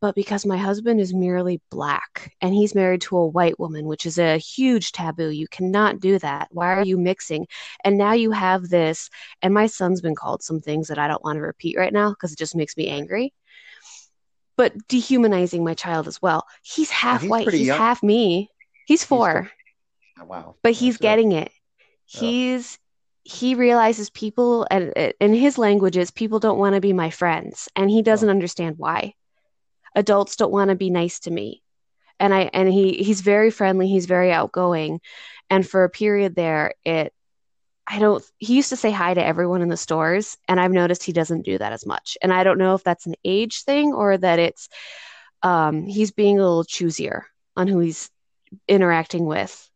but 0.00 0.14
because 0.14 0.46
my 0.46 0.56
husband 0.56 0.98
is 0.98 1.12
merely 1.12 1.60
black 1.70 2.34
and 2.40 2.54
he's 2.54 2.74
married 2.74 3.02
to 3.02 3.18
a 3.18 3.26
white 3.26 3.60
woman, 3.60 3.84
which 3.84 4.06
is 4.06 4.18
a 4.18 4.38
huge 4.38 4.92
taboo. 4.92 5.28
You 5.28 5.46
cannot 5.48 6.00
do 6.00 6.18
that. 6.20 6.48
Why 6.50 6.72
are 6.74 6.84
you 6.84 6.96
mixing? 6.96 7.46
And 7.84 7.98
now 7.98 8.14
you 8.14 8.30
have 8.30 8.68
this, 8.68 9.10
and 9.42 9.52
my 9.52 9.66
son's 9.66 10.00
been 10.00 10.14
called 10.14 10.42
some 10.42 10.60
things 10.60 10.88
that 10.88 10.98
I 10.98 11.06
don't 11.06 11.22
want 11.22 11.36
to 11.36 11.42
repeat 11.42 11.76
right 11.76 11.92
now 11.92 12.10
because 12.10 12.32
it 12.32 12.38
just 12.38 12.56
makes 12.56 12.76
me 12.76 12.88
angry. 12.88 13.34
But 14.56 14.88
dehumanizing 14.88 15.62
my 15.62 15.74
child 15.74 16.08
as 16.08 16.20
well. 16.20 16.46
He's 16.62 16.90
half 16.90 17.22
he's 17.22 17.30
white, 17.30 17.50
he's 17.50 17.66
young. 17.66 17.78
half 17.78 18.02
me. 18.02 18.50
He's 18.86 19.04
four. 19.04 19.42
He's, 19.42 19.50
wow. 20.24 20.56
But 20.62 20.72
he's 20.72 20.94
That's 20.94 21.02
getting 21.02 21.32
it. 21.32 21.50
He's 22.06 22.78
he 23.22 23.54
realizes 23.54 24.10
people 24.10 24.66
and 24.70 24.92
in 25.20 25.34
his 25.34 25.58
languages 25.58 26.10
people 26.10 26.40
don't 26.40 26.58
want 26.58 26.74
to 26.74 26.80
be 26.80 26.92
my 26.92 27.10
friends 27.10 27.68
and 27.76 27.90
he 27.90 28.02
doesn't 28.02 28.28
oh. 28.28 28.32
understand 28.32 28.76
why. 28.78 29.14
Adults 29.94 30.36
don't 30.36 30.52
want 30.52 30.70
to 30.70 30.76
be 30.76 30.90
nice 30.90 31.20
to 31.20 31.30
me. 31.30 31.62
And 32.18 32.34
i 32.34 32.50
and 32.52 32.68
he 32.68 32.94
he's 32.94 33.20
very 33.20 33.50
friendly 33.50 33.88
he's 33.88 34.06
very 34.06 34.32
outgoing. 34.32 35.00
And 35.48 35.68
for 35.68 35.84
a 35.84 35.90
period 35.90 36.34
there 36.34 36.74
it 36.84 37.12
i 37.86 37.98
don't 37.98 38.24
he 38.38 38.56
used 38.56 38.70
to 38.70 38.76
say 38.76 38.90
hi 38.90 39.14
to 39.14 39.24
everyone 39.24 39.62
in 39.62 39.68
the 39.68 39.76
stores 39.76 40.36
and 40.48 40.60
i've 40.60 40.70
noticed 40.70 41.02
he 41.02 41.12
doesn't 41.12 41.44
do 41.44 41.58
that 41.58 41.72
as 41.72 41.86
much. 41.86 42.16
And 42.22 42.32
i 42.32 42.44
don't 42.44 42.58
know 42.58 42.74
if 42.74 42.82
that's 42.82 43.06
an 43.06 43.16
age 43.24 43.62
thing 43.62 43.92
or 43.92 44.16
that 44.16 44.38
it's 44.38 44.68
um 45.42 45.86
he's 45.86 46.10
being 46.10 46.38
a 46.38 46.42
little 46.42 46.64
choosier 46.64 47.22
on 47.56 47.68
who 47.68 47.78
he's 47.78 48.10
interacting 48.68 49.26
with 49.26 49.69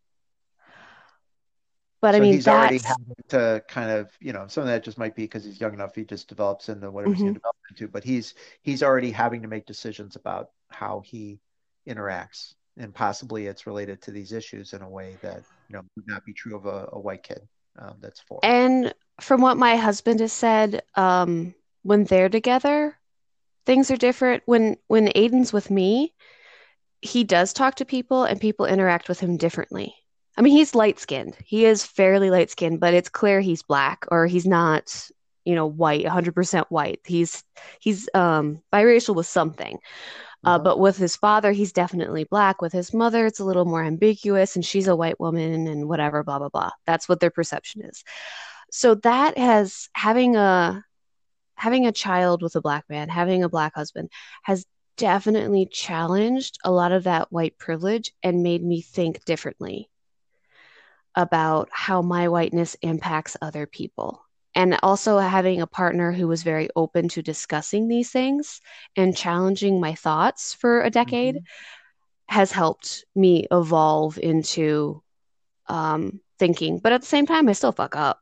but 2.04 2.12
so 2.12 2.18
I 2.18 2.20
mean, 2.20 2.34
he's 2.34 2.44
that's... 2.44 2.54
already 2.54 2.78
having 2.84 3.14
to 3.28 3.64
kind 3.66 3.90
of, 3.90 4.10
you 4.20 4.34
know, 4.34 4.44
some 4.46 4.60
of 4.60 4.68
that 4.68 4.84
just 4.84 4.98
might 4.98 5.16
be 5.16 5.22
because 5.22 5.42
he's 5.42 5.58
young 5.58 5.72
enough. 5.72 5.94
He 5.94 6.04
just 6.04 6.28
develops 6.28 6.68
into 6.68 6.90
whatever 6.90 7.14
mm-hmm. 7.14 7.14
he's 7.14 7.22
going 7.22 7.34
to 7.34 7.38
develop 7.40 7.56
into. 7.70 7.88
But 7.88 8.04
he's 8.04 8.34
he's 8.60 8.82
already 8.82 9.10
having 9.10 9.40
to 9.40 9.48
make 9.48 9.64
decisions 9.64 10.14
about 10.14 10.50
how 10.68 11.00
he 11.02 11.40
interacts, 11.88 12.56
and 12.76 12.94
possibly 12.94 13.46
it's 13.46 13.66
related 13.66 14.02
to 14.02 14.10
these 14.10 14.32
issues 14.32 14.74
in 14.74 14.82
a 14.82 14.88
way 14.88 15.16
that 15.22 15.44
you 15.70 15.76
know 15.76 15.82
would 15.96 16.06
not 16.06 16.26
be 16.26 16.34
true 16.34 16.54
of 16.56 16.66
a, 16.66 16.90
a 16.92 17.00
white 17.00 17.22
kid 17.22 17.40
um, 17.78 17.96
that's 18.02 18.20
four. 18.20 18.40
And 18.42 18.92
from 19.22 19.40
what 19.40 19.56
my 19.56 19.76
husband 19.76 20.20
has 20.20 20.34
said, 20.34 20.82
um, 20.96 21.54
when 21.84 22.04
they're 22.04 22.28
together, 22.28 22.98
things 23.64 23.90
are 23.90 23.96
different. 23.96 24.42
When 24.44 24.76
when 24.88 25.06
Aiden's 25.06 25.54
with 25.54 25.70
me, 25.70 26.12
he 27.00 27.24
does 27.24 27.54
talk 27.54 27.76
to 27.76 27.86
people, 27.86 28.24
and 28.24 28.38
people 28.38 28.66
interact 28.66 29.08
with 29.08 29.20
him 29.20 29.38
differently 29.38 29.94
I 30.36 30.42
mean, 30.42 30.52
he's 30.56 30.74
light 30.74 30.98
skinned. 30.98 31.36
He 31.44 31.64
is 31.64 31.84
fairly 31.84 32.30
light 32.30 32.50
skinned, 32.50 32.80
but 32.80 32.94
it's 32.94 33.08
clear 33.08 33.40
he's 33.40 33.62
black 33.62 34.04
or 34.10 34.26
he's 34.26 34.46
not, 34.46 35.10
you 35.44 35.54
know, 35.54 35.66
white, 35.66 36.04
100% 36.04 36.66
white. 36.70 37.00
He's 37.04 37.44
he's 37.80 38.08
um 38.14 38.60
biracial 38.72 39.14
with 39.14 39.26
something. 39.26 39.78
Uh, 40.44 40.50
uh-huh. 40.50 40.58
but 40.58 40.78
with 40.78 40.96
his 40.96 41.16
father, 41.16 41.52
he's 41.52 41.72
definitely 41.72 42.24
black. 42.24 42.60
With 42.60 42.72
his 42.72 42.92
mother, 42.92 43.26
it's 43.26 43.40
a 43.40 43.44
little 43.44 43.64
more 43.64 43.82
ambiguous, 43.82 44.56
and 44.56 44.64
she's 44.64 44.88
a 44.88 44.96
white 44.96 45.18
woman, 45.18 45.66
and 45.66 45.88
whatever, 45.88 46.22
blah 46.22 46.38
blah 46.38 46.50
blah. 46.50 46.70
That's 46.86 47.08
what 47.08 47.20
their 47.20 47.30
perception 47.30 47.82
is. 47.82 48.04
So 48.70 48.96
that 48.96 49.38
has 49.38 49.88
having 49.94 50.36
a 50.36 50.84
having 51.56 51.86
a 51.86 51.92
child 51.92 52.42
with 52.42 52.56
a 52.56 52.60
black 52.60 52.84
man, 52.90 53.08
having 53.08 53.42
a 53.44 53.48
black 53.48 53.74
husband, 53.74 54.10
has 54.42 54.66
definitely 54.96 55.66
challenged 55.66 56.58
a 56.64 56.70
lot 56.70 56.92
of 56.92 57.04
that 57.04 57.32
white 57.32 57.56
privilege 57.58 58.12
and 58.22 58.42
made 58.42 58.62
me 58.62 58.82
think 58.82 59.24
differently 59.24 59.88
about 61.14 61.68
how 61.72 62.02
my 62.02 62.28
whiteness 62.28 62.76
impacts 62.82 63.36
other 63.40 63.66
people. 63.66 64.20
And 64.54 64.78
also 64.82 65.18
having 65.18 65.60
a 65.60 65.66
partner 65.66 66.12
who 66.12 66.28
was 66.28 66.44
very 66.44 66.68
open 66.76 67.08
to 67.10 67.22
discussing 67.22 67.88
these 67.88 68.10
things 68.10 68.60
and 68.96 69.16
challenging 69.16 69.80
my 69.80 69.94
thoughts 69.94 70.54
for 70.54 70.82
a 70.82 70.90
decade 70.90 71.36
mm-hmm. 71.36 72.34
has 72.34 72.52
helped 72.52 73.04
me 73.16 73.46
evolve 73.50 74.18
into 74.18 75.02
um, 75.66 76.20
thinking. 76.38 76.78
But 76.78 76.92
at 76.92 77.00
the 77.00 77.06
same 77.06 77.26
time, 77.26 77.48
I 77.48 77.52
still 77.52 77.72
fuck 77.72 77.96
up. 77.96 78.20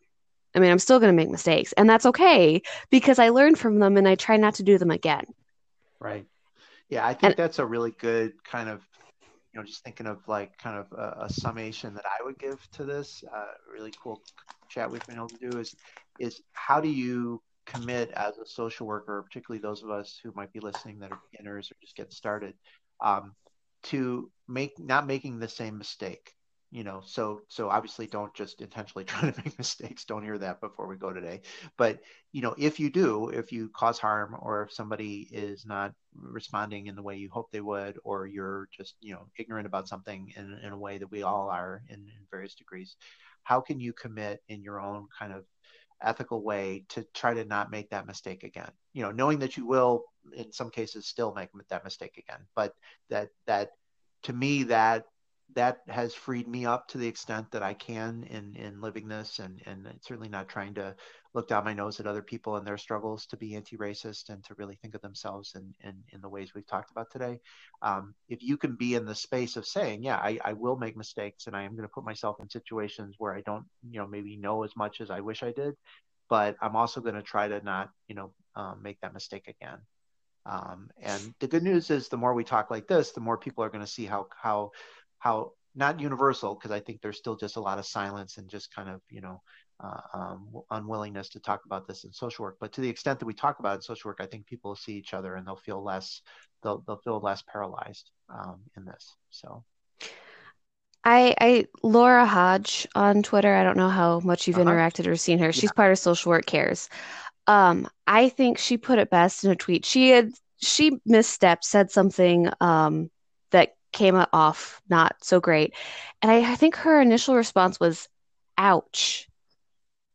I 0.54 0.58
mean, 0.58 0.70
I'm 0.70 0.78
still 0.78 0.98
going 0.98 1.10
to 1.10 1.16
make 1.16 1.30
mistakes, 1.30 1.72
and 1.72 1.88
that's 1.88 2.06
okay 2.06 2.60
because 2.90 3.18
I 3.18 3.30
learn 3.30 3.54
from 3.54 3.78
them 3.78 3.96
and 3.96 4.06
I 4.06 4.16
try 4.16 4.36
not 4.36 4.56
to 4.56 4.62
do 4.62 4.76
them 4.76 4.90
again. 4.90 5.24
Right. 5.98 6.26
Yeah, 6.90 7.06
I 7.06 7.14
think 7.14 7.22
and, 7.30 7.36
that's 7.36 7.58
a 7.58 7.64
really 7.64 7.92
good 7.92 8.44
kind 8.44 8.68
of 8.68 8.82
you 9.52 9.60
know, 9.60 9.66
just 9.66 9.84
thinking 9.84 10.06
of 10.06 10.26
like 10.28 10.56
kind 10.58 10.78
of 10.78 10.86
a, 10.92 11.24
a 11.24 11.30
summation 11.30 11.94
that 11.94 12.04
I 12.06 12.24
would 12.24 12.38
give 12.38 12.66
to 12.72 12.84
this 12.84 13.22
uh, 13.34 13.44
really 13.72 13.92
cool 14.02 14.22
chat 14.68 14.90
we've 14.90 15.06
been 15.06 15.16
able 15.16 15.28
to 15.28 15.38
do 15.38 15.58
is 15.58 15.74
is 16.18 16.40
how 16.52 16.80
do 16.80 16.88
you 16.88 17.42
commit 17.66 18.10
as 18.12 18.38
a 18.38 18.46
social 18.46 18.86
worker, 18.86 19.22
particularly 19.22 19.60
those 19.60 19.82
of 19.82 19.90
us 19.90 20.18
who 20.22 20.32
might 20.34 20.52
be 20.52 20.60
listening 20.60 20.98
that 21.00 21.12
are 21.12 21.20
beginners 21.30 21.70
or 21.70 21.76
just 21.80 21.96
getting 21.96 22.12
started, 22.12 22.54
um, 23.00 23.34
to 23.84 24.30
make 24.48 24.78
not 24.78 25.06
making 25.06 25.38
the 25.38 25.48
same 25.48 25.78
mistake 25.78 26.32
you 26.72 26.82
know 26.82 27.02
so 27.04 27.42
so 27.48 27.68
obviously 27.68 28.06
don't 28.06 28.34
just 28.34 28.60
intentionally 28.62 29.04
try 29.06 29.30
to 29.30 29.42
make 29.42 29.56
mistakes. 29.58 30.04
Don't 30.04 30.24
hear 30.24 30.38
that 30.38 30.60
before 30.60 30.88
we 30.88 30.96
go 30.96 31.12
today. 31.12 31.42
But 31.76 32.00
you 32.32 32.42
know 32.42 32.54
if 32.58 32.80
you 32.80 32.90
do 32.90 33.28
if 33.28 33.52
you 33.52 33.70
cause 33.76 33.98
harm 33.98 34.34
or 34.40 34.62
if 34.62 34.72
somebody 34.72 35.28
is 35.30 35.66
not 35.66 35.92
responding 36.14 36.86
in 36.86 36.96
the 36.96 37.02
way 37.02 37.16
you 37.16 37.30
hope 37.30 37.52
they 37.52 37.60
would 37.60 37.98
or 38.04 38.26
you're 38.26 38.68
just 38.76 38.94
you 39.00 39.12
know 39.12 39.26
ignorant 39.38 39.66
about 39.66 39.86
something 39.86 40.32
in, 40.36 40.58
in 40.64 40.72
a 40.72 40.78
way 40.78 40.98
that 40.98 41.10
we 41.10 41.22
all 41.22 41.48
are 41.48 41.82
in, 41.88 41.96
in 41.96 42.26
various 42.30 42.54
degrees 42.54 42.96
how 43.44 43.60
can 43.60 43.80
you 43.80 43.92
commit 43.92 44.40
in 44.48 44.62
your 44.62 44.80
own 44.80 45.06
kind 45.18 45.32
of 45.32 45.44
ethical 46.02 46.42
way 46.42 46.84
to 46.88 47.06
try 47.14 47.34
to 47.34 47.44
not 47.44 47.70
make 47.70 47.90
that 47.90 48.06
mistake 48.06 48.44
again? 48.44 48.70
You 48.92 49.02
know 49.02 49.12
knowing 49.12 49.38
that 49.40 49.56
you 49.56 49.66
will 49.66 50.04
in 50.34 50.52
some 50.52 50.70
cases 50.70 51.06
still 51.06 51.34
make 51.34 51.48
that 51.68 51.84
mistake 51.84 52.16
again. 52.18 52.46
But 52.54 52.72
that 53.10 53.28
that 53.46 53.70
to 54.24 54.32
me 54.32 54.64
that 54.64 55.04
that 55.54 55.78
has 55.88 56.14
freed 56.14 56.48
me 56.48 56.66
up 56.66 56.88
to 56.88 56.98
the 56.98 57.06
extent 57.06 57.50
that 57.50 57.62
I 57.62 57.74
can 57.74 58.24
in 58.24 58.56
in 58.56 58.80
living 58.80 59.08
this, 59.08 59.38
and 59.38 59.60
and 59.66 59.86
certainly 60.00 60.28
not 60.28 60.48
trying 60.48 60.74
to 60.74 60.94
look 61.34 61.48
down 61.48 61.64
my 61.64 61.72
nose 61.72 61.98
at 61.98 62.06
other 62.06 62.22
people 62.22 62.56
and 62.56 62.66
their 62.66 62.76
struggles 62.76 63.26
to 63.26 63.38
be 63.38 63.56
anti-racist 63.56 64.28
and 64.28 64.44
to 64.44 64.54
really 64.58 64.76
think 64.76 64.94
of 64.94 65.00
themselves 65.00 65.54
in 65.54 65.74
in, 65.88 65.94
in 66.12 66.20
the 66.20 66.28
ways 66.28 66.52
we've 66.54 66.66
talked 66.66 66.90
about 66.90 67.10
today. 67.10 67.40
Um, 67.80 68.14
if 68.28 68.42
you 68.42 68.56
can 68.56 68.76
be 68.76 68.94
in 68.94 69.06
the 69.06 69.14
space 69.14 69.56
of 69.56 69.66
saying, 69.66 70.02
yeah, 70.02 70.16
I, 70.16 70.38
I 70.44 70.52
will 70.52 70.76
make 70.76 70.96
mistakes, 70.96 71.46
and 71.46 71.56
I 71.56 71.62
am 71.62 71.72
going 71.72 71.88
to 71.88 71.94
put 71.94 72.04
myself 72.04 72.36
in 72.40 72.48
situations 72.50 73.16
where 73.18 73.34
I 73.34 73.40
don't, 73.40 73.64
you 73.90 73.98
know, 73.98 74.06
maybe 74.06 74.36
know 74.36 74.64
as 74.64 74.76
much 74.76 75.00
as 75.00 75.10
I 75.10 75.20
wish 75.20 75.42
I 75.42 75.52
did, 75.52 75.74
but 76.28 76.56
I'm 76.60 76.76
also 76.76 77.00
going 77.00 77.14
to 77.14 77.22
try 77.22 77.48
to 77.48 77.60
not, 77.64 77.90
you 78.08 78.14
know, 78.14 78.32
um, 78.54 78.80
make 78.82 79.00
that 79.00 79.14
mistake 79.14 79.48
again. 79.48 79.78
Um, 80.44 80.90
and 81.00 81.34
the 81.38 81.46
good 81.46 81.62
news 81.62 81.90
is, 81.90 82.08
the 82.08 82.16
more 82.16 82.34
we 82.34 82.44
talk 82.44 82.70
like 82.70 82.88
this, 82.88 83.12
the 83.12 83.20
more 83.20 83.38
people 83.38 83.62
are 83.62 83.70
going 83.70 83.84
to 83.84 83.90
see 83.90 84.06
how 84.06 84.26
how 84.36 84.72
how 85.22 85.52
not 85.76 86.00
universal, 86.00 86.54
because 86.54 86.72
I 86.72 86.80
think 86.80 87.00
there's 87.00 87.16
still 87.16 87.36
just 87.36 87.56
a 87.56 87.60
lot 87.60 87.78
of 87.78 87.86
silence 87.86 88.38
and 88.38 88.50
just 88.50 88.74
kind 88.74 88.88
of 88.88 89.00
you 89.08 89.20
know 89.20 89.40
uh, 89.80 90.00
um, 90.12 90.48
unwillingness 90.72 91.28
to 91.30 91.40
talk 91.40 91.60
about 91.64 91.86
this 91.86 92.02
in 92.02 92.12
social 92.12 92.42
work. 92.42 92.56
But 92.60 92.72
to 92.72 92.80
the 92.80 92.88
extent 92.88 93.20
that 93.20 93.26
we 93.26 93.32
talk 93.32 93.60
about 93.60 93.74
it 93.74 93.76
in 93.76 93.82
social 93.82 94.08
work, 94.08 94.18
I 94.20 94.26
think 94.26 94.46
people 94.46 94.72
will 94.72 94.76
see 94.76 94.94
each 94.94 95.14
other 95.14 95.36
and 95.36 95.46
they'll 95.46 95.54
feel 95.54 95.82
less 95.82 96.22
they'll 96.64 96.82
they'll 96.86 97.00
feel 97.04 97.20
less 97.20 97.42
paralyzed 97.42 98.10
um, 98.28 98.60
in 98.76 98.84
this. 98.84 99.14
So. 99.30 99.64
I, 101.04 101.34
I 101.40 101.66
Laura 101.82 102.26
Hodge 102.26 102.86
on 102.94 103.22
Twitter. 103.22 103.54
I 103.54 103.64
don't 103.64 103.76
know 103.76 103.88
how 103.88 104.20
much 104.20 104.46
you've 104.46 104.58
uh-huh. 104.58 104.70
interacted 104.70 105.06
or 105.06 105.16
seen 105.16 105.38
her. 105.38 105.52
She's 105.52 105.64
yeah. 105.64 105.76
part 105.76 105.92
of 105.92 105.98
Social 105.98 106.30
Work 106.30 106.46
Cares. 106.46 106.88
Um, 107.46 107.88
I 108.06 108.28
think 108.28 108.58
she 108.58 108.76
put 108.76 108.98
it 108.98 109.10
best 109.10 109.44
in 109.44 109.50
a 109.50 109.56
tweet. 109.56 109.84
She 109.84 110.10
had 110.10 110.32
she 110.58 110.98
misstepped, 111.08 111.64
said 111.64 111.90
something 111.90 112.48
um, 112.60 113.10
came 113.92 114.16
off 114.32 114.80
not 114.88 115.16
so 115.22 115.40
great, 115.40 115.74
and 116.20 116.30
I, 116.30 116.52
I 116.52 116.56
think 116.56 116.76
her 116.76 117.00
initial 117.00 117.36
response 117.36 117.78
was, 117.80 118.08
"Ouch, 118.58 119.28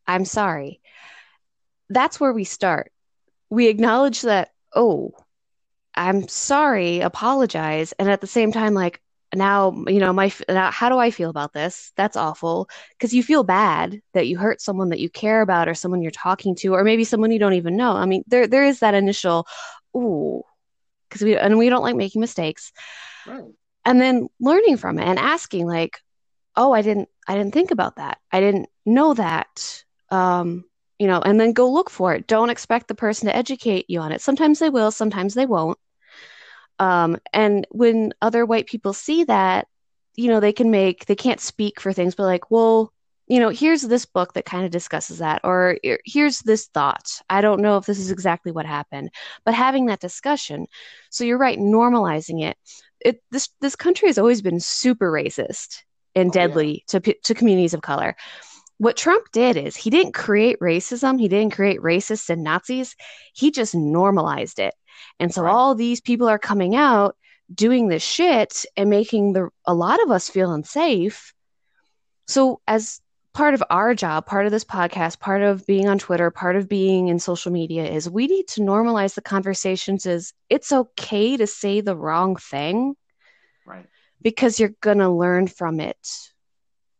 I'm 0.07 0.25
sorry." 0.25 0.81
That's 1.89 2.19
where 2.19 2.33
we 2.33 2.43
start. 2.43 2.91
We 3.49 3.67
acknowledge 3.67 4.21
that. 4.23 4.51
Oh, 4.75 5.11
I'm 5.95 6.27
sorry, 6.27 6.99
apologize, 7.01 7.93
and 7.93 8.09
at 8.09 8.21
the 8.21 8.27
same 8.27 8.51
time, 8.51 8.73
like, 8.73 9.01
now 9.35 9.83
you 9.87 9.99
know 9.99 10.13
my 10.13 10.31
now 10.47 10.71
how 10.71 10.87
do 10.87 10.97
i 10.97 11.11
feel 11.11 11.29
about 11.29 11.51
this 11.51 11.91
that's 11.97 12.15
awful 12.15 12.69
because 12.91 13.13
you 13.13 13.21
feel 13.21 13.43
bad 13.43 14.01
that 14.13 14.27
you 14.27 14.37
hurt 14.37 14.61
someone 14.61 14.89
that 14.89 14.99
you 14.99 15.09
care 15.09 15.41
about 15.41 15.67
or 15.67 15.73
someone 15.73 16.01
you're 16.01 16.11
talking 16.11 16.55
to 16.55 16.73
or 16.73 16.83
maybe 16.83 17.03
someone 17.03 17.31
you 17.31 17.39
don't 17.39 17.53
even 17.53 17.75
know 17.75 17.91
i 17.91 18.05
mean 18.05 18.23
there 18.27 18.47
there 18.47 18.63
is 18.63 18.79
that 18.79 18.93
initial 18.93 19.45
ooh 19.95 20.41
because 21.09 21.21
we 21.21 21.37
and 21.37 21.57
we 21.57 21.69
don't 21.69 21.83
like 21.83 21.95
making 21.95 22.21
mistakes 22.21 22.71
right. 23.25 23.43
And 23.87 23.99
then 23.99 24.27
learning 24.39 24.77
from 24.77 24.99
it 24.99 25.05
and 25.05 25.17
asking 25.17 25.65
like 25.65 25.99
oh 26.55 26.71
i 26.71 26.81
didn't 26.81 27.09
i 27.27 27.35
didn't 27.35 27.53
think 27.53 27.71
about 27.71 27.95
that 27.95 28.19
i 28.31 28.39
didn't 28.39 28.69
know 28.85 29.13
that 29.15 29.83
um 30.11 30.63
you 30.99 31.07
know 31.07 31.21
and 31.21 31.39
then 31.39 31.53
go 31.53 31.71
look 31.71 31.89
for 31.89 32.13
it 32.13 32.27
don't 32.27 32.49
expect 32.49 32.87
the 32.87 32.95
person 32.95 33.27
to 33.27 33.35
educate 33.35 33.85
you 33.89 33.99
on 33.99 34.11
it 34.11 34.21
sometimes 34.21 34.59
they 34.59 34.69
will 34.69 34.91
sometimes 34.91 35.33
they 35.33 35.45
won't 35.45 35.79
um, 36.79 37.17
and 37.33 37.65
when 37.71 38.13
other 38.21 38.45
white 38.45 38.67
people 38.67 38.93
see 38.93 39.23
that, 39.25 39.67
you 40.15 40.29
know, 40.29 40.39
they 40.39 40.53
can 40.53 40.71
make, 40.71 41.05
they 41.05 41.15
can't 41.15 41.39
speak 41.39 41.79
for 41.81 41.93
things, 41.93 42.15
but 42.15 42.23
like, 42.23 42.51
well, 42.51 42.93
you 43.27 43.39
know, 43.39 43.49
here's 43.49 43.81
this 43.81 44.05
book 44.05 44.33
that 44.33 44.45
kind 44.45 44.63
of 44.63 44.71
discusses 44.71 45.17
that, 45.19 45.41
or 45.43 45.77
here's 46.05 46.39
this 46.39 46.67
thought. 46.67 47.21
I 47.29 47.41
don't 47.41 47.61
know 47.61 47.77
if 47.77 47.85
this 47.85 47.99
is 47.99 48.11
exactly 48.11 48.51
what 48.51 48.65
happened, 48.65 49.09
but 49.43 49.53
having 49.53 49.87
that 49.87 49.99
discussion. 49.99 50.67
So 51.09 51.25
you're 51.25 51.37
right, 51.37 51.59
normalizing 51.59 52.43
it. 52.43 52.57
It 53.01 53.21
this 53.31 53.49
this 53.61 53.75
country 53.75 54.09
has 54.09 54.17
always 54.17 54.41
been 54.41 54.59
super 54.59 55.11
racist 55.11 55.83
and 56.15 56.29
oh, 56.29 56.31
deadly 56.31 56.83
yeah. 56.91 56.99
to 56.99 57.13
to 57.13 57.33
communities 57.33 57.73
of 57.73 57.81
color. 57.81 58.15
What 58.79 58.97
Trump 58.97 59.25
did 59.31 59.57
is 59.57 59.75
he 59.75 59.89
didn't 59.89 60.13
create 60.13 60.59
racism, 60.59 61.19
he 61.19 61.27
didn't 61.27 61.53
create 61.53 61.79
racists 61.79 62.29
and 62.29 62.43
Nazis. 62.43 62.95
He 63.33 63.49
just 63.49 63.73
normalized 63.73 64.59
it. 64.59 64.75
And 65.19 65.33
so 65.33 65.43
right. 65.43 65.51
all 65.51 65.73
these 65.73 65.99
people 65.99 66.27
are 66.27 66.39
coming 66.39 66.75
out 66.75 67.15
doing 67.53 67.87
this 67.87 68.03
shit 68.03 68.65
and 68.75 68.89
making 68.89 69.33
the 69.33 69.49
a 69.65 69.73
lot 69.73 70.01
of 70.03 70.11
us 70.11 70.29
feel 70.29 70.51
unsafe. 70.51 71.33
So 72.27 72.61
as 72.67 73.01
part 73.37 73.53
of 73.53 73.63
our 73.69 73.93
job, 73.93 74.25
part 74.25 74.47
of 74.47 74.51
this 74.51 74.65
podcast, 74.65 75.19
part 75.19 75.43
of 75.43 75.63
being 75.67 75.87
on 75.87 75.99
Twitter, 75.99 76.31
part 76.31 76.55
of 76.55 76.67
being 76.67 77.07
in 77.07 77.19
social 77.19 77.51
media 77.51 77.85
is 77.85 78.09
we 78.09 78.25
need 78.25 78.47
to 78.47 78.61
normalize 78.61 79.13
the 79.13 79.21
conversations 79.21 80.07
is 80.07 80.33
it's 80.49 80.71
okay 80.71 81.37
to 81.37 81.45
say 81.45 81.79
the 81.79 81.95
wrong 81.95 82.35
thing. 82.35 82.95
Right. 83.63 83.85
Because 84.23 84.59
you're 84.59 84.73
going 84.81 84.97
to 84.97 85.09
learn 85.09 85.45
from 85.45 85.79
it. 85.79 86.31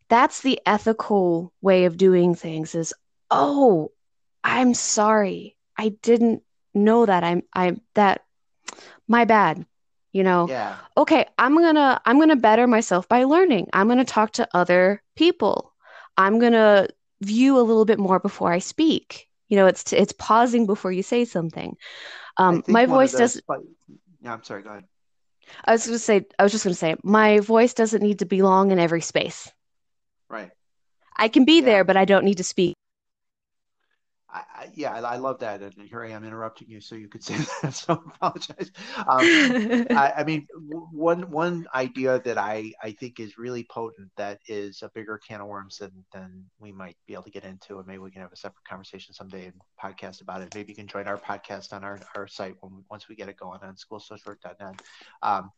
That's 0.10 0.42
the 0.42 0.62
ethical 0.64 1.52
way 1.60 1.86
of 1.86 1.98
doing 1.98 2.36
things 2.36 2.76
is, 2.76 2.94
"Oh, 3.32 3.92
I'm 4.44 4.76
sorry. 4.76 5.58
I 5.76 5.90
didn't 5.90 6.44
know 6.76 7.04
that 7.08 7.24
I'm 7.24 7.42
I'm 7.52 7.82
that 7.96 8.22
my 9.08 9.26
bad 9.26 9.66
you 10.14 10.24
know 10.24 10.48
yeah. 10.48 10.76
okay 10.96 11.26
i'm 11.38 11.56
gonna 11.56 12.00
i'm 12.06 12.20
gonna 12.20 12.36
better 12.36 12.66
myself 12.68 13.08
by 13.10 13.24
learning 13.24 13.68
i'm 13.74 13.88
gonna 13.88 14.06
talk 14.06 14.32
to 14.32 14.48
other 14.54 15.02
people 15.16 15.74
i'm 16.18 16.40
gonna 16.40 16.88
view 17.22 17.60
a 17.60 17.62
little 17.62 17.86
bit 17.86 18.00
more 18.00 18.20
before 18.20 18.52
i 18.52 18.60
speak. 18.60 19.28
You 19.50 19.58
know 19.58 19.66
it's 19.66 19.84
t- 19.84 19.98
it's 19.98 20.14
pausing 20.14 20.66
before 20.66 20.92
you 20.92 21.04
say 21.04 21.26
something. 21.26 21.78
Um 22.38 22.64
my 22.68 22.86
voice 22.86 23.14
doesn't 23.14 23.46
yeah 24.22 24.34
i'm 24.34 24.44
sorry 24.44 24.62
go 24.62 24.70
ahead. 24.72 24.84
I 25.66 25.72
was 25.72 25.86
gonna 25.86 26.00
say 26.00 26.26
i 26.38 26.44
was 26.44 26.52
just 26.52 26.64
gonna 26.64 26.76
say 26.76 26.96
my 27.04 27.40
voice 27.40 27.74
doesn't 27.74 28.04
need 28.04 28.20
to 28.20 28.26
belong 28.26 28.72
in 28.72 28.80
every 28.80 29.02
space. 29.02 29.52
Right. 30.30 30.52
I 31.16 31.30
can 31.30 31.46
be 31.46 31.60
yeah. 31.60 31.66
there 31.66 31.84
but 31.84 31.98
i 31.98 32.06
don't 32.06 32.26
need 32.26 32.38
to 32.38 32.44
speak 32.44 32.76
I, 34.38 34.62
I, 34.62 34.72
yeah, 34.76 34.94
I, 34.94 35.00
I, 35.00 35.18
love 35.18 35.40
that, 35.40 35.62
and 35.62 35.74
here 35.90 36.04
I 36.04 36.12
am 36.12 36.24
interrupting 36.24 36.70
you, 36.70 36.82
so 36.82 36.96
you 36.96 37.08
could 37.08 37.24
say 37.30 37.38
that. 37.62 37.74
So 37.74 37.94
I 37.94 38.16
apologize. 38.16 38.72
Um, 38.98 39.88
I, 39.92 40.24
mean, 40.26 40.48
one 40.92 41.30
one 41.32 41.68
idea 41.74 42.22
that 42.24 42.38
I 42.38 42.74
I 42.82 42.92
think 42.92 43.20
is 43.20 43.38
really 43.38 43.64
potent 43.64 44.10
that 44.18 44.40
is 44.48 44.82
a 44.82 44.90
bigger 44.90 45.18
can 45.18 45.42
of 45.42 45.48
worms 45.48 45.78
than 45.78 45.92
than 46.14 46.46
we 46.60 46.72
might 46.72 46.98
be 47.08 47.14
able 47.14 47.24
to 47.24 47.32
get 47.32 47.44
into, 47.44 47.78
and 47.80 47.88
maybe 47.88 48.00
we 48.00 48.12
can 48.12 48.22
have 48.22 48.34
a 48.34 48.38
separate 48.38 48.66
conversation 48.66 49.14
someday 49.14 49.46
and 49.46 49.62
podcast 49.82 50.22
about 50.22 50.42
it. 50.42 50.54
Maybe 50.54 50.72
you 50.72 50.76
can 50.76 50.88
join 50.88 51.08
our 51.08 51.18
podcast 51.18 51.74
on 51.74 51.84
our 51.84 52.00
our 52.16 52.28
site 52.28 52.56
when, 52.62 52.84
once 52.90 53.08
we 53.08 53.16
get 53.16 53.30
it 53.30 53.38
going 53.38 53.60
on 53.64 53.76
schoolsocialwork.net. 53.76 54.82
Um, 55.22 55.52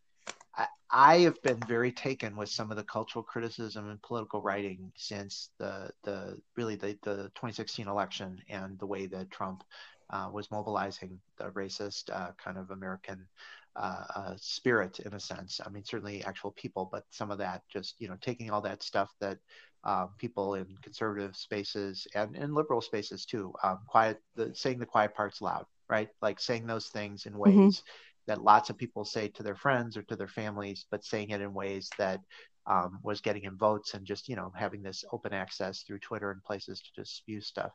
I, 0.91 1.19
have 1.19 1.41
been 1.43 1.59
very 1.67 1.91
taken 1.91 2.35
with 2.35 2.49
some 2.49 2.71
of 2.71 2.77
the 2.77 2.83
cultural 2.83 3.23
criticism 3.23 3.89
and 3.89 4.01
political 4.01 4.41
writing 4.41 4.91
since 4.95 5.49
the 5.59 5.91
the 6.03 6.37
really 6.55 6.75
the, 6.75 6.97
the 7.03 7.15
2016 7.35 7.87
election 7.87 8.41
and 8.49 8.77
the 8.79 8.87
way 8.87 9.05
that 9.07 9.31
Trump 9.31 9.63
uh, 10.09 10.29
was 10.31 10.49
mobilizing 10.49 11.19
the 11.37 11.45
racist 11.51 12.09
uh, 12.11 12.31
kind 12.43 12.57
of 12.57 12.71
American 12.71 13.27
uh, 13.75 14.03
uh 14.15 14.33
spirit 14.37 14.99
in 14.99 15.13
a 15.13 15.19
sense. 15.19 15.61
I 15.63 15.69
mean, 15.69 15.83
certainly 15.83 16.23
actual 16.23 16.51
people, 16.51 16.89
but 16.91 17.05
some 17.11 17.29
of 17.29 17.37
that 17.37 17.61
just 17.71 17.95
you 17.99 18.07
know 18.07 18.17
taking 18.19 18.49
all 18.49 18.61
that 18.61 18.81
stuff 18.81 19.13
that 19.19 19.37
um, 19.83 20.09
people 20.17 20.55
in 20.55 20.65
conservative 20.81 21.35
spaces 21.35 22.07
and 22.15 22.35
in 22.35 22.53
liberal 22.53 22.81
spaces 22.81 23.25
too, 23.25 23.53
um, 23.63 23.79
quiet 23.87 24.21
the, 24.35 24.53
saying 24.55 24.79
the 24.79 24.85
quiet 24.85 25.13
parts 25.15 25.41
loud, 25.41 25.65
right? 25.87 26.09
Like 26.21 26.39
saying 26.39 26.65
those 26.65 26.87
things 26.87 27.25
in 27.25 27.33
mm-hmm. 27.33 27.41
ways. 27.41 27.77
Mm-hmm 27.77 27.91
that 28.29 28.43
lots 28.43 28.69
of 28.69 28.77
people 28.77 29.03
say 29.03 29.27
to 29.27 29.43
their 29.43 29.55
friends 29.55 29.97
or 29.97 30.03
to 30.03 30.15
their 30.15 30.27
families, 30.27 30.85
but 30.91 31.03
saying 31.03 31.31
it 31.31 31.41
in 31.41 31.51
ways 31.51 31.89
that 31.97 32.21
um, 32.67 32.99
was 33.03 33.21
getting 33.21 33.43
in 33.43 33.57
votes 33.57 33.95
and 33.95 34.05
just 34.05 34.29
you 34.29 34.35
know 34.35 34.53
having 34.55 34.83
this 34.83 35.03
open 35.11 35.33
access 35.33 35.81
through 35.81 35.99
Twitter 35.99 36.31
and 36.31 36.43
places 36.43 36.79
to 36.79 37.01
just 37.01 37.17
spew 37.17 37.41
stuff. 37.41 37.71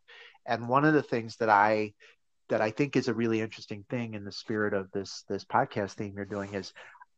And 0.47 0.69
one 0.69 0.85
of 0.85 0.95
the 0.95 1.03
things 1.03 1.37
that 1.37 1.49
I 1.49 1.93
that 2.49 2.61
I 2.61 2.71
think 2.71 2.97
is 2.97 3.09
a 3.09 3.15
really 3.15 3.41
interesting 3.41 3.85
thing 3.91 4.15
in 4.15 4.25
the 4.25 4.33
spirit 4.33 4.75
of 4.75 4.91
this 4.93 5.25
this 5.29 5.45
podcast 5.45 5.93
theme 5.93 6.15
you're 6.17 6.25
doing 6.25 6.55
is 6.55 6.73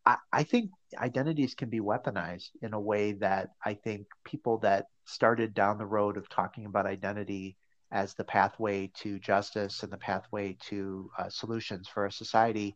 I, 0.07 0.17
I 0.33 0.43
think 0.45 0.71
identities 0.97 1.55
can 1.55 1.69
be 1.69 1.81
weaponized 1.81 2.51
in 2.63 2.73
a 2.73 2.81
way 2.81 3.13
that 3.13 3.51
I 3.65 3.75
think 3.75 4.07
people 4.25 4.59
that 4.59 4.87
started 5.05 5.53
down 5.53 5.77
the 5.77 5.87
road 5.87 6.17
of 6.17 6.29
talking 6.31 6.65
about 6.65 6.87
identity 6.87 7.57
as 7.93 8.15
the 8.15 8.25
pathway 8.25 8.91
to 9.03 9.19
justice 9.19 9.83
and 9.83 9.93
the 9.93 9.99
pathway 9.99 10.57
to 10.69 11.11
uh, 11.19 11.29
solutions 11.29 11.89
for 11.89 12.07
a 12.07 12.13
society 12.13 12.75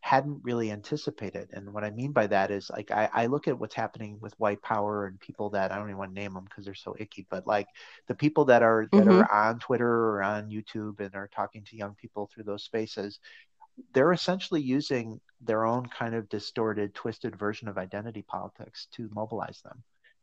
hadn't 0.00 0.40
really 0.42 0.70
anticipated. 0.70 1.50
And 1.52 1.72
what 1.72 1.84
I 1.84 1.90
mean 1.90 2.12
by 2.12 2.26
that 2.28 2.50
is 2.50 2.70
like 2.70 2.90
I, 2.90 3.08
I 3.12 3.26
look 3.26 3.48
at 3.48 3.58
what's 3.58 3.74
happening 3.74 4.18
with 4.20 4.38
white 4.38 4.62
power 4.62 5.06
and 5.06 5.20
people 5.20 5.50
that 5.50 5.70
I 5.70 5.76
don't 5.76 5.88
even 5.88 5.98
want 5.98 6.14
to 6.14 6.20
name 6.20 6.32
them 6.32 6.44
because 6.44 6.64
they're 6.64 6.74
so 6.74 6.96
icky, 6.98 7.26
but 7.30 7.46
like 7.46 7.66
the 8.08 8.14
people 8.14 8.46
that 8.46 8.62
are 8.62 8.88
that 8.92 9.04
mm-hmm. 9.04 9.20
are 9.20 9.30
on 9.30 9.58
Twitter 9.58 9.88
or 9.88 10.22
on 10.22 10.50
YouTube 10.50 11.00
and 11.00 11.14
are 11.14 11.28
talking 11.28 11.64
to 11.64 11.76
young 11.76 11.94
people 11.94 12.30
through 12.32 12.44
those 12.44 12.64
spaces, 12.64 13.18
they're 13.92 14.12
essentially 14.12 14.62
using 14.62 15.20
their 15.40 15.66
own 15.66 15.86
kind 15.86 16.14
of 16.14 16.28
distorted, 16.28 16.94
twisted 16.94 17.36
version 17.36 17.68
of 17.68 17.78
identity 17.78 18.22
politics 18.22 18.88
to 18.92 19.10
mobilize 19.14 19.60
them. 19.62 19.82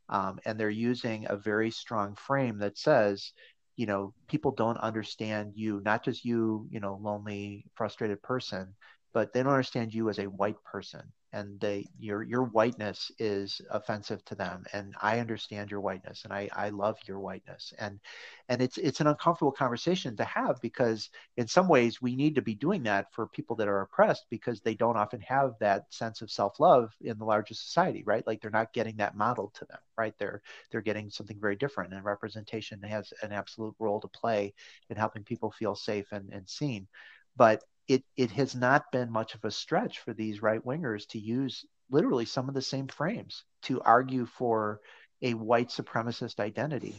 Um, 0.09 0.39
and 0.45 0.59
they're 0.59 0.69
using 0.69 1.27
a 1.29 1.35
very 1.35 1.69
strong 1.69 2.15
frame 2.15 2.59
that 2.59 2.77
says, 2.77 3.33
you 3.75 3.85
know, 3.85 4.13
people 4.27 4.51
don't 4.51 4.77
understand 4.77 5.53
you, 5.55 5.81
not 5.83 6.03
just 6.03 6.25
you, 6.25 6.67
you 6.71 6.79
know, 6.79 6.99
lonely, 7.01 7.65
frustrated 7.75 8.21
person, 8.23 8.73
but 9.17 9.33
they 9.33 9.41
don't 9.41 9.51
understand 9.51 9.91
you 9.91 10.11
as 10.11 10.19
a 10.19 10.25
white 10.25 10.63
person 10.63 11.01
and 11.33 11.59
they 11.59 11.83
your 11.97 12.21
your 12.21 12.43
whiteness 12.43 13.11
is 13.17 13.59
offensive 13.71 14.23
to 14.25 14.35
them 14.35 14.63
and 14.73 14.93
i 15.01 15.17
understand 15.17 15.71
your 15.71 15.81
whiteness 15.81 16.21
and 16.23 16.31
i 16.31 16.47
i 16.53 16.69
love 16.69 16.99
your 17.07 17.19
whiteness 17.19 17.73
and 17.79 17.99
and 18.47 18.61
it's 18.61 18.77
it's 18.77 19.01
an 19.01 19.07
uncomfortable 19.07 19.51
conversation 19.51 20.15
to 20.15 20.23
have 20.23 20.61
because 20.61 21.09
in 21.35 21.47
some 21.47 21.67
ways 21.67 21.99
we 21.99 22.15
need 22.15 22.35
to 22.35 22.43
be 22.43 22.53
doing 22.53 22.83
that 22.83 23.11
for 23.11 23.25
people 23.25 23.55
that 23.55 23.67
are 23.67 23.81
oppressed 23.81 24.27
because 24.29 24.61
they 24.61 24.75
don't 24.75 24.97
often 24.97 25.19
have 25.21 25.55
that 25.59 25.91
sense 25.91 26.21
of 26.21 26.29
self-love 26.29 26.93
in 27.01 27.17
the 27.17 27.25
larger 27.25 27.55
society 27.55 28.03
right? 28.05 28.27
Like 28.27 28.39
they're 28.39 28.51
not 28.51 28.71
getting 28.71 28.97
that 28.97 29.17
modeled 29.17 29.55
to 29.55 29.65
them 29.65 29.79
right? 29.97 30.13
They're 30.19 30.43
they're 30.69 30.81
getting 30.81 31.09
something 31.09 31.39
very 31.41 31.55
different 31.55 31.91
and 31.91 32.05
representation 32.05 32.83
has 32.83 33.11
an 33.23 33.31
absolute 33.31 33.73
role 33.79 33.99
to 33.99 34.07
play 34.09 34.53
in 34.91 34.95
helping 34.95 35.23
people 35.23 35.49
feel 35.49 35.73
safe 35.73 36.05
and, 36.11 36.31
and 36.31 36.47
seen. 36.47 36.87
But 37.35 37.63
it 37.87 38.03
it 38.15 38.31
has 38.31 38.55
not 38.55 38.91
been 38.91 39.11
much 39.11 39.35
of 39.35 39.43
a 39.45 39.51
stretch 39.51 39.99
for 39.99 40.13
these 40.13 40.41
right 40.41 40.63
wingers 40.65 41.07
to 41.07 41.19
use 41.19 41.65
literally 41.89 42.25
some 42.25 42.49
of 42.49 42.55
the 42.55 42.61
same 42.61 42.87
frames 42.87 43.43
to 43.63 43.81
argue 43.81 44.25
for 44.25 44.79
a 45.21 45.33
white 45.33 45.69
supremacist 45.69 46.39
identity. 46.39 46.95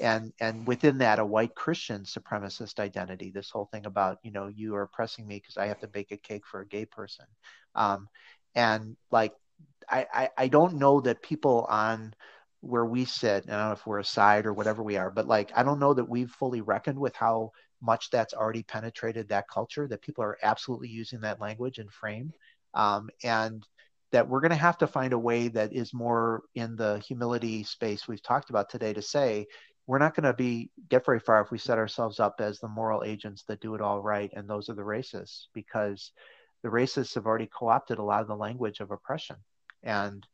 And 0.00 0.32
and 0.40 0.66
within 0.66 0.98
that 0.98 1.18
a 1.18 1.24
white 1.24 1.54
christian 1.54 2.02
supremacist 2.02 2.78
identity 2.78 3.30
this 3.30 3.50
whole 3.50 3.68
thing 3.72 3.86
about 3.86 4.18
you 4.22 4.30
know 4.30 4.48
you 4.48 4.74
are 4.74 4.82
oppressing 4.82 5.26
me 5.26 5.36
because 5.36 5.56
i 5.56 5.66
have 5.66 5.80
to 5.80 5.88
bake 5.88 6.12
a 6.12 6.16
cake 6.16 6.46
for 6.46 6.60
a 6.60 6.66
gay 6.68 6.84
person. 6.86 7.26
Um, 7.74 8.08
and 8.54 8.96
like 9.10 9.32
I, 9.88 10.06
I 10.12 10.28
i 10.38 10.48
don't 10.48 10.74
know 10.74 11.00
that 11.00 11.22
people 11.22 11.66
on 11.68 12.14
where 12.60 12.84
we 12.84 13.04
sit 13.04 13.44
i 13.48 13.50
don't 13.50 13.66
know 13.66 13.72
if 13.72 13.86
we're 13.86 13.98
a 13.98 14.04
side 14.04 14.46
or 14.46 14.52
whatever 14.52 14.82
we 14.82 14.96
are 14.96 15.10
but 15.10 15.26
like 15.26 15.50
i 15.56 15.62
don't 15.62 15.80
know 15.80 15.94
that 15.94 16.08
we've 16.08 16.30
fully 16.30 16.60
reckoned 16.60 16.98
with 16.98 17.16
how 17.16 17.52
much 17.82 18.10
that's 18.10 18.34
already 18.34 18.62
penetrated 18.62 19.28
that 19.28 19.48
culture, 19.48 19.86
that 19.88 20.02
people 20.02 20.24
are 20.24 20.38
absolutely 20.42 20.88
using 20.88 21.20
that 21.20 21.40
language 21.40 21.78
and 21.78 21.92
frame. 21.92 22.32
Um, 22.74 23.10
and 23.22 23.66
that 24.12 24.28
we're 24.28 24.40
going 24.40 24.50
to 24.50 24.56
have 24.56 24.78
to 24.78 24.86
find 24.86 25.14
a 25.14 25.18
way 25.18 25.48
that 25.48 25.72
is 25.72 25.94
more 25.94 26.42
in 26.54 26.76
the 26.76 26.98
humility 26.98 27.64
space 27.64 28.06
we've 28.06 28.22
talked 28.22 28.50
about 28.50 28.68
today 28.68 28.92
to 28.92 29.02
say, 29.02 29.46
we're 29.86 29.98
not 29.98 30.14
going 30.14 30.24
to 30.24 30.32
be 30.32 30.70
get 30.88 31.04
very 31.04 31.18
far 31.18 31.40
if 31.40 31.50
we 31.50 31.58
set 31.58 31.78
ourselves 31.78 32.20
up 32.20 32.36
as 32.40 32.58
the 32.58 32.68
moral 32.68 33.02
agents 33.04 33.44
that 33.48 33.60
do 33.60 33.74
it 33.74 33.80
all 33.80 34.00
right 34.00 34.30
and 34.34 34.48
those 34.48 34.68
are 34.68 34.74
the 34.74 34.82
racists 34.82 35.46
because 35.54 36.12
the 36.62 36.68
racists 36.68 37.14
have 37.14 37.26
already 37.26 37.48
co-opted 37.58 37.98
a 37.98 38.02
lot 38.02 38.20
of 38.22 38.28
the 38.28 38.36
language 38.36 38.80
of 38.80 38.90
oppression 38.90 39.36
and 39.82 40.26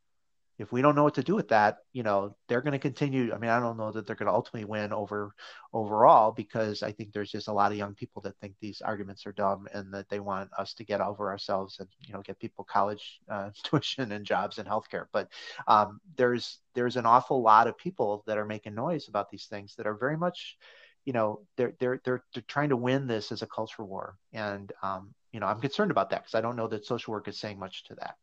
if 0.59 0.73
we 0.73 0.83
don't 0.83 0.97
know 0.97 1.05
what 1.05 1.15
to 1.15 1.23
do 1.23 1.37
with 1.37 1.49
that, 1.49 1.79
you 1.93 2.03
know, 2.03 2.35
they're 2.49 2.61
going 2.61 2.73
to 2.73 2.81
continue. 2.81 3.33
I 3.33 3.39
mean, 3.39 3.51
I 3.51 3.61
don't 3.61 3.77
know 3.77 3.93
that 3.93 4.07
they're 4.07 4.17
going 4.17 4.27
to 4.27 4.33
ultimately 4.33 4.65
win 4.65 4.93
over 4.93 5.33
overall 5.73 6.33
because 6.33 6.83
I 6.83 6.91
think 6.91 7.13
there's 7.13 7.31
just 7.31 7.47
a 7.47 7.53
lot 7.53 7.71
of 7.71 7.79
young 7.79 7.95
people 7.95 8.23
that 8.23 8.37
think 8.41 8.55
these 8.61 8.81
arguments 8.81 9.25
are 9.25 9.33
dumb 9.33 9.69
and 9.73 9.95
that 9.95 10.09
they 10.09 10.19
want 10.19 10.51
us 10.59 10.75
to 10.75 10.85
get 10.85 11.01
over 11.01 11.31
ourselves 11.31 11.79
and 11.79 11.89
you 12.01 12.13
know 12.13 12.23
get 12.23 12.41
people 12.41 12.65
college 12.65 13.21
uh, 13.31 13.51
tuition 13.63 14.11
and 14.11 14.27
jobs 14.27 14.59
and 14.59 14.69
healthcare. 14.69 15.07
But 15.13 15.29
um, 15.69 16.01
there's 16.17 16.59
there's 16.75 16.97
an 16.97 17.07
awful 17.07 17.41
lot 17.41 17.69
of 17.69 17.79
people 17.79 18.25
that 18.27 18.37
are 18.37 18.47
making 18.47 18.75
noise 18.75 19.07
about 19.07 19.31
these 19.31 19.47
things 19.47 19.77
that 19.77 19.87
are 19.87 19.95
very 19.95 20.17
much, 20.17 20.59
you 21.05 21.13
know, 21.13 21.43
they're 21.57 21.75
they're 21.79 22.01
they're, 22.05 22.25
they're 22.35 22.43
trying 22.49 22.71
to 22.71 22.77
win 22.77 23.07
this 23.07 23.31
as 23.31 23.43
a 23.43 23.47
culture 23.47 23.85
war, 23.85 24.17
and 24.33 24.73
um, 24.83 25.15
you 25.31 25.39
know, 25.39 25.47
I'm 25.47 25.61
concerned 25.61 25.93
about 25.93 26.11
that 26.11 26.23
because 26.23 26.35
I 26.35 26.41
don't 26.41 26.57
know 26.57 26.67
that 26.67 26.85
social 26.85 27.13
work 27.13 27.29
is 27.29 27.39
saying 27.39 27.61
much 27.61 27.85
to 27.85 27.95
that. 27.95 28.17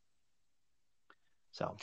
So. 1.53 1.77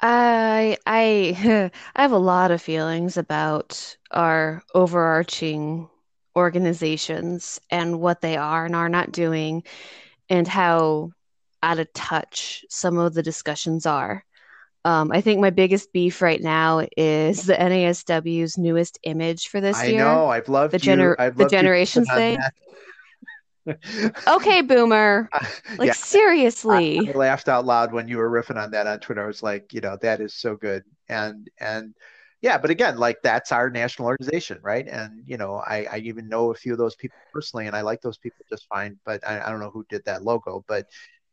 I 0.00 0.78
I 0.86 1.70
I 1.96 2.02
have 2.02 2.12
a 2.12 2.18
lot 2.18 2.50
of 2.50 2.62
feelings 2.62 3.16
about 3.16 3.96
our 4.10 4.62
overarching 4.74 5.88
organizations 6.36 7.60
and 7.70 8.00
what 8.00 8.20
they 8.20 8.36
are 8.36 8.64
and 8.64 8.74
are 8.76 8.88
not 8.88 9.12
doing 9.12 9.62
and 10.28 10.46
how 10.46 11.10
out 11.62 11.78
of 11.78 11.92
touch 11.92 12.64
some 12.70 12.98
of 12.98 13.14
the 13.14 13.22
discussions 13.22 13.84
are. 13.84 14.24
Um, 14.84 15.12
I 15.12 15.20
think 15.20 15.40
my 15.40 15.50
biggest 15.50 15.92
beef 15.92 16.22
right 16.22 16.40
now 16.40 16.86
is 16.96 17.44
the 17.44 17.54
NASW's 17.54 18.56
newest 18.56 18.98
image 19.02 19.48
for 19.48 19.60
this 19.60 19.76
I 19.76 19.88
year. 19.88 20.06
I 20.06 20.14
know. 20.14 20.26
I've 20.28 20.48
loved 20.48 20.72
the, 20.72 20.78
gener- 20.78 21.16
I've 21.18 21.36
the 21.36 21.44
Generations 21.44 22.08
Day 22.08 22.38
okay, 24.26 24.62
boomer. 24.62 25.28
Like 25.78 25.86
yeah, 25.86 25.92
seriously. 25.92 26.98
I, 26.98 27.10
I, 27.10 27.14
laughed 27.14 27.48
out 27.48 27.64
loud 27.64 27.92
when 27.92 28.08
you 28.08 28.16
were 28.18 28.28
riffing 28.28 28.60
on 28.60 28.72
that 28.72 28.86
on 28.86 28.98
Twitter. 28.98 29.22
I 29.22 29.26
was 29.26 29.42
like, 29.42 29.72
you 29.72 29.80
know, 29.80 29.96
that 30.02 30.20
is 30.20 30.34
so 30.34 30.56
good. 30.56 30.82
And 31.08 31.48
and 31.60 31.94
yeah, 32.42 32.58
but 32.58 32.70
again, 32.70 32.98
like 32.98 33.18
that's 33.22 33.52
our 33.52 33.70
national 33.70 34.08
organization, 34.08 34.58
right? 34.62 34.86
And 34.88 35.22
you 35.26 35.36
know, 35.36 35.56
I, 35.56 35.86
I 35.90 35.98
even 35.98 36.28
know 36.28 36.50
a 36.50 36.54
few 36.54 36.72
of 36.72 36.78
those 36.78 36.96
people 36.96 37.16
personally, 37.32 37.66
and 37.66 37.76
I 37.76 37.82
like 37.82 38.00
those 38.00 38.18
people 38.18 38.44
just 38.50 38.66
fine. 38.66 38.98
But 39.04 39.26
I, 39.26 39.40
I 39.40 39.50
don't 39.50 39.60
know 39.60 39.70
who 39.70 39.86
did 39.88 40.04
that 40.06 40.24
logo. 40.24 40.64
But 40.66 40.86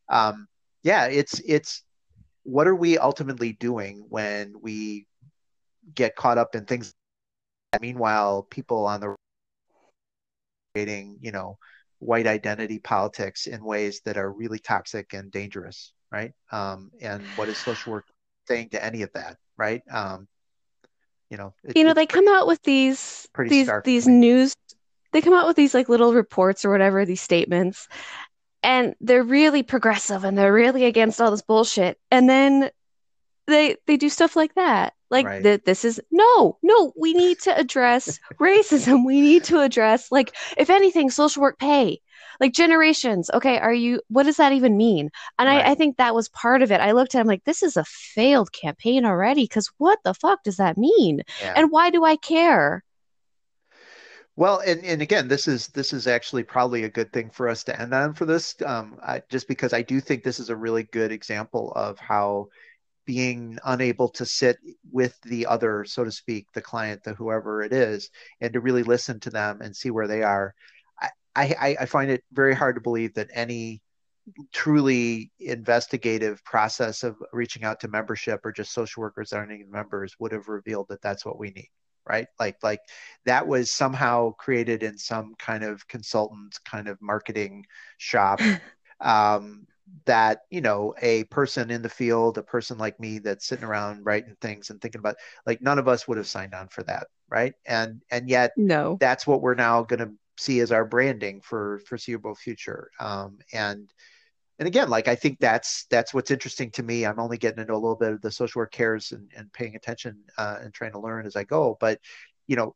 um, 0.10 0.48
yeah, 0.84 1.06
it's 1.06 1.40
it's 1.40 1.84
what 2.44 2.68
are 2.68 2.76
we 2.76 2.98
ultimately 2.98 3.54
doing 3.54 4.06
when 4.10 4.54
we 4.62 5.08
get 5.96 6.16
caught 6.16 6.38
up 6.38 6.56
in 6.56 6.66
things? 6.66 6.94
Meanwhile, 7.82 8.44
people 8.44 8.86
on 8.86 9.02
the 9.02 9.16
creating, 10.74 11.18
you 11.22 11.32
know, 11.32 11.58
white 12.00 12.28
identity 12.28 12.80
politics 12.80 13.48
in 13.48 13.64
ways 13.64 14.02
that 14.06 14.18
are 14.18 14.32
really 14.32 14.60
toxic 14.60 15.14
and 15.14 15.32
dangerous, 15.32 15.94
right? 16.12 16.34
Um, 16.52 16.92
and 17.02 17.24
what 17.36 17.50
is 17.50 17.58
social 17.58 17.94
work 17.94 18.06
saying 18.48 18.70
to 18.70 18.84
any 18.84 19.02
of 19.02 19.12
that, 19.14 19.38
right? 19.58 19.82
Um, 19.92 20.28
you 21.30 21.38
know, 21.38 21.54
it, 21.64 21.76
you 21.76 21.84
know, 21.84 21.94
they 21.94 22.06
come 22.06 22.28
out 22.28 22.48
with 22.48 22.62
these 22.64 23.28
these 23.38 23.70
these 23.84 24.08
news. 24.08 24.54
They 25.12 25.22
come 25.22 25.34
out 25.34 25.48
with 25.48 25.56
these 25.56 25.74
like 25.74 25.90
little 25.90 26.14
reports 26.14 26.64
or 26.64 26.70
whatever, 26.70 27.06
these 27.06 27.22
statements, 27.22 27.88
and 28.64 28.96
they're 29.02 29.24
really 29.24 29.64
progressive 29.64 30.24
and 30.24 30.38
they're 30.38 30.54
really 30.54 30.86
against 30.86 31.20
all 31.20 31.32
this 31.32 31.42
bullshit. 31.42 32.00
And 32.12 32.30
then 32.30 32.70
they 33.48 33.78
they 33.88 33.98
do 33.98 34.10
stuff 34.10 34.36
like 34.36 34.56
that 34.56 34.94
like 35.10 35.26
right. 35.26 35.44
that 35.44 35.66
this 35.66 35.86
is 35.86 36.02
no 36.12 36.58
no 36.62 36.94
we 37.00 37.14
need 37.14 37.40
to 37.40 37.58
address 37.58 38.20
racism 38.40 39.06
we 39.06 39.22
need 39.22 39.44
to 39.44 39.60
address 39.60 40.12
like 40.12 40.36
if 40.58 40.70
anything 40.70 41.10
social 41.10 41.42
work 41.42 41.58
pay 41.60 42.00
like 42.40 42.54
generations 42.54 43.30
okay 43.34 43.58
are 43.60 43.74
you 43.74 44.02
what 44.10 44.24
does 44.24 44.38
that 44.38 44.54
even 44.54 44.78
mean 44.78 45.10
and 45.40 45.48
right. 45.48 45.66
I, 45.66 45.72
I 45.72 45.76
think 45.76 45.98
that 45.98 46.16
was 46.16 46.30
part 46.30 46.62
of 46.62 46.72
it 46.72 46.82
i 46.82 46.92
looked 46.92 47.16
at 47.16 47.22
him 47.22 47.28
like 47.28 47.44
this 47.44 47.64
is 47.64 47.78
a 47.78 47.86
failed 47.86 48.52
campaign 48.52 49.06
already 49.06 49.44
because 49.44 49.72
what 49.78 50.00
the 50.04 50.14
fuck 50.14 50.44
does 50.44 50.58
that 50.58 50.78
mean 50.78 51.22
yeah. 51.42 51.54
and 51.56 51.72
why 51.72 51.90
do 51.90 52.04
i 52.04 52.16
care 52.16 52.84
well, 54.38 54.60
and, 54.60 54.86
and 54.86 55.02
again, 55.02 55.28
this 55.28 55.48
is 55.48 55.68
this 55.70 55.92
is 55.92 56.06
actually 56.06 56.44
probably 56.44 56.84
a 56.84 56.90
good 56.90 57.12
thing 57.12 57.32
for 57.32 57.50
us 57.50 57.64
to 57.64 57.82
end 57.82 57.92
on 57.92 58.14
for 58.14 58.26
this, 58.26 58.56
um, 58.64 59.00
I, 59.02 59.24
just 59.30 59.48
because 59.48 59.74
I 59.74 59.82
do 59.82 60.00
think 60.00 60.24
this 60.24 60.40
is 60.40 60.52
a 60.52 60.56
really 60.56 60.84
good 60.84 61.12
example 61.12 61.74
of 61.76 61.98
how 61.98 62.50
being 63.08 63.58
unable 63.66 64.10
to 64.10 64.26
sit 64.26 64.58
with 64.92 65.18
the 65.24 65.48
other, 65.48 65.86
so 65.86 66.04
to 66.04 66.12
speak, 66.12 66.46
the 66.54 66.62
client, 66.62 67.04
the 67.04 67.14
whoever 67.14 67.64
it 67.64 67.74
is, 67.74 68.12
and 68.42 68.54
to 68.54 68.60
really 68.60 68.84
listen 68.84 69.20
to 69.22 69.30
them 69.32 69.62
and 69.62 69.76
see 69.76 69.90
where 69.90 70.08
they 70.08 70.22
are. 70.22 70.54
I, 71.02 71.10
I, 71.36 71.78
I 71.82 71.86
find 71.86 72.12
it 72.12 72.24
very 72.34 72.54
hard 72.54 72.76
to 72.76 72.82
believe 72.82 73.14
that 73.16 73.30
any 73.34 73.82
truly 74.52 75.32
investigative 75.40 76.44
process 76.44 77.04
of 77.04 77.16
reaching 77.32 77.64
out 77.64 77.80
to 77.80 77.88
membership 77.88 78.46
or 78.46 78.52
just 78.52 78.74
social 78.74 79.02
workers 79.02 79.30
that 79.30 79.38
aren't 79.38 79.54
even 79.54 79.72
members 79.72 80.16
would 80.20 80.34
have 80.34 80.50
revealed 80.50 80.88
that 80.90 81.02
that's 81.02 81.26
what 81.26 81.40
we 81.40 81.50
need 81.52 81.70
right 82.06 82.28
like 82.38 82.58
like 82.62 82.82
that 83.26 83.48
was 83.48 83.72
somehow 83.72 84.32
created 84.32 84.84
in 84.84 84.98
some 84.98 85.34
kind 85.40 85.64
of 85.64 85.88
consultant 85.88 86.60
kind 86.66 86.90
of 86.90 87.02
marketing 87.02 87.66
shop 87.98 88.42
um, 89.00 89.66
that 90.06 90.42
you 90.50 90.62
know 90.62 90.94
a 91.02 91.24
person 91.26 91.72
in 91.72 91.82
the 91.82 91.90
field 91.90 92.38
a 92.38 92.44
person 92.44 92.78
like 92.78 93.00
me 93.00 93.20
that's 93.20 93.46
sitting 93.46 93.66
around 93.66 94.06
writing 94.06 94.36
things 94.42 94.70
and 94.70 94.82
thinking 94.82 95.00
about 95.00 95.16
like 95.46 95.62
none 95.62 95.80
of 95.80 95.88
us 95.88 96.08
would 96.08 96.18
have 96.18 96.28
signed 96.28 96.54
on 96.54 96.68
for 96.68 96.84
that 96.84 97.08
right? 97.30 97.54
And 97.66 98.02
and 98.12 98.30
yet 98.30 98.52
no. 98.58 98.98
that's 99.00 99.28
what 99.28 99.42
we're 99.42 99.56
now 99.56 99.84
going 99.84 100.00
to 100.00 100.12
see 100.38 100.60
as 100.60 100.72
our 100.72 100.86
branding 100.86 101.42
for 101.42 101.82
foreseeable 101.88 102.36
future. 102.36 102.90
Um, 103.00 103.40
and 103.54 103.92
and 104.60 104.68
again 104.68 104.90
like 104.90 105.08
i 105.08 105.14
think 105.14 105.38
that's 105.40 105.86
that's 105.92 106.16
what's 106.16 106.32
interesting 106.32 106.72
to 106.72 106.84
me. 106.84 107.06
I'm 107.06 107.20
only 107.20 107.38
getting 107.38 107.60
into 107.60 107.74
a 107.74 107.76
little 107.76 107.96
bit 107.96 108.14
of 108.14 108.22
the 108.22 108.32
social 108.32 108.60
work 108.60 108.72
cares 108.72 109.12
and, 109.12 109.30
and 109.36 109.54
paying 109.54 109.76
attention 109.76 110.18
uh, 110.38 110.58
and 110.62 110.74
trying 110.74 110.94
to 110.94 111.00
learn 111.00 111.28
as 111.28 111.36
i 111.36 111.44
go. 111.44 111.78
But 111.80 112.00
you 112.48 112.56
know 112.56 112.74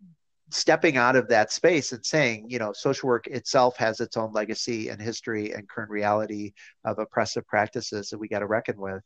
stepping 0.51 0.97
out 0.97 1.15
of 1.15 1.27
that 1.29 1.51
space 1.51 1.91
and 1.91 2.05
saying, 2.05 2.45
you 2.49 2.59
know, 2.59 2.73
social 2.73 3.07
work 3.07 3.27
itself 3.27 3.77
has 3.77 3.99
its 3.99 4.17
own 4.17 4.31
legacy 4.33 4.89
and 4.89 5.01
history 5.01 5.51
and 5.53 5.67
current 5.69 5.89
reality 5.89 6.53
of 6.85 6.99
oppressive 6.99 7.45
practices 7.47 8.09
that 8.09 8.17
we 8.17 8.27
got 8.27 8.39
to 8.39 8.47
reckon 8.47 8.79
with. 8.79 9.01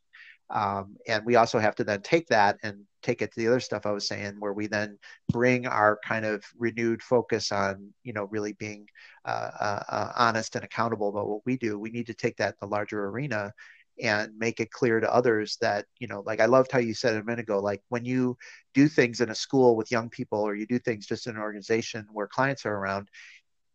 Um, 0.49 0.95
and 1.07 1.26
we 1.26 1.35
also 1.35 1.57
have 1.57 1.76
to 1.76 1.84
then 1.84 2.01
take 2.01 2.27
that 2.27 2.57
and 2.63 2.84
take 3.01 3.22
it 3.22 3.31
to 3.34 3.39
the 3.39 3.47
other 3.47 3.59
stuff 3.59 3.85
I 3.85 3.91
was 3.91 4.07
saying, 4.07 4.35
where 4.39 4.53
we 4.53 4.67
then 4.67 4.97
bring 5.31 5.65
our 5.65 5.99
kind 6.05 6.26
of 6.26 6.43
renewed 6.57 7.01
focus 7.01 7.51
on, 7.51 7.93
you 8.03 8.13
know, 8.13 8.26
really 8.26 8.53
being 8.53 8.88
uh, 9.26 9.49
uh, 9.59 9.84
uh 9.89 10.11
honest 10.15 10.55
and 10.55 10.63
accountable 10.63 11.09
about 11.09 11.27
what 11.27 11.41
we 11.45 11.57
do. 11.57 11.80
We 11.80 11.89
need 11.89 12.07
to 12.07 12.13
take 12.13 12.38
that 12.38 12.49
in 12.49 12.55
the 12.61 12.67
larger 12.67 13.05
arena 13.05 13.53
and 14.01 14.31
make 14.38 14.59
it 14.59 14.72
clear 14.72 14.99
to 14.99 15.13
others 15.13 15.57
that 15.61 15.85
you 15.99 16.07
know 16.07 16.22
like 16.26 16.39
i 16.39 16.45
loved 16.45 16.72
how 16.72 16.80
you 16.80 16.93
said 16.93 17.15
a 17.15 17.23
minute 17.23 17.39
ago 17.39 17.59
like 17.59 17.81
when 17.89 18.03
you 18.03 18.38
do 18.73 18.88
things 18.88 19.22
in 19.22 19.30
a 19.30 19.35
school 19.35 19.76
with 19.76 19.91
young 19.91 20.09
people 20.09 20.39
or 20.39 20.55
you 20.55 20.65
do 20.65 20.80
things 20.80 21.05
just 21.05 21.27
in 21.27 21.35
an 21.35 21.41
organization 21.41 22.05
where 22.11 22.27
clients 22.27 22.65
are 22.65 22.76
around 22.76 23.09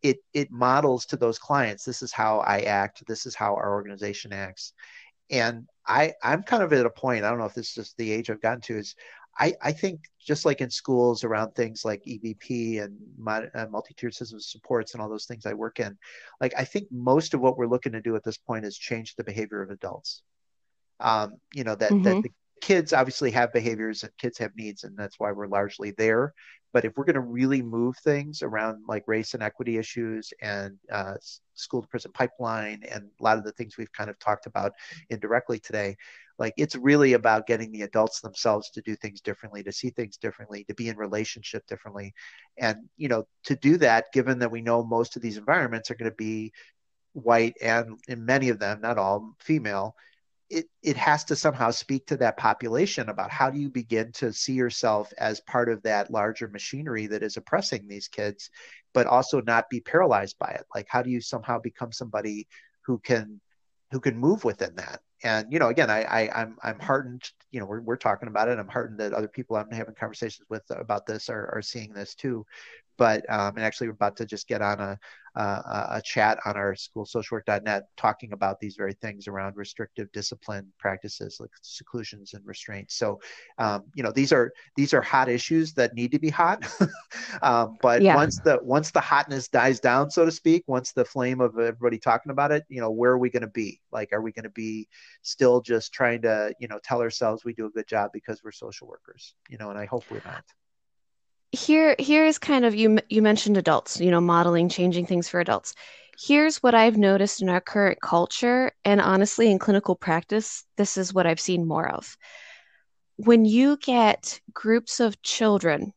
it 0.01 0.17
it 0.33 0.51
models 0.51 1.05
to 1.05 1.17
those 1.17 1.39
clients 1.39 1.83
this 1.83 2.01
is 2.01 2.11
how 2.11 2.39
i 2.39 2.61
act. 2.61 3.03
This 3.07 3.25
is 3.25 3.35
how 3.35 3.55
our 3.55 3.71
organization 3.71 4.33
acts. 4.33 4.73
And 5.29 5.67
i 5.87 6.13
i'm 6.23 6.43
kind 6.43 6.63
of 6.63 6.73
at 6.73 6.85
a 6.85 6.89
point 6.89 7.25
i 7.25 7.29
don't 7.29 7.39
know 7.39 7.45
if 7.45 7.53
this 7.53 7.69
is 7.69 7.75
just 7.75 7.97
the 7.97 8.11
age 8.11 8.29
i've 8.29 8.41
gotten 8.41 8.61
to 8.61 8.77
is 8.77 8.95
i 9.41 9.53
i 9.61 9.71
think 9.71 10.01
just 10.19 10.45
like 10.45 10.61
in 10.61 10.69
schools 10.69 11.23
around 11.23 11.51
things 11.51 11.83
like 11.83 12.03
EBP 12.05 12.81
and 12.81 12.95
uh, 13.55 13.65
multi-tiered 13.69 14.13
systems 14.13 14.51
supports 14.51 14.93
and 14.93 15.01
all 15.01 15.09
those 15.09 15.25
things 15.25 15.45
i 15.45 15.53
work 15.53 15.79
in 15.79 15.97
like 16.39 16.53
i 16.57 16.63
think 16.63 16.87
most 16.91 17.33
of 17.33 17.41
what 17.41 17.57
we're 17.57 17.67
looking 17.67 17.91
to 17.91 18.01
do 18.01 18.15
at 18.15 18.23
this 18.23 18.37
point 18.37 18.65
is 18.65 18.77
change 18.77 19.15
the 19.15 19.23
behavior 19.23 19.61
of 19.61 19.71
adults 19.71 20.21
um, 20.99 21.33
you 21.53 21.63
know 21.63 21.75
that, 21.75 21.91
mm-hmm. 21.91 22.03
that 22.03 22.21
the 22.21 22.29
kids 22.61 22.93
obviously 22.93 23.31
have 23.31 23.51
behaviors 23.51 24.03
and 24.03 24.11
kids 24.19 24.37
have 24.37 24.55
needs 24.55 24.83
and 24.83 24.95
that's 24.95 25.19
why 25.19 25.31
we're 25.31 25.47
largely 25.47 25.91
there 25.97 26.33
but 26.73 26.85
if 26.85 26.95
we're 26.95 27.03
going 27.03 27.15
to 27.15 27.19
really 27.19 27.61
move 27.61 27.97
things 27.97 28.41
around 28.41 28.83
like 28.87 29.03
race 29.07 29.33
and 29.33 29.43
equity 29.43 29.77
issues 29.77 30.31
and 30.41 30.77
uh, 30.91 31.15
school 31.55 31.81
to 31.81 31.87
prison 31.87 32.11
pipeline 32.13 32.81
and 32.89 33.03
a 33.19 33.23
lot 33.23 33.37
of 33.37 33.43
the 33.43 33.51
things 33.53 33.77
we've 33.77 33.91
kind 33.91 34.09
of 34.09 34.17
talked 34.19 34.45
about 34.45 34.71
indirectly 35.09 35.59
today 35.59 35.95
like 36.41 36.55
it's 36.57 36.75
really 36.75 37.13
about 37.13 37.45
getting 37.45 37.71
the 37.71 37.83
adults 37.83 38.19
themselves 38.19 38.71
to 38.71 38.81
do 38.81 38.95
things 38.95 39.21
differently 39.21 39.61
to 39.61 39.71
see 39.71 39.91
things 39.91 40.17
differently 40.17 40.63
to 40.63 40.73
be 40.73 40.89
in 40.89 40.97
relationship 40.97 41.65
differently. 41.67 42.13
And 42.57 42.89
you 42.97 43.09
know 43.09 43.25
to 43.45 43.55
do 43.55 43.77
that 43.77 44.11
given 44.11 44.39
that 44.39 44.51
we 44.51 44.61
know 44.61 44.83
most 44.83 45.15
of 45.15 45.21
these 45.21 45.37
environments 45.37 45.91
are 45.91 45.95
going 45.95 46.09
to 46.09 46.17
be 46.17 46.51
white 47.13 47.55
and 47.61 47.99
in 48.07 48.25
many 48.25 48.49
of 48.49 48.57
them 48.57 48.81
not 48.81 48.97
all 48.97 49.35
female 49.39 49.95
it, 50.49 50.65
it 50.83 50.97
has 50.97 51.23
to 51.25 51.35
somehow 51.35 51.71
speak 51.71 52.07
to 52.07 52.17
that 52.17 52.37
population 52.37 53.07
about 53.09 53.31
how 53.31 53.49
do 53.49 53.59
you 53.59 53.69
begin 53.69 54.11
to 54.13 54.33
see 54.33 54.53
yourself 54.53 55.13
as 55.17 55.39
part 55.41 55.69
of 55.69 55.83
that 55.83 56.11
larger 56.11 56.47
machinery 56.47 57.07
that 57.07 57.23
is 57.23 57.37
oppressing 57.37 57.87
these 57.87 58.07
kids 58.07 58.49
but 58.93 59.07
also 59.07 59.41
not 59.41 59.69
be 59.69 59.79
paralyzed 59.79 60.37
by 60.39 60.49
it. 60.49 60.65
Like 60.73 60.87
how 60.89 61.03
do 61.03 61.11
you 61.11 61.21
somehow 61.21 61.59
become 61.59 61.91
somebody 61.91 62.47
who 62.85 62.97
can 62.99 63.39
who 63.91 63.99
can 63.99 64.17
move 64.17 64.43
within 64.43 64.75
that 64.75 65.01
and 65.23 65.51
you 65.51 65.59
know 65.59 65.69
again 65.69 65.89
i, 65.89 66.03
I 66.03 66.41
i'm 66.41 66.57
i'm 66.63 66.79
heartened 66.79 67.29
you 67.51 67.59
know 67.59 67.65
we're, 67.65 67.81
we're 67.81 67.97
talking 67.97 68.27
about 68.27 68.47
it. 68.47 68.57
I'm 68.59 68.67
heartened 68.67 68.99
that 68.99 69.13
other 69.13 69.27
people 69.27 69.55
i'm 69.55 69.69
having 69.71 69.95
conversations 69.95 70.45
with 70.49 70.63
about 70.69 71.05
this 71.05 71.29
are, 71.29 71.49
are 71.53 71.61
seeing 71.61 71.93
this 71.93 72.15
too 72.15 72.45
but 72.97 73.27
um, 73.29 73.55
and 73.55 73.65
actually 73.65 73.87
we're 73.87 73.93
about 73.93 74.17
to 74.17 74.25
just 74.25 74.47
get 74.47 74.61
on 74.61 74.79
a, 74.79 74.99
uh, 75.35 75.87
a 75.91 76.01
chat 76.01 76.39
on 76.45 76.57
our 76.57 76.73
schoolsocialwork.net 76.73 77.83
talking 77.95 78.33
about 78.33 78.59
these 78.59 78.75
very 78.75 78.93
things 78.93 79.27
around 79.27 79.55
restrictive 79.55 80.11
discipline 80.11 80.71
practices 80.77 81.37
like 81.39 81.49
seclusions 81.61 82.33
and 82.33 82.45
restraints. 82.45 82.95
So, 82.95 83.19
um, 83.57 83.83
you 83.95 84.03
know, 84.03 84.11
these 84.11 84.33
are 84.33 84.51
these 84.75 84.93
are 84.93 85.01
hot 85.01 85.29
issues 85.29 85.73
that 85.73 85.93
need 85.93 86.11
to 86.11 86.19
be 86.19 86.29
hot. 86.29 86.67
um, 87.41 87.77
but 87.81 88.01
yeah. 88.01 88.15
once 88.15 88.39
the 88.39 88.59
once 88.61 88.91
the 88.91 88.99
hotness 88.99 89.47
dies 89.47 89.79
down, 89.79 90.11
so 90.11 90.25
to 90.25 90.31
speak, 90.31 90.63
once 90.67 90.91
the 90.91 91.05
flame 91.05 91.39
of 91.39 91.57
everybody 91.57 91.97
talking 91.97 92.31
about 92.31 92.51
it, 92.51 92.65
you 92.67 92.81
know, 92.81 92.91
where 92.91 93.11
are 93.11 93.17
we 93.17 93.29
going 93.29 93.41
to 93.41 93.47
be? 93.47 93.79
Like, 93.91 94.11
are 94.11 94.21
we 94.21 94.31
going 94.31 94.43
to 94.43 94.49
be 94.49 94.87
still 95.21 95.61
just 95.61 95.93
trying 95.93 96.21
to, 96.23 96.53
you 96.59 96.67
know, 96.67 96.79
tell 96.83 97.01
ourselves 97.01 97.45
we 97.45 97.53
do 97.53 97.67
a 97.67 97.71
good 97.71 97.87
job 97.87 98.11
because 98.13 98.43
we're 98.43 98.51
social 98.51 98.87
workers? 98.87 99.35
You 99.49 99.57
know, 99.57 99.69
and 99.69 99.79
I 99.79 99.85
hope 99.85 100.03
we're 100.11 100.21
not 100.25 100.43
here 101.51 101.95
here's 101.99 102.37
kind 102.37 102.63
of 102.65 102.75
you 102.75 102.99
you 103.09 103.21
mentioned 103.21 103.57
adults 103.57 103.99
you 103.99 104.09
know 104.09 104.21
modeling 104.21 104.69
changing 104.69 105.05
things 105.05 105.27
for 105.27 105.39
adults. 105.39 105.73
Here's 106.19 106.57
what 106.57 106.75
i've 106.75 106.97
noticed 106.97 107.41
in 107.41 107.49
our 107.49 107.61
current 107.61 107.99
culture 108.01 108.71
and 108.85 109.01
honestly 109.01 109.51
in 109.51 109.59
clinical 109.59 109.95
practice 109.95 110.63
this 110.77 110.97
is 110.97 111.13
what 111.13 111.27
i've 111.27 111.39
seen 111.39 111.67
more 111.67 111.89
of. 111.89 112.17
When 113.17 113.45
you 113.45 113.77
get 113.77 114.39
groups 114.53 114.99
of 114.99 115.21
children 115.21 115.93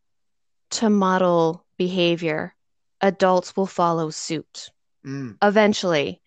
to 0.70 0.90
model 0.90 1.64
behavior 1.78 2.54
adults 3.00 3.56
will 3.56 3.66
follow 3.66 4.10
suit 4.10 4.70
mm. 5.06 5.36
eventually. 5.42 6.20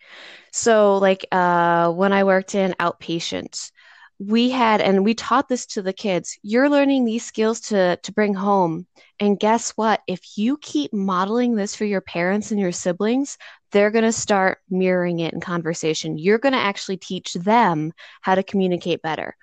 So 0.51 0.97
like 0.97 1.25
uh, 1.31 1.91
when 1.91 2.13
i 2.13 2.23
worked 2.23 2.55
in 2.55 2.75
outpatient 2.79 3.71
we 4.19 4.49
had 4.49 4.81
and 4.81 5.05
we 5.05 5.13
taught 5.13 5.47
this 5.47 5.67
to 5.67 5.81
the 5.81 5.93
kids 5.93 6.39
you're 6.41 6.69
learning 6.69 7.05
these 7.05 7.23
skills 7.23 7.59
to 7.59 7.97
to 7.97 8.11
bring 8.11 8.33
home. 8.33 8.87
And 9.19 9.39
guess 9.39 9.71
what? 9.71 10.01
If 10.07 10.37
you 10.37 10.57
keep 10.57 10.91
modeling 10.93 11.55
this 11.55 11.75
for 11.75 11.85
your 11.85 12.01
parents 12.01 12.51
and 12.51 12.59
your 12.59 12.71
siblings 12.71 13.37
they're 13.71 13.91
going 13.91 14.05
to 14.05 14.11
start 14.11 14.59
mirroring 14.69 15.19
it 15.19 15.33
in 15.33 15.41
conversation. 15.41 16.17
You're 16.17 16.37
going 16.37 16.53
to 16.53 16.59
actually 16.59 16.97
teach 16.97 17.33
them 17.33 17.91
how 18.21 18.35
to 18.35 18.43
communicate 18.43 19.01
better. 19.01 19.35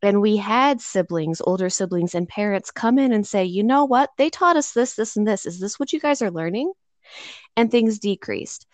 And 0.00 0.20
we 0.20 0.36
had 0.36 0.80
siblings 0.80 1.40
older 1.40 1.70
siblings 1.70 2.14
and 2.14 2.28
parents 2.28 2.70
come 2.70 2.98
in 2.98 3.12
and 3.12 3.26
say 3.26 3.44
you 3.44 3.64
know 3.64 3.84
what? 3.84 4.10
They 4.16 4.30
taught 4.30 4.56
us 4.56 4.72
this 4.72 4.94
this 4.94 5.16
and 5.16 5.26
this. 5.26 5.46
Is 5.46 5.60
this 5.60 5.78
what 5.78 5.92
you 5.92 6.00
guys 6.00 6.22
are 6.22 6.30
learning? 6.30 6.72
And 7.56 7.70
things 7.70 7.98
decreased. 7.98 8.66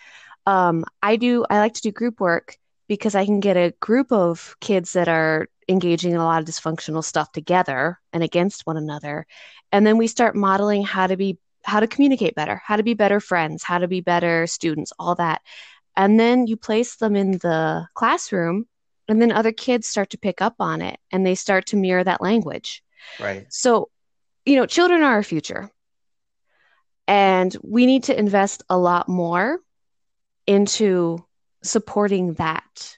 Um, 0.47 0.85
i 1.03 1.17
do 1.17 1.45
i 1.51 1.59
like 1.59 1.75
to 1.75 1.83
do 1.83 1.93
group 1.93 2.19
work 2.19 2.57
because 2.91 3.15
I 3.15 3.25
can 3.25 3.39
get 3.39 3.57
a 3.57 3.73
group 3.79 4.11
of 4.11 4.57
kids 4.61 4.95
that 4.95 5.07
are 5.07 5.47
engaging 5.69 6.11
in 6.11 6.17
a 6.17 6.25
lot 6.25 6.43
of 6.43 6.49
dysfunctional 6.49 7.05
stuff 7.05 7.31
together 7.31 8.01
and 8.13 8.25
against 8.25 8.67
one 8.67 8.77
another. 8.77 9.29
And 9.71 9.87
then 9.87 9.97
we 9.97 10.09
start 10.09 10.35
modeling 10.35 10.83
how 10.83 11.07
to 11.07 11.17
be 11.17 11.39
how 11.63 11.79
to 11.79 11.87
communicate 11.87 12.35
better, 12.35 12.61
how 12.67 12.75
to 12.75 12.83
be 12.83 12.95
better 12.95 13.21
friends, 13.21 13.63
how 13.63 13.79
to 13.79 13.87
be 13.87 14.01
better 14.01 14.49
students, 14.49 14.93
all 14.99 15.15
that. 15.15 15.41
And 15.97 16.19
then 16.19 16.49
you 16.49 16.57
place 16.57 16.97
them 16.97 17.15
in 17.15 17.39
the 17.39 17.87
classroom 17.95 18.67
and 19.07 19.23
then 19.23 19.31
other 19.31 19.53
kids 19.53 19.87
start 19.87 20.11
to 20.11 20.19
pick 20.19 20.43
up 20.43 20.57
on 20.59 20.83
it 20.83 20.99
and 21.13 21.25
they 21.25 21.37
start 21.37 21.67
to 21.67 21.77
mirror 21.77 22.03
that 22.03 22.21
language. 22.21 22.83
Right. 23.21 23.47
So, 23.51 23.89
you 24.45 24.57
know, 24.57 24.67
children 24.67 25.03
are 25.03 25.13
our 25.13 25.23
future. 25.23 25.71
And 27.07 27.57
we 27.63 27.87
need 27.87 28.05
to 28.05 28.19
invest 28.19 28.65
a 28.69 28.77
lot 28.77 29.09
more 29.09 29.61
into 30.49 31.25
supporting 31.63 32.35
that. 32.35 32.97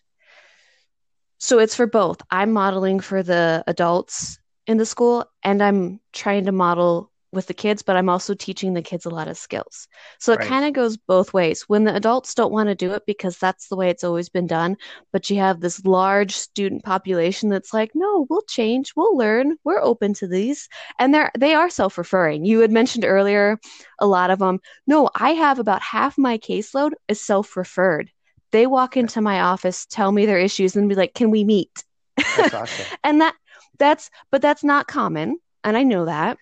So 1.39 1.59
it's 1.59 1.74
for 1.74 1.86
both. 1.86 2.22
I'm 2.30 2.52
modeling 2.52 3.01
for 3.01 3.22
the 3.22 3.64
adults 3.66 4.39
in 4.66 4.76
the 4.76 4.86
school 4.86 5.24
and 5.43 5.62
I'm 5.62 6.01
trying 6.12 6.44
to 6.44 6.52
model 6.52 7.10
with 7.32 7.47
the 7.47 7.55
kids, 7.55 7.82
but 7.82 7.97
I'm 7.97 8.10
also 8.10 8.34
teaching 8.34 8.74
the 8.74 8.82
kids 8.82 9.06
a 9.06 9.10
lot 9.10 9.26
of 9.26 9.39
skills. 9.39 9.89
So 10.20 10.34
it 10.34 10.40
right. 10.40 10.48
kind 10.48 10.66
of 10.66 10.74
goes 10.74 10.98
both 10.98 11.32
ways. 11.32 11.62
When 11.62 11.84
the 11.84 11.94
adults 11.94 12.34
don't 12.34 12.52
want 12.52 12.68
to 12.68 12.74
do 12.74 12.93
it 12.93 13.05
because 13.06 13.39
that's 13.39 13.68
the 13.68 13.76
way 13.76 13.89
it's 13.89 14.05
always 14.05 14.28
been 14.28 14.47
done, 14.47 14.76
but 15.12 15.30
you 15.30 15.39
have 15.39 15.60
this 15.60 15.84
large 15.84 16.36
student 16.36 16.84
population 16.84 17.48
that's 17.48 17.72
like, 17.72 17.90
no, 17.94 18.26
we'll 18.28 18.43
change, 18.43 18.93
we'll 18.94 19.16
learn, 19.16 19.56
we're 19.64 19.82
open 19.82 20.12
to 20.14 20.28
these. 20.28 20.68
And 20.98 21.14
they're 21.14 21.32
they 21.39 21.55
are 21.55 21.70
self-referring. 21.70 22.44
You 22.44 22.60
had 22.60 22.70
mentioned 22.70 23.05
earlier 23.05 23.59
a 23.98 24.06
lot 24.06 24.30
of 24.30 24.39
them. 24.39 24.60
No, 24.86 25.09
I 25.14 25.30
have 25.30 25.59
about 25.59 25.80
half 25.80 26.18
my 26.18 26.36
caseload 26.36 26.93
is 27.09 27.20
self-referred. 27.20 28.10
They 28.52 28.66
walk 28.66 28.96
into 28.96 29.20
my 29.20 29.40
office, 29.40 29.86
tell 29.86 30.12
me 30.12 30.26
their 30.26 30.38
issues, 30.38 30.76
and 30.76 30.88
be 30.88 30.94
like, 30.94 31.14
"Can 31.14 31.30
we 31.30 31.44
meet?" 31.44 31.84
Awesome. 32.38 32.86
and 33.02 33.20
that 33.20 33.34
that's 33.78 34.10
but 34.30 34.42
that's 34.42 34.62
not 34.62 34.86
common, 34.86 35.38
and 35.64 35.76
I 35.76 35.82
know 35.82 36.04
that. 36.04 36.38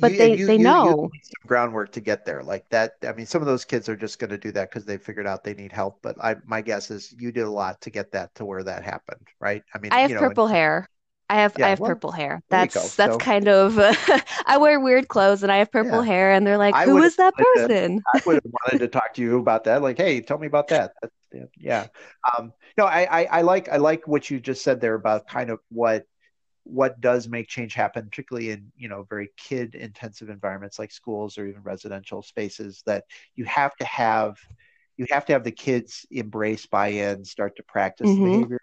But 0.00 0.12
you, 0.12 0.18
they 0.18 0.36
you, 0.36 0.46
they 0.46 0.56
you, 0.56 0.64
know 0.64 1.10
groundwork 1.46 1.92
to 1.92 2.00
get 2.00 2.24
there 2.24 2.42
like 2.42 2.68
that. 2.68 2.92
I 3.02 3.12
mean, 3.12 3.26
some 3.26 3.40
of 3.40 3.46
those 3.46 3.64
kids 3.64 3.88
are 3.88 3.96
just 3.96 4.18
going 4.18 4.30
to 4.30 4.38
do 4.38 4.52
that 4.52 4.70
because 4.70 4.84
they 4.84 4.98
figured 4.98 5.26
out 5.26 5.42
they 5.42 5.54
need 5.54 5.72
help. 5.72 6.00
But 6.02 6.16
I, 6.22 6.36
my 6.46 6.60
guess 6.60 6.90
is 6.90 7.14
you 7.18 7.32
did 7.32 7.44
a 7.44 7.50
lot 7.50 7.80
to 7.82 7.90
get 7.90 8.12
that 8.12 8.34
to 8.36 8.44
where 8.44 8.62
that 8.62 8.84
happened, 8.84 9.26
right? 9.40 9.62
I 9.74 9.78
mean, 9.78 9.92
I 9.92 10.00
have 10.00 10.18
purple 10.18 10.46
and, 10.46 10.54
hair. 10.54 10.88
I 11.30 11.36
have 11.36 11.54
yeah, 11.58 11.66
I 11.66 11.68
have 11.70 11.80
well, 11.80 11.90
purple 11.90 12.10
hair. 12.10 12.42
That's 12.48 12.96
that's 12.96 13.14
so, 13.14 13.18
kind 13.18 13.48
of 13.48 13.78
uh, 13.78 13.94
I 14.46 14.56
wear 14.56 14.80
weird 14.80 15.08
clothes 15.08 15.42
and 15.42 15.52
I 15.52 15.58
have 15.58 15.70
purple 15.70 16.04
yeah. 16.04 16.12
hair 16.12 16.32
and 16.32 16.46
they're 16.46 16.58
like, 16.58 16.74
who 16.86 17.02
is 17.02 17.16
that 17.16 17.34
person? 17.34 17.98
To, 17.98 18.02
I 18.14 18.22
would 18.26 18.34
have 18.36 18.44
wanted 18.44 18.78
to 18.78 18.88
talk 18.88 19.14
to 19.14 19.22
you 19.22 19.38
about 19.38 19.64
that. 19.64 19.82
Like, 19.82 19.98
hey, 19.98 20.20
tell 20.20 20.38
me 20.38 20.46
about 20.46 20.68
that. 20.68 20.92
That's, 21.02 21.14
yeah. 21.58 21.86
Um, 22.38 22.52
no, 22.78 22.86
I, 22.86 23.20
I 23.20 23.24
I 23.24 23.42
like 23.42 23.68
I 23.68 23.76
like 23.76 24.08
what 24.08 24.30
you 24.30 24.40
just 24.40 24.62
said 24.62 24.80
there 24.80 24.94
about 24.94 25.28
kind 25.28 25.50
of 25.50 25.60
what 25.68 26.06
what 26.64 27.00
does 27.00 27.28
make 27.28 27.48
change 27.48 27.74
happen, 27.74 28.08
particularly 28.08 28.50
in 28.50 28.72
you 28.76 28.88
know 28.88 29.06
very 29.08 29.30
kid 29.36 29.74
intensive 29.74 30.30
environments 30.30 30.78
like 30.78 30.92
schools 30.92 31.36
or 31.36 31.46
even 31.46 31.62
residential 31.62 32.22
spaces. 32.22 32.82
That 32.86 33.04
you 33.36 33.44
have 33.44 33.76
to 33.76 33.84
have 33.84 34.38
you 34.96 35.06
have 35.10 35.26
to 35.26 35.34
have 35.34 35.44
the 35.44 35.52
kids 35.52 36.06
embrace 36.10 36.64
buy-in, 36.64 37.24
start 37.24 37.56
to 37.56 37.62
practice 37.62 38.08
mm-hmm. 38.08 38.24
behavior 38.24 38.60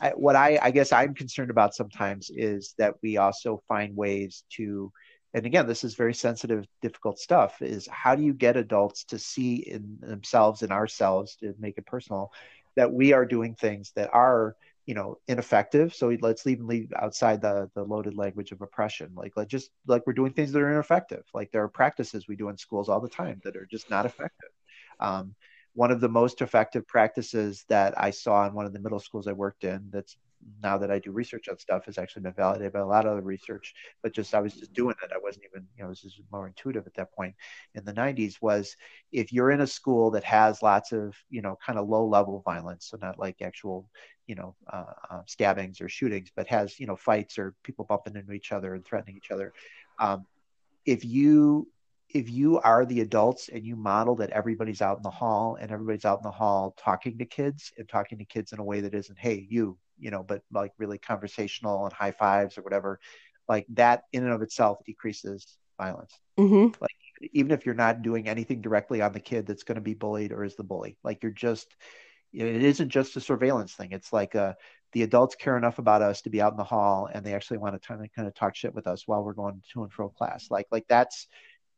I, 0.00 0.10
what 0.10 0.36
I, 0.36 0.58
I 0.60 0.70
guess 0.70 0.92
I'm 0.92 1.14
concerned 1.14 1.50
about 1.50 1.74
sometimes 1.74 2.30
is 2.30 2.74
that 2.78 2.94
we 3.02 3.16
also 3.16 3.62
find 3.68 3.96
ways 3.96 4.44
to, 4.56 4.92
and 5.34 5.46
again, 5.46 5.66
this 5.66 5.84
is 5.84 5.94
very 5.94 6.14
sensitive, 6.14 6.66
difficult 6.80 7.18
stuff. 7.18 7.60
Is 7.62 7.88
how 7.90 8.14
do 8.14 8.22
you 8.22 8.34
get 8.34 8.56
adults 8.56 9.04
to 9.04 9.18
see 9.18 9.56
in 9.56 9.98
themselves 10.00 10.62
and 10.62 10.72
ourselves 10.72 11.36
to 11.36 11.54
make 11.58 11.78
it 11.78 11.86
personal 11.86 12.32
that 12.76 12.92
we 12.92 13.12
are 13.12 13.26
doing 13.26 13.54
things 13.54 13.92
that 13.96 14.10
are 14.12 14.56
you 14.86 14.94
know 14.94 15.18
ineffective? 15.28 15.94
So 15.94 16.14
let's 16.20 16.46
even 16.46 16.66
leave 16.66 16.92
outside 16.94 17.40
the 17.40 17.70
the 17.74 17.82
loaded 17.82 18.16
language 18.16 18.52
of 18.52 18.60
oppression. 18.60 19.12
Like 19.14 19.32
let 19.36 19.48
just 19.48 19.70
like 19.86 20.06
we're 20.06 20.12
doing 20.12 20.32
things 20.32 20.52
that 20.52 20.60
are 20.62 20.72
ineffective. 20.72 21.24
Like 21.32 21.50
there 21.50 21.62
are 21.62 21.68
practices 21.68 22.28
we 22.28 22.36
do 22.36 22.48
in 22.48 22.58
schools 22.58 22.88
all 22.88 23.00
the 23.00 23.08
time 23.08 23.40
that 23.44 23.56
are 23.56 23.68
just 23.70 23.88
not 23.90 24.06
effective. 24.06 24.50
Um, 25.00 25.34
one 25.74 25.90
of 25.90 26.00
the 26.00 26.08
most 26.08 26.42
effective 26.42 26.86
practices 26.86 27.64
that 27.68 27.94
I 27.96 28.10
saw 28.10 28.46
in 28.46 28.54
one 28.54 28.66
of 28.66 28.72
the 28.72 28.80
middle 28.80 29.00
schools 29.00 29.26
I 29.26 29.32
worked 29.32 29.64
in 29.64 29.88
that's 29.90 30.16
now 30.62 30.76
that 30.78 30.90
I 30.90 30.98
do 30.98 31.12
research 31.12 31.48
on 31.48 31.58
stuff 31.58 31.84
has 31.86 31.98
actually 31.98 32.22
been 32.22 32.32
validated 32.32 32.72
by 32.72 32.80
a 32.80 32.86
lot 32.86 33.06
of 33.06 33.12
other 33.12 33.22
research. 33.22 33.74
But 34.02 34.12
just 34.12 34.34
I 34.34 34.40
was 34.40 34.54
just 34.54 34.72
doing 34.72 34.96
it. 35.02 35.10
I 35.14 35.18
wasn't 35.22 35.44
even 35.50 35.66
you 35.76 35.84
know 35.84 35.90
it 35.90 35.98
was 36.02 36.20
more 36.30 36.46
intuitive 36.46 36.86
at 36.86 36.94
that 36.94 37.12
point. 37.12 37.34
In 37.74 37.84
the 37.84 37.92
90s, 37.92 38.42
was 38.42 38.76
if 39.12 39.32
you're 39.32 39.50
in 39.50 39.60
a 39.60 39.66
school 39.66 40.10
that 40.12 40.24
has 40.24 40.62
lots 40.62 40.92
of 40.92 41.16
you 41.30 41.42
know 41.42 41.56
kind 41.64 41.78
of 41.78 41.88
low 41.88 42.06
level 42.06 42.42
violence, 42.44 42.86
so 42.86 42.98
not 43.00 43.18
like 43.18 43.40
actual 43.42 43.88
you 44.26 44.34
know 44.34 44.54
uh, 44.72 44.92
uh, 45.10 45.22
stabbings 45.26 45.80
or 45.80 45.88
shootings, 45.88 46.30
but 46.34 46.46
has 46.48 46.78
you 46.78 46.86
know 46.86 46.96
fights 46.96 47.38
or 47.38 47.54
people 47.62 47.84
bumping 47.84 48.16
into 48.16 48.32
each 48.32 48.52
other 48.52 48.74
and 48.74 48.84
threatening 48.84 49.16
each 49.16 49.30
other. 49.30 49.52
Um, 49.98 50.26
if 50.84 51.04
you 51.04 51.68
if 52.14 52.30
you 52.30 52.58
are 52.60 52.84
the 52.84 53.00
adults 53.00 53.48
and 53.48 53.64
you 53.64 53.76
model 53.76 54.14
that 54.16 54.30
everybody's 54.30 54.82
out 54.82 54.96
in 54.98 55.02
the 55.02 55.10
hall 55.10 55.56
and 55.60 55.70
everybody's 55.70 56.04
out 56.04 56.18
in 56.18 56.22
the 56.22 56.30
hall 56.30 56.74
talking 56.78 57.18
to 57.18 57.24
kids 57.24 57.72
and 57.78 57.88
talking 57.88 58.18
to 58.18 58.24
kids 58.24 58.52
in 58.52 58.58
a 58.58 58.64
way 58.64 58.80
that 58.80 58.94
isn't 58.94 59.18
hey 59.18 59.46
you 59.48 59.76
you 59.98 60.10
know 60.10 60.22
but 60.22 60.42
like 60.52 60.72
really 60.78 60.98
conversational 60.98 61.84
and 61.84 61.92
high 61.92 62.10
fives 62.10 62.58
or 62.58 62.62
whatever 62.62 63.00
like 63.48 63.66
that 63.70 64.04
in 64.12 64.24
and 64.24 64.32
of 64.32 64.42
itself 64.42 64.78
decreases 64.84 65.56
violence. 65.78 66.12
Mm-hmm. 66.38 66.80
like 66.80 66.90
even 67.32 67.52
if 67.52 67.66
you're 67.66 67.74
not 67.74 68.02
doing 68.02 68.28
anything 68.28 68.60
directly 68.60 69.02
on 69.02 69.12
the 69.12 69.20
kid 69.20 69.46
that's 69.46 69.64
going 69.64 69.76
to 69.76 69.82
be 69.82 69.94
bullied 69.94 70.32
or 70.32 70.44
is 70.44 70.56
the 70.56 70.64
bully 70.64 70.96
like 71.04 71.22
you're 71.22 71.32
just 71.32 71.74
it 72.32 72.62
isn't 72.62 72.88
just 72.88 73.16
a 73.16 73.20
surveillance 73.20 73.74
thing. 73.74 73.92
It's 73.92 74.12
like 74.12 74.34
a, 74.34 74.42
uh, 74.42 74.52
the 74.92 75.02
adults 75.02 75.34
care 75.34 75.56
enough 75.56 75.78
about 75.78 76.02
us 76.02 76.20
to 76.22 76.30
be 76.30 76.42
out 76.42 76.52
in 76.52 76.58
the 76.58 76.64
hall 76.64 77.08
and 77.10 77.24
they 77.24 77.32
actually 77.32 77.56
want 77.56 77.74
to 77.74 77.86
kind 77.86 78.02
of 78.04 78.12
kind 78.14 78.28
of 78.28 78.34
talk 78.34 78.54
shit 78.54 78.74
with 78.74 78.86
us 78.86 79.08
while 79.08 79.24
we're 79.24 79.32
going 79.32 79.62
to 79.72 79.82
and 79.82 79.90
fro 79.90 80.10
class. 80.10 80.50
Like 80.50 80.66
like 80.70 80.84
that's 80.86 81.28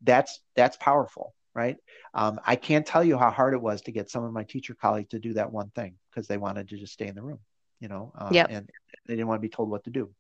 that's 0.03 0.41
that's 0.57 0.77
powerful 0.77 1.35
right? 1.55 1.77
Um, 2.15 2.41
i 2.45 2.57
can't 2.57 2.87
tell 2.87 3.05
you 3.05 3.16
how 3.16 3.31
hard 3.31 3.55
it 3.55 3.62
was 3.62 3.83
to 3.83 3.93
get 3.93 4.11
some 4.11 4.25
of 4.25 4.33
my 4.33 4.45
teacher 4.45 4.75
colleagues 4.75 5.11
to 5.11 5.19
do 5.19 5.35
that 5.35 5.53
one 5.53 5.71
thing 5.71 5.95
because 6.11 6.27
they 6.27 6.37
wanted 6.37 6.69
to 6.69 6.77
just 6.77 6.93
stay 6.93 7.07
in 7.07 7.15
the 7.15 7.23
room 7.23 7.39
you 7.81 7.89
know 7.89 8.12
um, 8.19 8.33
yep. 8.33 8.49
and 8.51 8.69
they 9.07 9.15
didn't 9.15 9.29
want 9.29 9.39
to 9.39 9.43
be 9.43 9.49
told 9.49 9.69
what 9.69 9.85
to 9.85 9.91
do. 9.91 10.11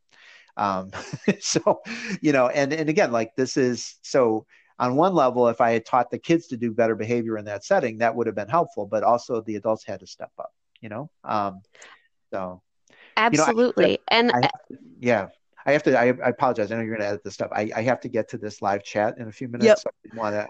Um, 0.56 0.90
so 1.40 1.80
you 2.20 2.32
know 2.32 2.48
and 2.48 2.72
and 2.72 2.88
again 2.88 3.10
like 3.10 3.34
this 3.36 3.56
is 3.56 3.96
so 4.02 4.46
on 4.78 4.96
one 4.96 5.14
level 5.14 5.48
if 5.48 5.60
i 5.60 5.72
had 5.72 5.84
taught 5.84 6.10
the 6.10 6.18
kids 6.18 6.48
to 6.48 6.56
do 6.56 6.72
better 6.72 6.94
behavior 6.94 7.38
in 7.38 7.44
that 7.46 7.64
setting 7.64 7.98
that 7.98 8.14
would 8.14 8.26
have 8.26 8.36
been 8.36 8.48
helpful 8.48 8.86
but 8.86 9.02
also 9.02 9.40
the 9.40 9.56
adults 9.56 9.84
had 9.84 10.00
to 10.00 10.06
step 10.06 10.30
up 10.38 10.52
you 10.84 10.90
know? 10.90 11.10
Um, 11.24 11.62
so 12.30 12.62
absolutely 13.16 13.84
you 13.84 13.90
know, 13.92 13.96
I, 14.08 14.18
and 14.18 14.32
I, 14.32 14.50
yeah 15.00 15.28
I 15.66 15.72
have 15.72 15.82
to. 15.84 15.98
I, 15.98 16.06
I 16.06 16.28
apologize. 16.28 16.70
I 16.70 16.76
know 16.76 16.82
you're 16.82 16.96
going 16.96 17.00
to 17.00 17.08
edit 17.08 17.24
this 17.24 17.34
stuff. 17.34 17.50
I, 17.52 17.70
I 17.74 17.82
have 17.82 18.00
to 18.00 18.08
get 18.08 18.28
to 18.30 18.38
this 18.38 18.60
live 18.60 18.82
chat 18.82 19.18
in 19.18 19.28
a 19.28 19.32
few 19.32 19.48
minutes. 19.48 19.66
Yep. 19.66 19.78
So 19.78 19.90
I 20.12 20.16
want 20.16 20.34
to. 20.34 20.48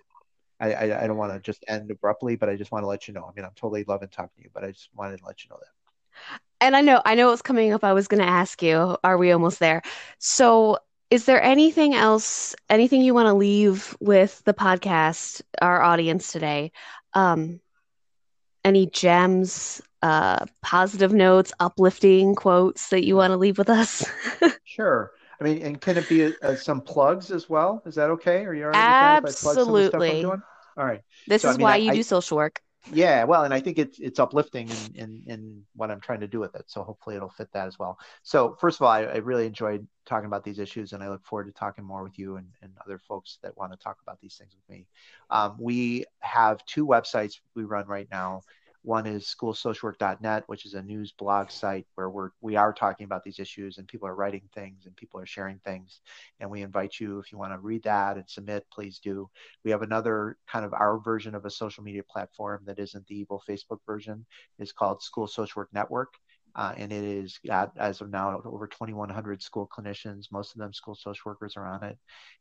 I, 0.61 0.73
I, 0.73 1.05
I 1.05 1.07
don't 1.07 1.17
want 1.17 1.33
to 1.33 1.41
just 1.41 1.65
end 1.69 1.91
abruptly, 1.91 2.37
but 2.37 2.49
I 2.49 2.57
just 2.57 2.73
want 2.73 2.85
to 2.85 2.87
let 2.87 3.09
you 3.09 3.15
know. 3.15 3.25
I 3.25 3.33
mean, 3.37 3.45
I'm 3.45 3.55
totally 3.57 3.85
loving 3.87 4.09
talking 4.09 4.31
to 4.37 4.43
you, 4.43 4.51
but 4.55 4.65
I 4.65 4.71
just 4.71 4.89
wanted 4.95 5.19
to 5.19 5.27
let 5.27 5.45
you 5.45 5.51
know 5.51 5.59
that. 5.61 6.41
And 6.61 6.77
I 6.77 6.81
know, 6.81 7.03
I 7.05 7.17
know 7.17 7.29
what's 7.29 7.43
coming 7.43 7.73
up. 7.73 7.85
I 7.85 7.93
was 7.93 8.09
going 8.09 8.23
to 8.23 8.29
ask 8.29 8.63
you, 8.63 8.97
are 9.03 9.19
we 9.19 9.33
almost 9.33 9.59
there? 9.59 9.83
So, 10.19 10.79
is 11.11 11.27
there 11.27 11.43
anything 11.43 11.95
else, 11.95 12.55
anything 12.71 13.03
you 13.03 13.15
want 13.15 13.27
to 13.27 13.35
leave 13.35 13.97
with 14.01 14.43
the 14.45 14.55
podcast, 14.55 15.43
our 15.61 15.83
audience 15.83 16.33
today? 16.33 16.73
Um, 17.13 17.61
any 18.65 18.87
gems, 18.87 19.83
uh, 20.05 20.45
positive 20.61 21.15
notes, 21.15 21.51
uplifting 21.61 22.35
quotes 22.35 22.91
that 22.91 23.07
you 23.07 23.17
want 23.17 23.31
to 23.31 23.39
leave 23.39 23.57
with 23.57 23.71
us? 23.71 24.05
sure. 24.65 25.13
I 25.41 25.45
mean, 25.45 25.63
and 25.63 25.81
can 25.81 25.97
it 25.97 26.07
be 26.11 26.35
uh, 26.43 26.57
some 26.57 26.83
plugs 26.83 27.31
as 27.31 27.49
well? 27.49 27.83
Is 27.87 27.95
that 27.95 28.11
okay? 28.11 28.45
Are 28.45 28.53
you 28.53 28.65
all 28.65 28.71
right 28.71 29.23
Absolutely. 29.25 30.25
All 30.25 30.43
right. 30.77 31.01
This 31.27 31.41
so, 31.41 31.49
is 31.49 31.55
I 31.55 31.57
mean, 31.57 31.65
why 31.65 31.73
I, 31.73 31.77
you 31.77 31.93
do 31.93 32.03
social 32.03 32.37
work. 32.37 32.61
Yeah, 32.93 33.25
well, 33.25 33.45
and 33.45 33.55
I 33.55 33.61
think 33.61 33.79
it's 33.79 33.99
it's 33.99 34.19
uplifting 34.19 34.69
in, 34.69 34.95
in, 34.95 35.23
in 35.27 35.63
what 35.75 35.91
I'm 35.91 36.01
trying 36.01 36.21
to 36.21 36.29
do 36.29 36.39
with 36.39 36.55
it. 36.55 36.65
So 36.67 36.83
hopefully 36.83 37.17
it'll 37.17 37.31
fit 37.31 37.51
that 37.55 37.67
as 37.67 37.79
well. 37.79 37.99
So 38.23 38.59
first 38.61 38.79
of 38.79 38.85
all, 38.85 38.93
I, 38.93 39.05
I 39.05 39.17
really 39.17 39.47
enjoyed 39.47 39.87
talking 40.05 40.27
about 40.27 40.45
these 40.45 40.59
issues, 40.59 40.93
and 40.93 41.03
I 41.03 41.09
look 41.09 41.25
forward 41.25 41.47
to 41.47 41.53
talking 41.53 41.83
more 41.83 42.03
with 42.03 42.19
you 42.19 42.37
and, 42.37 42.49
and 42.61 42.73
other 42.85 42.99
folks 42.99 43.39
that 43.43 43.57
want 43.57 43.73
to 43.73 43.79
talk 43.79 43.97
about 44.03 44.21
these 44.21 44.37
things 44.37 44.53
with 44.55 44.69
me. 44.77 44.87
Um, 45.31 45.57
we 45.59 46.05
have 46.21 46.63
two 46.67 46.87
websites 46.87 47.41
we 47.55 47.65
run 47.65 47.87
right 47.87 48.09
now. 48.11 48.43
One 48.85 49.07
is 49.07 49.25
schoolsocialwork.net, 49.25 50.45
which 50.47 50.67
is 50.67 50.75
a 50.75 50.83
news 50.83 51.11
blog 51.13 51.51
site 51.51 51.87
where 51.95 52.11
we're 52.11 52.31
we 52.43 52.57
are 52.57 52.73
talking 52.73 53.07
about 53.07 53.25
these 53.25 53.39
issues 53.39 53.79
and 53.79 53.89
people 53.89 54.07
are 54.07 54.15
writing 54.15 54.43
things 54.55 54.85
and 54.85 54.95
people 54.95 55.19
are 55.19 55.27
sharing 55.27 55.59
things. 55.61 56.03
And 56.39 56.51
we 56.51 56.61
invite 56.61 57.01
you 57.01 57.19
if 57.19 57.33
you 57.33 57.39
want 57.39 57.55
to 57.55 57.59
read 57.59 57.83
that 57.85 58.17
and 58.19 58.29
submit, 58.29 58.67
please 58.71 58.99
do. 58.99 59.31
We 59.65 59.71
have 59.71 59.81
another 59.81 60.37
kind 60.47 60.67
of 60.67 60.75
our 60.75 60.99
version 60.99 61.35
of 61.35 61.47
a 61.47 61.51
social 61.51 61.83
media 61.83 62.03
platform 62.03 62.63
that 62.67 62.79
isn't 62.79 63.07
the 63.07 63.17
evil 63.17 63.43
Facebook 63.49 63.79
version. 63.87 64.27
is 64.59 64.73
called 64.73 65.03
School 65.03 65.27
Social 65.29 65.61
Work 65.61 65.71
Network. 65.73 66.13
Uh, 66.57 66.73
and 66.77 66.93
it 66.93 67.03
is 67.03 67.39
got 67.47 67.73
as 67.77 68.01
of 68.01 68.11
now 68.11 68.41
over 68.45 68.67
2,100 68.67 69.43
school 69.43 69.69
clinicians. 69.77 70.31
Most 70.31 70.55
of 70.55 70.61
them 70.61 70.73
school 70.73 70.95
social 70.95 71.31
workers 71.31 71.57
are 71.57 71.67
on 71.67 71.83
it, 71.83 71.99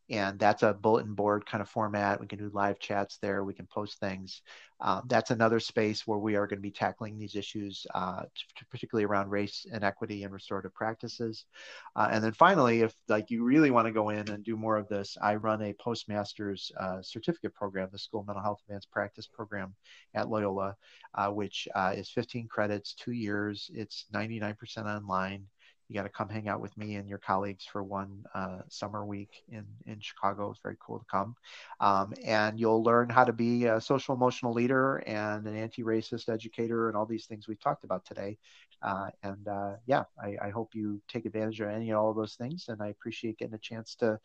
and 0.10 0.38
that's 0.38 0.64
a 0.64 0.73
bulletin 0.73 1.14
board 1.14 1.45
kind 1.45 1.61
of 1.61 1.69
format. 1.69 2.19
We 2.19 2.27
can 2.27 2.40
do 2.40 2.52
live 2.53 2.80
chats 2.80 3.18
there. 3.18 3.44
We 3.44 3.53
can 3.53 3.68
post 3.68 3.99
things. 3.99 4.41
Um, 4.81 5.03
that's 5.07 5.31
another 5.31 5.61
space 5.61 6.06
where 6.06 6.19
we 6.19 6.35
are 6.35 6.45
going 6.45 6.57
to 6.57 6.61
be 6.61 6.69
tackling 6.72 7.18
these 7.18 7.35
issues, 7.35 7.88
uh, 7.95 8.23
particularly 8.69 9.06
around 9.06 9.30
race 9.30 9.65
and 9.72 9.81
equity 9.84 10.23
and 10.23 10.34
restorative 10.34 10.73
practices. 10.73 11.45
Uh, 11.95 12.10
and 12.11 12.22
then 12.22 12.34
finally, 12.34 12.81
if 12.81 12.94
like 13.07 13.31
you 13.31 13.44
really 13.45 13.72
want 13.72 13.88
to 13.88 13.94
go 13.94 14.10
in 14.10 14.30
and 14.30 14.44
do 14.44 14.57
more 14.57 14.76
of 14.76 14.90
this, 14.90 15.18
I 15.22 15.35
run 15.35 15.61
a 15.61 15.73
postmaster's 15.73 16.69
uh, 16.77 17.02
certificate 17.02 17.53
program, 17.53 17.90
the 17.91 17.98
School 17.98 18.26
Mental 18.27 18.44
Health 18.44 18.60
Advanced 18.68 18.91
Practice 18.91 19.26
program 19.26 19.73
at 20.14 20.30
Loyola, 20.30 20.76
uh, 21.15 21.30
which 21.30 21.68
uh, 21.76 21.94
is 21.95 22.10
15 22.10 22.48
credits, 22.49 22.94
two 22.94 23.14
years. 23.14 23.72
It's 24.04 24.16
99% 24.16 24.86
online 24.86 25.48
you 25.94 25.96
got 25.96 26.04
to 26.04 26.10
come 26.10 26.30
hang 26.30 26.48
out 26.48 26.62
with 26.62 26.76
me 26.78 26.96
and 26.96 27.08
your 27.08 27.18
colleagues 27.18 27.66
for 27.66 27.84
one 27.84 28.24
uh, 28.34 28.60
summer 28.70 29.06
week 29.06 29.44
in, 29.50 29.66
in 29.86 30.00
Chicago. 30.00 30.50
It's 30.50 30.60
very 30.62 30.78
cool 30.80 31.00
to 31.00 31.06
come. 31.06 31.36
Um, 31.80 32.14
and 32.26 32.60
you'll 32.60 32.84
learn 32.84 33.10
how 33.10 33.24
to 33.24 33.34
be 33.34 33.66
a 33.66 33.82
social 33.82 34.16
emotional 34.16 34.54
leader 34.54 35.04
and 35.06 35.46
an 35.46 35.56
anti 35.56 35.84
racist 35.84 36.30
educator 36.30 36.88
and 36.88 36.98
all 36.98 37.06
these 37.06 37.26
things 37.26 37.48
we've 37.48 37.60
talked 37.60 37.84
about 37.84 38.06
today. 38.06 38.38
Uh, 38.82 39.10
and 39.24 39.48
uh, 39.48 39.74
yeah, 39.86 40.04
I, 40.22 40.36
I, 40.42 40.50
hope 40.50 40.72
you 40.74 41.02
take 41.08 41.26
advantage 41.26 41.62
of 41.62 41.70
any 41.70 41.90
and 41.90 41.98
all 41.98 42.10
of 42.10 42.18
those 42.18 42.36
things. 42.36 42.66
And 42.68 42.82
I 42.82 42.88
appreciate 42.88 43.38
getting 43.38 43.56
a 43.56 43.60
chance 43.60 43.96
to. 43.96 44.20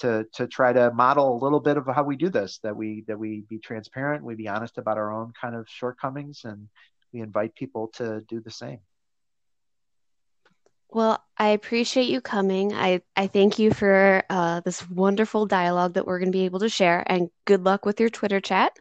To, 0.00 0.26
to 0.34 0.46
try 0.46 0.74
to 0.74 0.92
model 0.92 1.34
a 1.34 1.42
little 1.42 1.58
bit 1.58 1.78
of 1.78 1.86
how 1.86 2.02
we 2.02 2.16
do 2.16 2.28
this 2.28 2.58
that 2.58 2.76
we 2.76 3.02
that 3.08 3.18
we 3.18 3.44
be 3.48 3.58
transparent 3.58 4.22
we 4.22 4.34
be 4.34 4.46
honest 4.46 4.76
about 4.76 4.98
our 4.98 5.10
own 5.10 5.32
kind 5.40 5.54
of 5.54 5.66
shortcomings 5.70 6.42
and 6.44 6.68
we 7.14 7.22
invite 7.22 7.54
people 7.54 7.88
to 7.94 8.20
do 8.28 8.40
the 8.40 8.50
same 8.50 8.80
well, 10.90 11.22
I 11.36 11.48
appreciate 11.48 12.08
you 12.08 12.20
coming. 12.20 12.72
I, 12.72 13.02
I 13.16 13.26
thank 13.26 13.58
you 13.58 13.72
for 13.72 14.22
uh, 14.30 14.60
this 14.60 14.88
wonderful 14.88 15.46
dialogue 15.46 15.94
that 15.94 16.06
we're 16.06 16.18
going 16.18 16.32
to 16.32 16.38
be 16.38 16.44
able 16.44 16.60
to 16.60 16.68
share, 16.68 17.04
and 17.06 17.30
good 17.44 17.64
luck 17.64 17.84
with 17.84 18.00
your 18.00 18.08
Twitter 18.08 18.40
chat. 18.40 18.72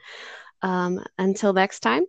Um, 0.62 1.04
until 1.18 1.54
next 1.54 1.82
time, 1.82 2.06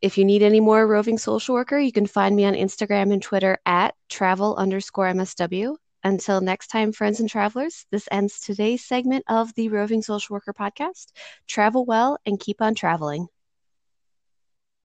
if 0.00 0.18
you 0.18 0.24
need 0.24 0.42
any 0.42 0.60
more 0.60 0.86
roving 0.86 1.18
social 1.18 1.54
worker, 1.54 1.78
you 1.78 1.92
can 1.92 2.06
find 2.06 2.36
me 2.36 2.44
on 2.44 2.54
Instagram 2.54 3.12
and 3.12 3.22
Twitter 3.22 3.58
at 3.66 3.94
travel 4.08 4.54
underscore 4.56 5.06
MSW. 5.06 5.76
Until 6.04 6.40
next 6.40 6.68
time, 6.68 6.92
friends 6.92 7.18
and 7.18 7.28
travelers, 7.28 7.84
this 7.90 8.06
ends 8.12 8.40
today's 8.40 8.84
segment 8.84 9.24
of 9.28 9.52
the 9.54 9.70
Roving 9.70 10.02
Social 10.02 10.34
Worker 10.34 10.52
podcast. 10.52 11.06
Travel 11.48 11.84
well 11.84 12.18
and 12.24 12.38
keep 12.38 12.62
on 12.62 12.76
traveling. 12.76 13.26